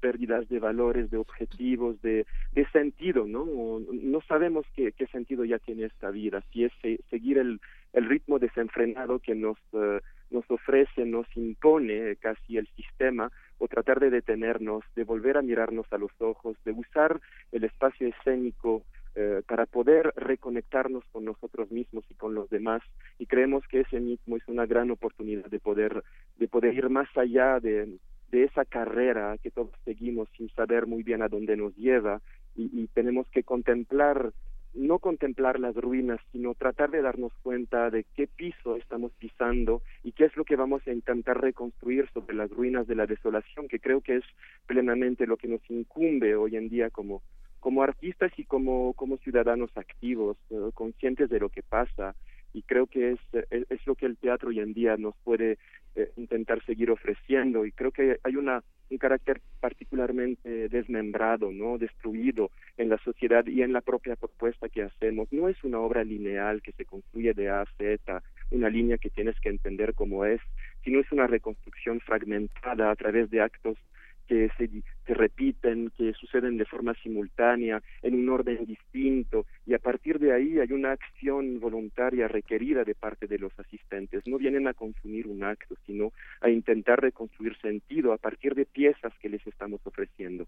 pérdidas 0.00 0.48
de 0.48 0.58
valores, 0.58 1.10
de 1.10 1.16
objetivos, 1.16 2.00
de, 2.02 2.26
sentido, 2.72 3.26
¿no? 3.26 3.46
No 3.46 4.20
sabemos 4.22 4.66
qué, 4.74 4.92
qué 4.92 5.06
sentido 5.06 5.44
ya 5.44 5.58
tiene 5.58 5.84
esta 5.84 6.10
vida, 6.10 6.42
si 6.52 6.64
es 6.64 6.72
seguir 7.10 7.38
el, 7.38 7.60
el 7.92 8.08
ritmo 8.08 8.38
desenfrenado 8.38 9.18
que 9.20 9.34
nos, 9.34 9.56
eh, 9.72 10.00
nos 10.30 10.50
ofrece, 10.50 11.04
nos 11.04 11.26
impone 11.36 12.16
casi 12.16 12.56
el 12.56 12.66
sistema, 12.68 13.30
o 13.58 13.68
tratar 13.68 14.00
de 14.00 14.10
detenernos, 14.10 14.84
de 14.94 15.04
volver 15.04 15.36
a 15.36 15.42
mirarnos 15.42 15.86
a 15.92 15.98
los 15.98 16.10
ojos, 16.20 16.56
de 16.64 16.72
usar 16.72 17.20
el 17.52 17.64
espacio 17.64 18.08
escénico 18.08 18.82
eh, 19.14 19.42
para 19.48 19.64
poder 19.64 20.12
reconectarnos 20.16 21.02
con 21.10 21.24
nosotros 21.24 21.70
mismos 21.70 22.04
y 22.10 22.14
con 22.14 22.34
los 22.34 22.50
demás. 22.50 22.82
Y 23.18 23.26
creemos 23.26 23.66
que 23.66 23.80
ese 23.80 23.98
mismo 23.98 24.36
es 24.36 24.46
una 24.46 24.66
gran 24.66 24.90
oportunidad 24.90 25.46
de 25.46 25.58
poder 25.58 26.02
de 26.38 26.48
poder 26.48 26.74
ir 26.74 26.90
más 26.90 27.08
allá 27.16 27.58
de, 27.58 27.96
de 28.30 28.44
esa 28.44 28.66
carrera 28.66 29.38
que 29.42 29.50
todos 29.50 29.70
seguimos 29.86 30.28
sin 30.36 30.50
saber 30.50 30.86
muy 30.86 31.02
bien 31.02 31.22
a 31.22 31.28
dónde 31.28 31.56
nos 31.56 31.74
lleva. 31.76 32.20
Y, 32.54 32.70
y 32.78 32.88
tenemos 32.88 33.26
que 33.30 33.42
contemplar 33.42 34.32
no 34.76 34.98
contemplar 34.98 35.58
las 35.58 35.74
ruinas, 35.74 36.20
sino 36.32 36.54
tratar 36.54 36.90
de 36.90 37.00
darnos 37.00 37.32
cuenta 37.42 37.90
de 37.90 38.04
qué 38.14 38.26
piso 38.26 38.76
estamos 38.76 39.12
pisando 39.12 39.80
y 40.06 40.12
qué 40.12 40.26
es 40.26 40.36
lo 40.36 40.44
que 40.44 40.54
vamos 40.54 40.86
a 40.86 40.92
intentar 40.92 41.40
reconstruir 41.40 42.08
sobre 42.14 42.36
las 42.36 42.48
ruinas 42.48 42.86
de 42.86 42.94
la 42.94 43.06
desolación, 43.06 43.66
que 43.66 43.80
creo 43.80 44.02
que 44.02 44.18
es 44.18 44.24
plenamente 44.64 45.26
lo 45.26 45.36
que 45.36 45.48
nos 45.48 45.68
incumbe 45.68 46.36
hoy 46.36 46.54
en 46.54 46.68
día 46.68 46.90
como, 46.90 47.22
como 47.58 47.82
artistas 47.82 48.30
y 48.36 48.44
como, 48.44 48.92
como 48.92 49.16
ciudadanos 49.16 49.76
activos, 49.76 50.36
eh, 50.50 50.70
conscientes 50.74 51.28
de 51.28 51.40
lo 51.40 51.48
que 51.48 51.64
pasa. 51.64 52.14
Y 52.52 52.62
creo 52.62 52.86
que 52.86 53.14
es, 53.14 53.18
es, 53.50 53.84
lo 53.84 53.96
que 53.96 54.06
el 54.06 54.16
teatro 54.16 54.50
hoy 54.50 54.60
en 54.60 54.74
día 54.74 54.96
nos 54.96 55.16
puede 55.24 55.58
eh, 55.96 56.12
intentar 56.16 56.64
seguir 56.64 56.92
ofreciendo. 56.92 57.66
Y 57.66 57.72
creo 57.72 57.90
que 57.90 58.20
hay 58.22 58.36
una 58.36 58.62
un 58.88 58.98
carácter 58.98 59.40
particularmente 59.60 60.68
desmembrado, 60.68 61.50
no 61.50 61.76
destruido 61.78 62.50
en 62.76 62.88
la 62.88 62.98
sociedad 62.98 63.44
y 63.44 63.62
en 63.62 63.72
la 63.72 63.80
propia 63.80 64.14
propuesta 64.14 64.68
que 64.68 64.82
hacemos. 64.82 65.26
No 65.32 65.48
es 65.48 65.62
una 65.64 65.80
obra 65.80 66.04
lineal 66.04 66.62
que 66.62 66.70
se 66.70 66.84
construye 66.84 67.34
de 67.34 67.50
A 67.50 67.62
a 67.62 67.66
Z, 67.78 68.22
una 68.56 68.70
línea 68.70 68.98
que 68.98 69.10
tienes 69.10 69.38
que 69.40 69.48
entender 69.48 69.94
como 69.94 70.24
es, 70.24 70.40
sino 70.84 71.00
es 71.00 71.10
una 71.12 71.26
reconstrucción 71.26 72.00
fragmentada 72.00 72.90
a 72.90 72.96
través 72.96 73.30
de 73.30 73.40
actos 73.40 73.76
que 74.26 74.50
se, 74.58 74.68
se, 75.06 75.14
repiten, 75.14 75.92
que 75.96 76.12
suceden 76.14 76.56
de 76.56 76.64
forma 76.64 76.94
simultánea, 77.02 77.82
en 78.02 78.14
un 78.14 78.28
orden 78.28 78.64
distinto, 78.66 79.46
y 79.66 79.74
a 79.74 79.78
partir 79.78 80.18
de 80.18 80.32
ahí 80.32 80.58
hay 80.58 80.72
una 80.72 80.92
acción 80.92 81.60
voluntaria 81.60 82.28
requerida 82.28 82.84
de 82.84 82.94
parte 82.94 83.26
de 83.26 83.38
los 83.38 83.56
asistentes. 83.58 84.26
No 84.26 84.38
vienen 84.38 84.66
a 84.66 84.74
consumir 84.74 85.26
un 85.28 85.44
acto, 85.44 85.76
sino 85.86 86.12
a 86.40 86.50
intentar 86.50 87.00
reconstruir 87.00 87.56
sentido 87.58 88.12
a 88.12 88.18
partir 88.18 88.54
de 88.54 88.66
piezas 88.66 89.12
que 89.20 89.28
les 89.28 89.46
estamos 89.46 89.80
ofreciendo. 89.86 90.46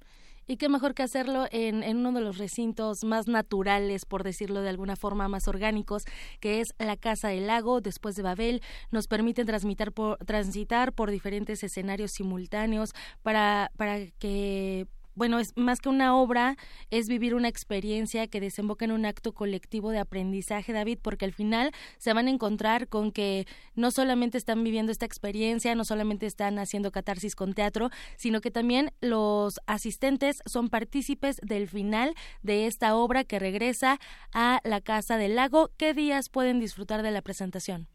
Y 0.48 0.56
qué 0.56 0.68
mejor 0.68 0.94
que 0.94 1.04
hacerlo 1.04 1.46
en, 1.52 1.84
en 1.84 1.98
uno 1.98 2.12
de 2.12 2.24
los 2.24 2.38
recintos 2.38 3.04
más 3.04 3.28
naturales, 3.28 4.04
por 4.04 4.24
decirlo 4.24 4.62
de 4.62 4.70
alguna 4.70 4.96
forma, 4.96 5.28
más 5.28 5.46
orgánicos, 5.46 6.02
que 6.40 6.60
es 6.60 6.68
la 6.78 6.96
Casa 6.96 7.28
del 7.28 7.46
Lago, 7.46 7.80
después 7.80 8.16
de 8.16 8.22
Babel. 8.22 8.62
Nos 8.90 9.06
permiten 9.06 9.46
transmitir 9.46 9.92
por, 9.92 10.16
transitar 10.24 10.92
por 10.92 11.10
diferentes 11.10 11.62
escenarios 11.62 12.12
simultáneos 12.12 12.94
para 13.22 13.70
para, 13.76 14.06
que 14.18 14.86
bueno, 15.18 15.40
es 15.40 15.56
más 15.56 15.80
que 15.80 15.88
una 15.88 16.16
obra, 16.16 16.56
es 16.90 17.08
vivir 17.08 17.34
una 17.34 17.48
experiencia 17.48 18.28
que 18.28 18.40
desemboca 18.40 18.84
en 18.84 18.92
un 18.92 19.04
acto 19.04 19.32
colectivo 19.32 19.90
de 19.90 19.98
aprendizaje, 19.98 20.72
David, 20.72 21.00
porque 21.02 21.24
al 21.24 21.32
final 21.32 21.72
se 21.98 22.12
van 22.12 22.28
a 22.28 22.30
encontrar 22.30 22.86
con 22.86 23.10
que 23.10 23.44
no 23.74 23.90
solamente 23.90 24.38
están 24.38 24.62
viviendo 24.62 24.92
esta 24.92 25.06
experiencia, 25.06 25.74
no 25.74 25.84
solamente 25.84 26.26
están 26.26 26.60
haciendo 26.60 26.92
catarsis 26.92 27.34
con 27.34 27.52
teatro, 27.52 27.90
sino 28.16 28.40
que 28.40 28.52
también 28.52 28.90
los 29.00 29.58
asistentes 29.66 30.40
son 30.46 30.68
partícipes 30.68 31.40
del 31.42 31.66
final 31.66 32.14
de 32.42 32.66
esta 32.66 32.94
obra 32.94 33.24
que 33.24 33.40
regresa 33.40 33.98
a 34.32 34.60
la 34.62 34.80
Casa 34.80 35.18
del 35.18 35.34
Lago. 35.34 35.70
¿Qué 35.76 35.94
días 35.94 36.28
pueden 36.28 36.60
disfrutar 36.60 37.02
de 37.02 37.10
la 37.10 37.22
presentación? 37.22 37.88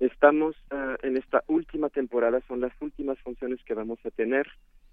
Estamos 0.00 0.56
ah, 0.70 0.96
en 1.02 1.18
esta 1.18 1.42
última 1.46 1.90
temporada, 1.90 2.40
son 2.48 2.60
las 2.60 2.72
últimas 2.80 3.18
funciones 3.18 3.62
que 3.64 3.74
vamos 3.74 3.98
a 4.06 4.10
tener 4.10 4.46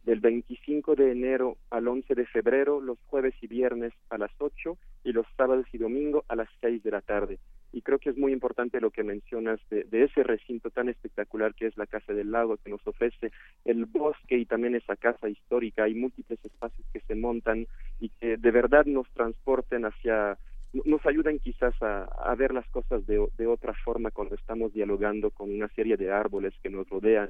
del 0.06 0.20
25 0.20 0.96
de 0.96 1.12
enero 1.12 1.58
al 1.72 1.88
11 1.88 2.14
de 2.14 2.26
febrero, 2.28 2.80
los 2.80 3.00
jueves 3.08 3.34
y 3.42 3.48
viernes 3.48 3.92
a 4.10 4.18
las 4.18 4.32
8 4.38 4.78
y 5.04 5.12
los 5.12 5.26
sábados 5.36 5.66
y 5.74 5.80
domingo 5.80 6.24
a 6.28 6.36
las 6.36 6.48
6 6.62 6.84
de 6.84 6.92
la 6.92 7.02
tarde. 7.02 7.40
Y 7.74 7.82
creo 7.82 8.00
que 8.00 8.12
es 8.12 8.18
muy 8.18 8.32
importante 8.32 8.80
lo 8.80 8.92
que 8.92 9.04
mencionas 9.04 9.60
de, 9.70 9.86
ese 9.92 10.24
recinto 10.24 10.70
tan 10.70 10.90
espectacular 10.90 11.56
que 11.56 11.66
es 11.66 11.76
la 11.76 11.88
Casa 11.88 12.14
del 12.14 12.32
Lago, 12.32 12.58
que 12.58 12.70
nos 12.70 12.86
ofrece 12.88 13.32
el 13.66 13.86
bosque 13.86 14.38
y 14.38 14.46
también 14.46 14.76
esa 14.76 14.96
casa 14.96 15.28
histórica. 15.28 15.84
Hay 15.84 15.96
múltiples 15.96 16.40
espacios 16.46 16.88
que 16.94 17.02
se 17.02 17.16
montan 17.16 17.68
y 18.00 18.10
que 18.10 18.38
de 18.38 18.52
verdad 18.52 18.86
nos 18.86 19.10
transporten 19.10 19.86
hacia 19.86 20.38
nos 20.84 21.06
ayudan 21.06 21.40
quizás 21.40 21.74
a, 21.82 22.04
a 22.04 22.36
ver 22.36 22.54
las 22.54 22.68
cosas 22.68 23.06
de, 23.08 23.26
de, 23.38 23.48
otra 23.48 23.74
forma 23.86 24.12
cuando 24.12 24.36
estamos 24.36 24.74
dialogando 24.74 25.30
con 25.30 25.50
una 25.50 25.70
serie 25.70 25.96
de 25.96 26.12
árboles 26.12 26.54
que 26.62 26.70
nos 26.70 26.90
rodean 26.90 27.30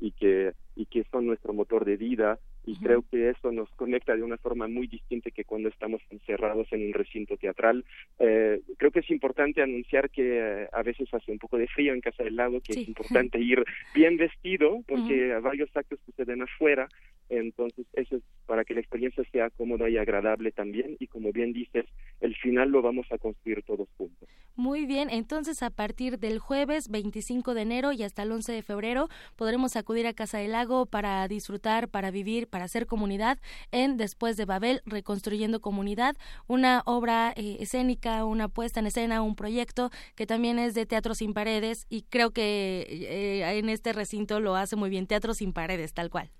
y 0.00 0.12
que, 0.12 0.52
y 0.74 0.86
que 0.86 1.04
son 1.10 1.26
nuestro 1.26 1.52
motor 1.52 1.84
de 1.84 1.96
vida 1.96 2.38
y 2.66 2.76
creo 2.80 3.04
que 3.08 3.30
eso 3.30 3.52
nos 3.52 3.70
conecta 3.76 4.16
de 4.16 4.24
una 4.24 4.36
forma 4.38 4.66
muy 4.66 4.88
distinta 4.88 5.30
que 5.30 5.44
cuando 5.44 5.68
estamos 5.68 6.02
encerrados 6.10 6.66
en 6.72 6.88
un 6.88 6.92
recinto 6.92 7.36
teatral. 7.36 7.84
Eh, 8.18 8.60
creo 8.76 8.90
que 8.90 9.00
es 9.00 9.10
importante 9.10 9.62
anunciar 9.62 10.10
que 10.10 10.38
eh, 10.38 10.68
a 10.72 10.82
veces 10.82 11.08
hace 11.14 11.30
un 11.30 11.38
poco 11.38 11.58
de 11.58 11.68
frío 11.68 11.94
en 11.94 12.00
Casa 12.00 12.24
del 12.24 12.34
Lago, 12.34 12.60
que 12.60 12.72
es 12.72 12.88
importante 12.88 13.38
ir 13.38 13.64
bien 13.94 14.16
vestido 14.16 14.82
porque 14.88 15.32
varios 15.40 15.70
actos 15.76 16.00
suceden 16.04 16.42
afuera, 16.42 16.88
entonces 17.28 17.86
eso 17.92 18.16
es 18.16 18.22
para 18.46 18.64
que 18.64 18.74
la 18.74 18.80
experiencia 18.80 19.24
sea 19.32 19.50
cómoda 19.50 19.88
y 19.88 19.96
agradable 19.96 20.52
también 20.52 20.96
y 20.98 21.06
como 21.08 21.32
bien 21.32 21.52
dices, 21.52 21.86
el 22.20 22.34
final 22.36 22.70
lo 22.70 22.82
vamos 22.82 23.06
a 23.10 23.18
construir 23.18 23.62
todos 23.62 23.88
juntos. 23.96 24.28
Muy 24.54 24.86
bien, 24.86 25.10
entonces 25.10 25.62
a 25.62 25.70
partir 25.70 26.18
del 26.18 26.38
jueves 26.38 26.88
25 26.88 27.52
de 27.54 27.62
enero 27.62 27.92
y 27.92 28.02
hasta 28.02 28.22
el 28.22 28.32
11 28.32 28.52
de 28.52 28.62
febrero 28.62 29.08
podremos 29.36 29.76
acudir 29.76 30.06
a 30.06 30.14
Casa 30.14 30.38
del 30.38 30.52
Lago 30.52 30.86
para 30.86 31.28
disfrutar, 31.28 31.88
para 31.88 32.10
vivir, 32.10 32.48
para 32.48 32.64
hacer 32.64 32.86
comunidad 32.86 33.38
en 33.70 33.96
Después 33.96 34.36
de 34.36 34.46
Babel, 34.46 34.80
Reconstruyendo 34.86 35.60
Comunidad, 35.60 36.16
una 36.46 36.82
obra 36.86 37.34
eh, 37.36 37.58
escénica, 37.60 38.24
una 38.24 38.48
puesta 38.48 38.80
en 38.80 38.86
escena, 38.86 39.20
un 39.20 39.36
proyecto 39.36 39.90
que 40.14 40.26
también 40.26 40.58
es 40.58 40.74
de 40.74 40.86
Teatro 40.86 41.14
Sin 41.14 41.34
Paredes 41.34 41.86
y 41.90 42.02
creo 42.02 42.30
que 42.30 42.86
eh, 42.88 43.58
en 43.58 43.68
este 43.68 43.92
recinto 43.92 44.40
lo 44.40 44.56
hace 44.56 44.76
muy 44.76 44.88
bien, 44.88 45.06
Teatro 45.06 45.34
Sin 45.34 45.52
Paredes, 45.52 45.92
tal 45.92 46.08
cual. 46.08 46.30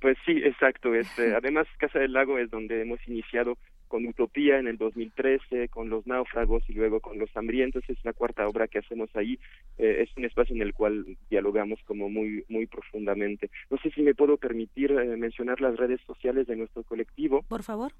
Pues 0.00 0.16
sí, 0.24 0.32
exacto. 0.44 0.94
Este, 0.94 1.34
además, 1.36 1.66
Casa 1.78 1.98
del 1.98 2.12
Lago 2.12 2.38
es 2.38 2.50
donde 2.50 2.82
hemos 2.82 3.00
iniciado 3.06 3.56
con 3.88 4.06
Utopía 4.06 4.58
en 4.58 4.68
el 4.68 4.78
2013, 4.78 5.68
con 5.68 5.90
Los 5.90 6.06
Náufragos 6.06 6.62
y 6.68 6.74
luego 6.74 7.00
con 7.00 7.18
Los 7.18 7.36
Hambrientos. 7.36 7.82
Es 7.88 7.98
la 8.04 8.12
cuarta 8.12 8.46
obra 8.46 8.68
que 8.68 8.78
hacemos 8.78 9.10
ahí. 9.14 9.38
Eh, 9.78 10.06
es 10.06 10.16
un 10.16 10.24
espacio 10.24 10.54
en 10.54 10.62
el 10.62 10.74
cual 10.74 11.16
dialogamos 11.28 11.80
como 11.84 12.08
muy, 12.08 12.44
muy 12.48 12.66
profundamente. 12.66 13.50
No 13.68 13.78
sé 13.78 13.90
si 13.90 14.02
me 14.02 14.14
puedo 14.14 14.36
permitir 14.36 14.92
eh, 14.92 15.16
mencionar 15.16 15.60
las 15.60 15.76
redes 15.76 16.00
sociales 16.06 16.46
de 16.46 16.56
nuestro 16.56 16.84
colectivo. 16.84 17.42
Por 17.48 17.64
favor. 17.64 17.92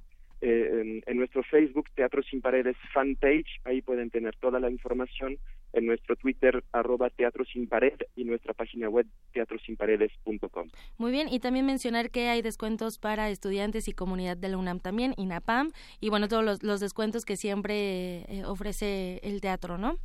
Eh, 0.42 1.02
en, 1.04 1.16
nuestro 1.18 1.42
Facebook 1.42 1.90
Teatro 1.94 2.22
Sin 2.22 2.40
Paredes 2.40 2.76
fanpage, 2.94 3.60
ahí 3.64 3.82
pueden 3.82 4.08
tener 4.10 4.34
toda 4.36 4.58
la 4.58 4.70
información, 4.70 5.38
en 5.72 5.86
nuestro 5.86 6.16
Twitter 6.16 6.64
arroba 6.72 7.10
Teatro 7.10 7.44
Sin 7.44 7.68
Pared 7.68 7.98
y 8.16 8.24
nuestra 8.24 8.54
página 8.54 8.88
web 8.88 9.06
teatrosinparedes.com. 9.32 10.68
Muy 10.98 11.12
bien, 11.12 11.28
y 11.28 11.40
también 11.40 11.66
mencionar 11.66 12.10
que 12.10 12.28
hay 12.28 12.42
descuentos 12.42 12.98
para 12.98 13.30
estudiantes 13.30 13.88
y 13.88 13.92
comunidad 13.92 14.36
de 14.36 14.48
la 14.48 14.58
UNAM 14.58 14.80
también, 14.80 15.14
INAPAM, 15.16 15.72
y 16.00 16.10
bueno, 16.10 16.28
todos 16.28 16.62
los, 16.62 16.80
descuentos 16.80 17.24
que 17.24 17.36
siempre 17.36 18.24
eh, 18.28 18.44
ofrece 18.46 19.20
el 19.22 19.40
teatro, 19.40 19.76
¿no? 19.76 19.98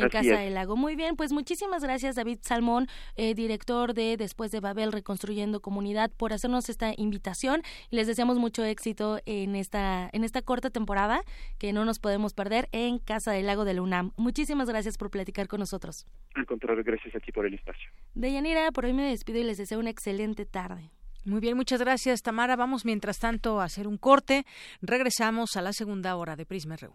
En 0.00 0.08
Casa 0.08 0.38
del 0.38 0.54
Lago. 0.54 0.76
Muy 0.76 0.96
bien, 0.96 1.16
pues 1.16 1.32
muchísimas 1.32 1.82
gracias 1.82 2.16
David 2.16 2.38
Salmón, 2.42 2.86
eh, 3.16 3.34
director 3.34 3.94
de 3.94 4.16
Después 4.16 4.50
de 4.50 4.60
Babel 4.60 4.92
Reconstruyendo 4.92 5.60
Comunidad, 5.60 6.10
por 6.16 6.32
hacernos 6.32 6.68
esta 6.68 6.92
invitación 6.96 7.62
y 7.90 7.96
les 7.96 8.06
deseamos 8.06 8.38
mucho 8.38 8.64
éxito 8.64 9.20
en 9.26 9.56
esta, 9.56 10.08
en 10.12 10.24
esta 10.24 10.42
corta 10.42 10.70
temporada 10.70 11.22
que 11.58 11.72
no 11.72 11.84
nos 11.84 11.98
podemos 11.98 12.34
perder 12.34 12.68
en 12.72 12.98
Casa 12.98 13.32
del 13.32 13.46
Lago 13.46 13.64
de 13.64 13.74
la 13.74 13.82
UNAM. 13.82 14.12
Muchísimas 14.16 14.68
gracias 14.68 14.96
por 14.96 15.10
platicar 15.10 15.48
con 15.48 15.60
nosotros. 15.60 16.06
Al 16.34 16.46
contrario, 16.46 16.82
gracias 16.84 17.14
a 17.14 17.20
ti 17.20 17.32
por 17.32 17.46
el 17.46 17.54
espacio. 17.54 17.90
Deyanira, 18.14 18.70
por 18.72 18.84
hoy 18.84 18.92
me 18.92 19.08
despido 19.08 19.38
y 19.38 19.44
les 19.44 19.58
deseo 19.58 19.78
una 19.78 19.90
excelente 19.90 20.46
tarde. 20.46 20.90
Muy 21.24 21.40
bien, 21.40 21.56
muchas 21.56 21.80
gracias 21.80 22.22
Tamara. 22.22 22.56
Vamos 22.56 22.84
mientras 22.84 23.18
tanto 23.18 23.60
a 23.60 23.64
hacer 23.64 23.86
un 23.86 23.98
corte. 23.98 24.44
Regresamos 24.80 25.56
a 25.56 25.62
la 25.62 25.72
segunda 25.72 26.16
hora 26.16 26.34
de 26.36 26.46
Prisma 26.46 26.76
RU. 26.76 26.94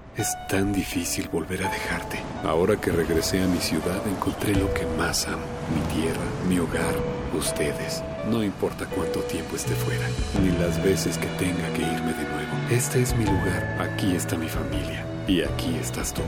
Es 0.17 0.35
tan 0.49 0.73
difícil 0.73 1.29
volver 1.29 1.63
a 1.63 1.71
dejarte. 1.71 2.19
Ahora 2.43 2.75
que 2.75 2.91
regresé 2.91 3.41
a 3.41 3.47
mi 3.47 3.59
ciudad 3.59 4.05
encontré 4.05 4.53
lo 4.53 4.73
que 4.73 4.85
más 4.97 5.25
amo. 5.27 5.45
Mi 5.73 5.79
tierra, 5.93 6.25
mi 6.49 6.59
hogar, 6.59 6.93
ustedes. 7.33 8.03
No 8.29 8.43
importa 8.43 8.85
cuánto 8.87 9.21
tiempo 9.21 9.55
esté 9.55 9.73
fuera, 9.73 10.05
ni 10.43 10.51
las 10.59 10.83
veces 10.83 11.17
que 11.17 11.27
tenga 11.39 11.71
que 11.73 11.81
irme 11.81 12.13
de 12.13 12.23
nuevo. 12.23 12.51
Este 12.69 13.01
es 13.01 13.15
mi 13.15 13.23
lugar. 13.23 13.77
Aquí 13.79 14.13
está 14.13 14.35
mi 14.37 14.49
familia. 14.49 15.05
Y 15.27 15.43
aquí 15.43 15.77
estás 15.79 16.13
tú. 16.13 16.23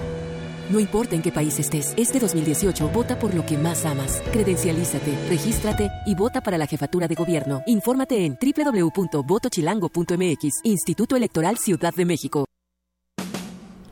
No 0.70 0.80
importa 0.80 1.16
en 1.16 1.22
qué 1.22 1.34
país 1.34 1.60
estés, 1.60 1.94
este 1.98 2.22
2018 2.22 2.88
vota 2.88 3.20
por 3.20 3.34
lo 3.34 3.46
que 3.46 3.58
más 3.58 3.84
amas. 3.86 4.24
Credencialízate, 4.32 5.14
regístrate 5.28 5.92
y 6.06 6.16
vota 6.16 6.40
para 6.40 6.58
la 6.58 6.68
jefatura 6.68 7.10
de 7.10 7.16
gobierno. 7.16 7.62
Infórmate 7.66 8.26
en 8.26 8.38
www.votochilango.mx, 8.42 10.62
Instituto 10.64 11.18
Electoral 11.18 11.58
Ciudad 11.58 11.94
de 11.94 12.06
México. 12.06 12.46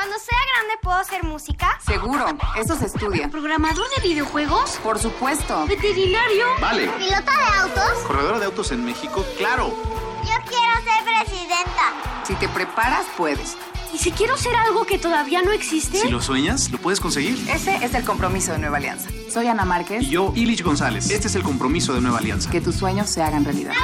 Cuando 0.00 0.18
sea 0.18 0.38
grande, 0.54 0.78
¿puedo 0.80 0.96
hacer 0.96 1.24
música? 1.24 1.78
Seguro, 1.84 2.24
eso 2.56 2.74
se 2.74 2.86
estudia. 2.86 3.28
¿Programador 3.28 3.84
de 3.94 4.08
videojuegos? 4.08 4.78
Por 4.82 4.98
supuesto. 4.98 5.66
¿Veterinario? 5.66 6.46
Vale. 6.58 6.88
¿Pilota 6.88 7.30
de 7.36 7.58
autos? 7.58 7.98
¿Corredora 8.06 8.38
de 8.38 8.46
autos 8.46 8.72
en 8.72 8.82
México? 8.82 9.22
Claro. 9.36 9.68
Yo 9.68 10.36
quiero 10.48 10.74
ser 10.84 11.04
presidenta. 11.04 12.24
Si 12.26 12.34
te 12.36 12.48
preparas, 12.48 13.04
puedes. 13.14 13.58
¿Y 13.92 13.98
si 13.98 14.10
quiero 14.10 14.38
ser 14.38 14.56
algo 14.56 14.86
que 14.86 14.98
todavía 14.98 15.42
no 15.42 15.52
existe? 15.52 16.00
Si 16.00 16.08
lo 16.08 16.22
sueñas, 16.22 16.70
lo 16.70 16.78
puedes 16.78 16.98
conseguir. 16.98 17.36
Ese 17.50 17.76
es 17.84 17.92
el 17.92 18.02
compromiso 18.02 18.52
de 18.52 18.58
Nueva 18.58 18.78
Alianza. 18.78 19.10
Soy 19.30 19.48
Ana 19.48 19.66
Márquez. 19.66 20.02
Y 20.04 20.08
yo, 20.12 20.32
Ilich 20.34 20.62
González. 20.62 21.10
Este 21.10 21.28
es 21.28 21.34
el 21.34 21.42
compromiso 21.42 21.92
de 21.92 22.00
Nueva 22.00 22.20
Alianza. 22.20 22.50
Que 22.50 22.62
tus 22.62 22.76
sueños 22.76 23.10
se 23.10 23.22
hagan 23.22 23.44
realidad. 23.44 23.74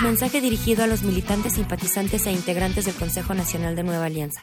Mensaje 0.00 0.40
dirigido 0.40 0.84
a 0.84 0.86
los 0.86 1.02
militantes, 1.02 1.52
simpatizantes 1.52 2.24
e 2.26 2.32
integrantes 2.32 2.86
del 2.86 2.94
Consejo 2.94 3.34
Nacional 3.34 3.76
de 3.76 3.82
Nueva 3.82 4.06
Alianza. 4.06 4.42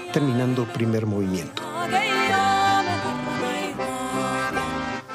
terminando 0.11 0.65
primer 0.65 1.05
movimiento. 1.05 1.63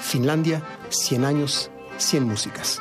Finlandia, 0.01 0.63
100 0.89 1.25
años, 1.25 1.71
100 1.99 2.25
músicas. 2.25 2.81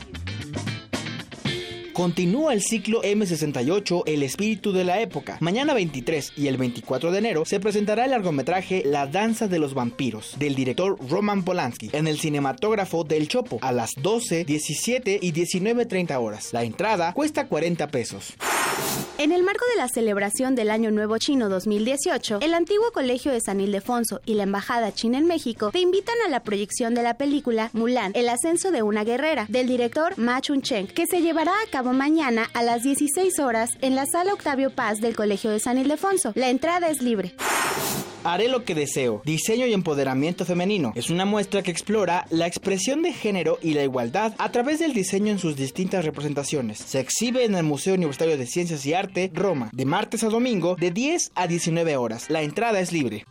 Continúa 1.93 2.53
el 2.53 2.61
ciclo 2.61 3.01
M68 3.01 4.03
El 4.05 4.23
espíritu 4.23 4.71
de 4.71 4.85
la 4.85 5.01
época. 5.01 5.37
Mañana 5.41 5.73
23 5.73 6.33
y 6.37 6.47
el 6.47 6.57
24 6.57 7.11
de 7.11 7.17
enero 7.17 7.43
se 7.45 7.59
presentará 7.59 8.05
el 8.05 8.11
largometraje 8.11 8.83
La 8.85 9.07
danza 9.07 9.47
de 9.47 9.59
los 9.59 9.73
vampiros 9.73 10.35
del 10.39 10.55
director 10.55 10.97
Roman 11.09 11.43
Polanski 11.43 11.89
en 11.91 12.07
el 12.07 12.17
cinematógrafo 12.17 13.03
del 13.03 13.27
Chopo 13.27 13.59
a 13.61 13.73
las 13.73 13.91
12, 14.01 14.45
17 14.45 15.19
y 15.21 15.33
19.30 15.33 16.17
horas. 16.17 16.53
La 16.53 16.63
entrada 16.63 17.13
cuesta 17.13 17.47
40 17.47 17.87
pesos. 17.89 18.35
En 19.17 19.31
el 19.31 19.43
marco 19.43 19.65
de 19.69 19.77
la 19.77 19.87
celebración 19.87 20.55
del 20.55 20.71
Año 20.71 20.89
Nuevo 20.89 21.17
Chino 21.17 21.49
2018, 21.49 22.39
el 22.41 22.53
antiguo 22.53 22.91
Colegio 22.91 23.31
de 23.31 23.41
San 23.41 23.61
Ildefonso 23.61 24.21
y 24.25 24.33
la 24.33 24.43
Embajada 24.43 24.93
China 24.93 25.19
en 25.19 25.27
México 25.27 25.69
te 25.71 25.79
invitan 25.79 26.15
a 26.25 26.29
la 26.29 26.41
proyección 26.41 26.95
de 26.95 27.03
la 27.03 27.17
película 27.17 27.69
Mulan, 27.73 28.13
El 28.15 28.29
ascenso 28.29 28.71
de 28.71 28.81
una 28.81 29.03
guerrera, 29.03 29.45
del 29.49 29.67
director 29.67 30.17
Ma 30.17 30.41
Chun-cheng, 30.41 30.87
que 30.87 31.05
se 31.05 31.21
llevará 31.21 31.51
a 31.51 31.69
cabo 31.69 31.80
mañana 31.89 32.47
a 32.53 32.63
las 32.63 32.83
16 32.83 33.39
horas 33.39 33.71
en 33.81 33.95
la 33.95 34.05
sala 34.05 34.33
Octavio 34.33 34.69
Paz 34.69 35.01
del 35.01 35.15
Colegio 35.15 35.49
de 35.49 35.59
San 35.59 35.77
Ildefonso. 35.77 36.31
La 36.35 36.49
entrada 36.49 36.89
es 36.89 37.01
libre. 37.01 37.35
Haré 38.23 38.47
lo 38.47 38.63
que 38.63 38.75
deseo. 38.75 39.21
Diseño 39.25 39.65
y 39.65 39.73
empoderamiento 39.73 40.45
femenino. 40.45 40.93
Es 40.95 41.09
una 41.09 41.25
muestra 41.25 41.63
que 41.63 41.71
explora 41.71 42.25
la 42.29 42.45
expresión 42.45 43.01
de 43.01 43.13
género 43.13 43.57
y 43.61 43.73
la 43.73 43.83
igualdad 43.83 44.33
a 44.37 44.51
través 44.51 44.79
del 44.79 44.93
diseño 44.93 45.31
en 45.31 45.39
sus 45.39 45.55
distintas 45.55 46.05
representaciones. 46.05 46.77
Se 46.77 46.99
exhibe 46.99 47.43
en 47.45 47.55
el 47.55 47.63
Museo 47.63 47.95
Universitario 47.95 48.37
de 48.37 48.45
Ciencias 48.45 48.85
y 48.85 48.93
Arte, 48.93 49.31
Roma, 49.33 49.71
de 49.73 49.85
martes 49.85 50.23
a 50.23 50.29
domingo, 50.29 50.75
de 50.79 50.91
10 50.91 51.31
a 51.33 51.47
19 51.47 51.97
horas. 51.97 52.29
La 52.29 52.43
entrada 52.43 52.79
es 52.79 52.91
libre. 52.91 53.25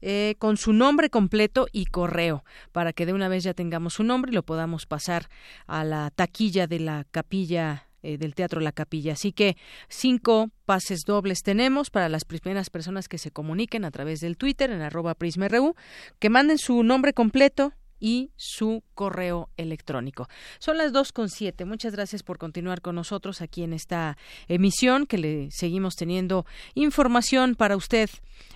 Eh, 0.02 0.34
con 0.38 0.58
su 0.58 0.74
nombre 0.74 1.08
completo 1.08 1.68
y 1.72 1.86
correo, 1.86 2.44
para 2.72 2.92
que 2.92 3.06
de 3.06 3.14
una 3.14 3.28
vez 3.28 3.44
ya 3.44 3.54
tengamos 3.54 3.94
su 3.94 4.04
nombre 4.04 4.30
y 4.30 4.34
lo 4.34 4.42
podamos 4.42 4.84
pasar 4.84 5.30
a 5.66 5.84
la 5.84 6.10
taquilla 6.10 6.66
de 6.66 6.80
la 6.80 7.06
capilla 7.10 7.88
eh, 8.02 8.18
del 8.18 8.34
Teatro 8.34 8.60
La 8.60 8.72
Capilla. 8.72 9.14
Así 9.14 9.32
que 9.32 9.56
cinco 9.88 10.50
pases 10.66 11.00
dobles 11.06 11.42
tenemos 11.42 11.88
para 11.88 12.10
las 12.10 12.26
primeras 12.26 12.68
personas 12.68 13.08
que 13.08 13.16
se 13.16 13.30
comuniquen 13.30 13.86
a 13.86 13.90
través 13.90 14.20
del 14.20 14.36
Twitter 14.36 14.70
en 14.70 14.82
arroba 14.82 15.14
PrismaRU, 15.14 15.74
que 16.18 16.28
manden 16.28 16.58
su 16.58 16.82
nombre 16.82 17.14
completo, 17.14 17.72
y 18.00 18.30
su 18.36 18.82
correo 18.94 19.50
electrónico. 19.56 20.28
Son 20.58 20.76
las 20.78 20.92
dos 20.92 21.12
con 21.12 21.28
siete. 21.28 21.64
Muchas 21.64 21.92
gracias 21.92 22.22
por 22.22 22.38
continuar 22.38 22.80
con 22.80 22.94
nosotros 22.94 23.40
aquí 23.40 23.62
en 23.62 23.72
esta 23.72 24.16
emisión 24.48 25.06
que 25.06 25.18
le 25.18 25.48
seguimos 25.50 25.94
teniendo 25.94 26.46
información 26.74 27.54
para 27.54 27.76
usted 27.76 28.10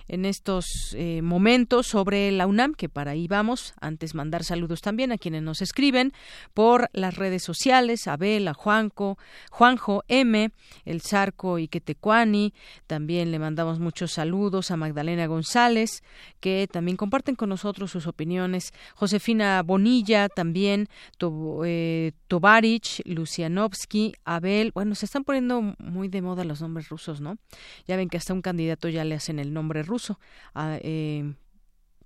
en 0.07 0.25
estos 0.25 0.65
eh, 0.97 1.21
momentos 1.21 1.87
sobre 1.87 2.31
la 2.31 2.45
UNAM, 2.45 2.73
que 2.73 2.89
para 2.89 3.11
ahí 3.11 3.27
vamos. 3.27 3.73
Antes 3.79 4.13
mandar 4.13 4.43
saludos 4.43 4.81
también 4.81 5.13
a 5.13 5.17
quienes 5.17 5.41
nos 5.41 5.61
escriben 5.61 6.11
por 6.53 6.89
las 6.91 7.15
redes 7.15 7.43
sociales, 7.43 8.07
Abel, 8.07 8.47
a 8.49 8.53
Juanco, 8.53 9.17
Juanjo 9.51 10.03
M, 10.09 10.51
el 10.83 11.01
Zarco 11.01 11.59
y 11.59 11.69
Quetecuani. 11.69 12.53
También 12.87 13.31
le 13.31 13.39
mandamos 13.39 13.79
muchos 13.79 14.11
saludos 14.11 14.69
a 14.69 14.75
Magdalena 14.77 15.27
González, 15.27 16.03
que 16.41 16.67
también 16.69 16.97
comparten 16.97 17.35
con 17.35 17.47
nosotros 17.47 17.89
sus 17.89 18.05
opiniones. 18.05 18.73
Josefina 18.95 19.30
Bonilla 19.63 20.29
también, 20.29 20.87
eh, 21.65 22.11
Tovarich, 22.27 23.01
Lucianovsky, 23.05 24.13
Abel. 24.25 24.71
Bueno, 24.73 24.95
se 24.95 25.05
están 25.05 25.23
poniendo 25.23 25.61
muy 25.79 26.07
de 26.07 26.21
moda 26.21 26.43
los 26.43 26.61
nombres 26.61 26.89
rusos, 26.89 27.21
¿no? 27.21 27.37
Ya 27.87 27.95
ven 27.95 28.09
que 28.09 28.17
hasta 28.17 28.33
un 28.33 28.41
candidato 28.41 28.89
ya 28.89 29.05
le 29.05 29.15
hacen 29.15 29.39
el 29.39 29.53
nombre 29.53 29.83
ruso 29.83 30.19
eh, 30.55 31.33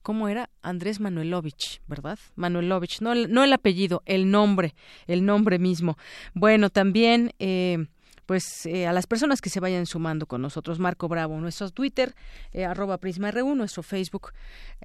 ¿Cómo 0.06 0.28
era? 0.28 0.52
Andrés 0.62 1.00
Manuelovich, 1.00 1.82
¿verdad? 1.88 2.20
Manuelovich, 2.36 3.02
no, 3.02 3.16
no 3.16 3.44
el 3.44 3.52
apellido, 3.52 4.04
el 4.06 4.30
nombre, 4.30 4.76
el 5.08 5.26
nombre 5.26 5.58
mismo. 5.58 5.98
Bueno, 6.36 6.70
también 6.70 7.32
eh, 7.40 7.88
pues 8.26 8.66
eh, 8.66 8.88
a 8.88 8.94
las 8.94 9.08
personas 9.08 9.42
que 9.42 9.50
se 9.50 9.60
vayan 9.60 9.86
sumando 9.86 10.26
con 10.26 10.42
nosotros. 10.42 10.80
Marco 10.80 11.08
Bravo, 11.08 11.40
nuestro 11.40 11.70
Twitter, 11.70 12.16
eh, 12.52 12.66
arroba 12.66 12.98
Prisma 12.98 13.32
RU, 13.32 13.56
nuestro 13.56 13.84
Facebook, 13.84 14.34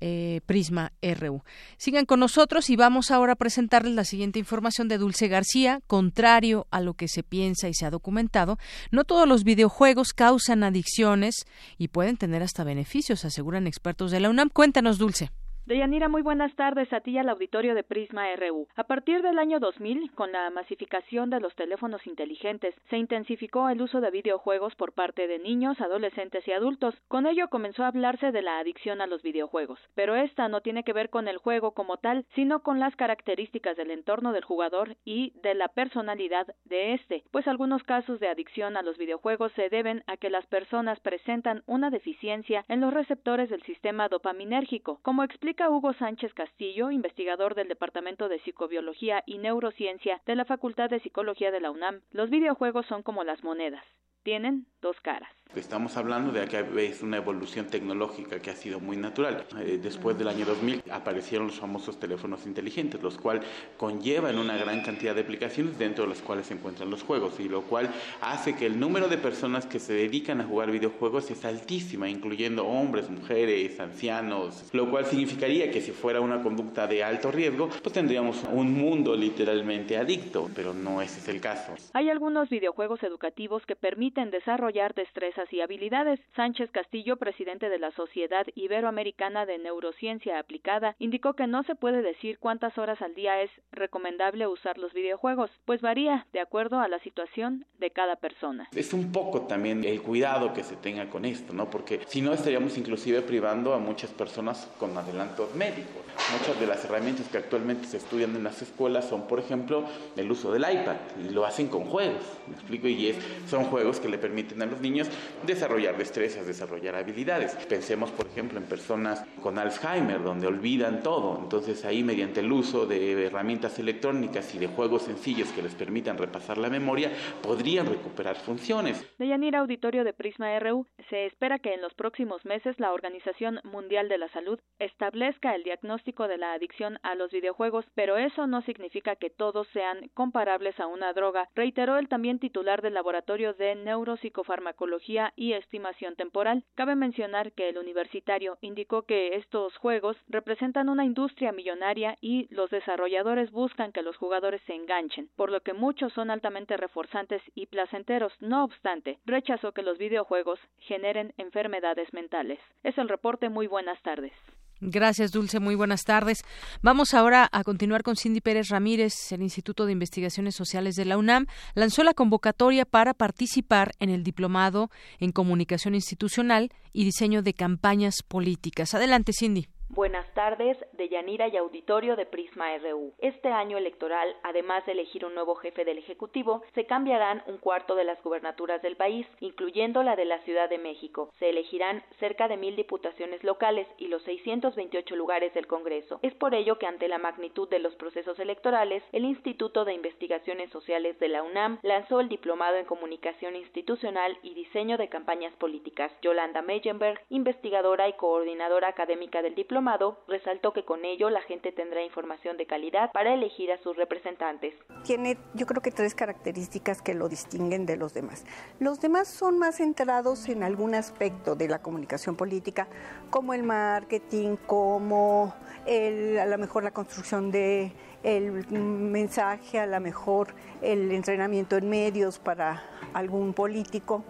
eh, 0.00 0.40
Prisma 0.46 0.92
RU. 1.02 1.42
Sigan 1.76 2.06
con 2.06 2.20
nosotros 2.20 2.70
y 2.70 2.76
vamos 2.76 3.10
ahora 3.10 3.34
a 3.34 3.36
presentarles 3.36 3.94
la 3.94 4.04
siguiente 4.04 4.38
información 4.38 4.88
de 4.88 4.98
Dulce 4.98 5.28
García. 5.28 5.80
Contrario 5.86 6.66
a 6.70 6.80
lo 6.80 6.94
que 6.94 7.08
se 7.08 7.22
piensa 7.22 7.68
y 7.68 7.74
se 7.74 7.86
ha 7.86 7.90
documentado, 7.90 8.58
no 8.90 9.04
todos 9.04 9.26
los 9.26 9.44
videojuegos 9.44 10.12
causan 10.12 10.64
adicciones 10.64 11.46
y 11.78 11.88
pueden 11.88 12.16
tener 12.16 12.42
hasta 12.42 12.64
beneficios, 12.64 13.24
aseguran 13.24 13.66
expertos 13.66 14.10
de 14.10 14.20
la 14.20 14.30
UNAM. 14.30 14.50
Cuéntanos, 14.50 14.98
Dulce. 14.98 15.30
Deyanira, 15.70 16.08
muy 16.08 16.22
buenas 16.22 16.52
tardes 16.56 16.92
a 16.92 16.98
ti 16.98 17.12
y 17.12 17.18
al 17.18 17.28
auditorio 17.28 17.76
de 17.76 17.84
Prisma 17.84 18.24
RU. 18.34 18.66
A 18.74 18.82
partir 18.82 19.22
del 19.22 19.38
año 19.38 19.60
2000, 19.60 20.10
con 20.16 20.32
la 20.32 20.50
masificación 20.50 21.30
de 21.30 21.38
los 21.38 21.54
teléfonos 21.54 22.04
inteligentes, 22.08 22.74
se 22.88 22.96
intensificó 22.96 23.68
el 23.68 23.80
uso 23.80 24.00
de 24.00 24.10
videojuegos 24.10 24.74
por 24.74 24.92
parte 24.92 25.28
de 25.28 25.38
niños, 25.38 25.80
adolescentes 25.80 26.48
y 26.48 26.50
adultos. 26.50 26.96
Con 27.06 27.28
ello 27.28 27.46
comenzó 27.50 27.84
a 27.84 27.86
hablarse 27.86 28.32
de 28.32 28.42
la 28.42 28.58
adicción 28.58 29.00
a 29.00 29.06
los 29.06 29.22
videojuegos. 29.22 29.78
Pero 29.94 30.16
esta 30.16 30.48
no 30.48 30.60
tiene 30.60 30.82
que 30.82 30.92
ver 30.92 31.08
con 31.08 31.28
el 31.28 31.38
juego 31.38 31.70
como 31.70 31.98
tal, 31.98 32.26
sino 32.34 32.64
con 32.64 32.80
las 32.80 32.96
características 32.96 33.76
del 33.76 33.92
entorno 33.92 34.32
del 34.32 34.42
jugador 34.42 34.96
y 35.04 35.34
de 35.40 35.54
la 35.54 35.68
personalidad 35.68 36.48
de 36.64 36.94
este, 36.94 37.22
pues 37.30 37.46
algunos 37.46 37.84
casos 37.84 38.18
de 38.18 38.26
adicción 38.26 38.76
a 38.76 38.82
los 38.82 38.98
videojuegos 38.98 39.52
se 39.52 39.68
deben 39.68 40.02
a 40.08 40.16
que 40.16 40.30
las 40.30 40.46
personas 40.46 40.98
presentan 40.98 41.62
una 41.66 41.90
deficiencia 41.90 42.64
en 42.66 42.80
los 42.80 42.92
receptores 42.92 43.48
del 43.50 43.62
sistema 43.62 44.08
dopaminérgico, 44.08 44.98
como 45.02 45.22
explica 45.22 45.59
Hugo 45.68 45.92
Sánchez 45.94 46.32
Castillo, 46.32 46.90
investigador 46.90 47.54
del 47.54 47.68
Departamento 47.68 48.28
de 48.28 48.38
Psicobiología 48.38 49.22
y 49.26 49.38
Neurociencia 49.38 50.22
de 50.24 50.36
la 50.36 50.44
Facultad 50.44 50.88
de 50.88 51.00
Psicología 51.00 51.50
de 51.50 51.60
la 51.60 51.70
UNAM. 51.70 52.00
Los 52.12 52.30
videojuegos 52.30 52.86
son 52.86 53.02
como 53.02 53.24
las 53.24 53.44
monedas. 53.44 53.84
Tienen 54.22 54.66
dos 54.82 55.00
caras. 55.00 55.30
Estamos 55.56 55.96
hablando 55.96 56.30
de 56.30 56.46
que 56.46 56.64
es 56.86 57.02
una 57.02 57.16
evolución 57.16 57.66
tecnológica 57.66 58.38
que 58.40 58.50
ha 58.50 58.54
sido 58.54 58.78
muy 58.78 58.96
natural. 58.96 59.46
Eh, 59.58 59.80
después 59.82 60.16
del 60.16 60.28
año 60.28 60.46
2000 60.46 60.84
aparecieron 60.92 61.48
los 61.48 61.58
famosos 61.58 61.98
teléfonos 61.98 62.46
inteligentes, 62.46 63.02
los 63.02 63.18
cuales 63.18 63.44
conllevan 63.76 64.38
una 64.38 64.56
gran 64.56 64.82
cantidad 64.82 65.12
de 65.12 65.22
aplicaciones 65.22 65.76
dentro 65.76 66.04
de 66.04 66.10
las 66.10 66.22
cuales 66.22 66.46
se 66.46 66.54
encuentran 66.54 66.88
los 66.88 67.02
juegos 67.02 67.40
y 67.40 67.48
lo 67.48 67.62
cual 67.62 67.90
hace 68.20 68.54
que 68.54 68.66
el 68.66 68.78
número 68.78 69.08
de 69.08 69.18
personas 69.18 69.66
que 69.66 69.80
se 69.80 69.92
dedican 69.92 70.40
a 70.40 70.44
jugar 70.44 70.70
videojuegos 70.70 71.28
es 71.32 71.44
altísima, 71.44 72.08
incluyendo 72.08 72.64
hombres, 72.64 73.10
mujeres, 73.10 73.80
ancianos, 73.80 74.70
lo 74.72 74.88
cual 74.88 75.04
significaría 75.04 75.72
que 75.72 75.80
si 75.80 75.90
fuera 75.90 76.20
una 76.20 76.42
conducta 76.42 76.86
de 76.86 77.02
alto 77.02 77.32
riesgo, 77.32 77.70
pues 77.82 77.92
tendríamos 77.92 78.44
un 78.52 78.72
mundo 78.72 79.16
literalmente 79.16 79.96
adicto, 79.96 80.48
pero 80.54 80.74
no 80.74 81.02
ese 81.02 81.18
es 81.18 81.28
el 81.28 81.40
caso. 81.40 81.74
Hay 81.92 82.08
algunos 82.08 82.48
videojuegos 82.48 83.02
educativos 83.02 83.66
que 83.66 83.74
permiten 83.74 84.09
desarrollar 84.14 84.94
destrezas 84.94 85.52
y 85.52 85.60
habilidades. 85.60 86.20
Sánchez 86.34 86.70
Castillo, 86.70 87.16
presidente 87.16 87.68
de 87.68 87.78
la 87.78 87.90
Sociedad 87.92 88.46
Iberoamericana 88.54 89.46
de 89.46 89.58
Neurociencia 89.58 90.38
Aplicada, 90.38 90.96
indicó 90.98 91.34
que 91.34 91.46
no 91.46 91.62
se 91.62 91.74
puede 91.74 92.02
decir 92.02 92.38
cuántas 92.38 92.76
horas 92.76 93.00
al 93.02 93.14
día 93.14 93.40
es 93.42 93.50
recomendable 93.72 94.46
usar 94.46 94.78
los 94.78 94.92
videojuegos, 94.92 95.50
pues 95.64 95.80
varía 95.80 96.26
de 96.32 96.40
acuerdo 96.40 96.80
a 96.80 96.88
la 96.88 96.98
situación 97.00 97.64
de 97.78 97.90
cada 97.90 98.16
persona. 98.16 98.68
Es 98.74 98.92
un 98.92 99.12
poco 99.12 99.42
también 99.42 99.84
el 99.84 100.02
cuidado 100.02 100.52
que 100.52 100.64
se 100.64 100.76
tenga 100.76 101.08
con 101.08 101.24
esto, 101.24 101.52
¿no? 101.52 101.70
Porque 101.70 102.00
si 102.06 102.20
no 102.20 102.32
estaríamos 102.32 102.76
inclusive 102.76 103.22
privando 103.22 103.74
a 103.74 103.78
muchas 103.78 104.10
personas 104.10 104.68
con 104.78 104.96
adelantos 104.96 105.54
médicos. 105.54 106.02
Muchas 106.32 106.60
de 106.60 106.66
las 106.66 106.84
herramientas 106.84 107.28
que 107.28 107.38
actualmente 107.38 107.86
se 107.86 107.96
estudian 107.96 108.36
en 108.36 108.44
las 108.44 108.60
escuelas 108.60 109.08
son, 109.08 109.26
por 109.26 109.38
ejemplo, 109.38 109.84
el 110.16 110.30
uso 110.30 110.52
del 110.52 110.62
iPad 110.62 110.96
y 111.24 111.30
lo 111.30 111.46
hacen 111.46 111.68
con 111.68 111.84
juegos, 111.84 112.22
¿me 112.46 112.54
explico? 112.54 112.88
Y 112.88 113.08
es, 113.08 113.16
son 113.48 113.64
juegos 113.64 113.99
que 114.00 114.08
le 114.08 114.18
permiten 114.18 114.62
a 114.62 114.66
los 114.66 114.80
niños 114.80 115.08
desarrollar 115.46 115.96
destrezas, 115.96 116.46
desarrollar 116.46 116.94
habilidades. 116.94 117.54
Pensemos, 117.68 118.10
por 118.10 118.26
ejemplo, 118.26 118.58
en 118.58 118.64
personas 118.64 119.24
con 119.42 119.58
Alzheimer, 119.58 120.22
donde 120.22 120.46
olvidan 120.46 121.02
todo. 121.02 121.38
Entonces 121.40 121.84
ahí, 121.84 122.02
mediante 122.02 122.40
el 122.40 122.50
uso 122.52 122.86
de 122.86 123.26
herramientas 123.26 123.78
electrónicas 123.78 124.54
y 124.54 124.58
de 124.58 124.66
juegos 124.66 125.02
sencillos 125.02 125.48
que 125.52 125.62
les 125.62 125.74
permitan 125.74 126.18
repasar 126.18 126.58
la 126.58 126.70
memoria, 126.70 127.10
podrían 127.42 127.86
recuperar 127.86 128.36
funciones. 128.36 129.04
De 129.18 129.28
Yanira 129.28 129.60
Auditorio 129.60 130.04
de 130.04 130.12
Prisma 130.12 130.58
RU, 130.58 130.86
se 131.08 131.26
espera 131.26 131.58
que 131.58 131.74
en 131.74 131.82
los 131.82 131.94
próximos 131.94 132.44
meses 132.44 132.78
la 132.78 132.92
Organización 132.92 133.60
Mundial 133.64 134.08
de 134.08 134.18
la 134.18 134.28
Salud 134.28 134.58
establezca 134.78 135.54
el 135.54 135.64
diagnóstico 135.64 136.28
de 136.28 136.38
la 136.38 136.52
adicción 136.52 136.98
a 137.02 137.14
los 137.14 137.30
videojuegos, 137.30 137.84
pero 137.94 138.16
eso 138.16 138.46
no 138.46 138.62
significa 138.62 139.16
que 139.16 139.30
todos 139.30 139.66
sean 139.72 140.10
comparables 140.14 140.78
a 140.80 140.86
una 140.86 141.12
droga, 141.12 141.48
reiteró 141.54 141.98
el 141.98 142.08
también 142.08 142.38
titular 142.38 142.82
del 142.82 142.94
Laboratorio 142.94 143.52
de 143.54 143.74
Neuropsicofarmacología 143.90 145.32
y 145.34 145.54
Estimación 145.54 146.14
Temporal. 146.14 146.62
Cabe 146.76 146.94
mencionar 146.94 147.50
que 147.52 147.68
el 147.68 147.76
universitario 147.76 148.56
indicó 148.60 149.02
que 149.02 149.34
estos 149.34 149.76
juegos 149.78 150.16
representan 150.28 150.88
una 150.88 151.04
industria 151.04 151.50
millonaria 151.50 152.16
y 152.20 152.46
los 152.54 152.70
desarrolladores 152.70 153.50
buscan 153.50 153.90
que 153.90 154.02
los 154.02 154.16
jugadores 154.16 154.62
se 154.66 154.74
enganchen, 154.74 155.28
por 155.34 155.50
lo 155.50 155.60
que 155.62 155.72
muchos 155.72 156.12
son 156.12 156.30
altamente 156.30 156.76
reforzantes 156.76 157.42
y 157.56 157.66
placenteros. 157.66 158.32
No 158.40 158.62
obstante, 158.62 159.18
rechazó 159.26 159.72
que 159.72 159.82
los 159.82 159.98
videojuegos 159.98 160.60
generen 160.78 161.34
enfermedades 161.36 162.12
mentales. 162.12 162.60
Es 162.84 162.96
el 162.96 163.08
reporte. 163.08 163.48
Muy 163.48 163.66
buenas 163.66 164.00
tardes. 164.02 164.32
Gracias, 164.80 165.30
Dulce. 165.30 165.60
Muy 165.60 165.74
buenas 165.74 166.04
tardes. 166.04 166.42
Vamos 166.80 167.12
ahora 167.12 167.48
a 167.52 167.64
continuar 167.64 168.02
con 168.02 168.16
Cindy 168.16 168.40
Pérez 168.40 168.68
Ramírez. 168.68 169.12
El 169.30 169.42
Instituto 169.42 169.84
de 169.84 169.92
Investigaciones 169.92 170.54
Sociales 170.54 170.96
de 170.96 171.04
la 171.04 171.18
UNAM 171.18 171.46
lanzó 171.74 172.02
la 172.02 172.14
convocatoria 172.14 172.86
para 172.86 173.12
participar 173.12 173.92
en 173.98 174.08
el 174.08 174.22
Diplomado 174.22 174.90
en 175.18 175.32
Comunicación 175.32 175.94
Institucional 175.94 176.70
y 176.94 177.04
Diseño 177.04 177.42
de 177.42 177.52
Campañas 177.52 178.22
Políticas. 178.26 178.94
Adelante, 178.94 179.32
Cindy. 179.32 179.68
Buenas 179.92 180.32
tardes, 180.34 180.78
de 180.92 181.08
Yanira 181.08 181.48
y 181.48 181.56
Auditorio 181.56 182.14
de 182.14 182.24
Prisma 182.24 182.78
RU. 182.78 183.12
Este 183.18 183.48
año 183.48 183.76
electoral, 183.76 184.36
además 184.44 184.86
de 184.86 184.92
elegir 184.92 185.24
un 185.26 185.34
nuevo 185.34 185.56
jefe 185.56 185.84
del 185.84 185.98
Ejecutivo, 185.98 186.62
se 186.76 186.86
cambiarán 186.86 187.42
un 187.48 187.58
cuarto 187.58 187.96
de 187.96 188.04
las 188.04 188.22
gubernaturas 188.22 188.80
del 188.82 188.94
país, 188.94 189.26
incluyendo 189.40 190.04
la 190.04 190.14
de 190.14 190.26
la 190.26 190.38
Ciudad 190.42 190.68
de 190.70 190.78
México. 190.78 191.32
Se 191.40 191.50
elegirán 191.50 192.04
cerca 192.20 192.46
de 192.46 192.56
mil 192.56 192.76
diputaciones 192.76 193.42
locales 193.42 193.88
y 193.98 194.06
los 194.06 194.22
628 194.22 195.16
lugares 195.16 195.52
del 195.54 195.66
Congreso. 195.66 196.20
Es 196.22 196.34
por 196.34 196.54
ello 196.54 196.78
que 196.78 196.86
ante 196.86 197.08
la 197.08 197.18
magnitud 197.18 197.68
de 197.68 197.80
los 197.80 197.96
procesos 197.96 198.38
electorales, 198.38 199.02
el 199.10 199.24
Instituto 199.24 199.84
de 199.84 199.94
Investigaciones 199.94 200.70
Sociales 200.70 201.18
de 201.18 201.30
la 201.30 201.42
UNAM 201.42 201.80
lanzó 201.82 202.20
el 202.20 202.28
Diplomado 202.28 202.76
en 202.76 202.86
Comunicación 202.86 203.56
Institucional 203.56 204.38
y 204.44 204.54
Diseño 204.54 204.98
de 204.98 205.08
Campañas 205.08 205.52
Políticas. 205.56 206.12
Yolanda 206.22 206.62
Meyenberg, 206.62 207.20
investigadora 207.28 208.08
y 208.08 208.12
coordinadora 208.12 208.86
académica 208.86 209.42
del 209.42 209.56
diplomado, 209.56 209.79
resaltó 210.28 210.72
que 210.72 210.84
con 210.84 211.04
ello 211.04 211.30
la 211.30 211.40
gente 211.42 211.72
tendrá 211.72 212.02
información 212.02 212.56
de 212.56 212.66
calidad 212.66 213.10
para 213.12 213.32
elegir 213.32 213.72
a 213.72 213.78
sus 213.82 213.96
representantes. 213.96 214.74
Tiene 215.04 215.38
yo 215.54 215.66
creo 215.66 215.80
que 215.80 215.90
tres 215.90 216.14
características 216.14 217.02
que 217.02 217.14
lo 217.14 217.28
distinguen 217.28 217.86
de 217.86 217.96
los 217.96 218.12
demás. 218.12 218.44
Los 218.78 219.00
demás 219.00 219.28
son 219.28 219.58
más 219.58 219.76
centrados 219.76 220.48
en 220.48 220.62
algún 220.62 220.94
aspecto 220.94 221.56
de 221.56 221.68
la 221.68 221.80
comunicación 221.80 222.36
política, 222.36 222.88
como 223.30 223.54
el 223.54 223.62
marketing, 223.62 224.56
como 224.66 225.54
el, 225.86 226.38
a 226.38 226.46
lo 226.46 226.58
mejor 226.58 226.84
la 226.84 226.90
construcción 226.90 227.50
de 227.50 227.92
el 228.22 228.66
mensaje, 228.70 229.78
a 229.78 229.86
lo 229.86 229.98
mejor 230.00 230.48
el 230.82 231.10
entrenamiento 231.12 231.76
en 231.76 231.88
medios 231.88 232.38
para 232.38 232.82
algún 233.14 233.54
político 233.54 234.24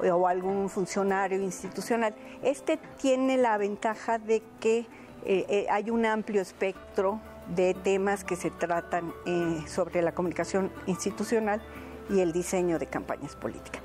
o 0.00 0.26
algún 0.26 0.68
funcionario 0.68 1.40
institucional. 1.40 2.14
Este 2.42 2.78
tiene 2.98 3.36
la 3.36 3.56
ventaja 3.58 4.18
de 4.18 4.42
que 4.60 4.86
eh, 5.24 5.46
eh, 5.48 5.66
hay 5.70 5.90
un 5.90 6.04
amplio 6.04 6.42
espectro 6.42 7.20
de 7.54 7.74
temas 7.74 8.24
que 8.24 8.36
se 8.36 8.50
tratan 8.50 9.12
eh, 9.26 9.62
sobre 9.66 10.02
la 10.02 10.12
comunicación 10.12 10.70
institucional 10.86 11.62
y 12.10 12.20
el 12.20 12.32
diseño 12.32 12.78
de 12.78 12.86
campañas 12.86 13.34
políticas. 13.36 13.82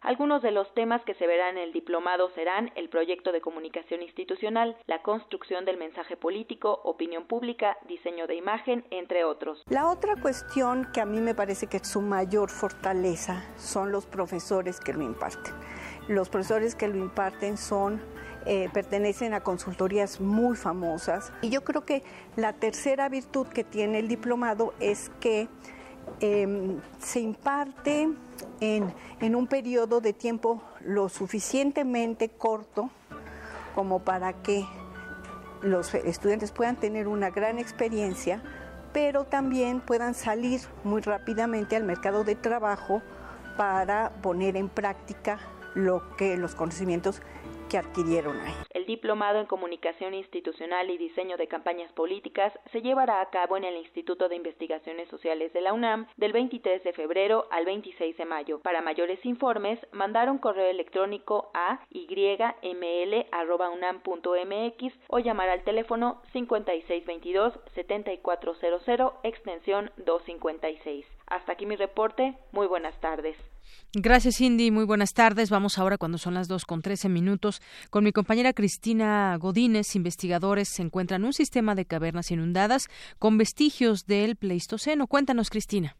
Algunos 0.00 0.42
de 0.42 0.52
los 0.52 0.72
temas 0.74 1.02
que 1.04 1.14
se 1.14 1.26
verán 1.26 1.56
en 1.56 1.64
el 1.64 1.72
diplomado 1.72 2.30
serán 2.30 2.70
el 2.76 2.88
proyecto 2.88 3.32
de 3.32 3.40
comunicación 3.40 4.00
institucional, 4.00 4.76
la 4.86 5.02
construcción 5.02 5.64
del 5.64 5.76
mensaje 5.76 6.16
político, 6.16 6.80
opinión 6.84 7.24
pública, 7.26 7.76
diseño 7.88 8.28
de 8.28 8.36
imagen, 8.36 8.84
entre 8.90 9.24
otros. 9.24 9.64
La 9.68 9.90
otra 9.90 10.14
cuestión 10.14 10.86
que 10.94 11.00
a 11.00 11.04
mí 11.04 11.20
me 11.20 11.34
parece 11.34 11.66
que 11.66 11.78
es 11.78 11.88
su 11.88 12.00
mayor 12.00 12.48
fortaleza 12.48 13.44
son 13.56 13.90
los 13.90 14.06
profesores 14.06 14.78
que 14.78 14.92
lo 14.92 15.02
imparten. 15.02 15.52
Los 16.06 16.28
profesores 16.28 16.76
que 16.76 16.86
lo 16.86 16.96
imparten 16.96 17.56
son 17.56 18.00
eh, 18.46 18.70
pertenecen 18.72 19.34
a 19.34 19.40
consultorías 19.40 20.20
muy 20.20 20.56
famosas 20.56 21.32
y 21.42 21.50
yo 21.50 21.64
creo 21.64 21.84
que 21.84 22.04
la 22.36 22.52
tercera 22.52 23.08
virtud 23.08 23.48
que 23.48 23.64
tiene 23.64 23.98
el 23.98 24.06
diplomado 24.06 24.74
es 24.78 25.10
que 25.20 25.48
Em, 26.20 26.80
se 26.98 27.20
imparte 27.20 28.08
en, 28.60 28.94
en 29.20 29.36
un 29.36 29.46
periodo 29.46 30.00
de 30.00 30.12
tiempo 30.12 30.62
lo 30.80 31.08
suficientemente 31.08 32.28
corto 32.28 32.90
como 33.74 34.00
para 34.00 34.32
que 34.32 34.66
los 35.62 35.94
estudiantes 35.94 36.52
puedan 36.52 36.76
tener 36.76 37.08
una 37.08 37.30
gran 37.30 37.58
experiencia, 37.58 38.42
pero 38.92 39.24
también 39.24 39.80
puedan 39.80 40.14
salir 40.14 40.60
muy 40.84 41.00
rápidamente 41.02 41.76
al 41.76 41.84
mercado 41.84 42.24
de 42.24 42.34
trabajo 42.34 43.02
para 43.56 44.10
poner 44.22 44.56
en 44.56 44.68
práctica 44.68 45.38
lo 45.74 46.16
que 46.16 46.36
los 46.36 46.54
conocimientos 46.54 47.22
que 47.68 47.78
adquirieron 47.78 48.40
ahí. 48.40 48.54
El 48.70 48.86
diplomado 48.86 49.40
en 49.40 49.46
comunicación 49.46 50.14
institucional 50.14 50.88
y 50.90 50.98
diseño 50.98 51.36
de 51.36 51.48
campañas 51.48 51.90
políticas 51.92 52.52
se 52.72 52.82
llevará 52.82 53.20
a 53.20 53.30
cabo 53.30 53.56
en 53.56 53.62
el 53.64 53.76
Instituto 53.76 54.28
de 54.28 54.36
Investigaciones 54.36 55.08
Sociales 55.08 55.52
de 55.52 55.60
la 55.60 55.72
UNAM 55.72 56.06
del 56.16 56.32
23 56.32 56.84
de 56.84 56.92
febrero 56.92 57.46
al 57.50 57.64
26 57.64 58.16
de 58.16 58.24
mayo. 58.24 58.60
Para 58.60 58.80
mayores 58.80 59.26
informes, 59.26 59.80
mandar 59.92 60.30
un 60.30 60.38
correo 60.38 60.70
electrónico 60.70 61.50
a 61.54 61.80
yml.unam.mx 61.90 63.28
o 65.08 65.18
llamar 65.18 65.48
al 65.48 65.64
teléfono 65.64 66.22
5622-7400 66.32 69.14
extensión 69.22 69.90
256. 69.96 71.06
Hasta 71.26 71.52
aquí 71.52 71.64
mi 71.66 71.76
reporte. 71.76 72.34
Muy 72.52 72.66
buenas 72.66 72.98
tardes. 73.00 73.36
Gracias, 73.94 74.36
Cindy. 74.36 74.70
Muy 74.70 74.84
buenas 74.84 75.14
tardes. 75.14 75.50
Vamos 75.50 75.78
ahora, 75.78 75.96
cuando 75.96 76.18
son 76.18 76.34
las 76.34 76.46
dos 76.46 76.64
con 76.64 76.82
trece 76.82 77.08
minutos, 77.08 77.60
con 77.90 78.04
mi 78.04 78.12
compañera 78.12 78.52
Cristina 78.52 79.36
Godínez. 79.38 79.96
Investigadores 79.96 80.68
se 80.68 80.82
encuentran 80.82 81.24
un 81.24 81.32
sistema 81.32 81.74
de 81.74 81.86
cavernas 81.86 82.30
inundadas 82.30 82.88
con 83.18 83.38
vestigios 83.38 84.06
del 84.06 84.36
Pleistoceno. 84.36 85.06
Cuéntanos, 85.06 85.50
Cristina. 85.50 85.96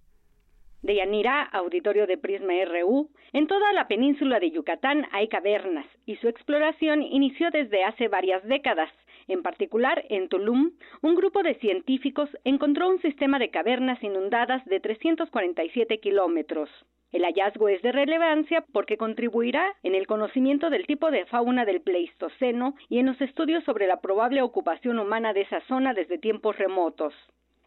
De 0.83 0.95
Yanira, 0.95 1.43
auditorio 1.43 2.07
de 2.07 2.19
Prisma 2.19 2.53
RU, 2.65 3.11
en 3.33 3.49
toda 3.49 3.73
la 3.73 3.89
península 3.89 4.39
de 4.39 4.53
Yucatán 4.53 5.07
hay 5.11 5.27
cavernas 5.29 5.87
y 6.07 6.17
su 6.17 6.29
exploración 6.29 7.03
inició 7.03 7.51
desde 7.51 7.83
hace 7.83 8.07
varias 8.07 8.45
décadas. 8.45 8.91
En 9.27 9.43
particular, 9.43 10.05
en 10.09 10.29
Tulum, 10.29 10.73
un 11.03 11.15
grupo 11.17 11.43
de 11.43 11.55
científicos 11.57 12.31
encontró 12.45 12.89
un 12.89 13.01
sistema 13.03 13.39
de 13.39 13.51
cavernas 13.51 14.03
inundadas 14.05 14.65
de 14.67 14.79
347 14.79 15.99
kilómetros. 15.99 16.71
El 17.11 17.25
hallazgo 17.25 17.71
es 17.71 17.81
de 17.81 17.91
relevancia 17.91 18.65
porque 18.73 18.99
contribuirá 18.99 19.65
en 19.83 19.95
el 19.95 20.07
conocimiento 20.07 20.69
del 20.69 20.87
tipo 20.87 21.11
de 21.11 21.25
fauna 21.25 21.65
del 21.65 21.81
Pleistoceno 21.81 22.75
y 22.91 22.99
en 22.99 23.07
los 23.07 23.21
estudios 23.23 23.65
sobre 23.65 23.87
la 23.87 24.01
probable 24.01 24.43
ocupación 24.43 24.99
humana 24.99 25.33
de 25.33 25.43
esa 25.43 25.63
zona 25.69 25.95
desde 25.95 26.19
tiempos 26.19 26.59
remotos. 26.59 27.15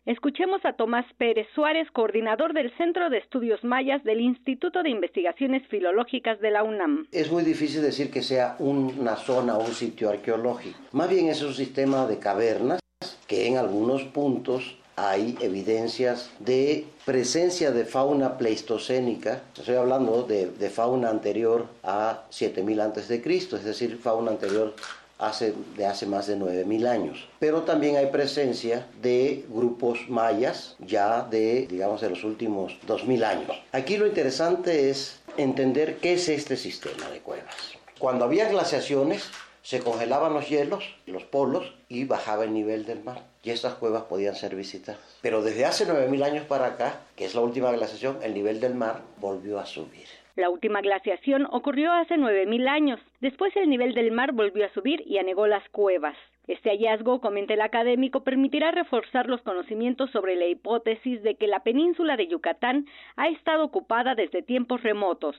Escuchemos 0.05 0.63
a 0.63 0.73
Tomás 0.73 1.05
Pérez 1.17 1.47
Suárez, 1.55 1.89
coordinador 1.91 2.53
del 2.53 2.75
Centro 2.77 3.09
de 3.09 3.17
Estudios 3.17 3.63
Mayas 3.63 4.03
del 4.03 4.21
Instituto 4.21 4.83
de 4.83 4.89
Investigaciones 4.89 5.67
Filológicas 5.67 6.39
de 6.39 6.51
la 6.51 6.63
UNAM. 6.63 7.07
Es 7.11 7.31
muy 7.31 7.43
difícil 7.43 7.81
decir 7.81 8.11
que 8.11 8.21
sea 8.21 8.55
una 8.59 9.15
zona 9.15 9.57
o 9.57 9.65
un 9.65 9.73
sitio 9.73 10.09
arqueológico. 10.09 10.77
Más 10.91 11.09
bien 11.09 11.29
es 11.29 11.41
un 11.41 11.53
sistema 11.53 12.05
de 12.07 12.19
cavernas 12.19 12.79
que 13.27 13.47
en 13.47 13.57
algunos 13.57 14.03
puntos 14.03 14.80
hay 14.95 15.37
evidencias 15.41 16.29
de 16.39 16.85
presencia 17.05 17.71
de 17.71 17.85
fauna 17.85 18.37
pleistocénica, 18.37 19.41
estoy 19.57 19.75
hablando 19.75 20.23
de, 20.23 20.69
fauna 20.69 21.09
anterior 21.09 21.65
a 21.83 22.23
7000 22.29 22.81
a.C., 22.81 23.21
es 23.25 23.63
decir, 23.63 23.99
fauna 24.01 24.31
anterior 24.31 24.73
hace, 25.17 25.53
de 25.77 25.85
hace 25.85 26.05
más 26.05 26.27
de 26.27 26.37
9.000 26.37 26.87
años. 26.87 27.27
Pero 27.39 27.61
también 27.61 27.95
hay 27.95 28.07
presencia 28.07 28.87
de 29.01 29.45
grupos 29.49 30.09
mayas 30.09 30.75
ya 30.79 31.23
de, 31.23 31.67
digamos, 31.67 32.01
de 32.01 32.09
los 32.09 32.23
últimos 32.23 32.77
2.000 32.87 33.23
años. 33.23 33.61
Aquí 33.71 33.97
lo 33.97 34.07
interesante 34.07 34.89
es 34.89 35.19
entender 35.37 35.97
qué 35.97 36.13
es 36.13 36.27
este 36.27 36.57
sistema 36.57 37.09
de 37.09 37.19
cuevas. 37.19 37.55
Cuando 37.99 38.25
había 38.25 38.49
glaciaciones, 38.49 39.29
se 39.61 39.79
congelaban 39.79 40.33
los 40.33 40.49
hielos, 40.49 40.83
los 41.05 41.23
polos, 41.23 41.73
y 41.87 42.05
bajaba 42.05 42.43
el 42.43 42.53
nivel 42.53 42.85
del 42.85 43.03
mar. 43.03 43.30
Y 43.43 43.49
estas 43.49 43.75
cuevas 43.75 44.03
podían 44.03 44.35
ser 44.35 44.55
visitadas. 44.55 45.19
Pero 45.21 45.41
desde 45.41 45.65
hace 45.65 45.87
9.000 45.87 46.23
años 46.23 46.45
para 46.45 46.67
acá, 46.67 47.01
que 47.15 47.25
es 47.25 47.33
la 47.33 47.41
última 47.41 47.71
glaciación, 47.71 48.19
el 48.21 48.33
nivel 48.33 48.59
del 48.59 48.75
mar 48.75 49.01
volvió 49.17 49.59
a 49.59 49.65
subir. 49.65 50.05
La 50.35 50.49
última 50.49 50.81
glaciación 50.81 51.47
ocurrió 51.51 51.91
hace 51.91 52.15
9.000 52.15 52.67
años. 52.69 52.99
Después 53.19 53.55
el 53.55 53.69
nivel 53.69 53.93
del 53.93 54.11
mar 54.11 54.31
volvió 54.31 54.65
a 54.65 54.73
subir 54.73 55.03
y 55.05 55.17
anegó 55.17 55.47
las 55.47 55.67
cuevas. 55.69 56.15
Este 56.47 56.69
hallazgo, 56.69 57.21
comenta 57.21 57.53
el 57.53 57.61
académico, 57.61 58.23
permitirá 58.23 58.71
reforzar 58.71 59.27
los 59.27 59.41
conocimientos 59.41 60.09
sobre 60.11 60.35
la 60.35 60.47
hipótesis 60.47 61.21
de 61.23 61.35
que 61.35 61.47
la 61.47 61.63
península 61.63 62.17
de 62.17 62.27
Yucatán 62.27 62.87
ha 63.15 63.27
estado 63.29 63.63
ocupada 63.63 64.15
desde 64.15 64.41
tiempos 64.41 64.81
remotos. 64.83 65.35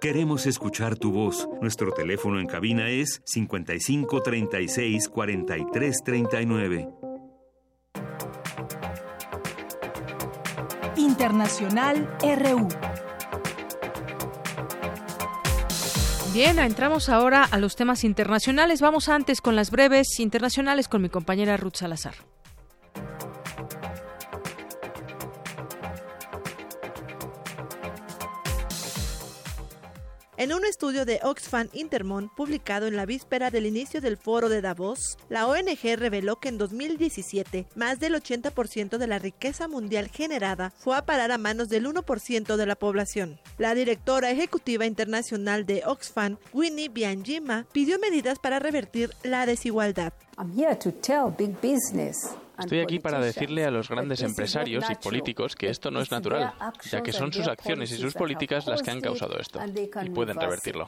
Queremos 0.03 0.47
escuchar 0.47 0.97
tu 0.97 1.13
voz. 1.13 1.49
Nuestro 1.61 1.93
teléfono 1.93 2.41
en 2.41 2.49
cabina 2.49 2.91
es 2.91 3.23
55 3.25 4.21
36 4.21 5.09
43 5.09 6.03
39. 6.05 6.89
Internacional 10.97 12.19
RU. 12.21 12.67
Bien, 16.35 16.59
entramos 16.59 17.09
ahora 17.09 17.45
a 17.45 17.59
los 17.59 17.77
temas 17.77 18.03
internacionales. 18.03 18.81
Vamos 18.81 19.09
antes 19.09 19.41
con 19.41 19.55
las 19.55 19.71
breves 19.71 20.19
internacionales 20.19 20.89
con 20.89 21.01
mi 21.01 21.11
compañera 21.11 21.57
Ruth 21.57 21.77
Salazar. 21.77 22.15
En 30.43 30.53
un 30.53 30.65
estudio 30.65 31.05
de 31.05 31.21
Oxfam 31.23 31.69
Intermont 31.73 32.29
publicado 32.35 32.89
en 32.89 32.97
la 32.97 33.07
víspera 33.07 33.53
del 33.53 33.65
inicio 33.65 34.01
del 34.01 34.17
foro 34.17 34.49
de 34.49 34.61
Davos, 34.61 35.17
la 35.29 35.47
ONG 35.47 35.95
reveló 35.97 36.41
que 36.41 36.49
en 36.49 36.59
2017 36.59 37.69
más 37.77 38.01
del 38.01 38.17
80% 38.17 38.99
de 38.99 39.07
la 39.07 39.21
riqueza 39.21 39.69
mundial 39.69 40.09
generada 40.09 40.73
fue 40.77 40.97
a 40.97 41.07
parar 41.07 41.31
a 41.31 41.39
manos 41.39 41.69
del 41.69 41.87
1% 41.87 42.57
de 42.57 42.67
la 42.67 42.75
población. 42.75 43.39
La 43.57 43.77
directora 43.77 44.33
ejecutiva 44.33 44.85
internacional 44.85 45.65
de 45.65 45.85
Oxfam, 45.87 46.39
Winnie 46.53 46.89
Bianjima, 46.89 47.69
pidió 47.71 48.01
medidas 48.01 48.41
para 48.41 48.59
revertir 48.59 49.13
la 49.23 49.47
desigualdad. 49.47 50.13
Estoy 52.59 52.81
aquí 52.81 52.99
para 52.99 53.21
decirle 53.21 53.65
a 53.65 53.71
los 53.71 53.89
grandes 53.89 54.23
empresarios 54.23 54.85
y 54.91 54.95
políticos 54.95 55.57
que 55.57 55.69
esto 55.69 55.91
no 55.91 56.01
es 56.01 56.11
natural, 56.11 56.53
ya 56.91 57.03
que 57.03 57.13
son 57.13 57.33
sus 57.33 57.49
acciones 57.49 57.91
y 57.93 57.97
sus 57.97 58.15
políticas 58.15 58.67
las 58.67 58.83
que 58.83 58.91
han 58.91 59.01
causado 59.01 59.39
esto, 59.39 59.61
y 60.03 60.11
pueden 60.11 60.39
revertirlo. 60.39 60.87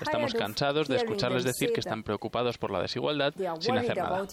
Estamos 0.00 0.34
cansados 0.34 0.88
de 0.88 0.96
escucharles 0.96 1.44
decir 1.44 1.72
que 1.72 1.80
están 1.80 2.02
preocupados 2.02 2.58
por 2.58 2.70
la 2.70 2.80
desigualdad 2.82 3.34
sin 3.60 3.78
hacer 3.78 3.96
nada. 3.96 4.26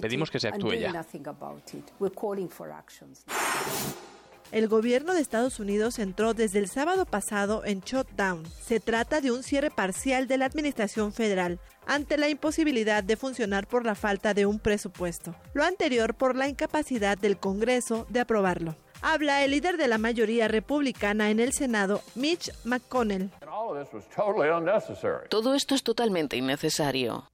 Pedimos 0.00 0.30
que 0.30 0.40
se 0.40 0.48
actúe 0.48 0.74
ya. 0.74 1.04
El 4.52 4.68
gobierno 4.68 5.14
de 5.14 5.20
Estados 5.20 5.58
Unidos 5.58 5.98
entró 5.98 6.34
desde 6.34 6.58
el 6.58 6.68
sábado 6.68 7.06
pasado 7.06 7.64
en 7.64 7.80
shutdown. 7.80 8.44
Se 8.64 8.78
trata 8.78 9.20
de 9.20 9.32
un 9.32 9.42
cierre 9.42 9.70
parcial 9.70 10.28
de 10.28 10.38
la 10.38 10.46
administración 10.46 11.12
federal 11.12 11.58
ante 11.86 12.16
la 12.16 12.28
imposibilidad 12.28 13.02
de 13.02 13.16
funcionar 13.16 13.66
por 13.66 13.84
la 13.84 13.94
falta 13.94 14.34
de 14.34 14.46
un 14.46 14.58
presupuesto. 14.58 15.34
Lo 15.54 15.64
anterior 15.64 16.14
por 16.14 16.36
la 16.36 16.48
incapacidad 16.48 17.18
del 17.18 17.38
Congreso 17.38 18.06
de 18.08 18.20
aprobarlo. 18.20 18.76
Habla 19.02 19.44
el 19.44 19.50
líder 19.50 19.76
de 19.76 19.88
la 19.88 19.98
mayoría 19.98 20.48
republicana 20.48 21.30
en 21.30 21.40
el 21.40 21.52
Senado, 21.52 22.00
Mitch 22.14 22.50
McConnell. 22.64 23.30
Todo 25.28 25.54
esto 25.54 25.74
es 25.74 25.82
totalmente 25.82 26.36
innecesario. 26.36 27.30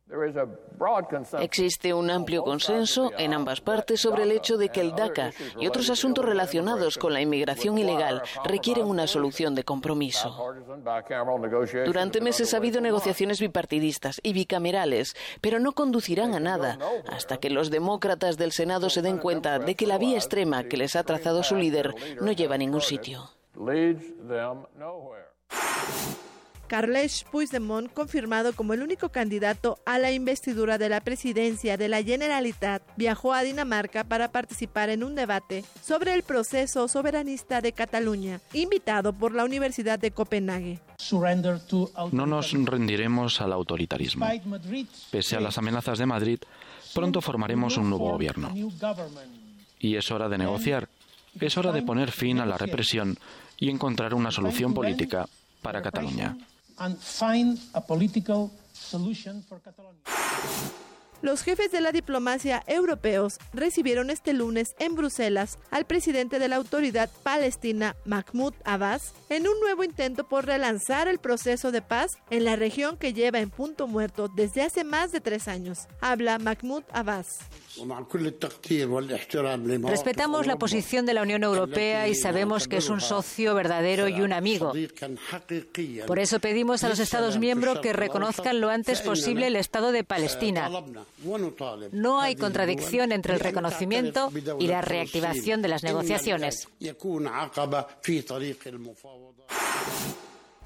Existe 1.41 1.95
un 1.95 2.11
amplio 2.11 2.43
consenso 2.43 3.13
en 3.17 3.33
ambas 3.33 3.61
partes 3.61 4.01
sobre 4.01 4.25
el 4.25 4.33
hecho 4.33 4.57
de 4.59 4.69
que 4.69 4.81
el 4.81 4.95
DACA 4.95 5.31
y 5.59 5.67
otros 5.67 5.89
asuntos 5.89 6.25
relacionados 6.25 6.99
con 6.99 7.13
la 7.13 7.21
inmigración 7.21 7.79
ilegal 7.79 8.23
requieren 8.45 8.87
una 8.87 9.07
solución 9.07 9.55
de 9.55 9.65
compromiso. 9.65 10.37
Durante 11.87 12.21
meses 12.21 12.53
ha 12.53 12.57
habido 12.57 12.81
negociaciones 12.81 13.41
bipartidistas 13.41 14.21
y 14.23 14.33
bicamerales, 14.33 15.15
pero 15.41 15.61
no 15.61 15.73
conducirán 15.73 16.35
a 16.35 16.41
nada 16.41 16.79
hasta 17.09 17.39
que 17.39 17.51
los 17.51 17.71
demócratas 17.71 18.37
del 18.37 18.53
Senado 18.53 18.91
se 18.91 19.03
den 19.03 19.19
cuenta 19.19 19.59
de 19.59 19.75
que 19.75 19.87
la 19.87 19.99
vía 19.99 20.17
extrema 20.17 20.65
que 20.65 20.77
les 20.77 20.97
ha 20.97 21.05
trazado 21.05 21.43
su 21.43 21.57
líder 21.57 21.95
no 22.21 22.33
lleva 22.33 22.57
a 22.57 22.59
ningún 22.59 22.81
sitio. 22.81 23.31
Carles 26.67 27.25
Puigdemont, 27.33 27.93
confirmado 27.93 28.53
como 28.53 28.75
el 28.75 28.83
único 28.83 29.09
candidato 29.09 29.81
a 29.85 29.99
la 29.99 30.13
investidura 30.13 30.79
de 30.79 30.89
la 30.89 31.01
presidencia 31.01 31.77
de 31.77 31.89
la 31.89 32.01
Generalitat, 32.01 32.83
viajó 32.97 33.35
a 33.35 33.43
Dinamarca 33.43 34.05
para 34.05 34.31
participar 34.31 34.89
en 34.89 35.03
un 35.03 35.17
debate 35.17 35.65
sobre 35.83 36.15
el 36.15 36.23
proceso 36.23 36.87
soberanista 36.87 37.61
de 37.61 37.73
Cataluña, 37.73 38.41
invitado 38.53 39.13
por 39.13 39.35
la 39.35 39.45
Universidad 39.45 39.99
de 39.99 40.13
Copenhague. 40.13 40.79
No 42.13 42.27
nos 42.27 42.53
rendiremos 42.53 43.41
al 43.41 43.53
autoritarismo. 43.53 44.27
Pese 45.11 45.37
a 45.37 45.41
las 45.41 45.59
amenazas 45.59 45.99
de 45.99 46.07
Madrid, 46.07 46.39
Pronto 46.95 47.21
formaremos 47.21 47.77
un 47.77 47.89
nuevo 47.89 48.11
gobierno. 48.11 48.53
Y 49.79 49.97
es 49.97 50.11
hora 50.11 50.29
de 50.29 50.39
negociar. 50.39 50.89
Es 51.39 51.57
hora 51.57 51.73
de 51.73 51.83
poner 51.83 52.11
fin 52.11 52.41
a 52.41 52.47
la 52.47 52.59
represión 52.59 53.17
y 53.59 53.71
encontrar 53.71 54.15
una 54.15 54.31
solución 54.31 54.75
política 54.75 55.29
para 55.63 55.83
Cataluña. 55.83 56.37
Los 61.23 61.43
jefes 61.43 61.71
de 61.71 61.83
la 61.83 61.93
diplomacia 61.93 62.63
europeos 62.67 63.39
recibieron 63.53 64.09
este 64.09 64.33
lunes 64.33 64.75
en 64.79 64.95
Bruselas 64.95 65.59
al 65.71 65.85
presidente 65.85 66.39
de 66.39 66.49
la 66.49 66.57
autoridad 66.57 67.11
palestina 67.23 67.95
Mahmoud 68.07 68.55
Abbas 68.65 69.13
en 69.29 69.47
un 69.47 69.61
nuevo 69.61 69.85
intento 69.85 70.27
por 70.27 70.47
relanzar 70.47 71.09
el 71.09 71.19
proceso 71.19 71.73
de 71.73 71.83
paz 71.83 72.13
en 72.31 72.45
la 72.45 72.57
región 72.57 72.97
que 72.97 73.13
lleva 73.13 73.41
en 73.41 73.51
punto 73.51 73.87
muerto 73.87 74.29
desde 74.29 74.63
hace 74.63 74.83
más 74.83 75.13
de 75.13 75.21
tres 75.21 75.47
años. 75.47 75.89
Habla 76.01 76.39
Mahmoud 76.39 76.85
Abbas. 76.91 77.41
Respetamos 79.85 80.47
la 80.47 80.57
posición 80.57 81.07
de 81.07 81.15
la 81.15 81.23
Unión 81.23 81.45
Europea 81.45 82.09
y 82.09 82.15
sabemos 82.15 82.67
que 82.67 82.79
es 82.79 82.89
un 82.89 83.01
socio 83.01 83.55
verdadero 83.55 84.09
y 84.09 84.21
un 84.23 84.33
amigo. 84.33 84.73
Por 86.07 86.19
eso 86.19 86.41
pedimos 86.41 86.83
a 86.83 86.89
los 86.89 86.99
Estados 86.99 87.39
miembros 87.39 87.81
que 87.81 87.93
reconozcan 87.93 88.61
lo 88.61 88.71
antes 88.71 89.03
posible 89.03 89.47
el 89.47 89.57
Estado 89.57 89.93
de 89.93 90.03
Palestina. 90.03 90.71
No 91.93 92.21
hay 92.21 92.37
contradicción 92.37 93.13
entre 93.13 93.35
el 93.35 93.41
reconocimiento 93.41 94.31
y 94.59 94.67
la 94.67 94.81
reactivación 94.81 95.63
de 95.63 95.69
las 95.69 95.83
negociaciones. 95.83 96.69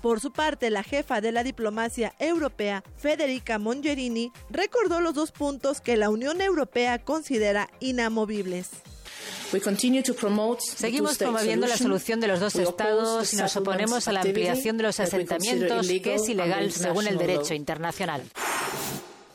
Por 0.04 0.20
su 0.20 0.32
parte, 0.32 0.68
la 0.68 0.82
jefa 0.82 1.22
de 1.22 1.32
la 1.32 1.42
diplomacia 1.42 2.14
europea, 2.18 2.84
Federica 2.98 3.58
Mongerini, 3.58 4.32
recordó 4.50 5.00
los 5.00 5.14
dos 5.14 5.32
puntos 5.32 5.80
que 5.80 5.96
la 5.96 6.10
Unión 6.10 6.42
Europea 6.42 7.02
considera 7.02 7.70
inamovibles. 7.80 8.68
Seguimos 10.76 11.16
promoviendo 11.16 11.66
la 11.66 11.76
solución 11.78 12.20
de 12.20 12.28
los 12.28 12.40
dos 12.40 12.56
estados 12.56 13.32
y 13.32 13.36
nos 13.36 13.56
oponemos 13.56 14.06
a 14.08 14.12
la 14.12 14.20
ampliación 14.20 14.76
de 14.76 14.82
los 14.82 15.00
asentamientos, 15.00 15.86
que 15.88 16.14
es 16.14 16.28
ilegal 16.28 16.70
según 16.70 17.06
el 17.06 17.16
derecho 17.16 17.54
internacional. 17.54 18.22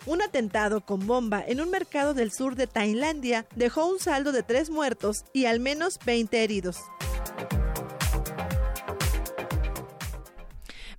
Un 0.09 0.23
atentado 0.23 0.81
con 0.81 1.05
bomba 1.05 1.43
en 1.45 1.61
un 1.61 1.69
mercado 1.69 2.15
del 2.15 2.31
sur 2.31 2.55
de 2.55 2.65
Tailandia 2.65 3.45
dejó 3.55 3.85
un 3.85 3.99
saldo 3.99 4.31
de 4.31 4.41
tres 4.41 4.71
muertos 4.71 5.23
y 5.33 5.45
al 5.45 5.59
menos 5.59 5.99
20 6.03 6.43
heridos. 6.43 6.77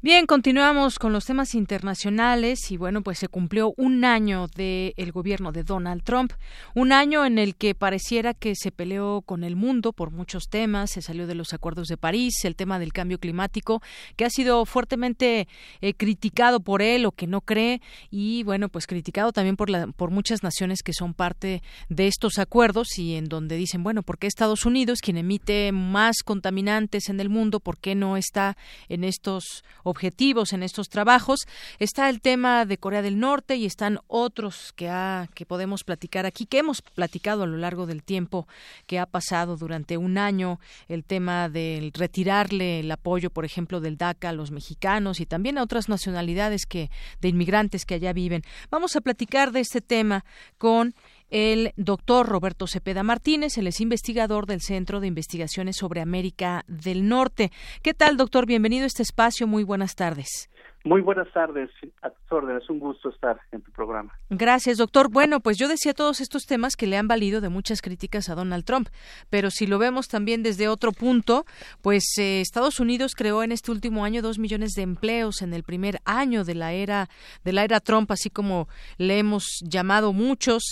Bien, 0.03 0.25
continuamos 0.25 0.99
con 0.99 1.13
los 1.13 1.27
temas 1.27 1.55
internacionales 1.55 2.71
y 2.71 2.79
bueno, 2.79 3.03
pues 3.03 3.19
se 3.19 3.29
cumplió 3.29 3.75
un 3.77 4.07
año 4.07 4.47
del 4.57 5.13
gobierno 5.13 5.53
de 5.53 5.63
Donald 5.63 6.03
Trump, 6.05 6.33
un 6.75 6.91
año 6.93 7.27
en 7.27 7.39
el 7.39 7.55
que 7.55 7.75
pareciera 7.75 8.33
que 8.33 8.55
se 8.57 8.73
peleó 8.73 9.21
con 9.21 9.45
el 9.45 9.57
mundo 9.57 9.93
por 9.93 10.11
muchos 10.11 10.49
temas, 10.49 10.93
se 10.93 11.03
salió 11.03 11.27
de 11.27 11.35
los 11.35 11.53
acuerdos 11.53 11.87
de 11.89 11.99
París, 11.99 12.47
el 12.47 12.57
tema 12.57 12.79
del 12.79 12.95
cambio 12.95 13.19
climático, 13.19 13.83
que 14.17 14.25
ha 14.25 14.31
sido 14.31 14.65
fuertemente 14.65 15.47
eh, 15.83 15.93
criticado 15.93 16.61
por 16.61 16.81
él 16.81 17.05
o 17.05 17.13
que 17.13 17.27
no 17.27 17.43
cree 17.43 17.83
y 18.11 18.43
bueno, 18.45 18.71
pues 18.71 18.87
criticado 18.87 19.33
también 19.33 19.57
por, 19.59 19.69
la, 19.69 19.87
por 19.89 20.11
muchas 20.11 20.43
naciones 20.43 20.83
que 20.83 20.95
son 20.95 21.13
parte 21.13 21.63
de 21.91 22.07
estos 22.07 22.39
acuerdos 22.39 22.99
y 22.99 23.17
en 23.17 23.27
donde 23.27 23.57
dicen, 23.57 23.83
bueno, 23.83 24.03
¿por 24.03 24.17
qué 24.17 24.29
Estados 24.29 24.65
Unidos, 24.65 25.01
quien 25.03 25.19
emite 25.19 25.73
más 25.73 26.23
contaminantes 26.25 27.11
en 27.11 27.21
el 27.21 27.29
mundo, 27.29 27.61
por 27.61 27.77
qué 27.77 27.95
no 27.95 28.17
está 28.17 28.57
en 28.89 29.05
estos 29.05 29.63
objetivos 29.91 30.53
en 30.53 30.63
estos 30.63 30.89
trabajos. 30.89 31.41
Está 31.79 32.09
el 32.09 32.21
tema 32.21 32.65
de 32.65 32.79
Corea 32.79 33.03
del 33.03 33.19
Norte 33.19 33.57
y 33.57 33.67
están 33.67 33.99
otros 34.07 34.73
que, 34.77 34.89
ha, 34.89 35.29
que 35.35 35.47
podemos 35.47 35.85
platicar 35.85 36.27
aquí, 36.27 36.47
que 36.47 36.59
hemos 36.59 36.83
platicado 36.83 37.43
a 37.43 37.47
lo 37.47 37.57
largo 37.57 37.87
del 37.87 38.03
tiempo 38.03 38.47
que 38.87 38.99
ha 38.99 39.07
pasado 39.07 39.57
durante 39.57 39.97
un 39.97 40.19
año, 40.19 40.61
el 40.89 41.05
tema 41.05 41.49
del 41.49 41.93
retirarle 41.93 42.81
el 42.81 42.91
apoyo, 42.91 43.31
por 43.31 43.45
ejemplo, 43.45 43.81
del 43.81 43.97
DACA 43.97 44.31
a 44.31 44.33
los 44.33 44.51
mexicanos 44.51 45.21
y 45.21 45.27
también 45.27 45.59
a 45.59 45.63
otras 45.63 45.89
nacionalidades 45.89 46.67
que, 46.67 46.91
de 47.21 47.29
inmigrantes 47.29 47.85
que 47.85 47.95
allá 47.95 48.13
viven. 48.13 48.43
Vamos 48.71 48.97
a 48.97 49.01
platicar 49.01 49.53
de 49.53 49.61
este 49.61 49.81
tema 49.81 50.25
con 50.59 50.95
el 51.31 51.73
doctor 51.77 52.27
Roberto 52.29 52.67
Cepeda 52.67 53.03
Martínez, 53.03 53.57
él 53.59 53.67
es 53.67 53.81
investigador 53.81 54.47
del 54.47 54.61
Centro 54.61 55.01
de 55.01 55.07
Investigaciones 55.07 55.77
sobre 55.77 56.01
América 56.01 56.65
del 56.69 57.09
Norte. 57.09 57.53
¿Qué 57.83 57.95
tal, 57.95 58.17
doctor? 58.17 58.47
Bienvenido 58.47 58.85
a 58.85 58.87
este 58.87 59.03
espacio. 59.03 59.47
Muy 59.47 59.65
buenas 59.65 59.95
tardes. 59.95 60.51
Muy 60.83 61.03
buenas 61.03 61.31
tardes, 61.35 61.69
a 62.01 62.09
tus 62.09 62.33
órdenes. 62.33 62.69
Un 62.71 62.79
gusto 62.79 63.11
estar 63.11 63.39
en 63.53 63.61
tu 63.61 63.71
programa. 63.71 64.15
Gracias, 64.31 64.79
doctor. 64.79 65.11
Bueno, 65.11 65.41
pues 65.41 65.59
yo 65.59 65.69
decía 65.69 65.93
todos 65.93 66.23
estos 66.23 66.47
temas 66.47 66.75
que 66.75 66.87
le 66.87 66.97
han 66.97 67.07
valido 67.07 67.43
de 67.43 67.51
muchas 67.51 67.83
críticas 67.83 68.31
a 68.31 68.35
Donald 68.35 68.65
Trump, 68.65 68.89
pero 69.29 69.51
si 69.51 69.67
lo 69.67 69.79
vemos 69.79 70.09
también 70.09 70.43
desde 70.43 70.69
otro 70.69 70.93
punto, 70.93 71.45
pues 71.83 72.05
eh, 72.19 72.41
Estados 72.41 72.81
Unidos 72.81 73.13
creó 73.15 73.43
en 73.43 73.53
este 73.53 73.71
último 73.71 74.05
año 74.05 74.23
dos 74.23 74.39
millones 74.39 74.71
de 74.73 74.81
empleos 74.81 75.43
en 75.43 75.53
el 75.53 75.65
primer 75.65 76.01
año 76.07 76.45
de 76.45 76.55
la 76.55 76.73
era 76.73 77.11
de 77.45 77.53
la 77.53 77.65
era 77.65 77.81
Trump, 77.81 78.11
así 78.11 78.31
como 78.31 78.67
le 78.97 79.19
hemos 79.19 79.45
llamado 79.63 80.15
muchos. 80.15 80.63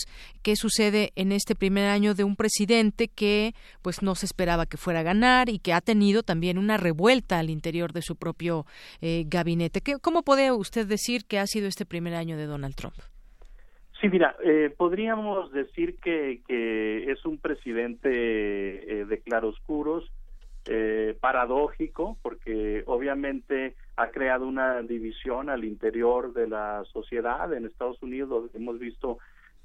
¿Qué 0.42 0.56
sucede 0.56 1.12
en 1.16 1.32
este 1.32 1.54
primer 1.54 1.88
año 1.90 2.14
de 2.14 2.24
un 2.24 2.36
presidente 2.36 3.08
que, 3.08 3.54
pues, 3.82 4.02
no 4.02 4.14
se 4.14 4.24
esperaba 4.24 4.66
que 4.66 4.76
fuera 4.76 5.00
a 5.00 5.02
ganar 5.02 5.50
y 5.50 5.58
que 5.58 5.74
ha 5.74 5.80
tenido 5.80 6.22
también 6.22 6.56
una 6.56 6.76
revuelta 6.76 7.38
al 7.38 7.50
interior 7.50 7.92
de 7.92 8.00
su 8.00 8.16
propio 8.16 8.64
eh, 9.02 9.24
gabinete? 9.26 9.77
¿Qué, 9.84 9.96
¿Cómo 10.00 10.22
puede 10.22 10.52
usted 10.52 10.86
decir 10.86 11.24
que 11.26 11.38
ha 11.38 11.46
sido 11.46 11.68
este 11.68 11.86
primer 11.86 12.14
año 12.14 12.36
de 12.36 12.46
Donald 12.46 12.74
Trump? 12.74 12.94
Sí, 14.00 14.08
mira, 14.08 14.36
eh, 14.44 14.72
podríamos 14.76 15.50
decir 15.52 15.96
que, 15.96 16.40
es 17.10 17.24
un 17.24 17.38
presidente 17.38 18.10
eh, 18.10 19.04
de 19.04 19.20
claroscuros, 19.20 20.10
eh, 20.66 21.16
paradójico, 21.18 22.18
porque 22.22 22.82
obviamente 22.86 23.74
ha 23.96 24.10
creado 24.10 24.46
una 24.46 24.82
división 24.82 25.48
al 25.48 25.64
interior 25.64 26.32
de 26.32 26.46
la 26.46 26.84
sociedad. 26.92 27.52
En 27.52 27.64
Estados 27.64 28.00
Unidos, 28.02 28.50
hemos 28.54 28.78
visto 28.78 29.18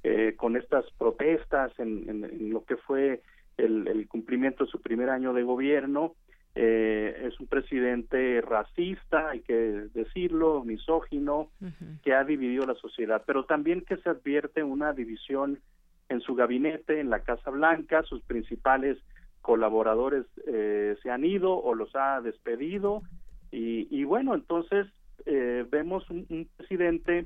eh, 0.04 0.34
con 0.36 0.56
estas 0.56 0.86
protestas 0.98 1.72
en, 1.78 2.10
en, 2.10 2.50
lo 2.52 2.64
que 2.64 2.78
fue 2.78 3.22
el, 3.58 3.88
el, 3.88 4.08
cumplimiento 4.08 4.66
de 4.66 4.72
su 4.72 4.82
primer 4.82 5.10
año 5.10 5.34
de 5.34 5.44
gobierno, 5.44 6.16
eh, 6.56 7.24
es 7.26 7.40
un 7.40 7.48
presidente 7.48 8.42
racista, 8.42 9.30
hay 9.30 9.42
que 9.42 9.54
decirlo, 9.94 10.64
misógino, 10.64 11.50
que 12.04 12.14
ha 12.14 12.24
dividido 12.24 12.66
la 12.66 12.76
sociedad, 12.76 13.24
pero 13.26 13.46
también 13.46 13.82
que 13.82 13.98
se 13.98 14.10
advierte 14.10 14.64
una 14.64 14.94
división 14.94 15.60
en 16.10 16.22
su 16.22 16.36
gabinete, 16.36 17.00
en 17.00 17.10
la 17.10 17.22
Casa 17.22 17.50
Blanca, 17.50 18.04
sus 18.04 18.22
principales 18.24 18.98
colaboradores 19.42 20.26
eh, 20.48 20.96
se 21.04 21.12
han 21.12 21.26
ido 21.26 21.54
o 21.54 21.76
los 21.76 21.94
ha 21.96 22.22
despedido 22.22 23.02
y, 23.52 23.88
y 23.96 24.04
bueno, 24.06 24.34
entonces 24.36 24.88
eh, 25.26 25.66
vemos 25.70 26.10
un, 26.10 26.26
un, 26.30 26.48
presidente 26.56 27.26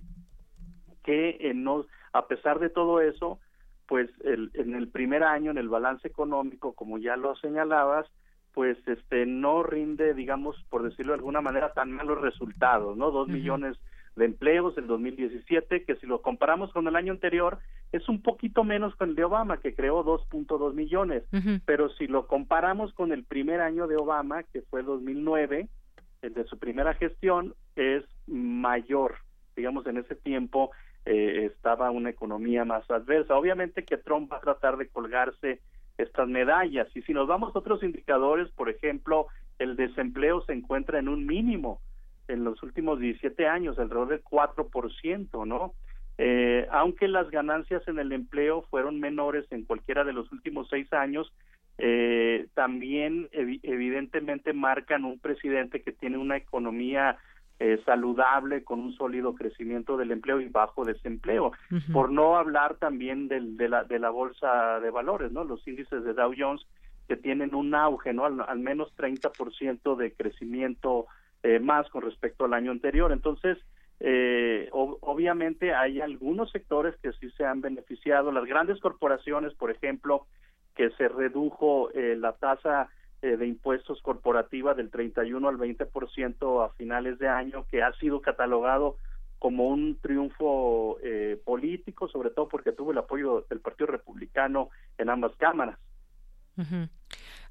que 1.03 1.37
eh, 1.39 1.53
no, 1.53 1.85
a 2.13 2.27
pesar 2.27 2.59
de 2.59 2.69
todo 2.69 3.01
eso, 3.01 3.39
pues 3.87 4.09
el, 4.23 4.51
en 4.55 4.75
el 4.75 4.89
primer 4.89 5.23
año, 5.23 5.51
en 5.51 5.57
el 5.57 5.69
balance 5.69 6.07
económico, 6.07 6.73
como 6.73 6.97
ya 6.97 7.15
lo 7.15 7.35
señalabas, 7.35 8.07
pues 8.57 8.79
este 8.87 9.27
no 9.27 9.61
rinde, 9.61 10.15
digamos, 10.15 10.55
por 10.71 10.81
decirlo 10.81 11.11
de 11.11 11.19
alguna 11.19 11.41
manera, 11.41 11.73
tan 11.73 11.91
malos 11.91 12.19
resultados, 12.19 12.97
¿no? 12.97 13.11
Dos 13.11 13.27
millones 13.27 13.77
de 14.15 14.25
empleos 14.25 14.75
en 14.79 14.87
2017, 14.87 15.83
que 15.83 15.95
si 15.97 16.07
lo 16.07 16.23
comparamos 16.23 16.73
con 16.73 16.87
el 16.87 16.95
año 16.95 17.13
anterior, 17.13 17.59
es 17.91 18.09
un 18.09 18.23
poquito 18.23 18.63
menos 18.63 18.95
con 18.95 19.09
el 19.09 19.15
de 19.15 19.25
Obama, 19.25 19.57
que 19.57 19.75
creó 19.75 20.03
2.2 20.03 20.73
millones, 20.73 21.23
pero 21.67 21.89
si 21.89 22.07
lo 22.07 22.25
comparamos 22.25 22.91
con 22.93 23.11
el 23.11 23.25
primer 23.25 23.61
año 23.61 23.85
de 23.85 23.95
Obama, 23.95 24.41
que 24.41 24.63
fue 24.63 24.81
2009, 24.81 25.67
el 26.23 26.33
de 26.33 26.43
su 26.45 26.57
primera 26.57 26.95
gestión, 26.95 27.53
es 27.75 28.05
mayor, 28.25 29.17
digamos, 29.55 29.85
en 29.85 29.97
ese 29.97 30.15
tiempo 30.15 30.71
eh, 31.05 31.45
estaba 31.45 31.91
una 31.91 32.09
economía 32.09 32.65
más 32.65 32.89
adversa. 32.89 33.37
Obviamente 33.37 33.85
que 33.85 33.97
Trump 33.97 34.33
va 34.33 34.37
a 34.37 34.41
tratar 34.41 34.77
de 34.77 34.87
colgarse 34.87 35.61
estas 35.97 36.27
medallas. 36.27 36.87
Y 36.95 37.01
si 37.03 37.13
nos 37.13 37.27
vamos 37.27 37.55
a 37.55 37.59
otros 37.59 37.83
indicadores, 37.83 38.49
por 38.51 38.69
ejemplo, 38.69 39.27
el 39.59 39.75
desempleo 39.75 40.41
se 40.41 40.53
encuentra 40.53 40.99
en 40.99 41.09
un 41.09 41.25
mínimo 41.25 41.81
en 42.27 42.43
los 42.43 42.61
últimos 42.61 42.99
17 42.99 43.47
años, 43.47 43.79
alrededor 43.79 44.09
del 44.09 44.23
4%, 44.23 45.47
¿no? 45.47 45.73
Eh, 46.17 46.67
aunque 46.71 47.07
las 47.07 47.29
ganancias 47.29 47.87
en 47.87 47.99
el 47.99 48.11
empleo 48.11 48.63
fueron 48.63 48.99
menores 48.99 49.45
en 49.51 49.65
cualquiera 49.65 50.03
de 50.03 50.13
los 50.13 50.31
últimos 50.31 50.67
seis 50.69 50.91
años, 50.91 51.31
eh, 51.77 52.47
también 52.55 53.29
ev 53.31 53.59
evidentemente 53.61 54.51
marcan 54.51 55.05
un 55.05 55.19
presidente 55.19 55.83
que 55.83 55.91
tiene 55.91 56.17
una 56.17 56.37
economía 56.37 57.17
eh, 57.59 57.81
saludable 57.85 58.63
con 58.63 58.79
un 58.79 58.93
sólido 58.93 59.33
crecimiento 59.33 59.97
del 59.97 60.11
empleo 60.11 60.39
y 60.39 60.47
bajo 60.49 60.85
desempleo. 60.85 61.47
Uh 61.71 61.75
-huh. 61.75 61.91
Por 61.93 62.11
no 62.11 62.37
hablar 62.37 62.75
también 62.75 63.27
del, 63.27 63.57
de, 63.57 63.69
la, 63.69 63.83
de 63.83 63.99
la 63.99 64.09
bolsa 64.09 64.79
de 64.79 64.91
valores, 64.91 65.31
¿no? 65.31 65.43
Los 65.43 65.67
índices 65.67 66.03
de 66.03 66.13
Dow 66.13 66.33
Jones 66.37 66.65
que 67.07 67.15
tienen 67.15 67.55
un 67.55 67.73
auge, 67.73 68.13
¿no? 68.13 68.25
Al, 68.25 68.41
al 68.41 68.59
menos 68.59 68.93
30% 68.95 69.95
de 69.95 70.13
crecimiento 70.13 71.07
eh, 71.43 71.59
más 71.59 71.89
con 71.89 72.01
respecto 72.01 72.45
al 72.45 72.53
año 72.53 72.71
anterior. 72.71 73.11
Entonces, 73.11 73.57
eh, 73.99 74.69
obviamente 74.71 75.73
hay 75.73 76.01
algunos 76.01 76.51
sectores 76.51 76.95
que 77.01 77.11
sí 77.13 77.29
se 77.31 77.45
han 77.45 77.61
beneficiado. 77.61 78.31
Las 78.31 78.45
grandes 78.45 78.79
corporaciones, 78.79 79.53
por 79.53 79.71
ejemplo, 79.71 80.27
que 80.75 80.89
se 80.91 81.07
redujo 81.07 81.89
eh, 81.91 82.15
la 82.17 82.33
tasa 82.33 82.89
eh, 83.21 83.35
de 83.37 83.47
impuestos 83.47 84.01
corporativa 84.01 84.73
del 84.73 84.91
31 84.91 85.47
al 85.47 85.57
20% 85.57 86.65
a 86.65 86.69
finales 86.75 87.17
de 87.19 87.27
año, 87.27 87.65
que 87.69 87.81
ha 87.81 87.91
sido 87.93 88.21
catalogado 88.21 88.97
como 89.39 89.67
un 89.67 89.97
triunfo 90.01 90.97
eh, 91.03 91.41
político, 91.43 92.07
sobre 92.07 92.29
todo 92.29 92.47
porque 92.47 92.71
tuvo 92.71 92.91
el 92.91 92.97
apoyo 92.99 93.45
del 93.49 93.59
Partido 93.59 93.87
Republicano 93.87 94.69
en 94.97 95.09
ambas 95.09 95.35
cámaras. 95.37 95.77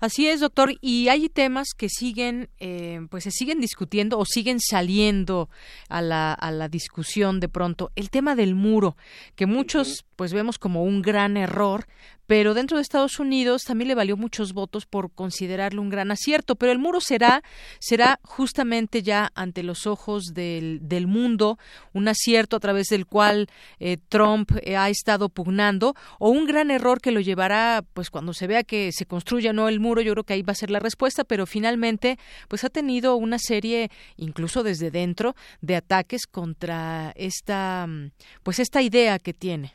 Así 0.00 0.28
es, 0.28 0.40
doctor. 0.40 0.72
Y 0.80 1.08
hay 1.08 1.28
temas 1.28 1.68
que 1.76 1.88
siguen, 1.88 2.48
eh, 2.58 3.06
pues 3.10 3.24
se 3.24 3.30
siguen 3.30 3.60
discutiendo 3.60 4.18
o 4.18 4.24
siguen 4.24 4.60
saliendo 4.60 5.48
a 5.88 6.02
la, 6.02 6.32
a 6.32 6.50
la 6.50 6.68
discusión 6.68 7.40
de 7.40 7.48
pronto. 7.48 7.90
El 7.94 8.10
tema 8.10 8.34
del 8.34 8.54
muro, 8.54 8.96
que 9.36 9.46
muchos 9.46 10.05
pues 10.16 10.32
vemos 10.32 10.58
como 10.58 10.82
un 10.82 11.02
gran 11.02 11.36
error, 11.36 11.86
pero 12.26 12.54
dentro 12.54 12.76
de 12.78 12.82
Estados 12.82 13.20
Unidos 13.20 13.62
también 13.62 13.88
le 13.88 13.94
valió 13.94 14.16
muchos 14.16 14.52
votos 14.52 14.84
por 14.84 15.12
considerarlo 15.12 15.80
un 15.80 15.90
gran 15.90 16.10
acierto. 16.10 16.56
Pero 16.56 16.72
el 16.72 16.78
muro 16.78 17.00
será, 17.00 17.42
será 17.78 18.18
justamente 18.24 19.02
ya 19.02 19.30
ante 19.34 19.62
los 19.62 19.86
ojos 19.86 20.32
del, 20.34 20.80
del 20.82 21.06
mundo 21.06 21.58
un 21.92 22.08
acierto 22.08 22.56
a 22.56 22.60
través 22.60 22.88
del 22.88 23.06
cual 23.06 23.48
eh, 23.78 23.98
Trump 24.08 24.50
eh, 24.62 24.76
ha 24.76 24.88
estado 24.88 25.28
pugnando, 25.28 25.94
o 26.18 26.30
un 26.30 26.46
gran 26.46 26.70
error 26.70 27.00
que 27.00 27.12
lo 27.12 27.20
llevará, 27.20 27.84
pues 27.94 28.10
cuando 28.10 28.32
se 28.32 28.46
vea 28.46 28.64
que 28.64 28.90
se 28.92 29.06
construya 29.06 29.52
no 29.52 29.68
el 29.68 29.78
muro, 29.78 30.00
yo 30.00 30.12
creo 30.12 30.24
que 30.24 30.34
ahí 30.34 30.42
va 30.42 30.52
a 30.52 30.56
ser 30.56 30.70
la 30.70 30.80
respuesta, 30.80 31.24
pero 31.24 31.46
finalmente, 31.46 32.18
pues 32.48 32.64
ha 32.64 32.70
tenido 32.70 33.16
una 33.16 33.38
serie, 33.38 33.90
incluso 34.16 34.62
desde 34.62 34.90
dentro, 34.90 35.36
de 35.60 35.76
ataques 35.76 36.26
contra 36.26 37.12
esta, 37.16 37.86
pues 38.42 38.58
esta 38.58 38.82
idea 38.82 39.18
que 39.18 39.32
tiene. 39.32 39.74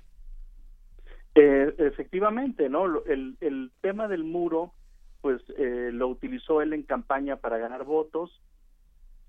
Eh, 1.35 1.73
efectivamente, 1.77 2.67
¿no? 2.69 3.03
El, 3.05 3.37
el 3.39 3.71
tema 3.81 4.07
del 4.07 4.23
muro, 4.23 4.73
pues 5.21 5.41
eh, 5.57 5.91
lo 5.93 6.07
utilizó 6.07 6.61
él 6.61 6.73
en 6.73 6.83
campaña 6.83 7.37
para 7.37 7.57
ganar 7.57 7.85
votos. 7.85 8.41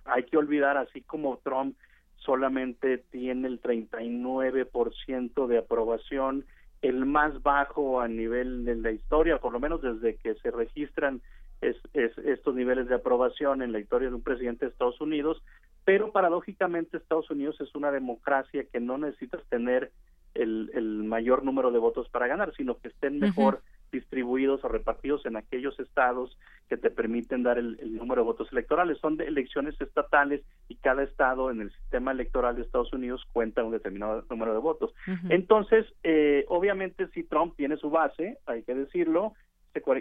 Hay 0.05 0.25
que 0.25 0.37
olvidar, 0.37 0.77
así 0.77 1.03
como 1.03 1.39
Trump 1.39 1.77
solamente 2.17 2.99
tiene 2.99 3.49
el 3.49 3.61
39% 3.61 5.47
de 5.47 5.59
aprobación, 5.59 6.45
el 6.81 7.05
más 7.07 7.43
bajo 7.43 8.01
a 8.01 8.09
nivel 8.09 8.65
de 8.65 8.77
la 8.77 8.91
historia, 8.91 9.39
por 9.39 9.53
lo 9.53 9.61
menos 9.61 9.83
desde 9.83 10.17
que 10.17 10.35
se 10.37 10.51
registran 10.51 11.21
es, 11.61 11.77
estos 11.95 12.55
niveles 12.55 12.89
de 12.89 12.97
aprobación 12.97 13.63
en 13.63 13.73
la 13.73 13.79
historia 13.79 14.09
de 14.09 14.17
un 14.17 14.23
presidente 14.23 14.67
de 14.67 14.73
Estados 14.73 15.01
Unidos, 15.01 15.43
pero 15.85 16.13
paradójicamente 16.13 16.97
Estados 16.97 17.31
Unidos 17.31 17.61
es 17.61 17.75
una 17.75 17.93
democracia 17.93 18.65
que 18.65 18.81
no 18.81 18.99
necesitas 18.99 19.43
tener 19.49 19.93
el, 20.35 20.71
el 20.75 21.05
mayor 21.05 21.45
número 21.45 21.71
de 21.71 21.79
votos 21.79 22.09
para 22.09 22.27
ganar, 22.27 22.53
sino 22.57 22.79
que 22.79 22.89
estén 22.89 23.19
mejor 23.19 23.63
distribuidos 23.93 24.65
o 24.65 24.69
repartidos 24.69 25.25
en 25.27 25.37
aquellos 25.37 25.79
estados 25.79 26.37
que 26.69 26.77
te 26.79 26.91
permiten 26.91 27.43
dar 27.43 27.59
el, 27.59 27.77
número 27.95 28.23
de 28.23 28.27
votos 28.27 28.49
electorales. 28.51 28.99
Son 28.99 29.17
de 29.17 29.27
elecciones 29.27 29.79
estatales 29.81 30.43
y 30.69 30.77
cada 30.77 31.03
estado 31.03 31.51
en 31.51 31.61
el 31.61 31.71
sistema 31.73 32.11
electoral 32.11 32.57
de 32.57 32.63
Estados 32.63 32.93
Unidos 32.93 33.23
cuenta 33.33 33.63
un 33.63 33.73
determinado 33.73 34.25
número 34.31 34.55
de 34.55 34.59
votos. 34.59 34.95
Entonces, 35.29 35.87
eh, 36.03 36.47
obviamente, 36.49 37.07
si 37.09 37.23
Trump 37.23 37.55
tiene 37.57 37.77
su 37.77 37.91
base, 37.91 38.39
hay 38.47 38.63
que 38.63 38.75
decirlo, 38.75 39.35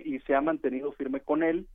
y 0.06 0.20
se 0.20 0.36
ha 0.36 0.42
mantenido 0.42 0.94
firme 0.94 1.20
con 1.20 1.44
él, 1.44 1.68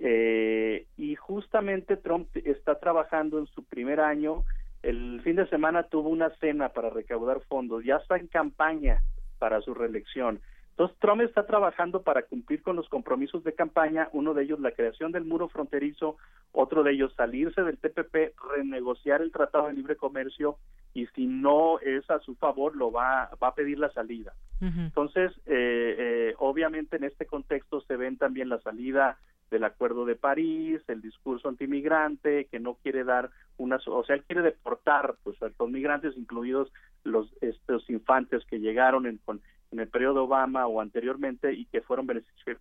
eh, 0.00 0.86
y 0.96 1.14
justamente 1.16 1.96
Trump 1.96 2.28
está 2.34 2.78
trabajando 2.78 3.38
en 3.38 3.46
su 3.46 3.64
primer 3.64 4.00
año 4.00 4.44
el 4.82 5.20
fin 5.22 5.36
de 5.36 5.48
semana 5.48 5.84
tuvo 5.84 6.08
una 6.08 6.30
cena 6.36 6.70
para 6.70 6.90
recaudar 6.90 7.40
fondos, 7.48 7.84
ya 7.84 7.96
está 7.96 8.16
en 8.16 8.28
campaña 8.28 9.02
para 9.38 9.60
su 9.60 9.74
reelección. 9.74 10.40
Entonces, 10.70 10.96
Trump 11.00 11.22
está 11.22 11.44
trabajando 11.44 12.02
para 12.02 12.22
cumplir 12.22 12.62
con 12.62 12.76
los 12.76 12.88
compromisos 12.88 13.42
de 13.42 13.52
campaña, 13.52 14.08
uno 14.12 14.32
de 14.32 14.44
ellos 14.44 14.60
la 14.60 14.70
creación 14.70 15.10
del 15.10 15.24
muro 15.24 15.48
fronterizo, 15.48 16.16
otro 16.52 16.84
de 16.84 16.92
ellos 16.92 17.12
salirse 17.16 17.62
del 17.62 17.78
TPP, 17.78 18.38
renegociar 18.54 19.20
el 19.20 19.32
Tratado 19.32 19.66
de 19.66 19.72
Libre 19.72 19.96
Comercio 19.96 20.56
y 20.94 21.06
si 21.08 21.26
no 21.26 21.80
es 21.80 22.08
a 22.08 22.20
su 22.20 22.36
favor, 22.36 22.76
lo 22.76 22.92
va, 22.92 23.28
va 23.42 23.48
a 23.48 23.54
pedir 23.56 23.80
la 23.80 23.90
salida. 23.90 24.34
Entonces, 24.60 25.32
eh, 25.46 25.96
eh, 25.98 26.34
obviamente 26.38 26.96
en 26.96 27.04
este 27.04 27.26
contexto 27.26 27.80
se 27.80 27.96
ven 27.96 28.16
también 28.16 28.48
la 28.48 28.60
salida 28.60 29.18
del 29.50 29.64
Acuerdo 29.64 30.04
de 30.04 30.16
París, 30.16 30.80
el 30.88 31.00
discurso 31.00 31.48
antimigrante, 31.48 32.46
que 32.46 32.60
no 32.60 32.74
quiere 32.82 33.04
dar 33.04 33.30
una, 33.56 33.78
o 33.86 34.04
sea, 34.04 34.16
él 34.16 34.24
quiere 34.24 34.42
deportar 34.42 35.16
pues 35.24 35.42
a 35.42 35.50
los 35.58 35.70
migrantes, 35.70 36.16
incluidos 36.16 36.72
los 37.04 37.32
estos 37.40 37.88
infantes 37.90 38.44
que 38.46 38.60
llegaron 38.60 39.06
en, 39.06 39.20
en 39.70 39.80
el 39.80 39.88
periodo 39.88 40.24
Obama 40.24 40.66
o 40.66 40.80
anteriormente 40.80 41.52
y 41.52 41.66
que 41.66 41.80
fueron 41.80 42.06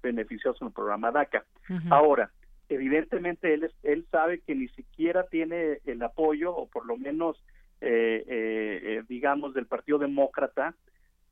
beneficiosos 0.01 0.61
en 0.61 0.67
el 0.67 0.73
programa 0.73 1.11
DACA. 1.11 1.45
Ahora, 1.89 2.31
evidentemente 2.69 3.53
él 3.53 3.71
él 3.83 4.05
sabe 4.11 4.39
que 4.39 4.55
ni 4.55 4.67
siquiera 4.69 5.23
tiene 5.27 5.79
el 5.85 6.01
apoyo 6.03 6.55
o 6.55 6.67
por 6.67 6.85
lo 6.85 6.97
menos 6.97 7.37
eh, 7.79 8.23
eh, 8.27 8.79
eh 8.83 9.03
digamos 9.07 9.53
del 9.53 9.67
Partido 9.67 9.99
Demócrata 9.99 10.73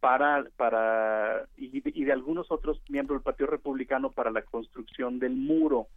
para, 0.05 0.45
para 0.55 1.47
y, 1.57 1.79
de 1.79 2.11
algunos 2.11 2.51
otros 2.51 2.79
miembros 2.89 3.17
del 3.17 3.23
Partido 3.23 3.49
Republicano 3.49 4.11
para 4.11 4.29
la 4.29 4.43
construcción 4.43 5.17
del 5.17 5.35
muro. 5.35 5.87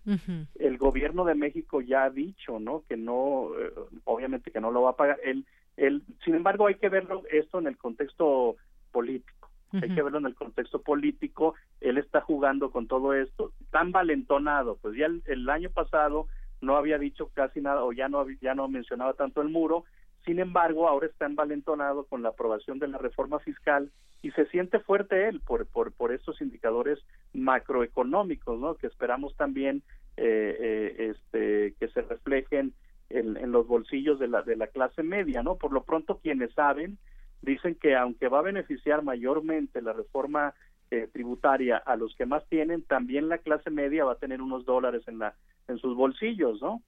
El 0.59 0.79
gobierno 0.79 1.27
de 1.27 1.35
México 1.35 1.83
ya 1.83 2.05
ha 2.05 2.11
dicho, 2.11 2.59
¿no? 2.59 2.85
Que 2.89 2.97
no, 2.97 3.51
eh, 3.61 3.71
obviamente 4.05 4.51
que 4.51 4.63
no 4.63 4.71
lo 4.71 4.81
va 4.81 4.91
a 4.93 4.97
pagar. 4.97 5.19
Él, 5.23 5.45
él, 5.77 6.03
sin 6.25 6.37
embargo, 6.37 6.69
hay 6.69 6.77
que 6.77 6.89
verlo 6.89 7.23
esto 7.31 7.59
en 7.59 7.67
el 7.67 7.77
contexto 7.77 8.57
político. 8.93 9.51
Hay 9.75 9.95
que 9.95 10.03
verlo 10.03 10.21
en 10.21 10.27
el 10.27 10.35
contexto 10.35 10.81
político. 10.81 11.55
Él 11.83 11.99
está 11.99 12.23
jugando 12.23 12.71
con 12.71 12.87
todo 12.87 13.13
esto 13.13 13.53
tan 13.71 13.93
valentonado. 13.93 14.79
Pues 14.81 14.97
ya 14.97 15.05
el, 15.05 15.23
el 15.27 15.51
año 15.51 15.69
pasado 15.69 16.29
no 16.63 16.77
había 16.77 16.97
dicho 16.97 17.29
casi 17.35 17.61
nada 17.61 17.85
o 17.85 17.93
ya 17.93 18.09
no 18.09 18.27
ya 18.41 18.55
no 18.55 18.69
mencionaba 18.69 19.13
tanto 19.13 19.43
el 19.43 19.51
muro 19.51 19.85
sin 20.29 20.41
embargo, 20.41 20.87
ahora 20.87 21.07
está 21.07 21.25
envalentonado 21.25 22.05
con 22.05 22.23
la 22.23 22.29
aprobación 22.29 22.79
de 22.79 22.87
la 22.87 22.99
reforma 22.99 23.39
fiscal 23.39 23.91
y 24.21 24.31
se 24.33 24.45
siente 24.49 24.79
fuerte 24.79 25.27
él 25.27 25.41
por, 25.41 25.67
por, 25.67 25.91
por 25.93 26.13
estos 26.13 26.43
indicadores 26.43 26.99
macroeconómicos, 27.33 28.61
¿no? 28.61 28.75
Que 28.75 28.89
esperamos 28.89 29.35
también 29.37 29.83
eh, 30.19 30.55
eh, 30.61 31.15
este, 31.15 31.75
que 31.81 31.89
se 31.95 32.03
reflejen 32.03 32.75
en, 33.09 33.39
en, 33.39 33.53
los 33.53 33.67
bolsillos 33.67 34.19
de 34.19 34.29
la, 34.29 34.43
de 34.43 34.57
la 34.57 34.67
clase 34.67 35.03
media, 35.03 35.43
¿no? 35.43 35.57
Por 35.57 35.73
lo 35.73 35.85
pronto, 35.85 36.19
quienes 36.23 36.53
saben 36.53 36.99
dicen 37.41 37.75
que 37.77 37.97
aunque 37.97 38.29
va 38.29 38.41
a 38.41 38.43
beneficiar 38.43 39.03
mayormente 39.03 39.81
la 39.81 39.95
reforma 39.95 40.53
eh, 40.91 41.09
tributaria 41.11 41.79
a 41.79 41.97
los 41.97 42.15
que 42.17 42.27
más 42.27 42.47
tienen, 42.51 42.83
también 42.83 43.31
la 43.31 43.39
clase 43.39 43.71
media 43.71 44.05
va 44.05 44.13
a 44.13 44.19
tener 44.19 44.43
unos 44.43 44.67
dólares 44.67 45.05
en 45.07 45.21
la 45.21 45.35
en 45.69 45.79
sus 45.79 45.95
bolsillos, 45.95 46.63
¿no? 46.63 46.83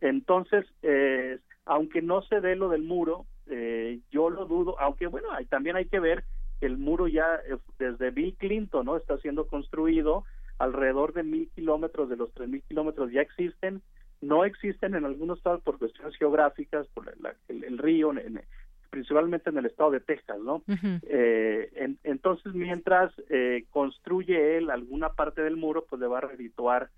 entonces, 0.00 0.64
eh, 0.82 1.38
aunque 1.64 2.02
no 2.02 2.22
se 2.22 2.40
dé 2.40 2.56
lo 2.56 2.68
del 2.68 2.82
muro, 2.82 3.26
eh, 3.46 4.00
yo 4.10 4.30
lo 4.30 4.46
dudo, 4.46 4.78
aunque 4.80 5.06
bueno, 5.06 5.30
hay, 5.32 5.46
también 5.46 5.76
hay 5.76 5.86
que 5.86 6.00
ver 6.00 6.24
que 6.58 6.66
el 6.66 6.78
muro 6.78 7.08
ya 7.08 7.40
desde 7.78 8.10
Bill 8.10 8.36
Clinton, 8.36 8.86
¿no? 8.86 8.96
Está 8.96 9.18
siendo 9.18 9.46
construido 9.46 10.24
alrededor 10.58 11.14
de 11.14 11.22
mil 11.22 11.48
kilómetros 11.54 12.08
de 12.08 12.16
los 12.16 12.32
tres 12.34 12.48
mil 12.48 12.62
kilómetros 12.62 13.10
ya 13.10 13.22
existen, 13.22 13.80
no 14.20 14.44
existen 14.44 14.94
en 14.94 15.06
algunos 15.06 15.38
estados 15.38 15.62
por 15.62 15.78
cuestiones 15.78 16.14
geográficas, 16.16 16.86
por 16.88 17.12
el, 17.48 17.78
río, 17.78 18.12
en, 18.12 18.42
principalmente 18.90 19.48
en 19.48 19.56
el 19.56 19.66
estado 19.66 19.92
de 19.92 20.00
Texas, 20.00 20.38
¿no? 20.40 20.62
eh, 21.02 21.96
entonces, 22.04 22.52
mientras 22.52 23.12
eh, 23.30 23.64
construye 23.70 24.58
él 24.58 24.70
alguna 24.70 25.10
parte 25.10 25.42
del 25.42 25.56
muro, 25.56 25.86
pues 25.88 26.00
le 26.00 26.06
va 26.06 26.18
a 26.18 26.22
redituar 26.22 26.90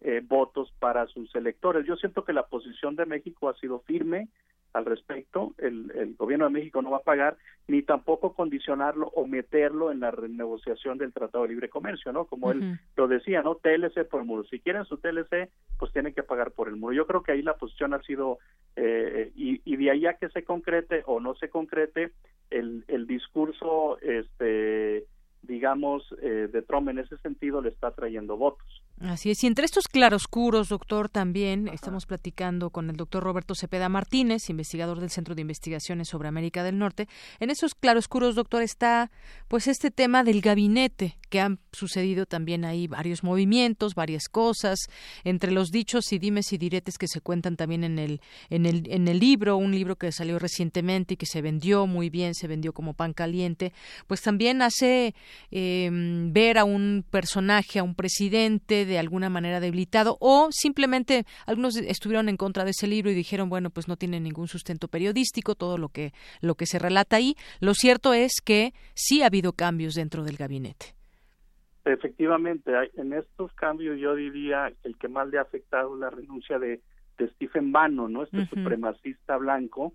eh, 0.00 0.22
votos 0.24 0.72
para 0.78 1.06
sus 1.06 1.34
electores. 1.34 1.86
Yo 1.86 1.96
siento 1.96 2.24
que 2.24 2.32
la 2.32 2.46
posición 2.46 2.96
de 2.96 3.06
México 3.06 3.48
ha 3.48 3.54
sido 3.54 3.80
firme, 3.80 4.28
al 4.72 4.84
respecto. 4.84 5.54
El, 5.58 5.90
el, 5.94 6.14
gobierno 6.16 6.46
de 6.46 6.52
México 6.52 6.82
no 6.82 6.90
va 6.90 6.98
a 6.98 7.02
pagar 7.02 7.36
ni 7.66 7.82
tampoco 7.82 8.34
condicionarlo 8.34 9.08
o 9.14 9.26
meterlo 9.26 9.90
en 9.90 10.00
la 10.00 10.10
renegociación 10.10 10.98
del 10.98 11.12
Tratado 11.12 11.44
de 11.44 11.50
Libre 11.50 11.68
Comercio, 11.68 12.12
¿no? 12.12 12.24
Como 12.26 12.50
él 12.52 12.78
lo 12.96 13.08
decía, 13.08 13.42
¿no? 13.42 13.56
TLC 13.56 14.08
por 14.08 14.24
muro. 14.24 14.44
Si 14.44 14.60
quieren 14.60 14.84
su 14.84 14.98
TLC, 14.98 15.50
pues 15.78 15.92
tienen 15.92 16.14
que 16.14 16.22
pagar 16.22 16.52
por 16.52 16.68
el 16.68 16.76
muro. 16.76 16.94
Yo 16.94 17.06
creo 17.06 17.22
que 17.22 17.32
ahí 17.32 17.42
la 17.42 17.56
posición 17.56 17.94
ha 17.94 18.02
sido, 18.02 18.38
eh, 18.76 19.30
y, 19.34 19.60
y 19.64 19.76
de 19.76 19.90
ahí 19.90 20.06
a 20.06 20.14
que 20.14 20.28
se 20.30 20.44
concrete 20.44 21.02
o 21.06 21.20
no 21.20 21.34
se 21.34 21.48
concrete, 21.48 22.12
el, 22.50 22.84
el 22.88 23.06
discurso, 23.06 23.98
este 24.00 25.06
digamos, 25.42 26.02
eh, 26.22 26.48
de 26.52 26.62
Trump 26.62 26.88
en 26.88 26.98
ese 26.98 27.16
sentido 27.18 27.60
le 27.62 27.70
está 27.70 27.90
trayendo 27.92 28.36
votos. 28.36 28.66
Así 29.00 29.30
es. 29.30 29.42
Y 29.42 29.46
entre 29.46 29.64
estos 29.64 29.88
claroscuros, 29.88 30.68
doctor, 30.68 31.08
también 31.08 31.68
estamos 31.68 32.04
platicando 32.04 32.68
con 32.68 32.90
el 32.90 32.96
doctor 32.96 33.22
Roberto 33.22 33.54
Cepeda 33.54 33.88
Martínez, 33.88 34.50
investigador 34.50 35.00
del 35.00 35.08
Centro 35.08 35.34
de 35.34 35.40
Investigaciones 35.40 36.08
sobre 36.08 36.28
América 36.28 36.62
del 36.62 36.78
Norte. 36.78 37.08
En 37.38 37.48
esos 37.48 37.74
claroscuros, 37.74 38.34
doctor, 38.34 38.62
está 38.62 39.10
pues 39.48 39.68
este 39.68 39.90
tema 39.90 40.22
del 40.22 40.42
gabinete 40.42 41.16
que 41.30 41.40
han 41.40 41.60
sucedido 41.72 42.26
también 42.26 42.66
ahí 42.66 42.88
varios 42.88 43.22
movimientos, 43.22 43.94
varias 43.94 44.28
cosas, 44.28 44.78
entre 45.24 45.50
los 45.50 45.70
dichos 45.70 46.12
y 46.12 46.18
dimes 46.18 46.52
y 46.52 46.58
diretes 46.58 46.98
que 46.98 47.08
se 47.08 47.22
cuentan 47.22 47.56
también 47.56 47.84
en 47.84 47.98
el, 47.98 48.20
en 48.50 48.66
el, 48.66 48.82
en 48.90 49.08
el 49.08 49.18
libro, 49.18 49.56
un 49.56 49.70
libro 49.70 49.96
que 49.96 50.12
salió 50.12 50.38
recientemente 50.38 51.14
y 51.14 51.16
que 51.16 51.26
se 51.26 51.40
vendió 51.40 51.86
muy 51.86 52.10
bien, 52.10 52.34
se 52.34 52.48
vendió 52.48 52.74
como 52.74 52.92
pan 52.92 53.14
caliente, 53.14 53.72
pues 54.06 54.20
también 54.20 54.60
hace 54.60 55.14
em, 55.50 56.32
ver 56.32 56.58
a 56.58 56.64
un 56.64 57.04
personaje, 57.10 57.78
a 57.78 57.82
un 57.82 57.94
presidente 57.94 58.84
de 58.84 58.98
alguna 58.98 59.28
manera 59.30 59.60
debilitado 59.60 60.16
o 60.20 60.48
simplemente 60.50 61.24
algunos 61.46 61.76
estuvieron 61.76 62.28
en 62.28 62.36
contra 62.36 62.64
de 62.64 62.70
ese 62.70 62.86
libro 62.86 63.10
y 63.10 63.14
dijeron, 63.14 63.48
bueno, 63.48 63.70
pues 63.70 63.88
no 63.88 63.96
tiene 63.96 64.20
ningún 64.20 64.48
sustento 64.48 64.88
periodístico 64.88 65.54
todo 65.54 65.78
lo 65.78 65.88
que 65.88 66.12
lo 66.40 66.54
que 66.54 66.66
se 66.66 66.78
relata 66.78 67.16
ahí. 67.16 67.34
Lo 67.60 67.74
cierto 67.74 68.14
es 68.14 68.40
que 68.44 68.72
sí 68.94 69.22
ha 69.22 69.26
habido 69.26 69.52
cambios 69.52 69.94
dentro 69.94 70.24
del 70.24 70.36
gabinete. 70.36 70.94
Efectivamente, 71.84 72.72
en 72.96 73.12
estos 73.12 73.52
cambios 73.54 73.98
yo 73.98 74.14
diría 74.14 74.72
que 74.82 74.88
el 74.88 74.98
que 74.98 75.08
más 75.08 75.28
le 75.28 75.38
ha 75.38 75.42
afectado 75.42 75.94
es 75.94 76.00
la 76.00 76.10
renuncia 76.10 76.58
de, 76.58 76.80
Stephen 77.34 77.70
Bannon, 77.70 78.14
¿no? 78.14 78.22
Este 78.22 78.46
supremacista 78.46 79.36
blanco 79.36 79.92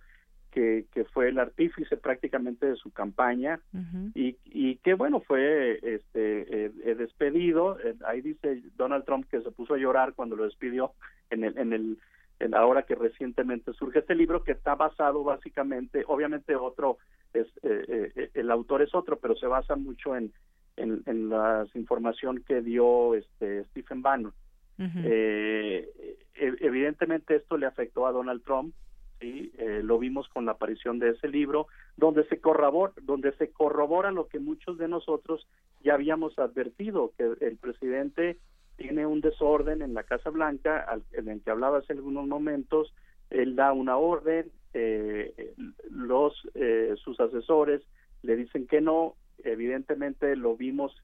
que, 0.55 0.85
que 0.93 1.03
fue 1.03 1.27
el 1.27 1.37
artífice 1.37 1.97
prácticamente 1.97 2.65
de 2.65 2.77
su 2.77 2.89
campaña 2.91 3.59
y, 4.15 4.37
y 4.45 4.77
que 4.77 4.93
bueno 4.93 5.19
fue 5.19 5.79
este 5.83 6.65
eh, 6.65 6.95
despedido. 6.95 7.77
Eh, 7.83 7.93
ahí 8.07 8.21
dice 8.21 8.63
Donald 8.77 9.03
Trump 9.03 9.27
que 9.29 9.41
se 9.41 9.51
puso 9.51 9.73
a 9.73 9.77
llorar 9.77 10.13
cuando 10.13 10.37
lo 10.37 10.45
despidió 10.45 10.93
en 11.29 11.43
el 11.43 11.57
en 11.57 11.73
el 11.73 11.97
en 12.39 12.55
ahora 12.55 12.83
que 12.83 12.95
recientemente 12.95 13.73
surge 13.73 13.99
este 13.99 14.15
libro 14.15 14.45
que 14.45 14.53
está 14.53 14.75
basado 14.75 15.25
básicamente, 15.25 16.05
obviamente 16.07 16.55
otro 16.55 16.99
es 17.33 17.47
eh, 17.63 18.29
el 18.33 18.49
autor 18.49 18.81
es 18.81 18.95
otro, 18.95 19.19
pero 19.19 19.35
se 19.35 19.47
basa 19.47 19.75
mucho 19.75 20.15
en 20.15 20.31
en, 20.77 21.03
en 21.05 21.29
la 21.29 21.67
información 21.73 22.43
que 22.47 22.61
dio 22.61 23.13
este 23.13 23.65
Stephen 23.65 24.01
Bannon. 24.01 24.33
eh, 24.77 26.17
e, 26.33 26.55
evidentemente 26.61 27.35
esto 27.35 27.57
le 27.57 27.65
afectó 27.65 28.07
a 28.07 28.11
Donald 28.13 28.41
Trump, 28.43 28.73
sí, 29.25 29.51
eh, 29.57 29.81
lo 29.83 29.97
vimos 29.97 30.27
con 30.29 30.45
la 30.45 30.53
aparición 30.53 30.99
de 30.99 31.09
ese 31.09 31.27
libro, 31.27 31.67
donde 31.97 32.25
se 32.25 32.39
corrobora, 32.39 32.93
donde 33.01 33.31
se 33.33 33.49
corrobora 33.49 34.11
lo 34.11 34.27
que 34.27 34.39
muchos 34.39 34.77
de 34.77 34.87
nosotros 34.87 35.47
ya 35.83 35.95
habíamos 35.95 36.37
advertido, 36.37 37.11
que 37.17 37.33
el 37.41 37.57
presidente 37.57 38.37
tiene 38.77 39.05
un 39.05 39.21
desorden 39.21 39.81
en 39.81 39.93
la 39.93 40.03
Casa 40.03 40.29
Blanca, 40.29 40.85
en 41.13 41.29
el 41.29 41.41
que 41.41 41.49
hablaba 41.49 41.79
hace 41.79 41.93
algunos 41.93 42.27
momentos, 42.27 42.93
él 43.29 43.55
da 43.55 43.73
una 43.73 43.97
orden, 43.97 44.51
eh, 44.73 45.53
los 45.89 46.33
eh, 46.53 46.93
sus 47.03 47.19
asesores 47.19 47.81
le 48.21 48.35
dicen 48.35 48.67
que 48.67 48.81
no, 48.81 49.15
evidentemente 49.43 50.35
lo 50.35 50.55
vimos 50.55 50.95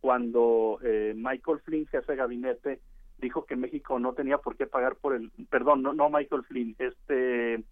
cuando 0.00 0.78
eh, 0.82 1.12
Michael 1.14 1.60
Flynn, 1.60 1.86
jefe 1.86 2.12
de 2.12 2.18
gabinete, 2.18 2.80
dijo 3.18 3.44
que 3.44 3.56
México 3.56 3.98
no 3.98 4.12
tenía 4.14 4.38
por 4.38 4.56
qué 4.56 4.66
pagar 4.66 4.96
por 4.96 5.14
el, 5.14 5.30
perdón, 5.50 5.82
no, 5.82 5.92
no 5.92 6.08
Michael 6.10 6.44
Flynn, 6.44 6.74
este 6.78 7.62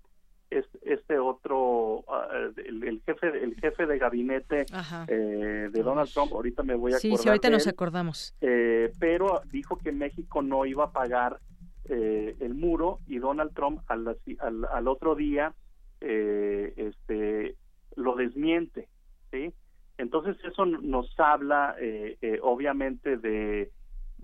este 0.48 1.18
otro 1.18 2.04
ah, 2.08 2.28
el, 2.56 3.02
jefe 3.04 3.26
el 3.42 3.56
jefe 3.56 3.84
de 3.84 3.98
gabinete 3.98 4.64
eh, 5.08 5.68
de 5.72 5.82
Donald 5.82 6.08
Trump 6.12 6.32
ahorita 6.32 6.62
me 6.62 6.76
voy 6.76 6.92
a 6.92 6.98
sí, 6.98 7.16
sí 7.16 7.28
ahorita 7.28 7.50
nos 7.50 7.66
acordamos. 7.66 8.32
eh, 8.40 8.92
pero 9.00 9.40
dijo 9.50 9.76
que 9.76 9.90
México 9.90 10.42
no 10.42 10.64
iba 10.64 10.84
a 10.84 10.92
pagar 10.92 11.40
eh, 11.86 12.36
el 12.38 12.54
muro 12.54 13.00
y 13.08 13.18
Donald 13.18 13.54
Trump 13.54 13.80
al, 13.88 14.06
al, 14.38 14.64
al 14.72 14.88
otro 14.88 15.16
día 15.16 15.52
eh, 16.00 16.72
este 16.76 17.56
lo 17.96 18.14
desmiente 18.14 18.88
sí 19.32 19.52
entonces 19.98 20.36
eso 20.44 20.64
nos 20.64 21.12
habla 21.18 21.74
eh, 21.80 22.18
eh, 22.20 22.38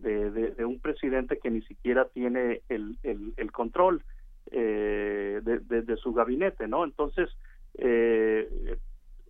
de, 0.03 0.31
de, 0.31 0.65
un 0.65 0.81
presidente 0.81 1.39
que 1.39 1.51
ni 1.51 1.63
siquiera 1.63 2.07
tiene 2.09 2.63
el, 2.69 2.97
el, 3.03 3.53
control 3.53 4.03
eh, 4.51 5.41
de, 5.43 5.97
su 5.97 6.13
gabinete, 6.13 6.67
¿no? 6.67 6.85
Entonces, 6.85 7.31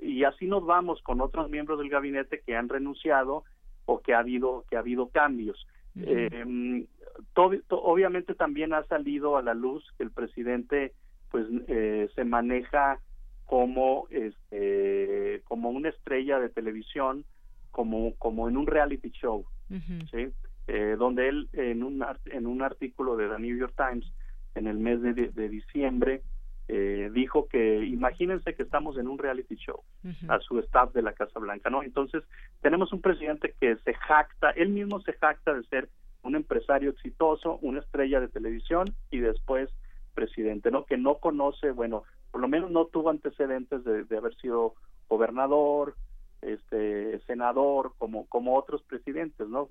y 0.00 0.24
así 0.24 0.46
nos 0.46 0.64
vamos 0.64 1.00
con 1.02 1.20
otros 1.20 1.50
miembros 1.50 1.78
del 1.78 1.90
gabinete 1.90 2.40
que 2.44 2.56
han 2.56 2.68
renunciado 2.68 3.44
o 3.84 4.00
que 4.00 4.14
ha 4.14 4.20
habido 4.20 4.64
que 4.68 4.76
ha 4.76 4.80
habido 4.80 5.08
cambios. 5.08 5.66
obviamente 7.68 8.34
también 8.34 8.72
ha 8.72 8.84
salido 8.84 9.36
a 9.36 9.42
la 9.42 9.54
luz 9.54 9.84
que 9.96 10.04
el 10.04 10.10
presidente 10.10 10.92
pues 11.30 11.46
se 12.14 12.24
maneja 12.24 12.98
como 13.46 14.06
este 14.10 15.42
como 15.44 15.70
una 15.70 15.90
estrella 15.90 16.40
de 16.40 16.48
televisión 16.48 17.24
como 17.70 18.14
como 18.16 18.48
en 18.48 18.56
un 18.56 18.66
reality 18.66 19.10
show 19.10 19.44
¿sí? 20.10 20.32
Eh, 20.66 20.96
donde 20.98 21.28
él 21.28 21.48
en 21.52 21.82
un 21.82 22.04
en 22.26 22.46
un 22.46 22.62
artículo 22.62 23.16
de 23.16 23.28
The 23.28 23.38
New 23.38 23.56
York 23.56 23.74
Times 23.76 24.10
en 24.54 24.66
el 24.66 24.78
mes 24.78 25.00
de, 25.02 25.12
de, 25.14 25.48
diciembre 25.48 26.22
eh, 26.68 27.10
dijo 27.12 27.48
que 27.48 27.84
imagínense 27.84 28.54
que 28.54 28.62
estamos 28.62 28.96
en 28.96 29.08
un 29.08 29.18
reality 29.18 29.56
show 29.56 29.82
a 30.28 30.38
su 30.40 30.58
staff 30.60 30.92
de 30.92 31.02
la 31.02 31.12
Casa 31.12 31.38
Blanca 31.40 31.70
no 31.70 31.82
entonces 31.82 32.22
tenemos 32.60 32.92
un 32.92 33.00
presidente 33.00 33.54
que 33.60 33.76
se 33.76 33.94
jacta 33.94 34.50
él 34.50 34.68
mismo 34.68 35.00
se 35.00 35.12
jacta 35.14 35.54
de 35.54 35.64
ser 35.64 35.88
un 36.22 36.36
empresario 36.36 36.90
exitoso 36.90 37.58
una 37.62 37.80
estrella 37.80 38.20
de 38.20 38.28
televisión 38.28 38.94
y 39.10 39.18
después 39.18 39.68
presidente 40.14 40.70
no 40.70 40.84
que 40.84 40.96
no 40.96 41.16
conoce 41.16 41.72
bueno 41.72 42.04
por 42.32 42.40
lo 42.40 42.48
menos 42.48 42.70
no 42.70 42.86
tuvo 42.86 43.10
antecedentes 43.10 43.84
de, 43.84 44.16
haber 44.16 44.34
sido 44.36 44.74
gobernador, 45.08 45.94
este 46.42 47.20
senador 47.20 47.92
como 47.98 48.26
como 48.26 48.56
otros 48.56 48.82
presidentes 48.82 49.48
no 49.48 49.68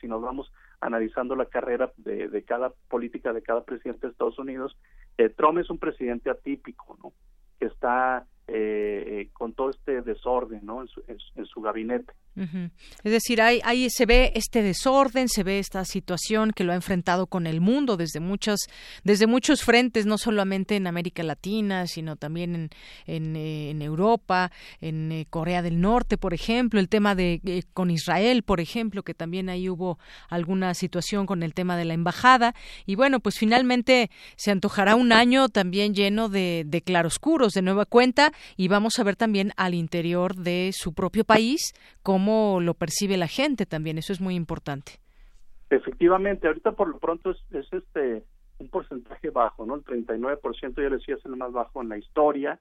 si 0.00 0.08
nos 0.08 0.22
vamos 0.22 0.50
analizando 0.80 1.36
la 1.36 1.46
carrera 1.46 1.92
de, 1.96 2.42
cada 2.44 2.70
política 2.88 3.32
de 3.32 3.42
cada 3.42 3.64
presidente 3.64 4.06
de 4.06 4.12
Estados 4.12 4.38
Unidos 4.38 4.76
eh, 5.18 5.28
Trump 5.28 5.58
es 5.58 5.70
un 5.70 5.78
presidente 5.78 6.30
atípico 6.30 6.98
no 7.02 7.12
que 7.58 7.66
está 7.66 8.26
eh, 8.46 9.30
con 9.32 9.54
todo 9.54 9.70
este 9.70 10.02
desorden 10.02 10.60
¿no? 10.64 10.82
en, 10.82 10.88
su, 10.88 11.02
en, 11.06 11.46
su 11.46 11.62
gabinete. 11.62 12.12
Es 12.36 13.12
decir, 13.12 13.40
ahí, 13.40 13.88
se 13.90 14.06
ve 14.06 14.32
este 14.34 14.62
desorden, 14.62 15.28
se 15.28 15.44
ve 15.44 15.60
esta 15.60 15.84
situación 15.84 16.50
que 16.50 16.64
lo 16.64 16.72
ha 16.72 16.74
enfrentado 16.74 17.28
con 17.28 17.46
el 17.46 17.60
mundo 17.60 17.96
desde 17.96 18.18
muchas, 18.18 18.58
desde 19.04 19.28
muchos 19.28 19.62
frentes, 19.62 20.04
no 20.04 20.18
solamente 20.18 20.74
en 20.74 20.88
América 20.88 21.22
Latina, 21.22 21.86
sino 21.86 22.16
también 22.16 22.54
en, 22.54 22.70
en, 23.06 23.36
eh, 23.36 23.84
Europa, 23.84 24.50
en 24.80 25.12
eh, 25.12 25.26
Corea 25.30 25.62
del 25.62 25.80
Norte, 25.80 26.18
por 26.18 26.34
ejemplo, 26.34 26.80
el 26.80 26.88
tema 26.88 27.14
de 27.14 27.64
con 27.72 27.90
Israel, 27.90 28.42
por 28.42 28.60
ejemplo, 28.60 29.02
que 29.04 29.14
también 29.14 29.48
ahí 29.48 29.68
hubo 29.68 29.98
alguna 30.28 30.74
situación 30.74 31.26
con 31.26 31.42
el 31.42 31.54
tema 31.54 31.76
de 31.76 31.84
la 31.84 31.94
embajada. 31.94 32.54
Y 32.84 32.96
bueno, 32.96 33.20
pues 33.20 33.38
finalmente 33.38 34.10
se 34.36 34.50
antojará 34.50 34.96
un 34.96 35.12
año 35.12 35.48
también 35.48 35.94
lleno 35.94 36.28
de, 36.28 36.64
de 36.66 36.82
claroscuros, 36.82 37.52
de 37.52 37.62
nueva 37.62 37.84
cuenta, 37.84 38.32
y 38.56 38.68
vamos 38.68 38.98
a 38.98 39.04
ver 39.04 39.14
también 39.14 39.52
al 39.56 39.74
interior 39.74 40.34
de 40.34 40.72
su 40.74 40.94
propio 40.94 41.24
país 41.24 41.74
cómo 42.02 42.23
lo 42.60 42.74
percibe 42.74 43.16
la 43.16 43.28
gente 43.28 43.66
también. 43.66 43.98
Eso 43.98 44.12
es 44.12 44.20
muy 44.20 44.34
importante. 44.34 44.92
Efectivamente, 45.70 46.46
ahorita 46.46 46.72
por 46.72 46.88
lo 46.88 46.98
pronto 46.98 47.30
es, 47.30 47.38
este 47.72 48.24
un 48.58 48.68
porcentaje 48.68 49.30
bajo, 49.30 49.66
¿no? 49.66 49.74
El 49.74 49.84
39% 49.84 50.80
ya 50.80 50.88
decía 50.88 51.16
es 51.16 51.24
el 51.24 51.36
más 51.36 51.52
bajo 51.52 51.82
en 51.82 51.88
la 51.88 51.98
historia 51.98 52.60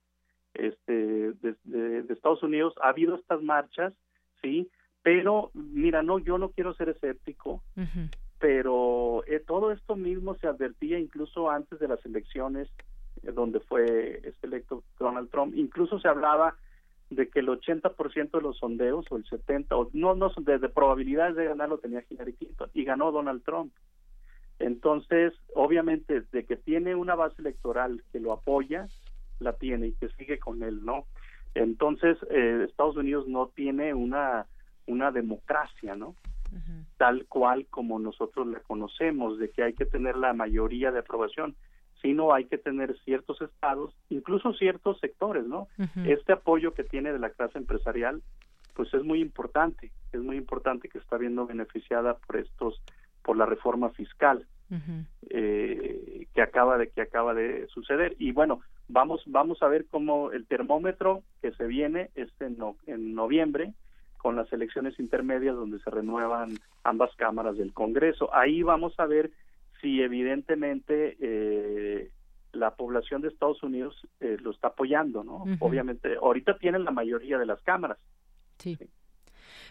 este 0.56 1.34
de, 1.34 2.06
Estados 2.10 2.41
Unidos. 2.41 2.73
Ha 2.81 2.90
habido 2.90 3.15
estas 3.15 3.41
marchas, 3.41 3.94
sí, 4.41 4.69
pero 5.03 5.52
mira, 5.53 6.02
no, 6.02 6.18
yo 6.19 6.38
no 6.38 6.49
quiero 6.49 6.73
ser 6.73 6.90
escéptico, 6.90 7.61
pero 8.40 9.23
eh, 9.27 9.40
todo 9.40 9.72
esto 9.72 9.95
mismo 9.95 10.35
se 10.35 10.48
advertía 10.48 10.98
incluso 10.98 11.49
antes 11.49 11.80
de 11.80 11.88
las 11.88 12.03
elecciones 12.06 12.69
donde 13.22 13.60
fue 13.61 14.22
este 14.23 14.48
electo 14.48 14.84
Donald 14.99 15.30
Trump. 15.30 15.56
Incluso 15.56 15.99
se 15.99 16.07
hablaba 16.07 16.56
de 17.10 17.30
que 17.30 17.40
el 17.40 17.48
80% 17.48 18.32
de 18.32 18.42
los 18.42 18.58
sondeos 18.58 19.06
o 19.12 19.18
el 19.18 19.26
70 19.26 19.76
o 19.76 19.90
no 19.94 20.16
no 20.16 20.32
de, 20.36 20.70
probabilidades 20.70 21.36
de 21.36 21.46
ganar 21.46 21.70
lo 21.70 21.78
tenía 21.78 22.04
Hillary 22.10 22.34
Clinton 22.34 22.70
y 22.74 22.84
ganó 22.84 23.12
Donald 23.12 23.44
Trump. 23.44 23.74
Entonces, 24.60 25.34
obviamente 25.56 26.22
de 26.32 26.46
que 26.46 26.56
tiene 26.56 26.96
una 26.96 27.16
base 27.16 27.42
electoral 27.42 28.04
que 28.12 28.20
lo 28.20 28.32
apoya, 28.32 28.88
la 29.40 29.54
tiene 29.54 29.88
y 29.88 29.94
que 29.94 30.10
sigue 30.10 30.40
con 30.40 30.64
él, 30.64 30.86
¿no? 30.86 31.06
Entonces, 31.56 32.18
eh, 32.30 32.66
Estados 32.68 32.96
Unidos 32.98 33.28
no 33.28 33.48
tiene 33.48 33.94
una 33.94 34.48
una 34.86 35.12
democracia, 35.12 35.96
¿no? 35.96 36.16
Tal 36.98 37.26
cual 37.26 37.66
como 37.68 37.98
nosotros 37.98 38.46
la 38.48 38.60
conocemos, 38.60 39.40
de 39.40 39.50
que 39.50 39.64
hay 39.64 39.74
que 39.74 39.86
tener 39.86 40.16
la 40.16 40.34
mayoría 40.34 40.92
de 40.92 41.00
aprobación 41.00 41.56
sino 42.04 42.34
hay 42.34 42.46
que 42.46 42.60
tener 42.60 42.96
ciertos 43.00 43.42
estados, 43.42 43.96
incluso 44.10 44.54
ciertos 44.54 45.00
sectores, 45.00 45.46
¿no? 45.46 45.68
Este 46.06 46.34
apoyo 46.34 46.74
que 46.74 46.84
tiene 46.84 47.12
de 47.12 47.18
la 47.18 47.32
clase 47.32 47.58
empresarial, 47.58 48.22
pues 48.76 48.94
es 48.94 49.04
muy 49.04 49.22
importante, 49.22 49.92
es 50.12 50.22
muy 50.22 50.38
importante 50.38 50.90
que 50.90 51.00
está 51.00 51.18
viendo 51.18 51.48
beneficiada 51.48 52.18
por 52.18 52.38
estos, 52.38 52.80
por 53.24 53.38
la 53.38 53.46
reforma 53.46 53.90
fiscal 53.92 54.46
eh, 55.30 56.28
que 56.34 56.42
acaba 56.42 56.78
de 56.78 56.90
que 56.90 57.02
acaba 57.02 57.34
de 57.34 57.68
suceder 57.68 58.16
y 58.18 58.32
bueno, 58.32 58.62
vamos 58.88 59.22
vamos 59.28 59.62
a 59.62 59.68
ver 59.68 59.86
cómo 59.90 60.32
el 60.32 60.48
termómetro 60.48 61.22
que 61.42 61.52
se 61.52 61.68
viene 61.68 62.10
este 62.16 62.46
en, 62.46 62.58
en 62.88 63.14
noviembre 63.14 63.74
con 64.18 64.36
las 64.36 64.52
elecciones 64.52 65.00
intermedias 65.00 65.56
donde 65.56 65.80
se 65.80 65.90
renuevan 65.90 66.58
ambas 66.84 67.14
cámaras 67.18 67.58
del 67.58 67.74
Congreso. 67.74 68.34
Ahí 68.34 68.64
vamos 68.64 68.98
a 68.98 69.06
ver 69.06 69.32
si 69.84 70.01
evidentemente 70.01 71.18
eh, 71.19 72.10
la 72.53 72.72
población 72.72 73.22
de 73.22 73.27
Estados 73.27 73.61
Unidos 73.61 73.95
eh, 74.22 74.38
lo 74.41 74.51
está 74.51 74.69
apoyando, 74.69 75.23
¿no? 75.23 75.43
Obviamente, 75.60 76.15
ahorita 76.15 76.57
tienen 76.57 76.85
la 76.85 76.91
mayoría 76.91 77.38
de 77.38 77.45
las 77.45 77.61
cámaras. 77.61 77.97
Sí. 78.60 78.77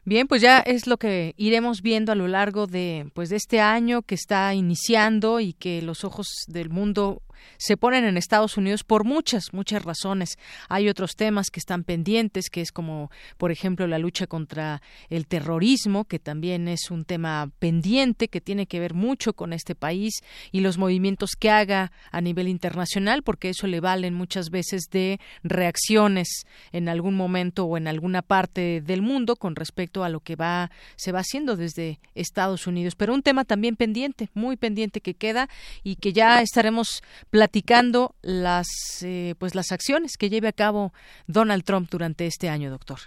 Bien, 0.05 0.27
pues 0.27 0.43
ya 0.43 0.59
es 0.59 0.87
lo 0.87 0.99
que 0.99 1.33
iremos 1.37 1.81
viendo 1.81 2.13
a 2.13 2.17
lo 2.17 2.29
largo 2.29 2.67
de 2.67 3.09
pues 3.15 3.31
de 3.31 3.37
este 3.37 3.61
año 3.61 4.03
que 4.03 4.17
está 4.17 4.53
iniciando 4.53 5.41
y 5.41 5.55
que 5.55 5.81
los 5.81 6.05
ojos 6.05 6.27
del 6.49 6.71
mundo 6.71 7.23
se 7.59 7.77
ponen 7.77 8.05
en 8.05 8.17
Estados 8.17 8.57
Unidos 8.57 8.85
por 8.85 9.05
muchas, 9.05 9.53
muchas 9.53 9.85
razones. 9.85 10.39
Hay 10.69 10.89
otros 10.89 11.17
temas 11.17 11.51
que 11.51 11.61
están 11.61 11.85
pendientes, 11.85 12.51
que 12.51 12.61
es 12.61 12.73
como, 12.73 13.11
por 13.37 13.51
ejemplo, 13.51 13.87
la 13.87 13.99
lucha 13.99 14.27
contra 14.27 14.83
el 15.09 15.27
terrorismo, 15.27 16.05
que 16.05 16.19
también 16.19 16.69
es 16.69 16.91
un 16.91 17.05
tema 17.05 17.51
pendiente, 17.59 18.29
que 18.29 18.41
tiene 18.41 18.67
que 18.67 18.81
ver 18.81 18.95
mucho 18.95 19.33
con 19.35 19.53
este 19.53 19.75
país 19.75 20.15
y 20.51 20.61
los 20.61 20.79
movimientos 20.79 21.31
que 21.39 21.51
haga 21.51 21.93
a 22.11 22.21
nivel 22.21 22.49
internacional, 22.49 23.23
porque 23.23 23.51
eso 23.51 23.67
le 23.67 23.81
valen 23.81 24.15
muchas 24.15 24.51
veces 24.51 24.85
de 24.91 25.21
reacciones 25.43 26.29
en 26.73 26.89
algún 26.89 27.15
momento 27.15 27.65
o 27.65 27.77
en 27.77 27.89
alguna 27.89 28.23
parte 28.23 28.81
del 28.81 29.03
mundo 29.03 29.37
con 29.37 29.57
respecto 29.57 30.05
a 30.05 30.09
lo 30.09 30.21
que 30.21 30.37
va, 30.37 30.71
se 30.97 31.13
va 31.13 31.21
haciendo 31.21 31.57
desde 31.57 32.01
Estados 32.15 32.67
Unidos. 32.67 32.95
Pero 32.95 33.15
un 33.15 33.23
tema 33.23 33.45
también 33.45 33.77
pendiente, 33.77 34.31
muy 34.35 34.57
pendiente 34.57 35.01
que 35.01 35.15
queda 35.15 35.49
y 35.83 35.97
que 35.97 36.13
ya 36.13 36.43
estaremos 36.43 37.03
platicando 37.33 38.15
las 38.21 38.69
eh, 39.03 39.35
pues 39.39 39.55
las 39.55 39.73
acciones 39.73 40.19
que 40.19 40.29
lleve 40.29 40.49
a 40.49 40.53
cabo 40.53 40.93
Donald 41.27 41.65
Trump 41.65 41.89
durante 41.91 42.27
este 42.27 42.51
año, 42.51 42.71
doctor. 42.71 42.99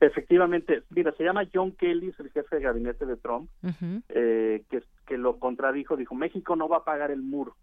Efectivamente, 0.00 0.82
mira, 0.90 1.12
se 1.12 1.22
llama 1.22 1.46
John 1.52 1.72
Kelly, 1.72 2.12
el 2.18 2.30
jefe 2.30 2.56
de 2.56 2.62
gabinete 2.62 3.04
de 3.04 3.16
Trump, 3.18 3.50
eh, 4.08 4.64
que, 4.70 4.82
que 5.06 5.18
lo 5.18 5.38
contradijo, 5.38 5.94
dijo, 5.94 6.14
México 6.14 6.56
no 6.56 6.70
va 6.70 6.78
a 6.78 6.84
pagar 6.84 7.10
el 7.10 7.22
muro. 7.22 7.54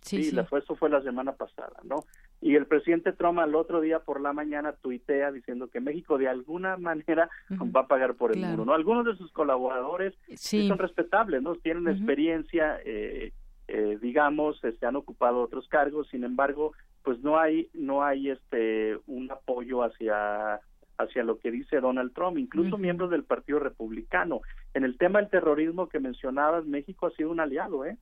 Sí, 0.00 0.24
sí. 0.24 0.36
eso 0.38 0.76
fue 0.76 0.88
la 0.88 1.02
semana 1.02 1.32
pasada, 1.32 1.76
¿no? 1.84 2.04
Y 2.40 2.56
el 2.56 2.66
presidente 2.66 3.12
Trump 3.12 3.38
al 3.38 3.54
otro 3.54 3.82
día 3.82 4.00
por 4.00 4.22
la 4.22 4.32
mañana 4.32 4.72
tuitea 4.72 5.30
diciendo 5.30 5.68
que 5.68 5.80
México 5.80 6.16
de 6.16 6.26
alguna 6.26 6.76
manera 6.78 7.28
va 7.50 7.80
a 7.80 7.86
pagar 7.86 8.14
por 8.14 8.32
el 8.32 8.40
muro, 8.40 8.64
¿no? 8.64 8.72
Algunos 8.72 9.04
de 9.04 9.16
sus 9.16 9.30
colaboradores 9.30 10.14
son 10.36 10.78
respetables, 10.78 11.42
¿no? 11.42 11.54
Tienen 11.56 11.86
experiencia, 11.88 12.80
eh, 12.84 13.32
eh, 13.68 13.98
digamos, 14.00 14.58
se 14.60 14.68
este, 14.68 14.86
han 14.86 14.96
ocupado 14.96 15.40
otros 15.40 15.68
cargos, 15.68 16.08
sin 16.08 16.24
embargo, 16.24 16.72
pues 17.02 17.20
no 17.20 17.38
hay 17.38 17.68
no 17.74 18.02
hay 18.02 18.30
este 18.30 18.98
un 19.06 19.30
apoyo 19.30 19.82
hacia 19.82 20.60
hacia 20.96 21.24
lo 21.24 21.38
que 21.38 21.50
dice 21.50 21.80
Donald 21.80 22.12
Trump, 22.12 22.38
incluso 22.38 22.78
miembros 22.78 23.10
del 23.10 23.24
Partido 23.24 23.58
Republicano. 23.58 24.42
En 24.74 24.84
el 24.84 24.96
tema 24.96 25.20
del 25.20 25.28
terrorismo 25.28 25.88
que 25.88 25.98
mencionabas, 25.98 26.66
México 26.66 27.06
ha 27.06 27.10
sido 27.10 27.30
un 27.30 27.40
aliado, 27.40 27.84
¿eh? 27.84 27.96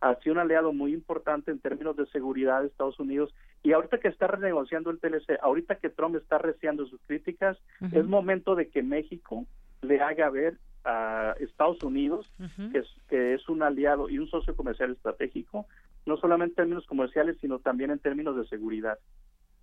Ha 0.00 0.14
sido 0.16 0.34
un 0.34 0.38
aliado 0.40 0.72
muy 0.72 0.94
importante 0.94 1.50
en 1.50 1.58
términos 1.58 1.96
de 1.96 2.06
seguridad 2.06 2.62
de 2.62 2.68
Estados 2.68 2.98
Unidos 2.98 3.34
y 3.62 3.72
ahorita 3.72 3.98
que 3.98 4.08
está 4.08 4.26
renegociando 4.26 4.90
el 4.90 4.98
TLC, 5.00 5.38
ahorita 5.42 5.76
que 5.76 5.90
Trump 5.90 6.16
está 6.16 6.38
reciando 6.38 6.86
sus 6.86 7.00
críticas, 7.02 7.58
es 7.92 8.06
momento 8.06 8.54
de 8.54 8.68
que 8.68 8.82
México 8.82 9.44
le 9.82 10.00
haga 10.00 10.30
ver 10.30 10.56
a 10.84 11.34
Estados 11.40 11.82
Unidos, 11.82 12.30
que, 12.72 12.78
es, 12.78 12.86
que 13.08 13.34
es 13.34 13.48
un 13.48 13.62
aliado 13.62 14.08
y 14.08 14.18
un 14.18 14.28
socio 14.28 14.56
comercial 14.56 14.92
estratégico, 14.92 15.66
no 16.06 16.16
solamente 16.16 16.52
en 16.52 16.56
términos 16.56 16.86
comerciales, 16.86 17.36
sino 17.40 17.58
también 17.58 17.90
en 17.90 17.98
términos 17.98 18.36
de 18.36 18.46
seguridad. 18.46 18.98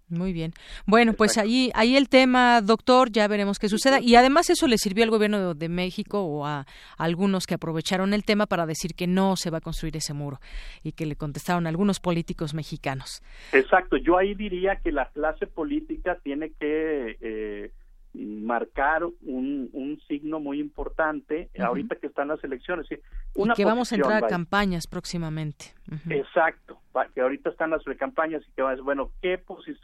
Muy 0.09 0.31
bien. 0.31 0.53
Bueno, 0.85 1.13
pues 1.13 1.37
ahí, 1.37 1.69
ahí 1.73 1.97
el 1.97 2.07
tema, 2.07 2.61
doctor, 2.61 3.11
ya 3.11 3.27
veremos 3.27 3.59
qué 3.59 3.67
suceda. 3.67 3.99
Y 3.99 4.15
además 4.15 4.49
eso 4.49 4.65
le 4.67 4.77
sirvió 4.77 5.03
al 5.03 5.09
gobierno 5.09 5.53
de 5.53 5.67
México 5.67 6.21
o 6.21 6.45
a, 6.45 6.65
algunos 6.97 7.45
que 7.45 7.55
aprovecharon 7.55 8.13
el 8.13 8.23
tema 8.23 8.45
para 8.45 8.65
decir 8.65 8.93
que 8.95 9.05
no 9.05 9.35
se 9.35 9.49
va 9.49 9.57
a 9.57 9.61
construir 9.61 9.97
ese 9.97 10.13
muro 10.13 10.39
y 10.81 10.93
que 10.93 11.05
le 11.05 11.17
contestaron 11.17 11.67
algunos 11.67 11.99
políticos 11.99 12.53
mexicanos. 12.53 13.21
Exacto. 13.51 13.97
Yo 13.97 14.17
ahí 14.17 14.33
diría 14.33 14.77
que 14.77 14.93
la 14.93 15.09
clase 15.09 15.45
política 15.45 16.17
tiene 16.23 16.51
que 16.57 17.17
eh, 17.19 17.71
marcar 18.17 19.03
un, 19.03 19.69
un 19.73 19.99
signo 20.07 20.39
muy 20.39 20.59
importante 20.59 21.49
ahorita 21.59 21.95
que 21.95 22.07
están 22.07 22.29
las 22.29 22.43
elecciones. 22.43 22.87
Una 23.35 23.53
y 23.53 23.55
que 23.55 23.65
vamos 23.65 23.91
a 23.91 23.95
entrar 23.95 24.23
a 24.23 24.27
campañas 24.27 24.87
próximamente. 24.87 25.73
Exacto, 26.09 26.79
que 27.13 27.21
ahorita 27.21 27.49
están 27.49 27.69
las 27.69 27.83
campañas 27.97 28.41
y 28.47 28.51
que 28.51 28.61
va 28.61 28.75
bueno, 28.75 29.11
¿qué, 29.21 29.41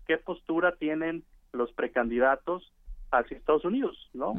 ¿qué 0.07 0.17
postura 0.17 0.75
tienen 0.75 1.23
los 1.51 1.71
precandidatos 1.73 2.73
hacia 3.11 3.37
Estados 3.37 3.65
Unidos? 3.65 4.09
no 4.13 4.33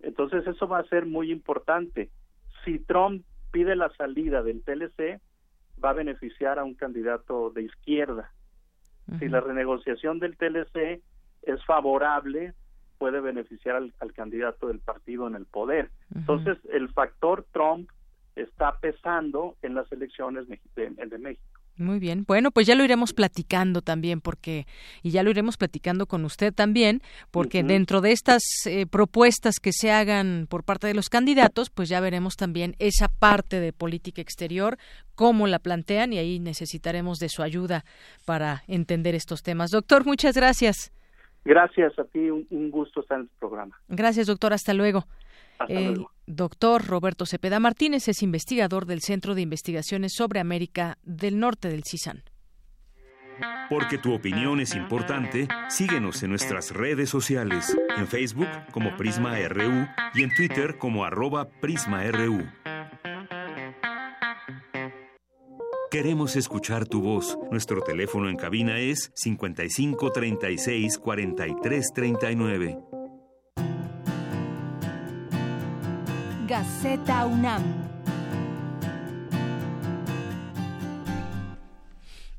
Entonces 0.00 0.46
eso 0.46 0.68
va 0.68 0.80
a 0.80 0.84
ser 0.84 1.06
muy 1.06 1.30
importante. 1.30 2.10
Si 2.64 2.78
Trump 2.78 3.24
pide 3.50 3.76
la 3.76 3.90
salida 3.96 4.42
del 4.42 4.62
TLC, 4.62 5.20
va 5.82 5.90
a 5.90 5.94
beneficiar 5.94 6.58
a 6.58 6.64
un 6.64 6.74
candidato 6.74 7.50
de 7.50 7.62
izquierda. 7.62 8.32
Si 9.18 9.28
la 9.28 9.40
renegociación 9.40 10.20
del 10.20 10.36
TLC 10.36 11.02
es 11.42 11.64
favorable, 11.66 12.54
puede 13.02 13.20
beneficiar 13.20 13.74
al, 13.98 14.12
candidato 14.12 14.68
del 14.68 14.78
partido 14.78 15.26
en 15.26 15.34
el 15.34 15.44
poder. 15.44 15.90
Entonces, 16.14 16.56
el 16.72 16.88
factor 16.90 17.44
Trump 17.50 17.90
está 18.36 18.78
pesando 18.78 19.56
en 19.60 19.74
las 19.74 19.90
elecciones 19.90 20.46
de, 20.46 21.18
México. 21.18 21.42
Muy 21.76 21.98
bien. 21.98 22.22
Bueno, 22.28 22.52
pues 22.52 22.68
ya 22.68 22.76
lo 22.76 22.84
iremos 22.84 23.12
platicando 23.12 23.82
también, 23.82 24.20
porque, 24.20 24.68
y 25.02 25.10
ya 25.10 25.24
lo 25.24 25.30
iremos 25.30 25.56
platicando 25.56 26.06
con 26.06 26.24
usted 26.24 26.54
también, 26.54 27.02
porque 27.32 27.64
dentro 27.64 28.02
de 28.02 28.12
estas 28.12 28.44
eh, 28.66 28.86
propuestas 28.86 29.56
que 29.58 29.72
se 29.72 29.90
hagan 29.90 30.46
por 30.48 30.62
parte 30.62 30.86
de 30.86 30.94
los 30.94 31.08
candidatos, 31.08 31.70
pues 31.70 31.88
ya 31.88 31.98
veremos 31.98 32.36
también 32.36 32.76
esa 32.78 33.08
parte 33.08 33.58
de 33.58 33.72
política 33.72 34.22
exterior, 34.22 34.78
cómo 35.16 35.48
la 35.48 35.58
plantean, 35.58 36.12
y 36.12 36.18
ahí 36.18 36.38
necesitaremos 36.38 37.18
de 37.18 37.30
su 37.30 37.42
ayuda 37.42 37.84
para 38.24 38.62
entender 38.68 39.16
estos 39.16 39.42
temas. 39.42 39.72
Doctor, 39.72 40.06
muchas 40.06 40.36
gracias. 40.36 40.92
Gracias 41.44 41.98
a 41.98 42.04
ti, 42.04 42.30
un, 42.30 42.70
gusto 42.70 43.00
estar 43.00 43.18
en 43.18 43.24
el 43.24 43.30
programa. 43.38 43.76
Gracias, 43.88 44.26
doctor. 44.26 44.52
Hasta 44.52 44.74
luego. 44.74 45.04
Hasta 45.58 45.74
luego. 45.74 46.10
Doctor 46.26 46.86
Roberto 46.86 47.26
Cepeda 47.26 47.58
Martínez 47.60 48.08
es 48.08 48.22
investigador 48.22 48.86
del 48.86 49.00
Centro 49.00 49.34
de 49.34 49.42
Investigaciones 49.42 50.12
sobre 50.12 50.40
América 50.40 50.98
del 51.02 51.38
Norte 51.38 51.68
del 51.68 51.84
CISAN. 51.84 52.22
Porque 53.68 53.98
tu 53.98 54.12
opinión 54.12 54.60
es 54.60 54.74
importante, 54.76 55.48
síguenos 55.68 56.22
en 56.22 56.30
nuestras 56.30 56.70
redes 56.72 57.08
sociales, 57.08 57.76
en 57.96 58.06
Facebook 58.06 58.48
como 58.70 58.96
Prisma 58.96 59.36
RU 59.48 59.86
y 60.14 60.22
en 60.22 60.34
Twitter 60.34 60.78
como 60.78 61.04
arroba 61.04 61.48
PrismaRU. 61.48 62.46
Queremos 65.92 66.36
escuchar 66.36 66.86
tu 66.86 67.02
voz. 67.02 67.38
Nuestro 67.50 67.82
teléfono 67.82 68.30
en 68.30 68.36
cabina 68.36 68.78
es 68.78 69.12
55 69.14 70.10
36 70.10 70.96
43 70.96 71.92
39. 71.92 72.78
Gaceta 76.48 77.26
UNAM 77.26 77.91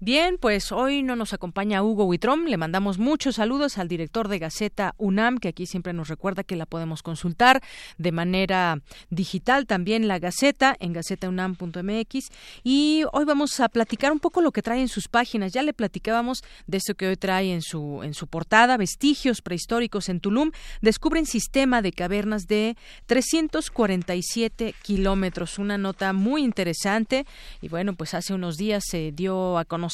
Bien, 0.06 0.38
pues 0.38 0.74
hoy 0.74 1.02
no 1.02 1.16
nos 1.16 1.32
acompaña 1.32 1.82
Hugo 1.82 2.04
Huitrón. 2.04 2.50
Le 2.50 2.58
mandamos 2.58 2.98
muchos 2.98 3.36
saludos 3.36 3.78
al 3.78 3.88
director 3.88 4.28
de 4.28 4.38
Gaceta 4.38 4.96
UNAM, 4.98 5.38
que 5.38 5.48
aquí 5.48 5.66
siempre 5.66 5.94
nos 5.94 6.10
recuerda 6.10 6.44
que 6.44 6.58
la 6.58 6.66
podemos 6.66 7.02
consultar 7.02 7.64
de 7.98 8.12
manera 8.12 8.82
digital 9.10 9.66
también 9.66 10.10
la 10.10 10.20
Gaceta 10.20 10.76
en 10.82 10.92
gacetaunam.mx. 10.92 12.32
Y 12.66 13.06
hoy 13.14 13.24
vamos 13.24 13.62
a 13.62 13.70
platicar 13.70 14.12
un 14.12 14.20
poco 14.20 14.42
lo 14.42 14.52
que 14.52 14.62
trae 14.62 14.82
en 14.82 14.90
sus 14.90 15.08
páginas. 15.08 15.54
Ya 15.54 15.64
le 15.64 15.72
platicábamos 15.72 16.44
de 16.68 16.80
esto 16.80 16.96
que 16.96 17.08
hoy 17.08 17.16
trae 17.16 17.54
en 17.54 17.62
su, 17.62 18.02
en 18.04 18.14
su 18.14 18.28
portada, 18.28 18.76
vestigios 18.76 19.42
prehistóricos 19.42 20.10
en 20.10 20.20
Tulum. 20.20 20.52
Descubren 20.82 21.26
sistema 21.26 21.82
de 21.82 21.94
cavernas 21.94 22.48
de 22.48 22.76
347 23.06 24.76
kilómetros. 24.82 25.60
Una 25.60 25.78
nota 25.78 26.12
muy 26.12 26.44
interesante. 26.44 27.26
Y 27.62 27.70
bueno, 27.70 27.94
pues 27.94 28.14
hace 28.14 28.34
unos 28.34 28.58
días 28.58 28.84
se 28.86 29.14
dio 29.14 29.58
a 29.58 29.64
conocer 29.64 29.93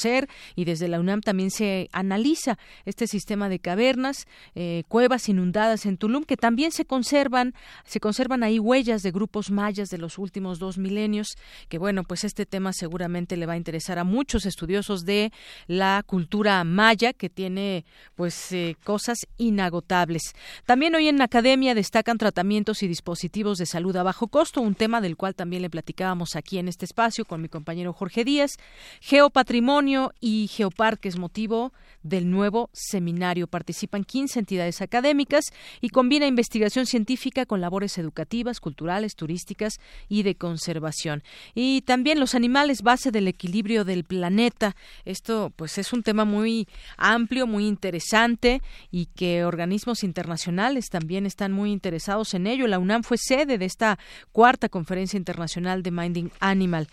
y 0.56 0.66
desde 0.66 0.88
la 0.88 1.00
UNAM 1.00 1.22
también 1.22 1.52
se 1.52 1.90
analiza 1.92 2.58
este 2.86 3.08
sistema 3.08 3.50
de 3.50 3.60
cavernas, 3.60 4.28
eh, 4.56 4.84
cuevas 4.88 5.28
inundadas 5.30 5.86
en 5.86 5.98
Tulum 5.98 6.24
que 6.24 6.38
también 6.38 6.72
se 6.72 6.86
conservan, 6.86 7.54
se 7.86 8.00
conservan 8.00 8.44
ahí 8.44 8.60
huellas 8.60 9.02
de 9.02 9.12
grupos 9.12 9.52
mayas 9.52 9.90
de 9.90 9.98
los 9.98 10.18
últimos 10.18 10.60
dos 10.60 10.78
milenios, 10.78 11.38
que 11.68 11.78
bueno, 11.78 12.04
pues 12.04 12.24
este 12.24 12.46
tema 12.46 12.72
seguramente 12.74 13.38
le 13.38 13.46
va 13.46 13.54
a 13.54 13.58
interesar 13.58 14.00
a 14.00 14.04
muchos 14.04 14.46
estudiosos 14.46 15.06
de 15.06 15.32
la 15.68 16.04
cultura 16.06 16.64
maya 16.64 17.14
que 17.14 17.30
tiene 17.30 17.86
pues 18.16 18.52
eh, 18.52 18.76
cosas 18.84 19.20
inagotables. 19.38 20.34
También 20.66 20.96
hoy 20.96 21.08
en 21.08 21.18
la 21.18 21.26
academia 21.26 21.76
destacan 21.76 22.18
tratamientos 22.18 22.84
y 22.84 22.88
dispositivos 22.88 23.58
de 23.58 23.66
salud 23.66 23.96
a 23.96 24.04
bajo 24.04 24.28
costo, 24.28 24.62
un 24.62 24.76
tema 24.76 25.02
del 25.02 25.18
cual 25.18 25.36
también 25.36 25.62
le 25.62 25.70
platicábamos 25.70 26.36
aquí 26.36 26.58
en 26.58 26.68
este 26.68 26.86
espacio 26.86 27.26
con 27.26 27.42
mi 27.42 27.50
compañero 27.50 27.94
Jorge 27.94 28.24
Díaz, 28.24 28.58
geopatrimonio 29.02 29.89
Patrimonio 29.90 30.14
y 30.20 30.48
Geoparques 30.48 31.18
motivo 31.18 31.74
del 32.04 32.30
nuevo 32.30 32.70
seminario. 32.74 33.48
Participan 33.48 34.04
15 34.04 34.40
entidades 34.40 34.82
académicas 34.82 35.46
y 35.82 35.90
combina 35.90 36.28
investigación 36.28 36.86
científica 36.86 37.48
con 37.48 37.60
labores 37.60 37.98
educativas, 37.98 38.60
culturales, 38.60 39.16
turísticas 39.16 39.80
y 40.08 40.22
de 40.22 40.36
conservación. 40.36 41.24
Y 41.56 41.82
también 41.82 42.20
los 42.20 42.36
animales 42.36 42.84
base 42.84 43.10
del 43.10 43.28
equilibrio 43.28 43.84
del 43.84 44.04
planeta. 44.04 44.76
Esto 45.06 45.52
pues 45.56 45.80
es 45.80 45.92
un 45.92 46.04
tema 46.04 46.24
muy 46.24 46.68
amplio, 46.98 47.48
muy 47.48 47.66
interesante 47.66 48.62
y 48.92 49.08
que 49.08 49.44
organismos 49.44 50.04
internacionales 50.04 50.90
también 50.90 51.26
están 51.26 51.52
muy 51.52 51.72
interesados 51.72 52.36
en 52.36 52.46
ello. 52.46 52.68
La 52.68 52.78
UNAM 52.78 53.02
fue 53.02 53.18
sede 53.18 53.58
de 53.58 53.66
esta 53.66 53.98
cuarta 54.32 54.70
conferencia 54.70 55.18
internacional 55.18 55.82
de 55.82 55.92
Minding 55.92 56.32
Animal. 56.40 56.88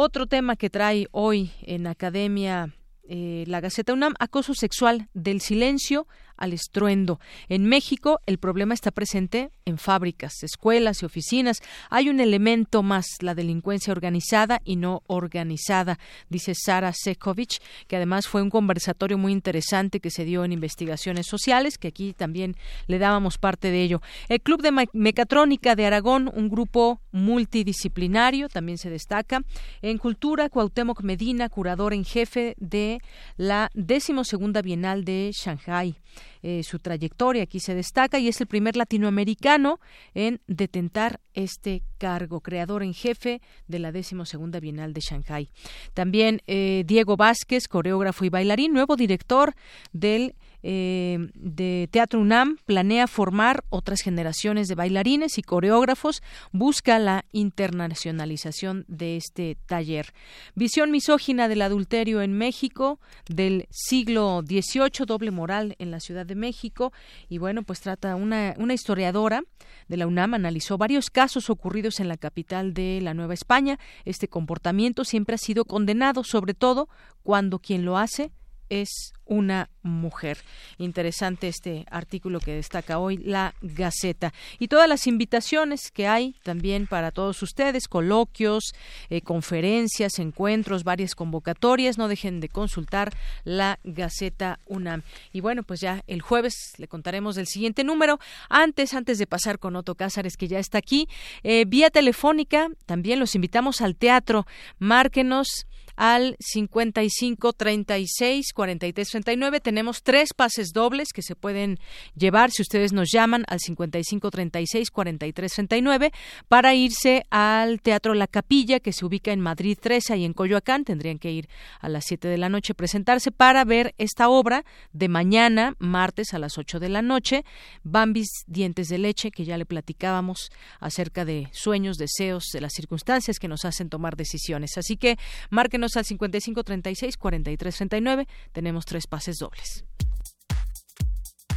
Otro 0.00 0.28
tema 0.28 0.54
que 0.54 0.70
trae 0.70 1.08
hoy 1.10 1.50
en 1.62 1.88
Academia 1.88 2.72
eh, 3.08 3.42
la 3.48 3.60
Gaceta 3.60 3.92
UNAM, 3.92 4.14
acoso 4.20 4.54
sexual 4.54 5.08
del 5.12 5.40
silencio 5.40 6.06
al 6.38 6.52
estruendo. 6.52 7.20
En 7.48 7.66
México 7.66 8.20
el 8.26 8.38
problema 8.38 8.74
está 8.74 8.90
presente 8.90 9.50
en 9.64 9.78
fábricas, 9.78 10.42
escuelas 10.42 11.02
y 11.02 11.06
oficinas. 11.06 11.60
Hay 11.90 12.08
un 12.08 12.20
elemento 12.20 12.82
más, 12.82 13.06
la 13.20 13.34
delincuencia 13.34 13.92
organizada 13.92 14.60
y 14.64 14.76
no 14.76 15.02
organizada, 15.06 15.98
dice 16.28 16.54
Sara 16.54 16.92
Sekovic, 16.94 17.60
que 17.86 17.96
además 17.96 18.26
fue 18.26 18.42
un 18.42 18.50
conversatorio 18.50 19.18
muy 19.18 19.32
interesante 19.32 20.00
que 20.00 20.10
se 20.10 20.24
dio 20.24 20.44
en 20.44 20.52
investigaciones 20.52 21.26
sociales, 21.26 21.78
que 21.78 21.88
aquí 21.88 22.14
también 22.14 22.56
le 22.86 22.98
dábamos 22.98 23.38
parte 23.38 23.70
de 23.70 23.82
ello. 23.82 24.00
El 24.28 24.40
Club 24.40 24.62
de 24.62 24.88
Mecatrónica 24.92 25.74
de 25.74 25.86
Aragón, 25.86 26.30
un 26.34 26.48
grupo 26.48 27.00
multidisciplinario, 27.12 28.48
también 28.48 28.78
se 28.78 28.90
destaca. 28.90 29.42
En 29.82 29.98
Cultura, 29.98 30.48
Cuauhtémoc 30.48 31.02
Medina, 31.02 31.48
curador 31.48 31.92
en 31.92 32.04
jefe 32.04 32.54
de 32.58 33.00
la 33.36 33.70
decimosegunda 33.74 34.62
Bienal 34.62 35.04
de 35.04 35.30
Shanghai. 35.32 35.96
Eh, 36.42 36.62
su 36.62 36.78
trayectoria 36.78 37.42
aquí 37.42 37.60
se 37.60 37.74
destaca 37.74 38.18
y 38.18 38.28
es 38.28 38.40
el 38.40 38.46
primer 38.46 38.76
latinoamericano 38.76 39.80
en 40.14 40.40
detentar 40.46 41.20
este 41.34 41.82
cargo, 41.98 42.40
creador 42.40 42.82
en 42.82 42.94
jefe 42.94 43.40
de 43.66 43.78
la 43.78 43.92
decimosegunda 43.92 44.60
Bienal 44.60 44.92
de 44.92 45.00
Shanghai. 45.00 45.50
También 45.94 46.40
eh, 46.46 46.84
Diego 46.86 47.16
Vázquez, 47.16 47.68
coreógrafo 47.68 48.24
y 48.24 48.28
bailarín, 48.28 48.72
nuevo 48.72 48.96
director 48.96 49.54
del 49.92 50.34
eh, 50.62 51.30
de 51.34 51.88
Teatro 51.90 52.20
UNAM 52.20 52.58
planea 52.66 53.06
formar 53.06 53.64
otras 53.70 54.00
generaciones 54.00 54.68
de 54.68 54.74
bailarines 54.74 55.38
y 55.38 55.42
coreógrafos, 55.42 56.22
busca 56.52 56.98
la 56.98 57.24
internacionalización 57.32 58.84
de 58.88 59.16
este 59.16 59.56
taller. 59.66 60.12
Visión 60.54 60.90
misógina 60.90 61.48
del 61.48 61.62
adulterio 61.62 62.22
en 62.22 62.32
México 62.32 62.98
del 63.28 63.66
siglo 63.70 64.42
XVIII, 64.46 65.06
doble 65.06 65.30
moral 65.30 65.76
en 65.78 65.90
la 65.90 66.00
Ciudad 66.00 66.26
de 66.26 66.34
México, 66.34 66.92
y 67.28 67.38
bueno, 67.38 67.62
pues 67.62 67.80
trata 67.80 68.16
una, 68.16 68.54
una 68.58 68.74
historiadora 68.74 69.42
de 69.88 69.96
la 69.96 70.06
UNAM 70.06 70.34
analizó 70.34 70.78
varios 70.78 71.10
casos 71.10 71.50
ocurridos 71.50 72.00
en 72.00 72.08
la 72.08 72.16
capital 72.16 72.74
de 72.74 73.00
la 73.02 73.14
Nueva 73.14 73.34
España. 73.34 73.78
Este 74.04 74.28
comportamiento 74.28 75.04
siempre 75.04 75.34
ha 75.34 75.38
sido 75.38 75.64
condenado, 75.64 76.24
sobre 76.24 76.54
todo 76.54 76.88
cuando 77.22 77.58
quien 77.58 77.84
lo 77.84 77.96
hace 77.96 78.30
es 78.68 79.12
una 79.28 79.68
mujer. 79.82 80.38
Interesante 80.78 81.48
este 81.48 81.84
artículo 81.90 82.40
que 82.40 82.54
destaca 82.54 82.98
hoy 82.98 83.18
la 83.18 83.54
Gaceta. 83.60 84.32
Y 84.58 84.68
todas 84.68 84.88
las 84.88 85.06
invitaciones 85.06 85.90
que 85.90 86.06
hay 86.08 86.34
también 86.42 86.86
para 86.86 87.10
todos 87.10 87.42
ustedes, 87.42 87.88
coloquios, 87.88 88.72
eh, 89.10 89.20
conferencias, 89.20 90.18
encuentros, 90.18 90.84
varias 90.84 91.14
convocatorias. 91.14 91.98
No 91.98 92.08
dejen 92.08 92.40
de 92.40 92.48
consultar 92.48 93.14
la 93.44 93.78
Gaceta 93.84 94.58
UNAM. 94.66 95.02
Y 95.32 95.40
bueno, 95.40 95.62
pues 95.62 95.80
ya 95.80 96.02
el 96.06 96.22
jueves 96.22 96.72
le 96.78 96.88
contaremos 96.88 97.36
del 97.36 97.46
siguiente 97.46 97.84
número. 97.84 98.18
Antes, 98.48 98.94
antes 98.94 99.18
de 99.18 99.26
pasar 99.26 99.58
con 99.58 99.76
Otto 99.76 99.94
Cázares, 99.94 100.36
que 100.36 100.48
ya 100.48 100.58
está 100.58 100.78
aquí, 100.78 101.08
eh, 101.42 101.64
vía 101.66 101.90
telefónica, 101.90 102.68
también 102.86 103.20
los 103.20 103.34
invitamos 103.34 103.82
al 103.82 103.94
teatro. 103.94 104.46
Márquenos 104.78 105.67
al 105.98 106.36
55 106.38 107.52
36 107.52 108.52
43 108.54 109.10
39. 109.10 109.60
Tenemos 109.60 110.02
tres 110.02 110.32
pases 110.32 110.72
dobles 110.72 111.12
que 111.12 111.22
se 111.22 111.34
pueden 111.34 111.78
llevar 112.14 112.52
si 112.52 112.62
ustedes 112.62 112.92
nos 112.92 113.10
llaman 113.10 113.44
al 113.48 113.58
55 113.58 114.30
36 114.30 114.90
43 114.90 115.52
39 115.52 116.12
para 116.46 116.74
irse 116.74 117.24
al 117.30 117.82
Teatro 117.82 118.14
La 118.14 118.28
Capilla 118.28 118.78
que 118.78 118.92
se 118.92 119.04
ubica 119.04 119.32
en 119.32 119.40
Madrid 119.40 119.76
13 119.78 120.16
y 120.18 120.24
en 120.24 120.32
Coyoacán. 120.32 120.84
Tendrían 120.84 121.18
que 121.18 121.32
ir 121.32 121.48
a 121.80 121.88
las 121.88 122.04
7 122.06 122.28
de 122.28 122.38
la 122.38 122.48
noche 122.48 122.74
presentarse 122.74 123.32
para 123.32 123.64
ver 123.64 123.96
esta 123.98 124.28
obra 124.28 124.64
de 124.92 125.08
mañana, 125.08 125.74
martes 125.80 126.32
a 126.32 126.38
las 126.38 126.58
8 126.58 126.78
de 126.78 126.88
la 126.90 127.02
noche, 127.02 127.44
Bambis 127.82 128.28
Dientes 128.46 128.88
de 128.88 128.98
Leche, 128.98 129.32
que 129.32 129.44
ya 129.44 129.58
le 129.58 129.66
platicábamos 129.66 130.50
acerca 130.78 131.24
de 131.24 131.48
sueños, 131.52 131.96
deseos, 131.96 132.44
de 132.52 132.60
las 132.60 132.72
circunstancias 132.72 133.40
que 133.40 133.48
nos 133.48 133.64
hacen 133.64 133.88
tomar 133.88 134.16
decisiones. 134.16 134.78
Así 134.78 134.96
que 134.96 135.16
márquenos 135.50 135.87
al 135.96 136.04
55 136.04 136.64
36 136.64 137.16
43 137.16 137.76
39. 137.76 138.28
Tenemos 138.52 138.84
tres 138.84 139.06
pases 139.06 139.38
dobles. 139.38 139.86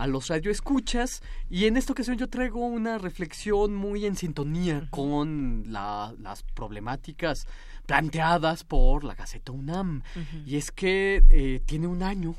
a 0.01 0.07
los 0.07 0.29
radioescuchas 0.29 1.23
y 1.51 1.67
en 1.67 1.77
esta 1.77 1.93
ocasión 1.93 2.17
yo 2.17 2.29
traigo 2.29 2.67
una 2.67 2.97
reflexión 2.97 3.75
muy 3.75 4.07
en 4.07 4.17
sintonía 4.17 4.89
con 4.91 5.65
las 5.67 6.43
problemáticas 6.55 7.47
planteadas 7.85 8.65
por 8.65 9.05
la 9.05 9.15
Gaceta 9.15 9.53
UNAM. 9.53 10.03
Y 10.47 10.57
es 10.57 10.71
que 10.71 11.23
eh, 11.29 11.61
tiene 11.67 11.87
un 11.87 12.03
año 12.03 12.35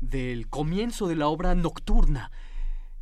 del 0.00 0.48
comienzo 0.48 1.06
de 1.06 1.14
la 1.14 1.28
obra 1.28 1.54
nocturna 1.54 2.32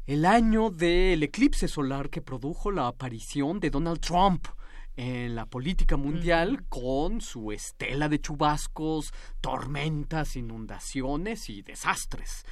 el 0.06 0.26
año 0.26 0.68
del 0.68 1.22
eclipse 1.22 1.66
solar 1.66 2.10
que 2.10 2.20
produjo 2.20 2.70
la 2.70 2.88
aparición 2.88 3.60
de 3.60 3.70
Donald 3.70 4.00
Trump 4.00 4.46
en 4.94 5.34
la 5.34 5.46
política 5.46 5.96
mundial 5.96 6.64
con 6.68 7.22
su 7.22 7.50
estela 7.50 8.10
de 8.10 8.20
chubascos, 8.20 9.14
tormentas, 9.40 10.36
inundaciones 10.36 11.48
y 11.48 11.62
desastres. 11.62 12.44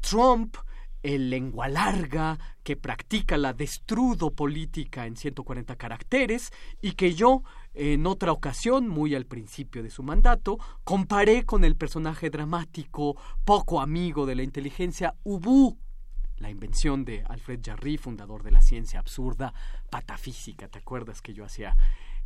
Trump 0.00 0.56
el 1.02 1.30
lengua 1.30 1.68
larga, 1.68 2.38
que 2.62 2.76
practica 2.76 3.36
la 3.36 3.52
destrudo 3.52 4.30
política 4.30 5.06
en 5.06 5.16
140 5.16 5.76
caracteres 5.76 6.50
y 6.80 6.92
que 6.92 7.14
yo, 7.14 7.42
en 7.74 8.06
otra 8.06 8.32
ocasión, 8.32 8.88
muy 8.88 9.14
al 9.14 9.26
principio 9.26 9.82
de 9.82 9.90
su 9.90 10.02
mandato, 10.02 10.58
comparé 10.84 11.44
con 11.44 11.64
el 11.64 11.76
personaje 11.76 12.30
dramático, 12.30 13.16
poco 13.44 13.80
amigo 13.80 14.26
de 14.26 14.36
la 14.36 14.42
inteligencia, 14.42 15.14
Ubu, 15.24 15.78
la 16.36 16.50
invención 16.50 17.04
de 17.04 17.22
Alfred 17.28 17.60
Jarry, 17.64 17.96
fundador 17.96 18.42
de 18.42 18.50
la 18.50 18.62
ciencia 18.62 18.98
absurda 18.98 19.54
patafísica. 19.90 20.68
¿Te 20.68 20.78
acuerdas 20.78 21.22
que 21.22 21.34
yo 21.34 21.44
hacía 21.44 21.76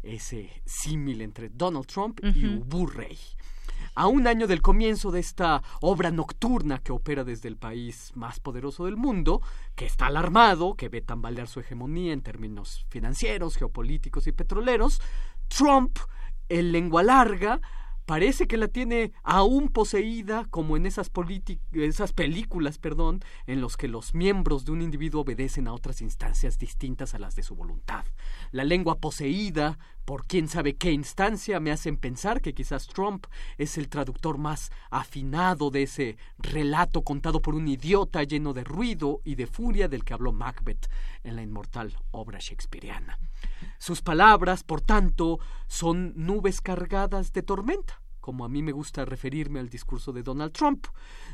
ese 0.03 0.63
símil 0.65 1.21
entre 1.21 1.49
Donald 1.51 1.87
Trump 1.87 2.21
y 2.23 2.47
Ubu 2.47 2.87
Rey? 2.87 3.19
A 3.97 4.07
un 4.07 4.27
año 4.27 4.47
del 4.47 4.63
comienzo 4.63 5.11
de 5.11 5.21
esta 5.21 5.63
obra 5.81 6.11
nocturna 6.11 6.79
que 6.79 6.93
opera 6.93 7.25
desde 7.25 7.49
el 7.49 7.57
país 7.57 8.13
más 8.15 8.39
poderoso 8.39 8.85
del 8.85 8.97
mundo, 8.97 9.41
que 9.75 9.87
está 9.87 10.07
alarmado, 10.07 10.75
que 10.75 10.89
ve 10.89 11.01
tambalear 11.01 11.49
su 11.49 11.61
hegemonía 11.61 12.13
en 12.13 12.21
términos 12.21 12.87
financieros, 12.91 13.57
geopolíticos 13.57 14.27
y 14.27 14.33
petroleros, 14.33 15.01
Trump, 15.49 15.99
el 16.49 16.73
lengua 16.73 17.03
larga, 17.03 17.61
parece 18.05 18.47
que 18.47 18.57
la 18.57 18.69
tiene 18.69 19.13
aún 19.23 19.69
poseída 19.69 20.45
como 20.51 20.77
en 20.77 20.87
esas, 20.87 21.11
esas 21.73 22.13
películas 22.13 22.79
perdón, 22.79 23.21
en 23.47 23.61
los 23.61 23.77
que 23.77 23.89
los 23.89 24.15
miembros 24.15 24.65
de 24.65 24.73
un 24.73 24.83
individuo 24.83 25.23
obedecen 25.23 25.67
a 25.67 25.73
otras 25.73 26.03
instancias 26.03 26.59
distintas 26.59 27.15
a 27.15 27.19
las 27.19 27.35
de 27.35 27.43
su 27.43 27.57
voluntad. 27.57 28.05
La 28.53 28.65
lengua 28.65 28.99
poseída 28.99 29.79
por 30.07 30.25
quién 30.25 30.49
sabe 30.49 30.77
qué 30.77 30.93
instancia 30.93 31.59
me 31.59 31.73
hacen 31.73 31.97
pensar 31.97 32.41
que 32.41 32.55
quizás 32.55 32.87
Trump 32.87 33.27
es 33.59 33.77
el 33.77 33.89
traductor 33.89 34.39
más 34.39 34.71
afinado 34.89 35.71
de 35.71 35.83
ese 35.83 36.17
relato 36.39 37.03
contado 37.03 37.43
por 37.43 37.57
un 37.57 37.67
idiota 37.67 38.23
lleno 38.23 38.55
de 38.55 38.63
ruido 38.63 39.21
y 39.25 39.35
de 39.35 39.49
furia 39.49 39.89
del 39.89 40.05
que 40.05 40.15
habló 40.15 40.33
Macbeth 40.33 40.89
en 41.25 41.35
la 41.35 41.43
inmortal 41.43 41.93
obra 42.13 42.39
shakespeariana. 42.41 43.19
Sus 43.79 44.01
palabras, 44.01 44.63
por 44.63 44.81
tanto, 44.81 45.41
son 45.67 46.13
nubes 46.15 46.61
cargadas 46.61 47.33
de 47.33 47.43
tormenta, 47.43 48.01
como 48.21 48.45
a 48.45 48.49
mí 48.49 48.63
me 48.63 48.73
gusta 48.73 49.05
referirme 49.05 49.59
al 49.59 49.69
discurso 49.69 50.13
de 50.13 50.23
Donald 50.23 50.53
Trump. 50.53 50.87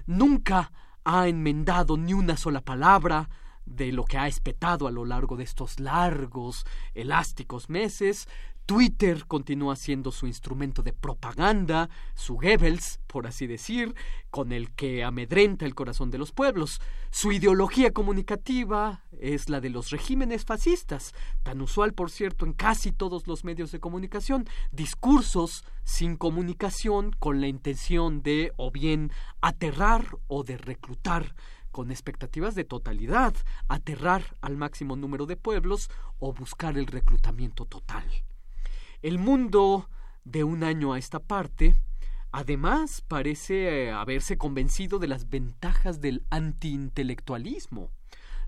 Nunca 0.07 0.73
ha 1.05 1.29
enmendado 1.29 1.99
ni 1.99 2.15
una 2.15 2.39
sola 2.39 2.63
palabra 2.63 3.29
de 3.65 3.93
lo 3.93 4.05
que 4.05 4.19
ha 4.19 4.27
espetado 4.27 4.87
a 4.87 4.91
lo 4.91 5.05
largo 5.05 5.37
de 5.37 5.45
estos 5.45 5.79
largos, 5.79 6.67
elásticos 6.95 7.69
meses, 7.69 8.29
Twitter 8.67 9.27
continúa 9.27 9.77
siendo 9.77 10.13
su 10.13 10.27
instrumento 10.27 10.83
de 10.83 10.93
propaganda, 10.93 11.91
su 12.15 12.35
Goebbels, 12.35 13.01
por 13.07 13.27
así 13.27 13.47
decir, 13.47 13.95
con 14.31 14.53
el 14.53 14.73
que 14.73 15.03
amedrenta 15.03 15.67
el 15.67 15.75
corazón 15.75 16.11
de 16.11 16.19
los 16.19 16.33
pueblos. 16.33 16.81
Su 17.11 17.33
ideología 17.33 17.93
comunicativa 17.93 19.05
es 19.19 19.49
la 19.49 19.61
de 19.61 19.71
los 19.71 19.91
regímenes 19.91 20.45
fascistas, 20.45 21.13
tan 21.43 21.61
usual, 21.61 21.93
por 21.93 22.11
cierto, 22.11 22.47
en 22.47 22.53
casi 22.53 22.93
todos 22.93 23.27
los 23.27 23.45
medios 23.45 23.73
de 23.73 23.81
comunicación, 23.81 24.47
discursos 24.71 25.65
sin 25.85 26.17
comunicación 26.17 27.11
con 27.19 27.41
la 27.41 27.49
intención 27.49 28.23
de 28.23 28.53
o 28.57 28.71
bien 28.71 29.11
aterrar 29.41 30.07
o 30.29 30.45
de 30.45 30.57
reclutar 30.57 31.35
con 31.73 31.91
expectativas 31.91 32.55
de 32.55 32.65
totalidad, 32.65 33.35
aterrar 33.67 34.37
al 34.41 34.57
máximo 34.57 34.95
número 34.95 35.27
de 35.27 35.37
pueblos 35.37 35.91
o 36.21 36.33
buscar 36.33 36.79
el 36.79 36.87
reclutamiento 36.87 37.65
total. 37.65 38.05
El 39.03 39.19
mundo 39.19 39.89
de 40.23 40.45
un 40.45 40.63
año 40.63 40.93
a 40.93 40.99
esta 40.99 41.19
parte, 41.19 41.75
además, 42.31 43.03
parece 43.09 43.87
eh, 43.87 43.91
haberse 43.91 44.39
convencido 44.39 45.01
de 45.01 45.09
las 45.09 45.29
ventajas 45.29 46.01
del 46.01 46.25
antiintelectualismo. 46.31 47.91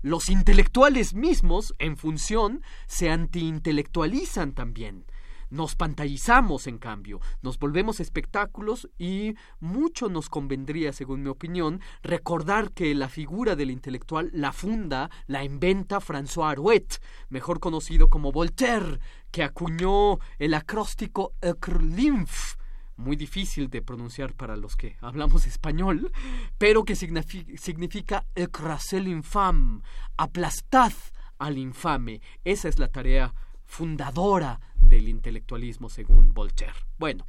Los 0.01 0.29
intelectuales 0.29 1.13
mismos, 1.13 1.73
en 1.77 1.97
función, 1.97 2.61
se 2.87 3.09
antiintelectualizan 3.09 4.53
también. 4.53 5.03
Nos 5.49 5.75
pantallizamos, 5.75 6.67
en 6.67 6.77
cambio, 6.77 7.19
nos 7.41 7.59
volvemos 7.59 7.99
espectáculos 7.99 8.89
y 8.97 9.35
mucho 9.59 10.09
nos 10.09 10.29
convendría, 10.29 10.91
según 10.93 11.23
mi 11.23 11.29
opinión, 11.29 11.81
recordar 12.01 12.71
que 12.71 12.93
la 12.95 13.09
figura 13.09 13.55
del 13.55 13.71
intelectual 13.71 14.29
la 14.33 14.51
funda, 14.51 15.09
la 15.27 15.43
inventa 15.43 15.99
François 15.99 16.51
Arouet, 16.51 16.99
mejor 17.29 17.59
conocido 17.59 18.09
como 18.09 18.31
Voltaire, 18.31 18.99
que 19.31 19.43
acuñó 19.43 20.19
el 20.39 20.53
acróstico 20.53 21.33
Ekrlymph, 21.41 22.55
muy 22.97 23.17
difícil 23.17 23.69
de 23.69 23.81
pronunciar 23.81 24.33
para 24.33 24.55
los 24.55 24.75
que 24.75 24.95
hablamos 25.01 25.45
español, 25.45 26.11
pero 26.57 26.85
que 26.85 26.95
significa 26.95 28.25
écrasez 28.35 29.03
l'infâme, 29.03 29.81
aplastad 30.17 30.93
al 31.37 31.57
infame. 31.57 32.21
Esa 32.45 32.69
es 32.69 32.79
la 32.79 32.87
tarea 32.87 33.33
fundadora 33.75 34.61
del 34.79 35.09
intelectualismo 35.09 35.89
según 35.89 36.33
Voltaire. 36.33 36.75
Bueno, 36.97 37.25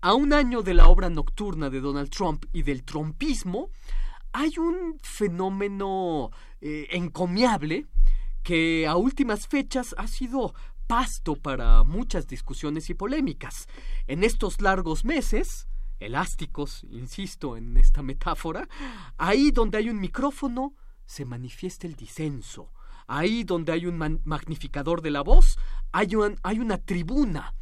a 0.00 0.14
un 0.14 0.32
año 0.32 0.62
de 0.62 0.74
la 0.74 0.86
obra 0.86 1.10
nocturna 1.10 1.70
de 1.70 1.80
Donald 1.80 2.08
Trump 2.08 2.44
y 2.52 2.62
del 2.62 2.84
trumpismo, 2.84 3.70
hay 4.30 4.58
un 4.58 5.00
fenómeno 5.02 6.30
eh, 6.60 6.86
encomiable 6.92 7.88
que 8.44 8.86
a 8.86 8.94
últimas 8.94 9.48
fechas 9.48 9.92
ha 9.98 10.06
sido 10.06 10.54
pasto 10.86 11.34
para 11.34 11.82
muchas 11.82 12.28
discusiones 12.28 12.88
y 12.88 12.94
polémicas. 12.94 13.66
En 14.06 14.22
estos 14.22 14.60
largos 14.60 15.04
meses, 15.04 15.66
elásticos, 15.98 16.84
insisto 16.92 17.56
en 17.56 17.76
esta 17.76 18.02
metáfora, 18.02 18.68
ahí 19.18 19.50
donde 19.50 19.78
hay 19.78 19.90
un 19.90 19.98
micrófono 19.98 20.76
se 21.06 21.24
manifiesta 21.24 21.88
el 21.88 21.96
disenso, 21.96 22.70
Ahí 23.12 23.42
donde 23.42 23.72
hay 23.72 23.86
un 23.86 24.20
magnificador 24.22 25.02
de 25.02 25.10
la 25.10 25.22
voz, 25.22 25.58
hay, 25.90 26.14
una 26.14 26.78
tribuna. 26.78 27.56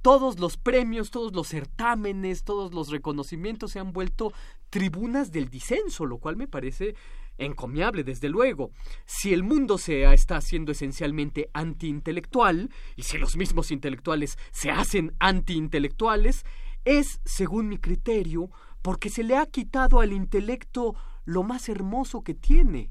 Todos 0.00 0.38
los 0.38 0.56
premios, 0.56 1.10
todos 1.10 1.34
los 1.34 1.48
certámenes, 1.48 2.44
todos 2.44 2.72
los 2.72 2.88
reconocimientos 2.88 3.72
se 3.72 3.78
han 3.78 3.92
vuelto 3.92 4.32
tribunas 4.70 5.32
del 5.32 5.50
disenso, 5.50 6.06
lo 6.06 6.16
cual 6.16 6.36
me 6.36 6.48
parece 6.48 6.94
encomiable, 7.36 8.04
desde 8.04 8.30
luego. 8.30 8.70
Si 9.04 9.34
el 9.34 9.42
mundo 9.42 9.76
se 9.76 10.10
está 10.14 10.38
haciendo 10.38 10.72
esencialmente 10.72 11.50
antiintelectual, 11.52 12.70
y 12.96 13.02
si 13.02 13.18
los 13.18 13.36
mismos 13.36 13.72
intelectuales 13.72 14.38
se 14.50 14.70
hacen 14.70 15.14
antiintelectuales, 15.18 16.46
es, 16.86 17.20
según 17.26 17.68
mi 17.68 17.76
criterio, 17.76 18.48
porque 18.80 19.10
se 19.10 19.24
le 19.24 19.36
ha 19.36 19.44
quitado 19.44 20.00
al 20.00 20.14
intelecto 20.14 20.94
lo 21.26 21.42
más 21.42 21.68
hermoso 21.68 22.22
que 22.22 22.32
tiene, 22.32 22.90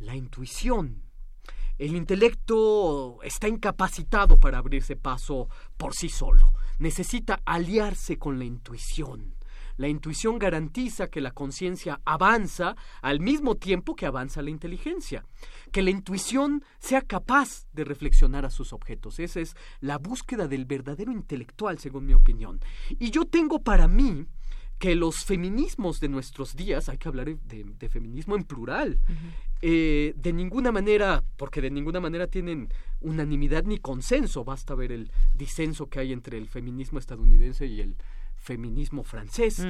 la 0.00 0.16
intuición. 0.16 1.07
El 1.78 1.94
intelecto 1.94 3.22
está 3.22 3.46
incapacitado 3.46 4.36
para 4.36 4.58
abrirse 4.58 4.96
paso 4.96 5.48
por 5.76 5.94
sí 5.94 6.08
solo. 6.08 6.52
Necesita 6.80 7.40
aliarse 7.44 8.18
con 8.18 8.38
la 8.38 8.44
intuición. 8.44 9.36
La 9.76 9.86
intuición 9.86 10.40
garantiza 10.40 11.06
que 11.06 11.20
la 11.20 11.30
conciencia 11.30 12.00
avanza 12.04 12.74
al 13.00 13.20
mismo 13.20 13.54
tiempo 13.54 13.94
que 13.94 14.06
avanza 14.06 14.42
la 14.42 14.50
inteligencia, 14.50 15.24
que 15.70 15.82
la 15.82 15.90
intuición 15.90 16.64
sea 16.80 17.02
capaz 17.02 17.68
de 17.72 17.84
reflexionar 17.84 18.44
a 18.44 18.50
sus 18.50 18.72
objetos. 18.72 19.20
Esa 19.20 19.38
es 19.38 19.54
la 19.78 19.98
búsqueda 19.98 20.48
del 20.48 20.64
verdadero 20.64 21.12
intelectual, 21.12 21.78
según 21.78 22.06
mi 22.06 22.14
opinión. 22.14 22.58
Y 22.98 23.12
yo 23.12 23.24
tengo 23.24 23.60
para 23.62 23.86
mí 23.86 24.26
que 24.78 24.94
los 24.94 25.24
feminismos 25.24 26.00
de 26.00 26.08
nuestros 26.08 26.54
días, 26.54 26.88
hay 26.88 26.98
que 26.98 27.08
hablar 27.08 27.26
de, 27.26 27.88
feminismo 27.88 28.36
en 28.36 28.44
plural, 28.44 29.00
eh, 29.60 30.14
de 30.16 30.32
ninguna 30.32 30.70
manera, 30.70 31.24
porque 31.36 31.60
de 31.60 31.70
ninguna 31.70 32.00
manera 32.00 32.28
tienen 32.28 32.68
unanimidad 33.00 33.64
ni 33.64 33.78
consenso, 33.78 34.44
basta 34.44 34.74
ver 34.74 34.92
el 34.92 35.10
disenso 35.34 35.88
que 35.88 35.98
hay 35.98 36.12
entre 36.12 36.38
el 36.38 36.48
feminismo 36.48 36.98
estadounidense 36.98 37.66
y 37.66 37.80
el 37.80 37.96
feminismo 38.36 39.02
francés. 39.02 39.66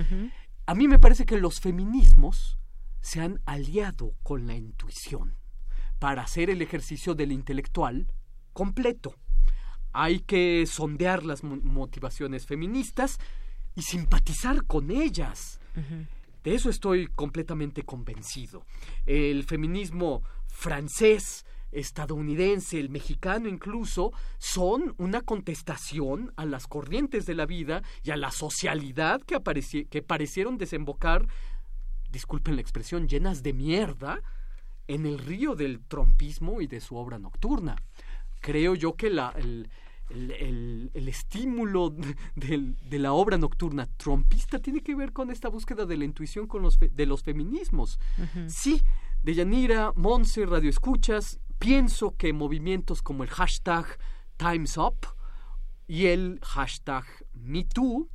A 0.67 0.75
mí 0.75 0.89
me 0.89 0.99
parece 0.99 1.25
que 1.25 1.39
los 1.39 1.61
feminismos 1.61 2.59
se 3.01 3.21
han 3.21 3.41
aliado 3.47 4.13
con 4.23 4.47
la 4.47 4.57
intuición 4.57 5.37
para 5.99 6.23
hacer 6.23 6.51
el 6.51 6.61
ejercicio 6.61 7.15
del 7.15 7.33
intelectual 7.33 8.13
completo. 8.53 9.15
Hay 9.95 10.21
que 10.21 10.67
sondear 10.67 11.25
las 11.25 11.43
motivaciones 11.43 12.45
feministas 12.45 13.19
y 13.75 13.83
simpatizar 13.83 14.65
con 14.65 14.91
ellas. 14.91 15.61
De 16.43 16.55
eso 16.55 16.71
estoy 16.71 17.07
completamente 17.07 17.83
convencido. 17.83 18.65
El 19.07 19.45
feminismo 19.45 20.23
francés, 20.47 21.45
estadounidense, 21.71 22.81
el 22.81 22.91
mexicano 22.91 23.49
incluso, 23.49 24.13
son 24.39 24.95
una 24.99 25.21
contestación 25.21 26.33
a 26.37 26.47
las 26.47 26.67
corrientes 26.67 27.27
de 27.27 27.35
la 27.35 27.47
vida 27.47 27.83
y 28.03 28.11
a 28.11 28.17
la 28.17 28.31
socialidad 28.31 29.23
que, 29.23 29.39
que 29.89 30.03
parecieron 30.03 30.59
desembocar, 30.59 31.29
disculpen 32.11 32.57
la 32.57 32.63
expresión, 32.63 33.09
llenas 33.09 33.43
de 33.43 33.53
mierda 33.53 34.23
en 34.87 35.07
el 35.07 35.19
río 35.19 35.55
del 35.55 35.81
trompismo 35.81 36.61
y 36.61 36.67
de 36.67 36.81
su 36.81 36.97
obra 36.97 37.19
nocturna. 37.19 37.77
Creo 38.41 38.75
yo 38.75 38.95
que 38.95 39.11
la, 39.11 39.35
el, 39.37 39.69
el, 40.11 40.91
estímulo 40.95 41.95
de, 42.35 42.99
la 42.99 43.13
obra 43.13 43.39
nocturna 43.39 43.87
trompista 43.97 44.59
tiene 44.59 44.83
que 44.83 44.95
ver 44.95 45.13
con 45.13 45.31
esta 45.31 45.49
búsqueda 45.49 45.87
de 45.87 45.97
la 45.97 46.05
intuición 46.05 46.47
con 46.47 46.63
los 46.63 46.79
de 46.79 47.07
los 47.07 47.23
feminismos. 47.23 47.99
Sí, 48.47 48.83
de 49.23 49.35
Yanira, 49.35 49.93
Monse, 49.97 50.47
Radio 50.47 50.71
Escuchas, 50.71 51.41
pienso 51.59 52.17
que 52.17 52.33
movimientos 52.33 53.03
como 53.03 53.25
el 53.25 53.31
hashtag 53.31 53.99
Time's 54.37 54.77
Up 54.77 55.07
y 55.87 56.07
el 56.07 56.39
hashtag 56.43 57.05
MeToo 57.35 58.09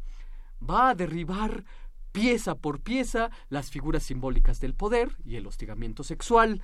va 0.68 0.90
a 0.90 0.96
derribar 0.96 1.66
pieza 2.12 2.56
por 2.56 2.80
pieza 2.80 3.32
las 3.50 3.72
figuras 3.72 4.04
simbólicas 4.04 4.60
del 4.60 4.76
poder 4.76 5.18
y 5.26 5.36
el 5.36 5.48
hostigamiento 5.48 6.04
sexual, 6.04 6.62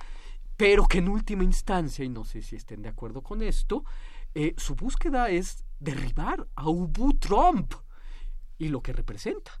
pero 0.56 0.86
que 0.86 0.98
en 0.98 1.08
última 1.08 1.44
instancia, 1.44 2.04
y 2.04 2.08
no 2.08 2.24
sé 2.24 2.42
si 2.42 2.56
estén 2.56 2.82
de 2.82 2.88
acuerdo 2.88 3.22
con 3.22 3.42
esto, 3.42 3.84
eh, 4.34 4.54
su 4.56 4.74
búsqueda 4.74 5.28
es 5.30 5.64
derribar 5.78 6.46
a 6.54 6.68
Ubu 6.68 7.14
Trump 7.14 7.74
y 8.58 8.68
lo 8.68 8.82
que 8.82 8.92
representa. 8.92 9.60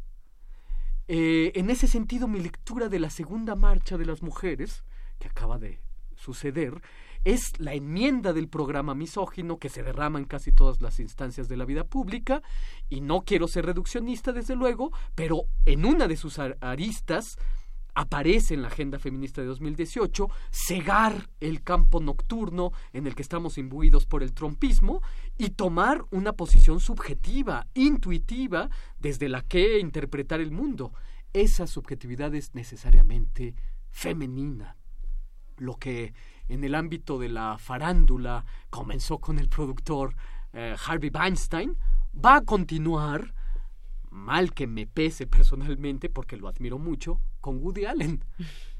Eh, 1.08 1.52
en 1.56 1.70
ese 1.70 1.88
sentido, 1.88 2.28
mi 2.28 2.40
lectura 2.40 2.88
de 2.88 3.00
la 3.00 3.10
segunda 3.10 3.56
marcha 3.56 3.98
de 3.98 4.06
las 4.06 4.22
mujeres, 4.22 4.84
que 5.18 5.28
acaba 5.28 5.58
de 5.58 5.80
suceder, 6.14 6.80
es 7.24 7.58
la 7.58 7.74
enmienda 7.74 8.32
del 8.32 8.48
programa 8.48 8.94
misógino 8.94 9.58
que 9.58 9.68
se 9.68 9.82
derrama 9.82 10.18
en 10.18 10.24
casi 10.24 10.52
todas 10.52 10.80
las 10.80 11.00
instancias 11.00 11.48
de 11.48 11.56
la 11.56 11.64
vida 11.64 11.84
pública 11.84 12.42
y 12.88 13.00
no 13.00 13.22
quiero 13.22 13.48
ser 13.48 13.66
reduccionista 13.66 14.32
desde 14.32 14.56
luego, 14.56 14.92
pero 15.14 15.42
en 15.66 15.84
una 15.84 16.08
de 16.08 16.16
sus 16.16 16.38
aristas 16.38 17.36
aparece 17.94 18.54
en 18.54 18.62
la 18.62 18.68
Agenda 18.68 18.98
Feminista 18.98 19.40
de 19.40 19.48
2018 19.48 20.28
cegar 20.50 21.28
el 21.40 21.62
campo 21.62 22.00
nocturno 22.00 22.72
en 22.92 23.06
el 23.06 23.14
que 23.14 23.22
estamos 23.22 23.58
imbuidos 23.58 24.06
por 24.06 24.22
el 24.22 24.32
trompismo 24.32 25.02
y 25.38 25.50
tomar 25.50 26.04
una 26.10 26.32
posición 26.32 26.80
subjetiva, 26.80 27.66
intuitiva, 27.74 28.70
desde 28.98 29.28
la 29.28 29.42
que 29.42 29.78
interpretar 29.78 30.40
el 30.40 30.50
mundo. 30.50 30.92
Esa 31.32 31.66
subjetividad 31.66 32.34
es 32.34 32.54
necesariamente 32.54 33.54
femenina. 33.90 34.76
Lo 35.56 35.76
que 35.76 36.14
en 36.48 36.64
el 36.64 36.74
ámbito 36.74 37.18
de 37.18 37.28
la 37.28 37.58
farándula 37.58 38.44
comenzó 38.70 39.18
con 39.18 39.38
el 39.38 39.48
productor 39.48 40.16
eh, 40.52 40.74
Harvey 40.84 41.10
Weinstein, 41.14 41.76
va 42.12 42.36
a 42.36 42.44
continuar 42.44 43.34
mal 44.10 44.52
que 44.52 44.66
me 44.66 44.86
pese 44.86 45.26
personalmente, 45.26 46.08
porque 46.08 46.36
lo 46.36 46.48
admiro 46.48 46.78
mucho, 46.78 47.20
con 47.40 47.58
Woody 47.58 47.84
Allen. 47.86 48.24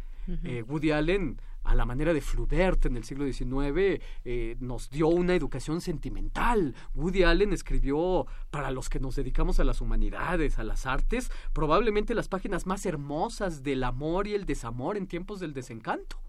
Eh, 0.44 0.62
Woody 0.62 0.92
Allen, 0.92 1.40
a 1.64 1.74
la 1.74 1.84
manera 1.84 2.14
de 2.14 2.20
Flaubert 2.20 2.86
en 2.86 2.96
el 2.96 3.02
siglo 3.02 3.24
XIX, 3.24 4.00
eh, 4.24 4.56
nos 4.60 4.88
dio 4.88 5.08
una 5.08 5.34
educación 5.34 5.80
sentimental. 5.80 6.76
Woody 6.94 7.24
Allen 7.24 7.52
escribió, 7.52 8.26
para 8.50 8.70
los 8.70 8.88
que 8.88 9.00
nos 9.00 9.16
dedicamos 9.16 9.58
a 9.58 9.64
las 9.64 9.80
humanidades, 9.80 10.60
a 10.60 10.62
las 10.62 10.86
artes, 10.86 11.32
probablemente 11.52 12.14
las 12.14 12.28
páginas 12.28 12.66
más 12.66 12.86
hermosas 12.86 13.64
del 13.64 13.82
amor 13.82 14.28
y 14.28 14.34
el 14.34 14.46
desamor 14.46 14.96
en 14.96 15.08
tiempos 15.08 15.40
del 15.40 15.52
desencanto. 15.52 16.20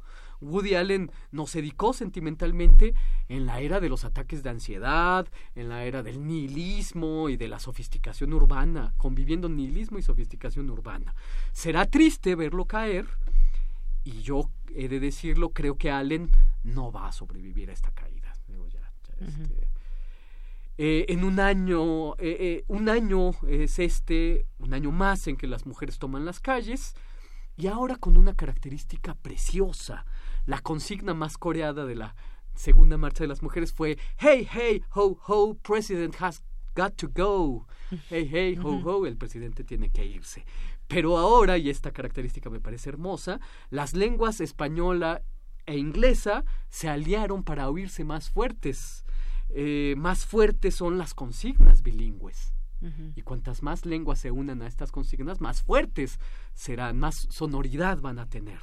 Woody 0.41 0.75
Allen 0.75 1.11
nos 1.31 1.53
dedicó 1.53 1.93
sentimentalmente 1.93 2.93
en 3.29 3.45
la 3.45 3.61
era 3.61 3.79
de 3.79 3.89
los 3.89 4.03
ataques 4.03 4.43
de 4.43 4.49
ansiedad, 4.49 5.27
en 5.55 5.69
la 5.69 5.85
era 5.85 6.03
del 6.03 6.25
nihilismo 6.25 7.29
y 7.29 7.37
de 7.37 7.47
la 7.47 7.59
sofisticación 7.59 8.33
urbana, 8.33 8.93
conviviendo 8.97 9.47
nihilismo 9.49 9.99
y 9.99 10.03
sofisticación 10.03 10.69
urbana. 10.69 11.15
Será 11.51 11.85
triste 11.85 12.35
verlo 12.35 12.65
caer 12.65 13.05
y 14.03 14.21
yo 14.21 14.49
he 14.73 14.87
de 14.87 14.99
decirlo, 14.99 15.49
creo 15.49 15.77
que 15.77 15.91
Allen 15.91 16.29
no 16.63 16.91
va 16.91 17.07
a 17.07 17.11
sobrevivir 17.11 17.69
a 17.69 17.73
esta 17.73 17.91
caída. 17.91 18.33
Este, 19.19 19.67
eh, 20.77 21.05
en 21.09 21.23
un 21.23 21.39
año, 21.39 22.13
eh, 22.15 22.37
eh, 22.39 22.63
un 22.67 22.89
año 22.89 23.31
es 23.47 23.77
este, 23.79 24.47
un 24.57 24.73
año 24.73 24.91
más 24.91 25.27
en 25.27 25.37
que 25.37 25.47
las 25.47 25.65
mujeres 25.65 25.99
toman 25.99 26.25
las 26.25 26.39
calles 26.39 26.95
y 27.55 27.67
ahora 27.67 27.97
con 27.97 28.17
una 28.17 28.33
característica 28.33 29.13
preciosa 29.13 30.05
la 30.45 30.59
consigna 30.59 31.13
más 31.13 31.37
coreada 31.37 31.85
de 31.85 31.95
la 31.95 32.15
segunda 32.55 32.97
marcha 32.97 33.23
de 33.23 33.27
las 33.27 33.41
mujeres 33.41 33.73
fue 33.73 33.97
Hey, 34.17 34.47
hey, 34.51 34.83
ho, 34.95 35.17
ho, 35.27 35.55
president 35.55 36.15
has 36.19 36.43
got 36.75 36.95
to 36.95 37.07
go. 37.07 37.67
Hey, 38.09 38.27
hey, 38.31 38.57
ho, 38.61 38.81
ho, 38.83 39.05
el 39.05 39.17
presidente 39.17 39.63
tiene 39.63 39.89
que 39.89 40.05
irse. 40.05 40.45
Pero 40.87 41.17
ahora, 41.17 41.57
y 41.57 41.69
esta 41.69 41.91
característica 41.91 42.49
me 42.49 42.59
parece 42.59 42.89
hermosa, 42.89 43.39
las 43.69 43.93
lenguas 43.93 44.41
española 44.41 45.21
e 45.65 45.77
inglesa 45.77 46.43
se 46.69 46.89
aliaron 46.89 47.43
para 47.43 47.69
oírse 47.69 48.03
más 48.03 48.29
fuertes. 48.29 49.05
Eh, 49.49 49.95
más 49.97 50.25
fuertes 50.25 50.75
son 50.75 50.97
las 50.97 51.13
consignas 51.13 51.81
bilingües. 51.81 52.53
Y 53.15 53.21
cuantas 53.21 53.61
más 53.61 53.85
lenguas 53.85 54.17
se 54.17 54.31
unan 54.31 54.63
a 54.63 54.67
estas 54.67 54.91
consignas, 54.91 55.39
más 55.39 55.61
fuertes 55.61 56.19
serán, 56.55 56.97
más 56.97 57.27
sonoridad 57.29 57.99
van 58.01 58.17
a 58.17 58.25
tener. 58.25 58.57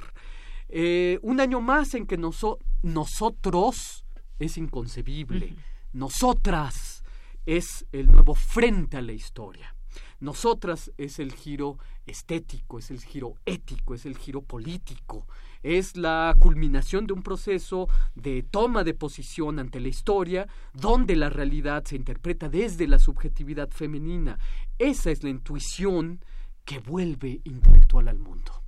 Eh, 0.69 1.19
un 1.23 1.39
año 1.39 1.61
más 1.61 1.95
en 1.95 2.05
que 2.05 2.17
nosotros 2.17 4.05
es 4.37 4.57
inconcebible. 4.57 5.55
Nosotras 5.91 7.03
es 7.45 7.85
el 7.91 8.11
nuevo 8.11 8.35
frente 8.35 8.97
a 8.97 9.01
la 9.01 9.13
historia. 9.13 9.75
Nosotras 10.19 10.91
es 10.97 11.17
el 11.19 11.33
giro 11.33 11.77
estético, 12.05 12.77
es 12.77 12.91
el 12.91 13.01
giro 13.01 13.35
ético, 13.45 13.95
es 13.95 14.05
el 14.05 14.17
giro 14.17 14.41
político, 14.41 15.25
es 15.63 15.95
la 15.95 16.35
culminación 16.39 17.07
de 17.07 17.13
un 17.13 17.23
proceso 17.23 17.87
de 18.15 18.43
toma 18.43 18.83
de 18.83 18.93
posición 18.93 19.59
ante 19.59 19.79
la 19.79 19.87
historia, 19.87 20.47
donde 20.73 21.15
la 21.15 21.29
realidad 21.29 21.85
se 21.85 21.95
interpreta 21.95 22.49
desde 22.49 22.87
la 22.87 22.99
subjetividad 22.99 23.69
femenina. 23.69 24.37
Esa 24.77 25.09
es 25.09 25.23
la 25.23 25.29
intuición 25.29 26.23
que 26.65 26.79
vuelve 26.79 27.41
intelectual 27.45 28.09
al 28.09 28.19
mundo. 28.19 28.58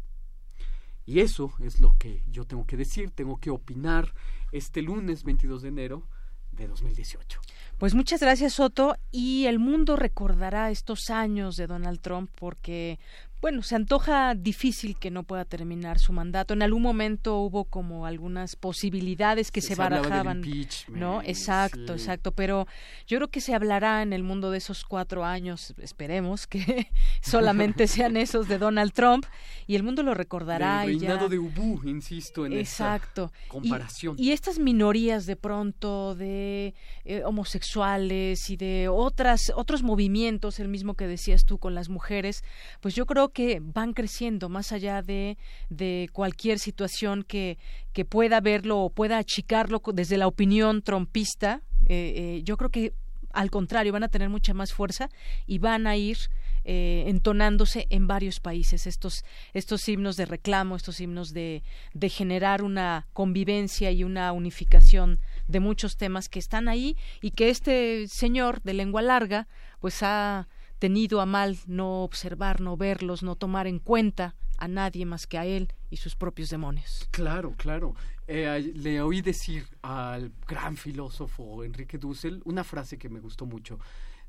Y 1.12 1.20
eso 1.20 1.52
es 1.60 1.82
lo 1.82 1.94
que 2.00 2.24
yo 2.32 2.46
tengo 2.46 2.66
que 2.66 2.78
decir, 2.78 3.12
tengo 3.12 3.38
que 3.38 3.50
opinar 3.50 4.14
este 4.54 4.82
lunes 4.82 5.26
22 5.26 5.62
de 5.62 5.68
enero 5.68 6.08
de 6.54 6.70
2018. 6.70 7.42
Pues 7.78 7.94
muchas 7.94 8.22
gracias 8.22 8.54
Soto 8.54 8.96
y 9.12 9.46
el 9.48 9.60
mundo 9.60 9.98
recordará 9.98 10.72
estos 10.72 11.10
años 11.10 11.58
de 11.58 11.68
Donald 11.68 12.00
Trump 12.00 12.32
porque 12.34 12.98
bueno, 13.41 13.63
se 13.63 13.76
antoja 13.76 14.35
difícil 14.35 14.95
que 14.97 15.09
no 15.09 15.23
pueda 15.23 15.45
terminar 15.45 15.97
su 15.97 16.13
mandato. 16.13 16.53
En 16.53 16.61
algún 16.61 16.84
momento 16.84 17.39
hubo 17.39 17.65
como 17.65 18.05
algunas 18.05 18.55
posibilidades 18.55 19.51
que 19.51 19.61
se, 19.61 19.73
barajaban, 19.73 20.43
¿no? 20.89 21.23
Exacto, 21.23 21.93
exacto. 21.93 22.34
Pero 22.34 22.68
yo 23.07 23.18
creo 23.18 23.30
que 23.30 23.41
se 23.41 23.55
hablará 23.55 24.03
en 24.03 24.13
el 24.13 24.22
mundo 24.22 24.51
de 24.51 24.59
esos 24.59 24.85
cuatro 24.85 25.26
años, 25.26 25.73
esperemos 25.80 26.45
que 26.45 26.91
solamente 27.22 27.88
sean 27.88 28.15
esos 28.15 28.47
de 28.47 28.59
Donald 28.59 28.93
Trump 28.93 29.26
y 29.65 29.76
el 29.76 29.81
mundo 29.81 30.03
lo 30.03 30.13
recordará. 30.13 30.84
El 30.84 30.99
reinado 30.99 31.27
de 31.27 31.39
Ubu, 31.39 31.81
insisto 31.85 32.45
en 32.45 32.53
exacto. 32.53 33.31
comparación. 33.47 34.15
Y, 34.19 34.31
estas 34.31 34.59
minorías 34.59 35.26
de 35.26 35.35
pronto 35.35 36.15
de 36.15 36.73
eh, 37.05 37.23
homosexuales 37.26 38.49
y 38.49 38.55
de 38.55 38.88
otras 38.88 39.51
otros 39.55 39.84
movimientos, 39.84 40.59
el 40.59 40.68
mismo 40.68 40.93
que 40.93 41.07
decías 41.07 41.45
tú 41.45 41.57
con 41.57 41.76
las 41.76 41.89
mujeres, 41.89 42.43
pues 42.81 42.95
yo 42.95 43.05
creo 43.05 43.31
que 43.32 43.60
van 43.62 43.94
creciendo 43.94 44.49
más 44.49 44.72
allá 44.72 45.02
de, 45.02 45.38
de 45.70 46.10
cualquier 46.14 46.60
situación 46.60 47.24
que, 47.24 47.58
que 47.94 48.06
pueda 48.06 48.41
verlo 48.41 48.80
o 48.80 48.90
pueda 48.90 49.18
achicarlo 49.18 49.82
desde 49.94 50.18
la 50.18 50.28
opinión 50.28 50.82
trompista. 50.82 51.62
Eh, 51.88 52.14
eh, 52.16 52.41
yo 52.44 52.58
creo 52.58 52.70
que 52.70 52.94
al 53.34 53.49
contrario 53.49 53.94
van 53.94 54.03
a 54.03 54.10
tener 54.10 54.30
mucha 54.30 54.53
más 54.53 54.74
fuerza 54.74 55.10
y 55.48 55.60
van 55.60 55.88
a 55.88 55.95
ir 55.95 56.18
eh, 56.64 57.06
entonándose 57.08 57.88
en 57.90 58.08
varios 58.08 58.40
países 58.40 58.86
estos 58.86 59.24
estos 59.53 59.88
himnos 59.90 60.16
de 60.16 60.26
reclamo 60.26 60.76
estos 60.76 60.99
himnos 60.99 61.34
de, 61.34 61.64
de 61.94 62.10
generar 62.10 62.62
una 62.62 63.08
convivencia 63.14 63.90
y 63.91 64.03
una 64.03 64.32
unificación 64.32 65.20
de 65.48 65.60
muchos 65.60 65.98
temas 65.98 66.30
que 66.30 66.38
están 66.38 66.68
ahí 66.68 66.98
y 67.20 67.32
que 67.32 67.49
este 67.49 68.08
señor 68.08 68.62
de 68.62 68.74
lengua 68.74 69.02
larga 69.02 69.48
pues 69.80 70.03
ha 70.03 70.48
tenido 70.82 71.22
a 71.22 71.28
mal 71.28 71.60
no 71.68 72.03
observar, 72.03 72.60
no 72.60 72.76
verlos, 72.76 73.22
no 73.22 73.36
tomar 73.36 73.68
en 73.68 73.78
cuenta 73.78 74.34
a 74.58 74.68
nadie 74.68 75.06
más 75.06 75.28
que 75.28 75.38
a 75.38 75.45
él 75.45 75.72
y 75.91 75.98
sus 75.98 76.16
propios 76.16 76.49
demonios. 76.49 77.08
Claro, 77.12 77.53
claro. 77.56 77.94
Eh, 78.26 78.74
le 78.76 78.99
oí 78.99 79.22
decir 79.22 79.68
al 79.84 80.32
gran 80.48 80.76
filósofo 80.78 81.64
Enrique 81.64 81.99
Dussel 81.99 82.41
una 82.45 82.64
frase 82.64 82.98
que 82.98 83.10
me 83.10 83.20
gustó 83.20 83.45
mucho. 83.45 83.78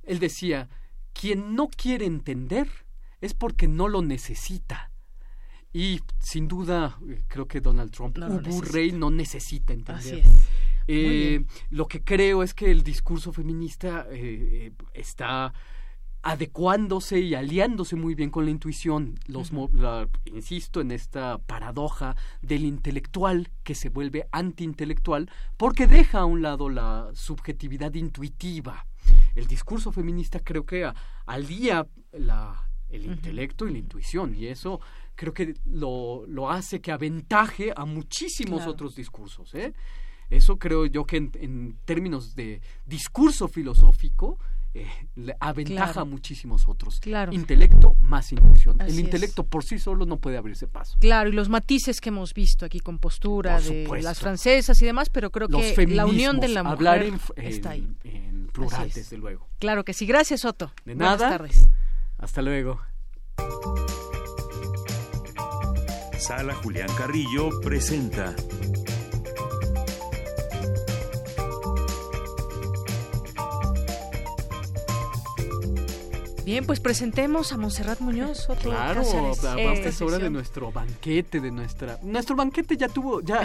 Él 0.02 0.18
decía, 0.18 0.68
quien 1.14 1.56
no 1.56 1.68
quiere 1.68 2.04
entender 2.04 2.68
es 3.22 3.32
porque 3.32 3.66
no 3.66 3.88
lo 3.88 4.02
necesita. 4.02 4.90
Y 5.72 6.00
sin 6.18 6.48
duda, 6.48 6.98
eh, 7.08 7.22
creo 7.28 7.48
que 7.48 7.62
Donald 7.62 7.92
Trump, 7.92 8.18
no 8.18 8.60
Rey, 8.60 8.92
no 8.92 9.10
necesita 9.10 9.72
entender. 9.72 10.22
Eh, 10.86 11.46
lo 11.70 11.88
que 11.88 12.02
creo 12.04 12.42
es 12.42 12.52
que 12.52 12.70
el 12.70 12.82
discurso 12.82 13.32
feminista 13.32 14.06
está 14.92 15.54
adecuándose 16.22 17.20
y 17.20 17.34
aliándose 17.34 17.96
muy 17.96 18.14
bien 18.14 18.30
con 18.30 18.44
la 18.44 18.52
intuición. 18.52 19.18
Los, 19.26 19.50
insisto 20.24 20.80
en 20.80 20.92
esta 20.92 21.38
paradoja 21.38 22.16
del 22.40 22.64
intelectual 22.64 23.50
que 23.64 23.74
se 23.74 23.88
vuelve 23.88 24.26
antiintelectual 24.30 25.28
porque 25.56 25.86
deja 25.86 26.20
a 26.20 26.24
un 26.24 26.42
lado 26.42 26.68
la 26.68 27.10
subjetividad 27.14 27.92
intuitiva. 27.94 28.86
El 29.34 29.46
discurso 29.46 29.90
feminista 29.90 30.38
creo 30.38 30.64
que 30.64 30.90
alía 31.26 31.86
la, 32.12 32.68
el 32.88 33.06
intelecto 33.06 33.66
y 33.66 33.72
la 33.72 33.78
intuición 33.78 34.34
y 34.34 34.46
eso 34.46 34.80
creo 35.16 35.34
que 35.34 35.54
lo, 35.64 36.24
lo 36.28 36.50
hace 36.50 36.80
que 36.80 36.92
aventaje 36.92 37.72
a 37.74 37.84
muchísimos 37.84 38.66
otros 38.68 38.94
discursos. 38.94 39.54
¿eh? 39.54 39.74
Eso 40.30 40.56
creo 40.56 40.86
yo 40.86 41.04
que 41.04 41.16
en 41.16 41.76
términos 41.84 42.36
de 42.36 42.60
discurso 42.86 43.48
filosófico 43.48 44.38
eh, 44.74 44.86
aventaja 45.40 46.00
a 46.00 46.04
muchísimos 46.04 46.66
otros. 46.68 47.00
Claro. 47.00 47.32
Intelecto 47.32 47.94
más 48.00 48.32
intuición. 48.32 48.80
el 48.80 48.98
intelecto 48.98 49.44
por 49.44 49.64
sí 49.64 49.78
solo 49.78 50.06
no 50.06 50.16
puede 50.16 50.38
abrirse 50.38 50.66
paso. 50.66 50.96
Claro, 51.00 51.28
y 51.28 51.32
los 51.32 51.48
matices 51.48 52.00
que 52.00 52.08
hemos 52.08 52.32
visto 52.32 52.64
aquí 52.64 52.80
con 52.80 52.98
postura 52.98 53.60
de 53.60 53.86
las 54.02 54.18
francesas 54.18 54.80
y 54.80 54.86
demás, 54.86 55.10
pero 55.10 55.30
creo 55.30 55.48
que 55.48 55.86
la 55.88 56.06
unión 56.06 56.40
de 56.40 56.48
la 56.48 56.62
mujer 56.62 56.76
hablar 56.76 57.02
en, 57.02 57.20
está 57.36 57.70
ahí. 57.70 57.86
En 58.04 58.48
plural, 58.48 58.90
desde 58.94 59.16
luego. 59.18 59.48
Claro 59.58 59.84
que 59.84 59.92
sí. 59.92 60.06
Gracias, 60.06 60.44
Otto. 60.44 60.72
De 60.84 60.94
nada. 60.94 61.16
Buenas 61.16 61.38
tardes. 61.38 61.68
Hasta 62.18 62.42
luego. 62.42 62.80
Sala 66.18 66.54
Julián 66.54 66.88
Carrillo 66.96 67.50
presenta 67.60 68.34
Bien, 76.44 76.66
pues 76.66 76.80
presentemos 76.80 77.52
a 77.52 77.56
Monserrat 77.56 78.00
Muñoz. 78.00 78.48
claro, 78.60 79.02
es 79.02 80.02
hora 80.02 80.18
de 80.18 80.30
nuestro 80.30 80.72
banquete, 80.72 81.40
de 81.40 81.50
nuestra... 81.50 81.98
Nuestro 82.02 82.34
banquete 82.34 82.76
ya 82.76 82.88
tuvo, 82.88 83.20
ya 83.20 83.42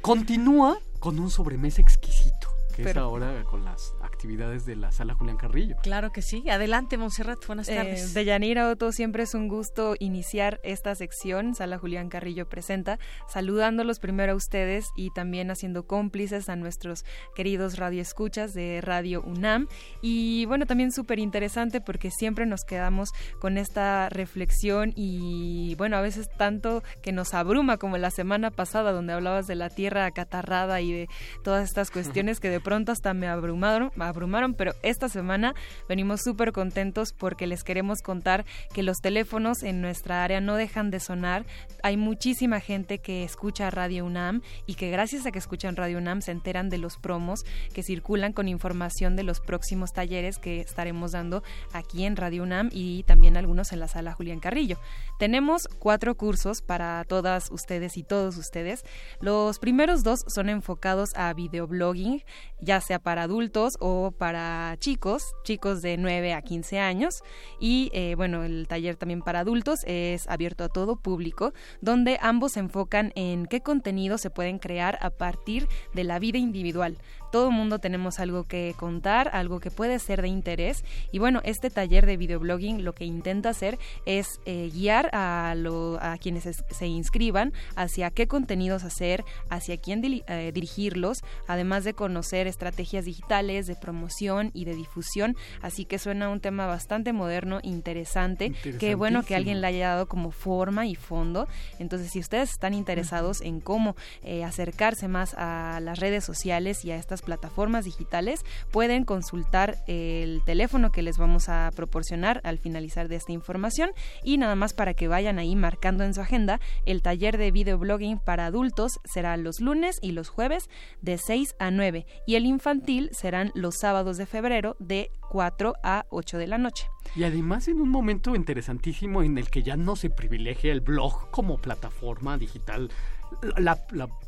continúa 0.00 0.78
con 1.00 1.18
un 1.18 1.30
sobremesa 1.30 1.82
exquisito, 1.82 2.48
que 2.74 2.82
es 2.90 2.96
ahora 2.96 3.44
con 3.44 3.64
las 3.64 3.92
actividades 4.24 4.64
de 4.64 4.74
la 4.74 4.90
sala 4.90 5.12
Julián 5.12 5.36
Carrillo. 5.36 5.76
Claro 5.82 6.10
que 6.10 6.22
sí. 6.22 6.48
Adelante, 6.48 6.96
Monserrat. 6.96 7.46
Buenas 7.46 7.68
eh, 7.68 7.76
tardes. 7.76 8.14
de 8.14 8.24
Yanira 8.24 8.70
Otto, 8.70 8.90
siempre 8.90 9.24
es 9.24 9.34
un 9.34 9.48
gusto 9.48 9.96
iniciar 9.98 10.60
esta 10.64 10.94
sección. 10.94 11.54
Sala 11.54 11.76
Julián 11.76 12.08
Carrillo 12.08 12.48
presenta, 12.48 12.98
saludándolos 13.28 13.98
primero 13.98 14.32
a 14.32 14.34
ustedes 14.34 14.86
y 14.96 15.10
también 15.10 15.50
haciendo 15.50 15.86
cómplices 15.86 16.48
a 16.48 16.56
nuestros 16.56 17.04
queridos 17.34 17.76
radioescuchas 17.76 18.54
de 18.54 18.80
Radio 18.80 19.20
UNAM. 19.20 19.68
Y 20.00 20.46
bueno, 20.46 20.64
también 20.64 20.90
súper 20.90 21.18
interesante 21.18 21.82
porque 21.82 22.10
siempre 22.10 22.46
nos 22.46 22.64
quedamos 22.64 23.10
con 23.40 23.58
esta 23.58 24.08
reflexión 24.08 24.94
y 24.96 25.74
bueno, 25.76 25.98
a 25.98 26.00
veces 26.00 26.30
tanto 26.38 26.82
que 27.02 27.12
nos 27.12 27.34
abruma 27.34 27.76
como 27.76 27.98
la 27.98 28.10
semana 28.10 28.50
pasada 28.50 28.92
donde 28.92 29.12
hablabas 29.12 29.46
de 29.46 29.56
la 29.56 29.68
tierra 29.68 30.06
acatarrada 30.06 30.80
y 30.80 30.92
de 30.92 31.08
todas 31.42 31.64
estas 31.64 31.90
cuestiones 31.90 32.40
que 32.40 32.48
de 32.48 32.60
pronto 32.60 32.90
hasta 32.90 33.12
me 33.12 33.28
abrumaron, 33.28 33.92
abrumaron, 34.14 34.54
pero 34.54 34.72
esta 34.82 35.08
semana 35.08 35.54
venimos 35.88 36.22
súper 36.22 36.52
contentos 36.52 37.12
porque 37.12 37.46
les 37.46 37.64
queremos 37.64 38.00
contar 38.00 38.44
que 38.72 38.82
los 38.82 38.98
teléfonos 38.98 39.62
en 39.62 39.80
nuestra 39.80 40.24
área 40.24 40.40
no 40.40 40.56
dejan 40.56 40.90
de 40.90 41.00
sonar. 41.00 41.44
Hay 41.82 41.96
muchísima 41.96 42.60
gente 42.60 42.98
que 42.98 43.24
escucha 43.24 43.70
Radio 43.70 44.04
UNAM 44.04 44.42
y 44.66 44.74
que 44.74 44.90
gracias 44.90 45.26
a 45.26 45.32
que 45.32 45.38
escuchan 45.38 45.76
Radio 45.76 45.98
UNAM 45.98 46.22
se 46.22 46.30
enteran 46.30 46.70
de 46.70 46.78
los 46.78 46.96
promos 46.96 47.44
que 47.72 47.82
circulan 47.82 48.32
con 48.32 48.48
información 48.48 49.16
de 49.16 49.24
los 49.24 49.40
próximos 49.40 49.92
talleres 49.92 50.38
que 50.38 50.60
estaremos 50.60 51.12
dando 51.12 51.42
aquí 51.72 52.04
en 52.04 52.16
Radio 52.16 52.42
UNAM 52.44 52.70
y 52.72 53.02
también 53.04 53.36
algunos 53.36 53.72
en 53.72 53.80
la 53.80 53.88
sala 53.88 54.12
Julián 54.12 54.40
Carrillo. 54.40 54.78
Tenemos 55.18 55.68
cuatro 55.78 56.14
cursos 56.16 56.62
para 56.62 57.04
todas 57.04 57.50
ustedes 57.50 57.96
y 57.96 58.02
todos 58.02 58.36
ustedes. 58.36 58.84
Los 59.20 59.58
primeros 59.58 60.02
dos 60.02 60.20
son 60.28 60.48
enfocados 60.48 61.10
a 61.16 61.32
videoblogging, 61.32 62.22
ya 62.60 62.80
sea 62.80 62.98
para 62.98 63.22
adultos 63.22 63.74
o 63.80 64.03
para 64.12 64.76
chicos, 64.78 65.34
chicos 65.44 65.82
de 65.82 65.96
9 65.96 66.34
a 66.34 66.42
15 66.42 66.78
años. 66.78 67.22
Y 67.58 67.90
eh, 67.92 68.14
bueno, 68.16 68.44
el 68.44 68.66
taller 68.68 68.96
también 68.96 69.22
para 69.22 69.40
adultos 69.40 69.84
es 69.86 70.28
abierto 70.28 70.64
a 70.64 70.68
todo 70.68 70.96
público, 70.96 71.52
donde 71.80 72.18
ambos 72.20 72.52
se 72.52 72.60
enfocan 72.60 73.12
en 73.14 73.46
qué 73.46 73.60
contenido 73.60 74.18
se 74.18 74.30
pueden 74.30 74.58
crear 74.58 74.98
a 75.00 75.10
partir 75.10 75.68
de 75.94 76.04
la 76.04 76.18
vida 76.18 76.38
individual 76.38 76.98
todo 77.34 77.48
el 77.48 77.54
mundo 77.56 77.80
tenemos 77.80 78.20
algo 78.20 78.44
que 78.44 78.76
contar, 78.76 79.30
algo 79.32 79.58
que 79.58 79.72
puede 79.72 79.98
ser 79.98 80.22
de 80.22 80.28
interés. 80.28 80.84
Y 81.10 81.18
bueno, 81.18 81.40
este 81.42 81.68
taller 81.68 82.06
de 82.06 82.16
videoblogging 82.16 82.84
lo 82.84 82.92
que 82.92 83.06
intenta 83.06 83.48
hacer 83.48 83.76
es 84.06 84.38
eh, 84.46 84.70
guiar 84.72 85.10
a, 85.12 85.50
a 85.50 86.18
quienes 86.18 86.44
se 86.44 86.86
inscriban 86.86 87.52
hacia 87.74 88.12
qué 88.12 88.28
contenidos 88.28 88.84
hacer, 88.84 89.24
hacia 89.50 89.78
quién 89.78 90.04
eh, 90.04 90.52
dirigirlos, 90.54 91.24
además 91.48 91.82
de 91.82 91.94
conocer 91.94 92.46
estrategias 92.46 93.04
digitales 93.04 93.66
de 93.66 93.74
promoción 93.74 94.52
y 94.54 94.64
de 94.64 94.76
difusión. 94.76 95.36
Así 95.60 95.86
que 95.86 95.98
suena 95.98 96.28
un 96.28 96.38
tema 96.38 96.66
bastante 96.66 97.12
moderno, 97.12 97.58
interesante. 97.64 98.52
Qué 98.78 98.94
bueno 98.94 99.24
que 99.24 99.34
alguien 99.34 99.60
le 99.60 99.66
haya 99.66 99.88
dado 99.88 100.06
como 100.06 100.30
forma 100.30 100.86
y 100.86 100.94
fondo. 100.94 101.48
Entonces, 101.80 102.12
si 102.12 102.20
ustedes 102.20 102.50
están 102.50 102.74
interesados 102.74 103.40
en 103.40 103.60
cómo 103.60 103.96
eh, 104.22 104.44
acercarse 104.44 105.08
más 105.08 105.34
a 105.36 105.80
las 105.82 105.98
redes 105.98 106.22
sociales 106.22 106.84
y 106.84 106.92
a 106.92 106.96
estas 106.96 107.23
plataformas 107.24 107.84
digitales, 107.84 108.44
pueden 108.70 109.04
consultar 109.04 109.78
el 109.86 110.42
teléfono 110.44 110.92
que 110.92 111.02
les 111.02 111.18
vamos 111.18 111.48
a 111.48 111.70
proporcionar 111.74 112.40
al 112.44 112.58
finalizar 112.58 113.08
de 113.08 113.16
esta 113.16 113.32
información 113.32 113.90
y 114.22 114.38
nada 114.38 114.54
más 114.54 114.74
para 114.74 114.94
que 114.94 115.08
vayan 115.08 115.38
ahí 115.38 115.56
marcando 115.56 116.04
en 116.04 116.14
su 116.14 116.20
agenda, 116.20 116.60
el 116.86 117.02
taller 117.02 117.38
de 117.38 117.50
videoblogging 117.50 118.18
para 118.18 118.46
adultos 118.46 119.00
será 119.04 119.36
los 119.36 119.60
lunes 119.60 119.98
y 120.02 120.12
los 120.12 120.28
jueves 120.28 120.68
de 121.00 121.18
6 121.18 121.56
a 121.58 121.70
9 121.70 122.06
y 122.26 122.34
el 122.36 122.46
infantil 122.46 123.10
serán 123.12 123.50
los 123.54 123.76
sábados 123.78 124.16
de 124.16 124.26
febrero 124.26 124.76
de 124.78 125.10
4 125.30 125.74
a 125.82 126.06
8 126.10 126.38
de 126.38 126.46
la 126.46 126.58
noche. 126.58 126.88
Y 127.16 127.24
además 127.24 127.68
en 127.68 127.80
un 127.80 127.88
momento 127.88 128.34
interesantísimo 128.34 129.22
en 129.22 129.38
el 129.38 129.50
que 129.50 129.62
ya 129.62 129.76
no 129.76 129.96
se 129.96 130.10
privilegia 130.10 130.72
el 130.72 130.80
blog 130.80 131.30
como 131.30 131.58
plataforma 131.58 132.38
digital, 132.38 132.90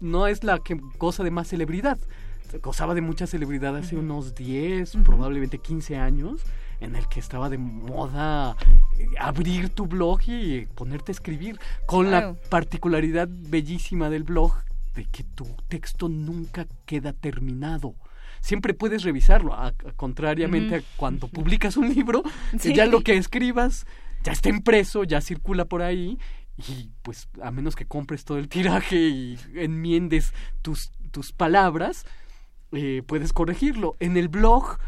no 0.01 0.27
es 0.27 0.45
la 0.45 0.59
que 0.59 0.81
cosa 0.99 1.23
de 1.23 1.31
más 1.31 1.49
celebridad, 1.49 1.99
gozaba 2.63 2.95
de 2.95 3.01
mucha 3.01 3.27
celebridad 3.27 3.77
hace 3.77 3.97
unos 3.97 4.35
10, 4.35 4.97
probablemente 5.05 5.59
15 5.59 5.97
años, 5.97 6.43
en 6.81 6.97
el 6.97 7.09
que 7.09 7.21
estaba 7.21 7.49
de 7.49 7.59
moda 7.59 8.57
eh, 8.99 9.09
abrir 9.19 9.71
tu 9.71 9.87
blog 9.87 10.21
y 10.27 10.67
ponerte 10.75 11.13
a 11.13 11.15
escribir, 11.15 11.59
con 11.87 12.11
la 12.11 12.35
particularidad 12.51 13.29
bellísima 13.31 14.11
del 14.11 14.25
blog 14.25 14.53
de 14.95 15.05
que 15.05 15.25
tu 15.25 15.45
texto 15.69 16.09
nunca 16.09 16.67
queda 16.85 17.13
terminado. 17.13 17.95
Siempre 18.41 18.75
puedes 18.75 19.03
revisarlo, 19.03 19.57
contrariamente 19.97 20.77
a 20.77 20.83
cuando 20.97 21.29
publicas 21.29 21.77
un 21.77 21.93
libro, 21.93 22.23
ya 22.63 22.87
lo 22.87 23.01
que 23.01 23.17
escribas 23.17 23.87
ya 24.23 24.33
está 24.33 24.49
impreso, 24.49 25.05
ya 25.05 25.21
circula 25.21 25.65
por 25.65 25.83
ahí 25.83 26.19
y 26.57 26.91
pues 27.03 27.29
a 27.43 27.51
menos 27.51 27.77
que 27.77 27.87
compres 27.87 28.25
todo 28.25 28.39
el 28.39 28.49
tiraje 28.49 28.97
y 28.97 29.39
enmiendes 29.55 30.33
tus, 30.63 30.91
tus 31.11 31.33
palabras, 31.33 32.07
eh, 32.73 33.03
puedes 33.07 33.33
corregirlo. 33.33 33.97
En 34.01 34.17
el 34.17 34.29
blog, 34.29 34.79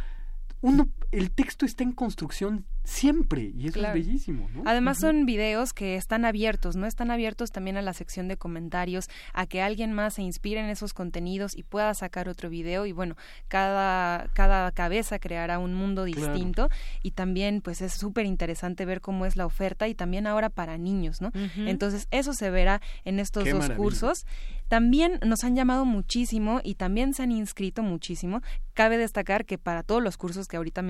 uno, 0.61 0.89
el 1.11 1.31
texto 1.31 1.65
está 1.65 1.85
en 1.85 1.93
construcción 1.93 2.67
siempre 2.85 3.53
y 3.55 3.69
eso 3.69 3.85
es 3.85 3.93
bellísimo. 3.93 4.49
Además 4.65 4.99
son 4.99 5.27
videos 5.27 5.73
que 5.75 5.97
están 5.97 6.25
abiertos, 6.25 6.75
no 6.75 6.87
están 6.87 7.11
abiertos 7.11 7.51
también 7.51 7.77
a 7.77 7.83
la 7.83 7.93
sección 7.93 8.29
de 8.29 8.39
comentarios, 8.39 9.09
a 9.35 9.47
que 9.47 9.61
alguien 9.61 9.93
más 9.93 10.15
se 10.15 10.23
inspire 10.23 10.61
en 10.61 10.71
esos 10.71 10.95
contenidos 10.95 11.55
y 11.55 11.65
pueda 11.65 11.93
sacar 11.95 12.29
otro 12.29 12.49
video 12.49 12.87
y 12.87 12.93
bueno, 12.93 13.15
cada, 13.49 14.29
cada 14.33 14.71
cabeza 14.73 15.19
creará 15.19 15.59
un 15.59 15.75
mundo 15.75 16.05
distinto 16.05 16.71
y 17.03 17.11
también 17.11 17.61
pues 17.61 17.83
es 17.83 17.93
súper 17.93 18.25
interesante 18.25 18.87
ver 18.87 19.03
cómo 19.03 19.27
es 19.27 19.37
la 19.37 19.45
oferta 19.45 19.87
y 19.87 19.95
también 19.95 20.27
ahora 20.27 20.49
para 20.49 20.79
niños, 20.79 21.21
¿no? 21.21 21.31
Entonces 21.57 22.09
eso 22.11 22.33
se 22.33 22.51
verá 22.51 22.81
en 23.05 23.19
estos 23.21 23.45
dos 23.51 23.69
cursos. 23.71 24.25
También 24.69 25.19
nos 25.25 25.45
han 25.45 25.57
llamado 25.57 25.87
muchísimo 25.87 26.61
y 26.63 26.75
también 26.75 27.15
se 27.15 27.23
han 27.23 27.33
inscrito 27.33 27.83
muchísimo. 27.83 28.43
Cabe 28.75 28.99
destacar 28.99 29.47
que 29.47 29.57
para 29.57 29.83
todos 29.83 30.03
los 30.03 30.19
cursos 30.19 30.47
que 30.47 30.59
ahorita 30.59 30.83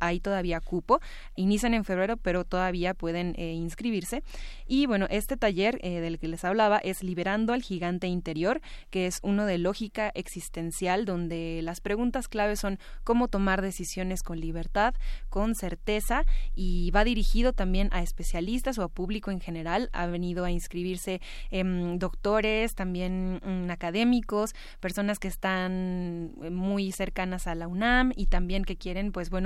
hay 0.00 0.20
todavía 0.20 0.60
cupo. 0.60 1.00
Inician 1.36 1.74
en 1.74 1.84
febrero, 1.84 2.16
pero 2.16 2.44
todavía 2.44 2.94
pueden 2.94 3.34
eh, 3.36 3.52
inscribirse. 3.52 4.22
Y 4.66 4.86
bueno, 4.86 5.06
este 5.10 5.36
taller 5.36 5.78
eh, 5.82 6.00
del 6.00 6.18
que 6.18 6.28
les 6.28 6.44
hablaba 6.44 6.78
es 6.78 7.02
Liberando 7.02 7.52
al 7.52 7.62
Gigante 7.62 8.06
Interior, 8.06 8.60
que 8.90 9.06
es 9.06 9.20
uno 9.22 9.46
de 9.46 9.58
lógica 9.58 10.10
existencial, 10.14 11.04
donde 11.04 11.60
las 11.62 11.80
preguntas 11.80 12.28
clave 12.28 12.56
son 12.56 12.78
cómo 13.04 13.28
tomar 13.28 13.62
decisiones 13.62 14.22
con 14.22 14.40
libertad, 14.40 14.94
con 15.28 15.54
certeza, 15.54 16.24
y 16.54 16.90
va 16.90 17.04
dirigido 17.04 17.52
también 17.52 17.88
a 17.92 18.02
especialistas 18.02 18.78
o 18.78 18.82
a 18.82 18.88
público 18.88 19.30
en 19.30 19.40
general. 19.40 19.90
Ha 19.92 20.06
venido 20.06 20.44
a 20.44 20.50
inscribirse 20.50 21.20
doctores, 21.98 22.74
también 22.74 23.38
Mm, 23.44 23.70
académicos, 23.70 24.54
personas 24.80 25.18
que 25.18 25.28
están 25.28 26.32
eh, 26.42 26.50
muy 26.50 26.92
cercanas 26.92 27.46
a 27.46 27.54
la 27.54 27.68
UNAM 27.68 28.12
y 28.16 28.26
también 28.26 28.64
que 28.64 28.76
quieren, 28.76 29.12
pues 29.12 29.30
bueno, 29.30 29.37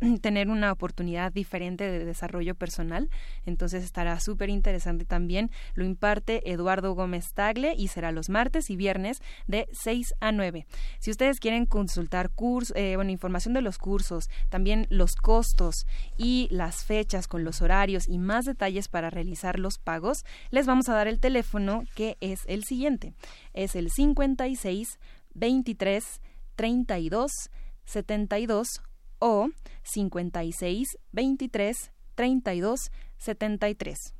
tener 0.20 0.48
una 0.48 0.72
oportunidad 0.72 1.32
diferente 1.32 1.84
de 1.84 2.04
desarrollo 2.04 2.54
personal. 2.54 3.10
Entonces 3.46 3.84
estará 3.84 4.18
súper 4.20 4.50
interesante 4.50 5.04
también. 5.04 5.50
Lo 5.74 5.84
imparte 5.84 6.50
Eduardo 6.50 6.94
Gómez 6.94 7.32
Tagle 7.34 7.74
y 7.76 7.88
será 7.88 8.12
los 8.12 8.28
martes 8.28 8.70
y 8.70 8.76
viernes 8.76 9.20
de 9.46 9.68
6 9.72 10.14
a 10.20 10.32
9. 10.32 10.66
Si 10.98 11.10
ustedes 11.10 11.40
quieren 11.40 11.66
consultar 11.66 12.30
cursos, 12.30 12.76
eh, 12.76 12.96
bueno, 12.96 13.10
información 13.10 13.54
de 13.54 13.62
los 13.62 13.78
cursos, 13.78 14.28
también 14.48 14.86
los 14.90 15.14
costos 15.14 15.86
y 16.16 16.48
las 16.50 16.84
fechas 16.84 17.28
con 17.28 17.44
los 17.44 17.62
horarios 17.62 18.08
y 18.08 18.18
más 18.18 18.44
detalles 18.44 18.88
para 18.88 19.10
realizar 19.10 19.58
los 19.58 19.78
pagos, 19.78 20.24
les 20.50 20.66
vamos 20.66 20.88
a 20.88 20.94
dar 20.94 21.08
el 21.08 21.20
teléfono 21.20 21.84
que 21.94 22.16
es 22.20 22.42
el 22.46 22.64
siguiente. 22.64 23.12
Es 23.54 23.74
el 23.74 23.90
56 23.90 24.98
23 25.34 26.20
32 26.56 27.50
72 27.84 28.82
o 29.18 29.48
56 29.82 30.98
23 31.12 31.92
32 32.14 32.90
73. 33.18 34.14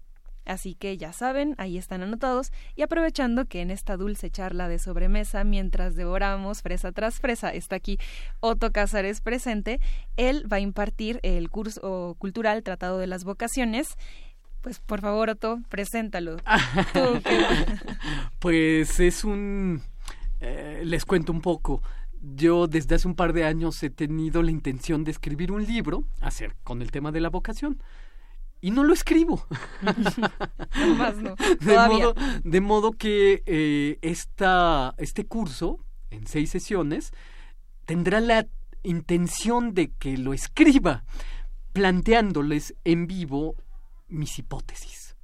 Así 0.45 0.75
que 0.75 0.97
ya 0.97 1.13
saben, 1.13 1.55
ahí 1.59 1.77
están 1.77 2.03
anotados 2.03 2.53
y 2.75 2.81
aprovechando 2.81 3.45
que 3.45 3.61
en 3.61 3.71
esta 3.71 3.99
dulce 3.99 4.31
charla 4.31 4.67
de 4.67 4.79
sobremesa, 4.79 5.45
mientras 5.45 5.95
devoramos 5.95 6.63
fresa 6.63 6.91
tras 6.91 7.21
fresa, 7.21 7.53
está 7.53 7.77
aquí 7.77 7.99
Otto 8.41 8.73
Cázares 8.73 9.21
presente, 9.21 9.79
él 10.17 10.51
va 10.51 10.57
a 10.57 10.61
impartir 10.61 11.21
el 11.23 11.51
curso 11.51 12.17
cultural 12.19 12.63
Tratado 12.63 12.97
de 12.99 13.07
las 13.07 13.25
Vocaciones 13.25 13.97
pues 14.61 14.81
por 14.81 15.01
favor, 15.01 15.31
Otto, 15.31 15.61
preséntalo. 15.69 16.37
pues 18.39 18.99
es 19.01 19.25
un... 19.25 19.83
Eh, 20.41 20.83
les 20.85 21.05
cuento 21.05 21.33
un 21.33 21.41
poco. 21.41 21.83
Yo 22.21 22.67
desde 22.67 22.95
hace 22.95 23.09
un 23.09 23.15
par 23.15 23.33
de 23.33 23.45
años 23.45 23.83
he 23.83 23.91
tenido 23.91 24.43
la 24.43 24.51
intención 24.51 25.05
de 25.05 25.11
escribir 25.11 25.53
un 25.53 25.65
libro, 25.65 26.05
hacer 26.21 26.57
con 26.65 26.83
el 26.83 26.91
tema 26.91 27.13
de 27.13 27.21
la 27.21 27.31
vocación. 27.31 27.83
Y 28.61 28.73
no 28.73 28.83
lo 28.83 28.93
escribo. 28.93 29.47
De, 32.43 32.61
modo, 32.61 32.93
que 32.93 33.43
eh, 33.47 33.99
esta, 34.03 34.95
este 34.99 35.27
curso, 35.27 35.79
en 36.11 36.27
seis 36.27 36.51
sesiones, 36.51 37.13
tendrá 37.85 38.21
la 38.21 38.47
intención 38.83 39.75
de 39.75 39.91
que 39.93 40.17
lo 40.19 40.33
escriba, 40.33 41.05
planteándoles 41.73 42.75
en 42.85 43.07
vivo 43.07 43.55
mis 44.09 44.39
hipótesis. 44.39 45.17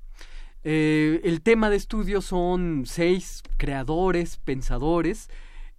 Eh, 0.62 1.20
el 1.24 1.42
tema 1.42 1.68
de 1.70 1.76
estudio 1.76 2.22
son 2.22 2.84
seis 2.86 3.42
creadores, 3.58 4.38
pensadores, 4.38 5.28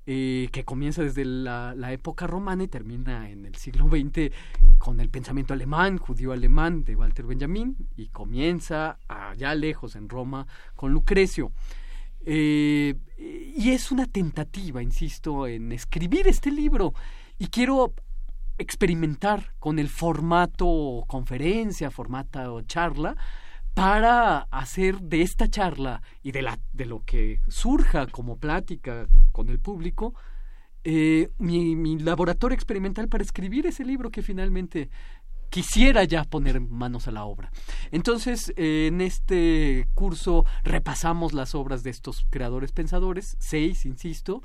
eh, 0.07 0.49
que 0.51 0.63
comienza 0.63 1.01
desde 1.01 1.25
la, 1.25 1.73
época 1.91 2.27
romana 2.27 2.63
y 2.63 2.67
termina 2.67 3.29
en 3.29 3.45
el 3.45 3.55
siglo 3.55 3.87
XX 3.89 4.31
con 4.77 4.99
el 4.99 5.09
pensamiento 5.09 5.53
alemán, 5.53 5.97
judío 5.97 6.31
alemán 6.31 6.83
de 6.83 6.95
Walter 6.95 7.25
Benjamin, 7.25 7.75
y 7.95 8.07
comienza 8.09 8.99
allá 9.07 9.55
lejos 9.55 9.95
en 9.95 10.07
Roma 10.09 10.45
con 10.75 10.91
Lucrecio. 10.91 11.51
Eh, 12.23 12.95
y 13.17 13.71
es 13.71 13.91
una 13.91 14.05
tentativa, 14.05 14.81
insisto, 14.81 15.47
en 15.47 15.71
escribir 15.71 16.27
este 16.27 16.51
libro. 16.51 16.93
Y 17.37 17.47
quiero 17.47 17.93
experimentar 18.57 19.53
con 19.59 19.79
el 19.79 19.89
formato 19.89 21.03
conferencia, 21.07 21.91
formato 21.91 22.61
charla, 22.61 23.15
para 23.75 24.47
hacer 24.51 25.01
de 25.01 25.21
esta 25.21 25.49
charla 25.49 26.01
y 26.23 26.31
de, 26.31 26.49
de 26.71 26.85
lo 26.85 27.03
que 27.03 27.41
surja 27.47 28.07
como 28.07 28.37
plática 28.37 29.07
con 29.33 29.49
el 29.49 29.59
público, 29.59 30.15
eh, 30.85 31.29
mi, 31.37 31.75
mi, 31.75 31.99
laboratorio 31.99 32.55
experimental 32.55 33.09
para 33.09 33.23
escribir 33.23 33.67
ese 33.67 33.83
libro 33.83 34.11
que 34.11 34.21
finalmente 34.21 34.89
quisiera 35.49 36.03
ya 36.05 36.23
poner 36.23 36.61
manos 36.61 37.07
a 37.07 37.11
la 37.11 37.25
obra. 37.25 37.51
Entonces, 37.91 38.53
eh, 38.55 38.87
en 38.87 39.01
este 39.01 39.87
curso 39.93 40.45
repasamos 40.63 41.33
las 41.33 41.53
obras 41.53 41.83
de 41.83 41.89
estos 41.89 42.25
creadores 42.29 42.71
pensadores, 42.71 43.35
seis, 43.39 43.85
insisto, 43.85 44.41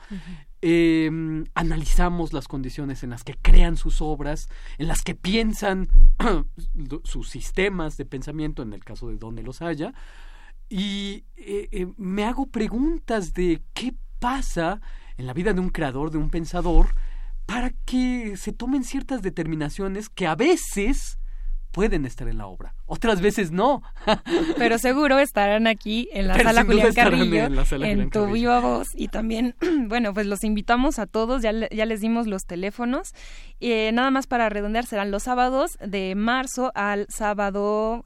em, 0.63 1.45
analizamos 1.55 2.33
las 2.33 2.49
condiciones 2.49 3.03
en 3.03 3.11
las 3.11 3.25
que 3.25 3.35
crean 3.35 3.77
sus 3.77 4.01
obras, 4.01 4.49
en 4.79 4.89
las 4.89 5.03
que 5.03 5.15
piensan 5.15 5.89
sus 7.05 7.29
sistemas 7.29 7.97
de 7.97 8.05
pensamiento, 8.05 8.63
en 8.63 8.73
el 8.73 8.85
caso 8.85 9.09
de 9.09 9.17
donde 9.17 9.43
los 9.43 9.63
haya, 9.63 9.93
y 10.69 11.25
eh, 11.37 11.69
eh, 11.73 11.87
me 11.97 12.25
hago 12.25 12.47
preguntas 12.47 13.35
de 13.35 13.63
qué 13.75 13.95
pasa 14.19 14.81
en 15.17 15.27
la 15.27 15.33
vida 15.33 15.53
de 15.53 15.61
un 15.61 15.71
creador, 15.71 16.11
de 16.11 16.19
un 16.19 16.31
pensador, 16.31 16.95
para 17.47 17.71
que 17.85 18.37
se 18.37 18.53
tomen 18.53 18.85
ciertas 18.85 19.23
determinaciones 19.23 20.09
que 20.09 20.27
a 20.29 20.37
veces 20.37 21.19
pueden 21.71 22.05
estar 22.05 22.29
en 22.29 22.39
la 22.39 22.47
obra, 22.47 22.75
otras 22.87 23.21
veces 23.21 23.51
no. 23.51 23.83
Pero 24.59 24.79
seguro 24.79 25.19
estarán 25.19 25.67
aquí 25.67 26.09
en 26.13 26.29
la 26.29 26.39
sala 26.39 26.65
Julián 26.65 26.93
Carrillo, 26.93 27.49
en, 27.83 28.11
tu 28.11 28.27
viva 28.27 28.61
voz. 28.61 28.89
Y 28.95 29.09
también, 29.09 29.55
bueno, 29.87 30.13
pues 30.13 30.27
los 30.27 30.45
invitamos 30.45 30.99
a 30.99 31.07
todos, 31.07 31.43
ya, 31.43 31.53
ya 31.71 31.87
les 31.87 32.01
dimos 32.01 32.27
los 32.27 32.43
teléfonos, 32.45 33.15
eh, 33.61 33.91
nada 33.93 34.11
más 34.11 34.27
para 34.27 34.49
redondear, 34.49 34.87
serán 34.87 35.11
los 35.11 35.25
sábados 35.25 35.79
de 35.85 36.15
marzo 36.15 36.73
al 36.75 37.07
sábado 37.09 38.05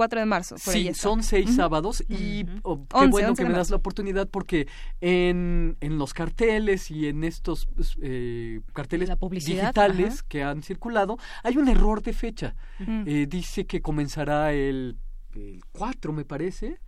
4 0.00 0.18
de 0.20 0.24
marzo. 0.24 0.56
sí, 0.56 0.94
son 0.94 1.22
seis 1.22 1.56
sábados 1.56 2.02
y 2.08 2.46
oh, 2.62 2.86
qué 2.88 3.06
bueno 3.08 3.34
que 3.34 3.44
me 3.44 3.52
das 3.52 3.68
la 3.68 3.76
oportunidad 3.76 4.26
porque 4.30 4.66
en, 5.02 5.76
en 5.82 5.98
los 5.98 6.14
carteles 6.14 6.90
y 6.90 7.06
en 7.06 7.22
estos 7.22 7.66
pues, 7.66 7.98
eh, 8.00 8.62
carteles 8.72 9.10
digitales 9.30 10.22
que 10.22 10.42
han 10.42 10.62
circulado 10.62 11.18
hay 11.42 11.58
un 11.58 11.68
error 11.68 12.00
de 12.02 12.14
fecha. 12.14 12.54
Eh, 12.88 13.26
dice 13.28 13.66
que 13.66 13.82
comenzará 13.82 14.54
el, 14.54 14.96
el 15.34 15.60
4, 15.72 16.14
me 16.14 16.24
parece 16.24 16.78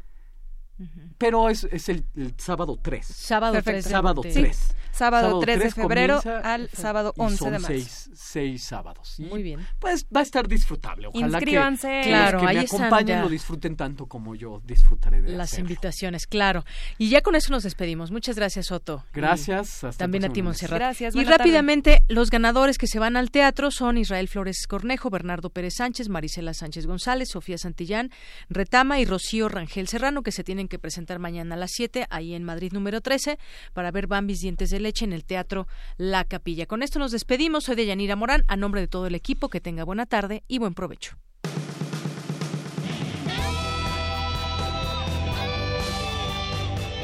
pero 1.18 1.48
es, 1.48 1.64
es 1.70 1.88
el, 1.88 2.04
sábado 2.36 2.78
3. 2.80 3.06
Sábado 3.06 3.62
3. 3.62 3.84
Sábado 3.84 4.22
3. 4.22 4.74
Sábado, 4.92 5.40
3 5.40 5.58
de 5.58 5.70
febrero 5.70 6.20
al 6.44 6.68
sábado 6.68 7.14
11 7.16 7.44
de 7.46 7.58
marzo. 7.58 7.66
Seis, 7.68 8.10
seis 8.14 8.62
sábados. 8.62 9.16
Muy 9.18 9.42
bien. 9.42 9.66
Pues 9.78 10.06
va 10.14 10.20
a 10.20 10.22
estar 10.22 10.46
disfrutable. 10.46 11.06
Ojalá 11.06 11.38
Inscríbanse. 11.38 12.02
que, 12.02 12.08
claro, 12.10 12.40
que 12.40 12.46
me 12.46 12.60
acompañen 12.60 13.22
lo 13.22 13.28
disfruten 13.30 13.74
tanto 13.74 14.06
como 14.06 14.34
yo 14.34 14.60
disfrutaré 14.66 15.22
de 15.22 15.32
Las 15.32 15.58
invitaciones, 15.58 16.26
claro. 16.26 16.64
Y 16.98 17.08
ya 17.08 17.22
con 17.22 17.34
eso 17.34 17.50
nos 17.50 17.62
despedimos. 17.62 18.10
Muchas 18.10 18.36
gracias, 18.36 18.70
Otto. 18.70 19.02
Gracias. 19.14 19.82
Hasta 19.82 20.04
También 20.04 20.26
a 20.26 20.28
ti, 20.32 20.42
Monserrat. 20.42 20.78
Gracias. 20.78 21.14
Y 21.14 21.24
rápidamente, 21.24 22.04
los 22.08 22.28
ganadores 22.28 22.76
que 22.76 22.86
se 22.86 22.98
van 22.98 23.16
al 23.16 23.30
teatro 23.30 23.70
son 23.70 23.96
Israel 23.96 24.28
Flores 24.28 24.66
Cornejo, 24.68 25.08
Bernardo 25.08 25.48
Pérez 25.48 25.76
Sánchez, 25.76 26.10
Marisela 26.10 26.52
Sánchez 26.52 26.86
González, 26.86 27.30
Sofía 27.30 27.56
Santillán, 27.56 28.10
Retama 28.50 29.00
y 29.00 29.06
Rocío 29.06 29.48
Rangel 29.48 29.88
Serrano, 29.88 30.22
que 30.22 30.32
se 30.32 30.44
tienen 30.44 30.68
que 30.72 30.78
presentar 30.78 31.18
mañana 31.18 31.54
a 31.54 31.58
las 31.58 31.72
7 31.72 32.06
ahí 32.08 32.32
en 32.32 32.44
Madrid 32.44 32.72
número 32.72 33.02
13 33.02 33.38
para 33.74 33.90
ver 33.90 34.06
Bambis 34.06 34.40
Dientes 34.40 34.70
de 34.70 34.80
Leche 34.80 35.04
en 35.04 35.12
el 35.12 35.22
Teatro 35.22 35.68
La 35.98 36.24
Capilla. 36.24 36.64
Con 36.64 36.82
esto 36.82 36.98
nos 36.98 37.12
despedimos. 37.12 37.64
Soy 37.64 37.76
de 37.76 37.84
Yanira 37.84 38.16
Morán. 38.16 38.42
A 38.48 38.56
nombre 38.56 38.80
de 38.80 38.88
todo 38.88 39.06
el 39.06 39.14
equipo, 39.14 39.50
que 39.50 39.60
tenga 39.60 39.84
buena 39.84 40.06
tarde 40.06 40.44
y 40.48 40.58
buen 40.58 40.72
provecho. 40.72 41.18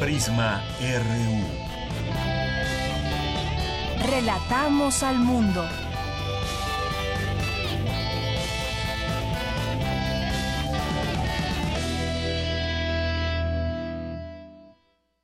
Prisma 0.00 0.64
RU. 0.80 1.44
Relatamos 4.10 5.02
al 5.02 5.18
mundo. 5.18 5.68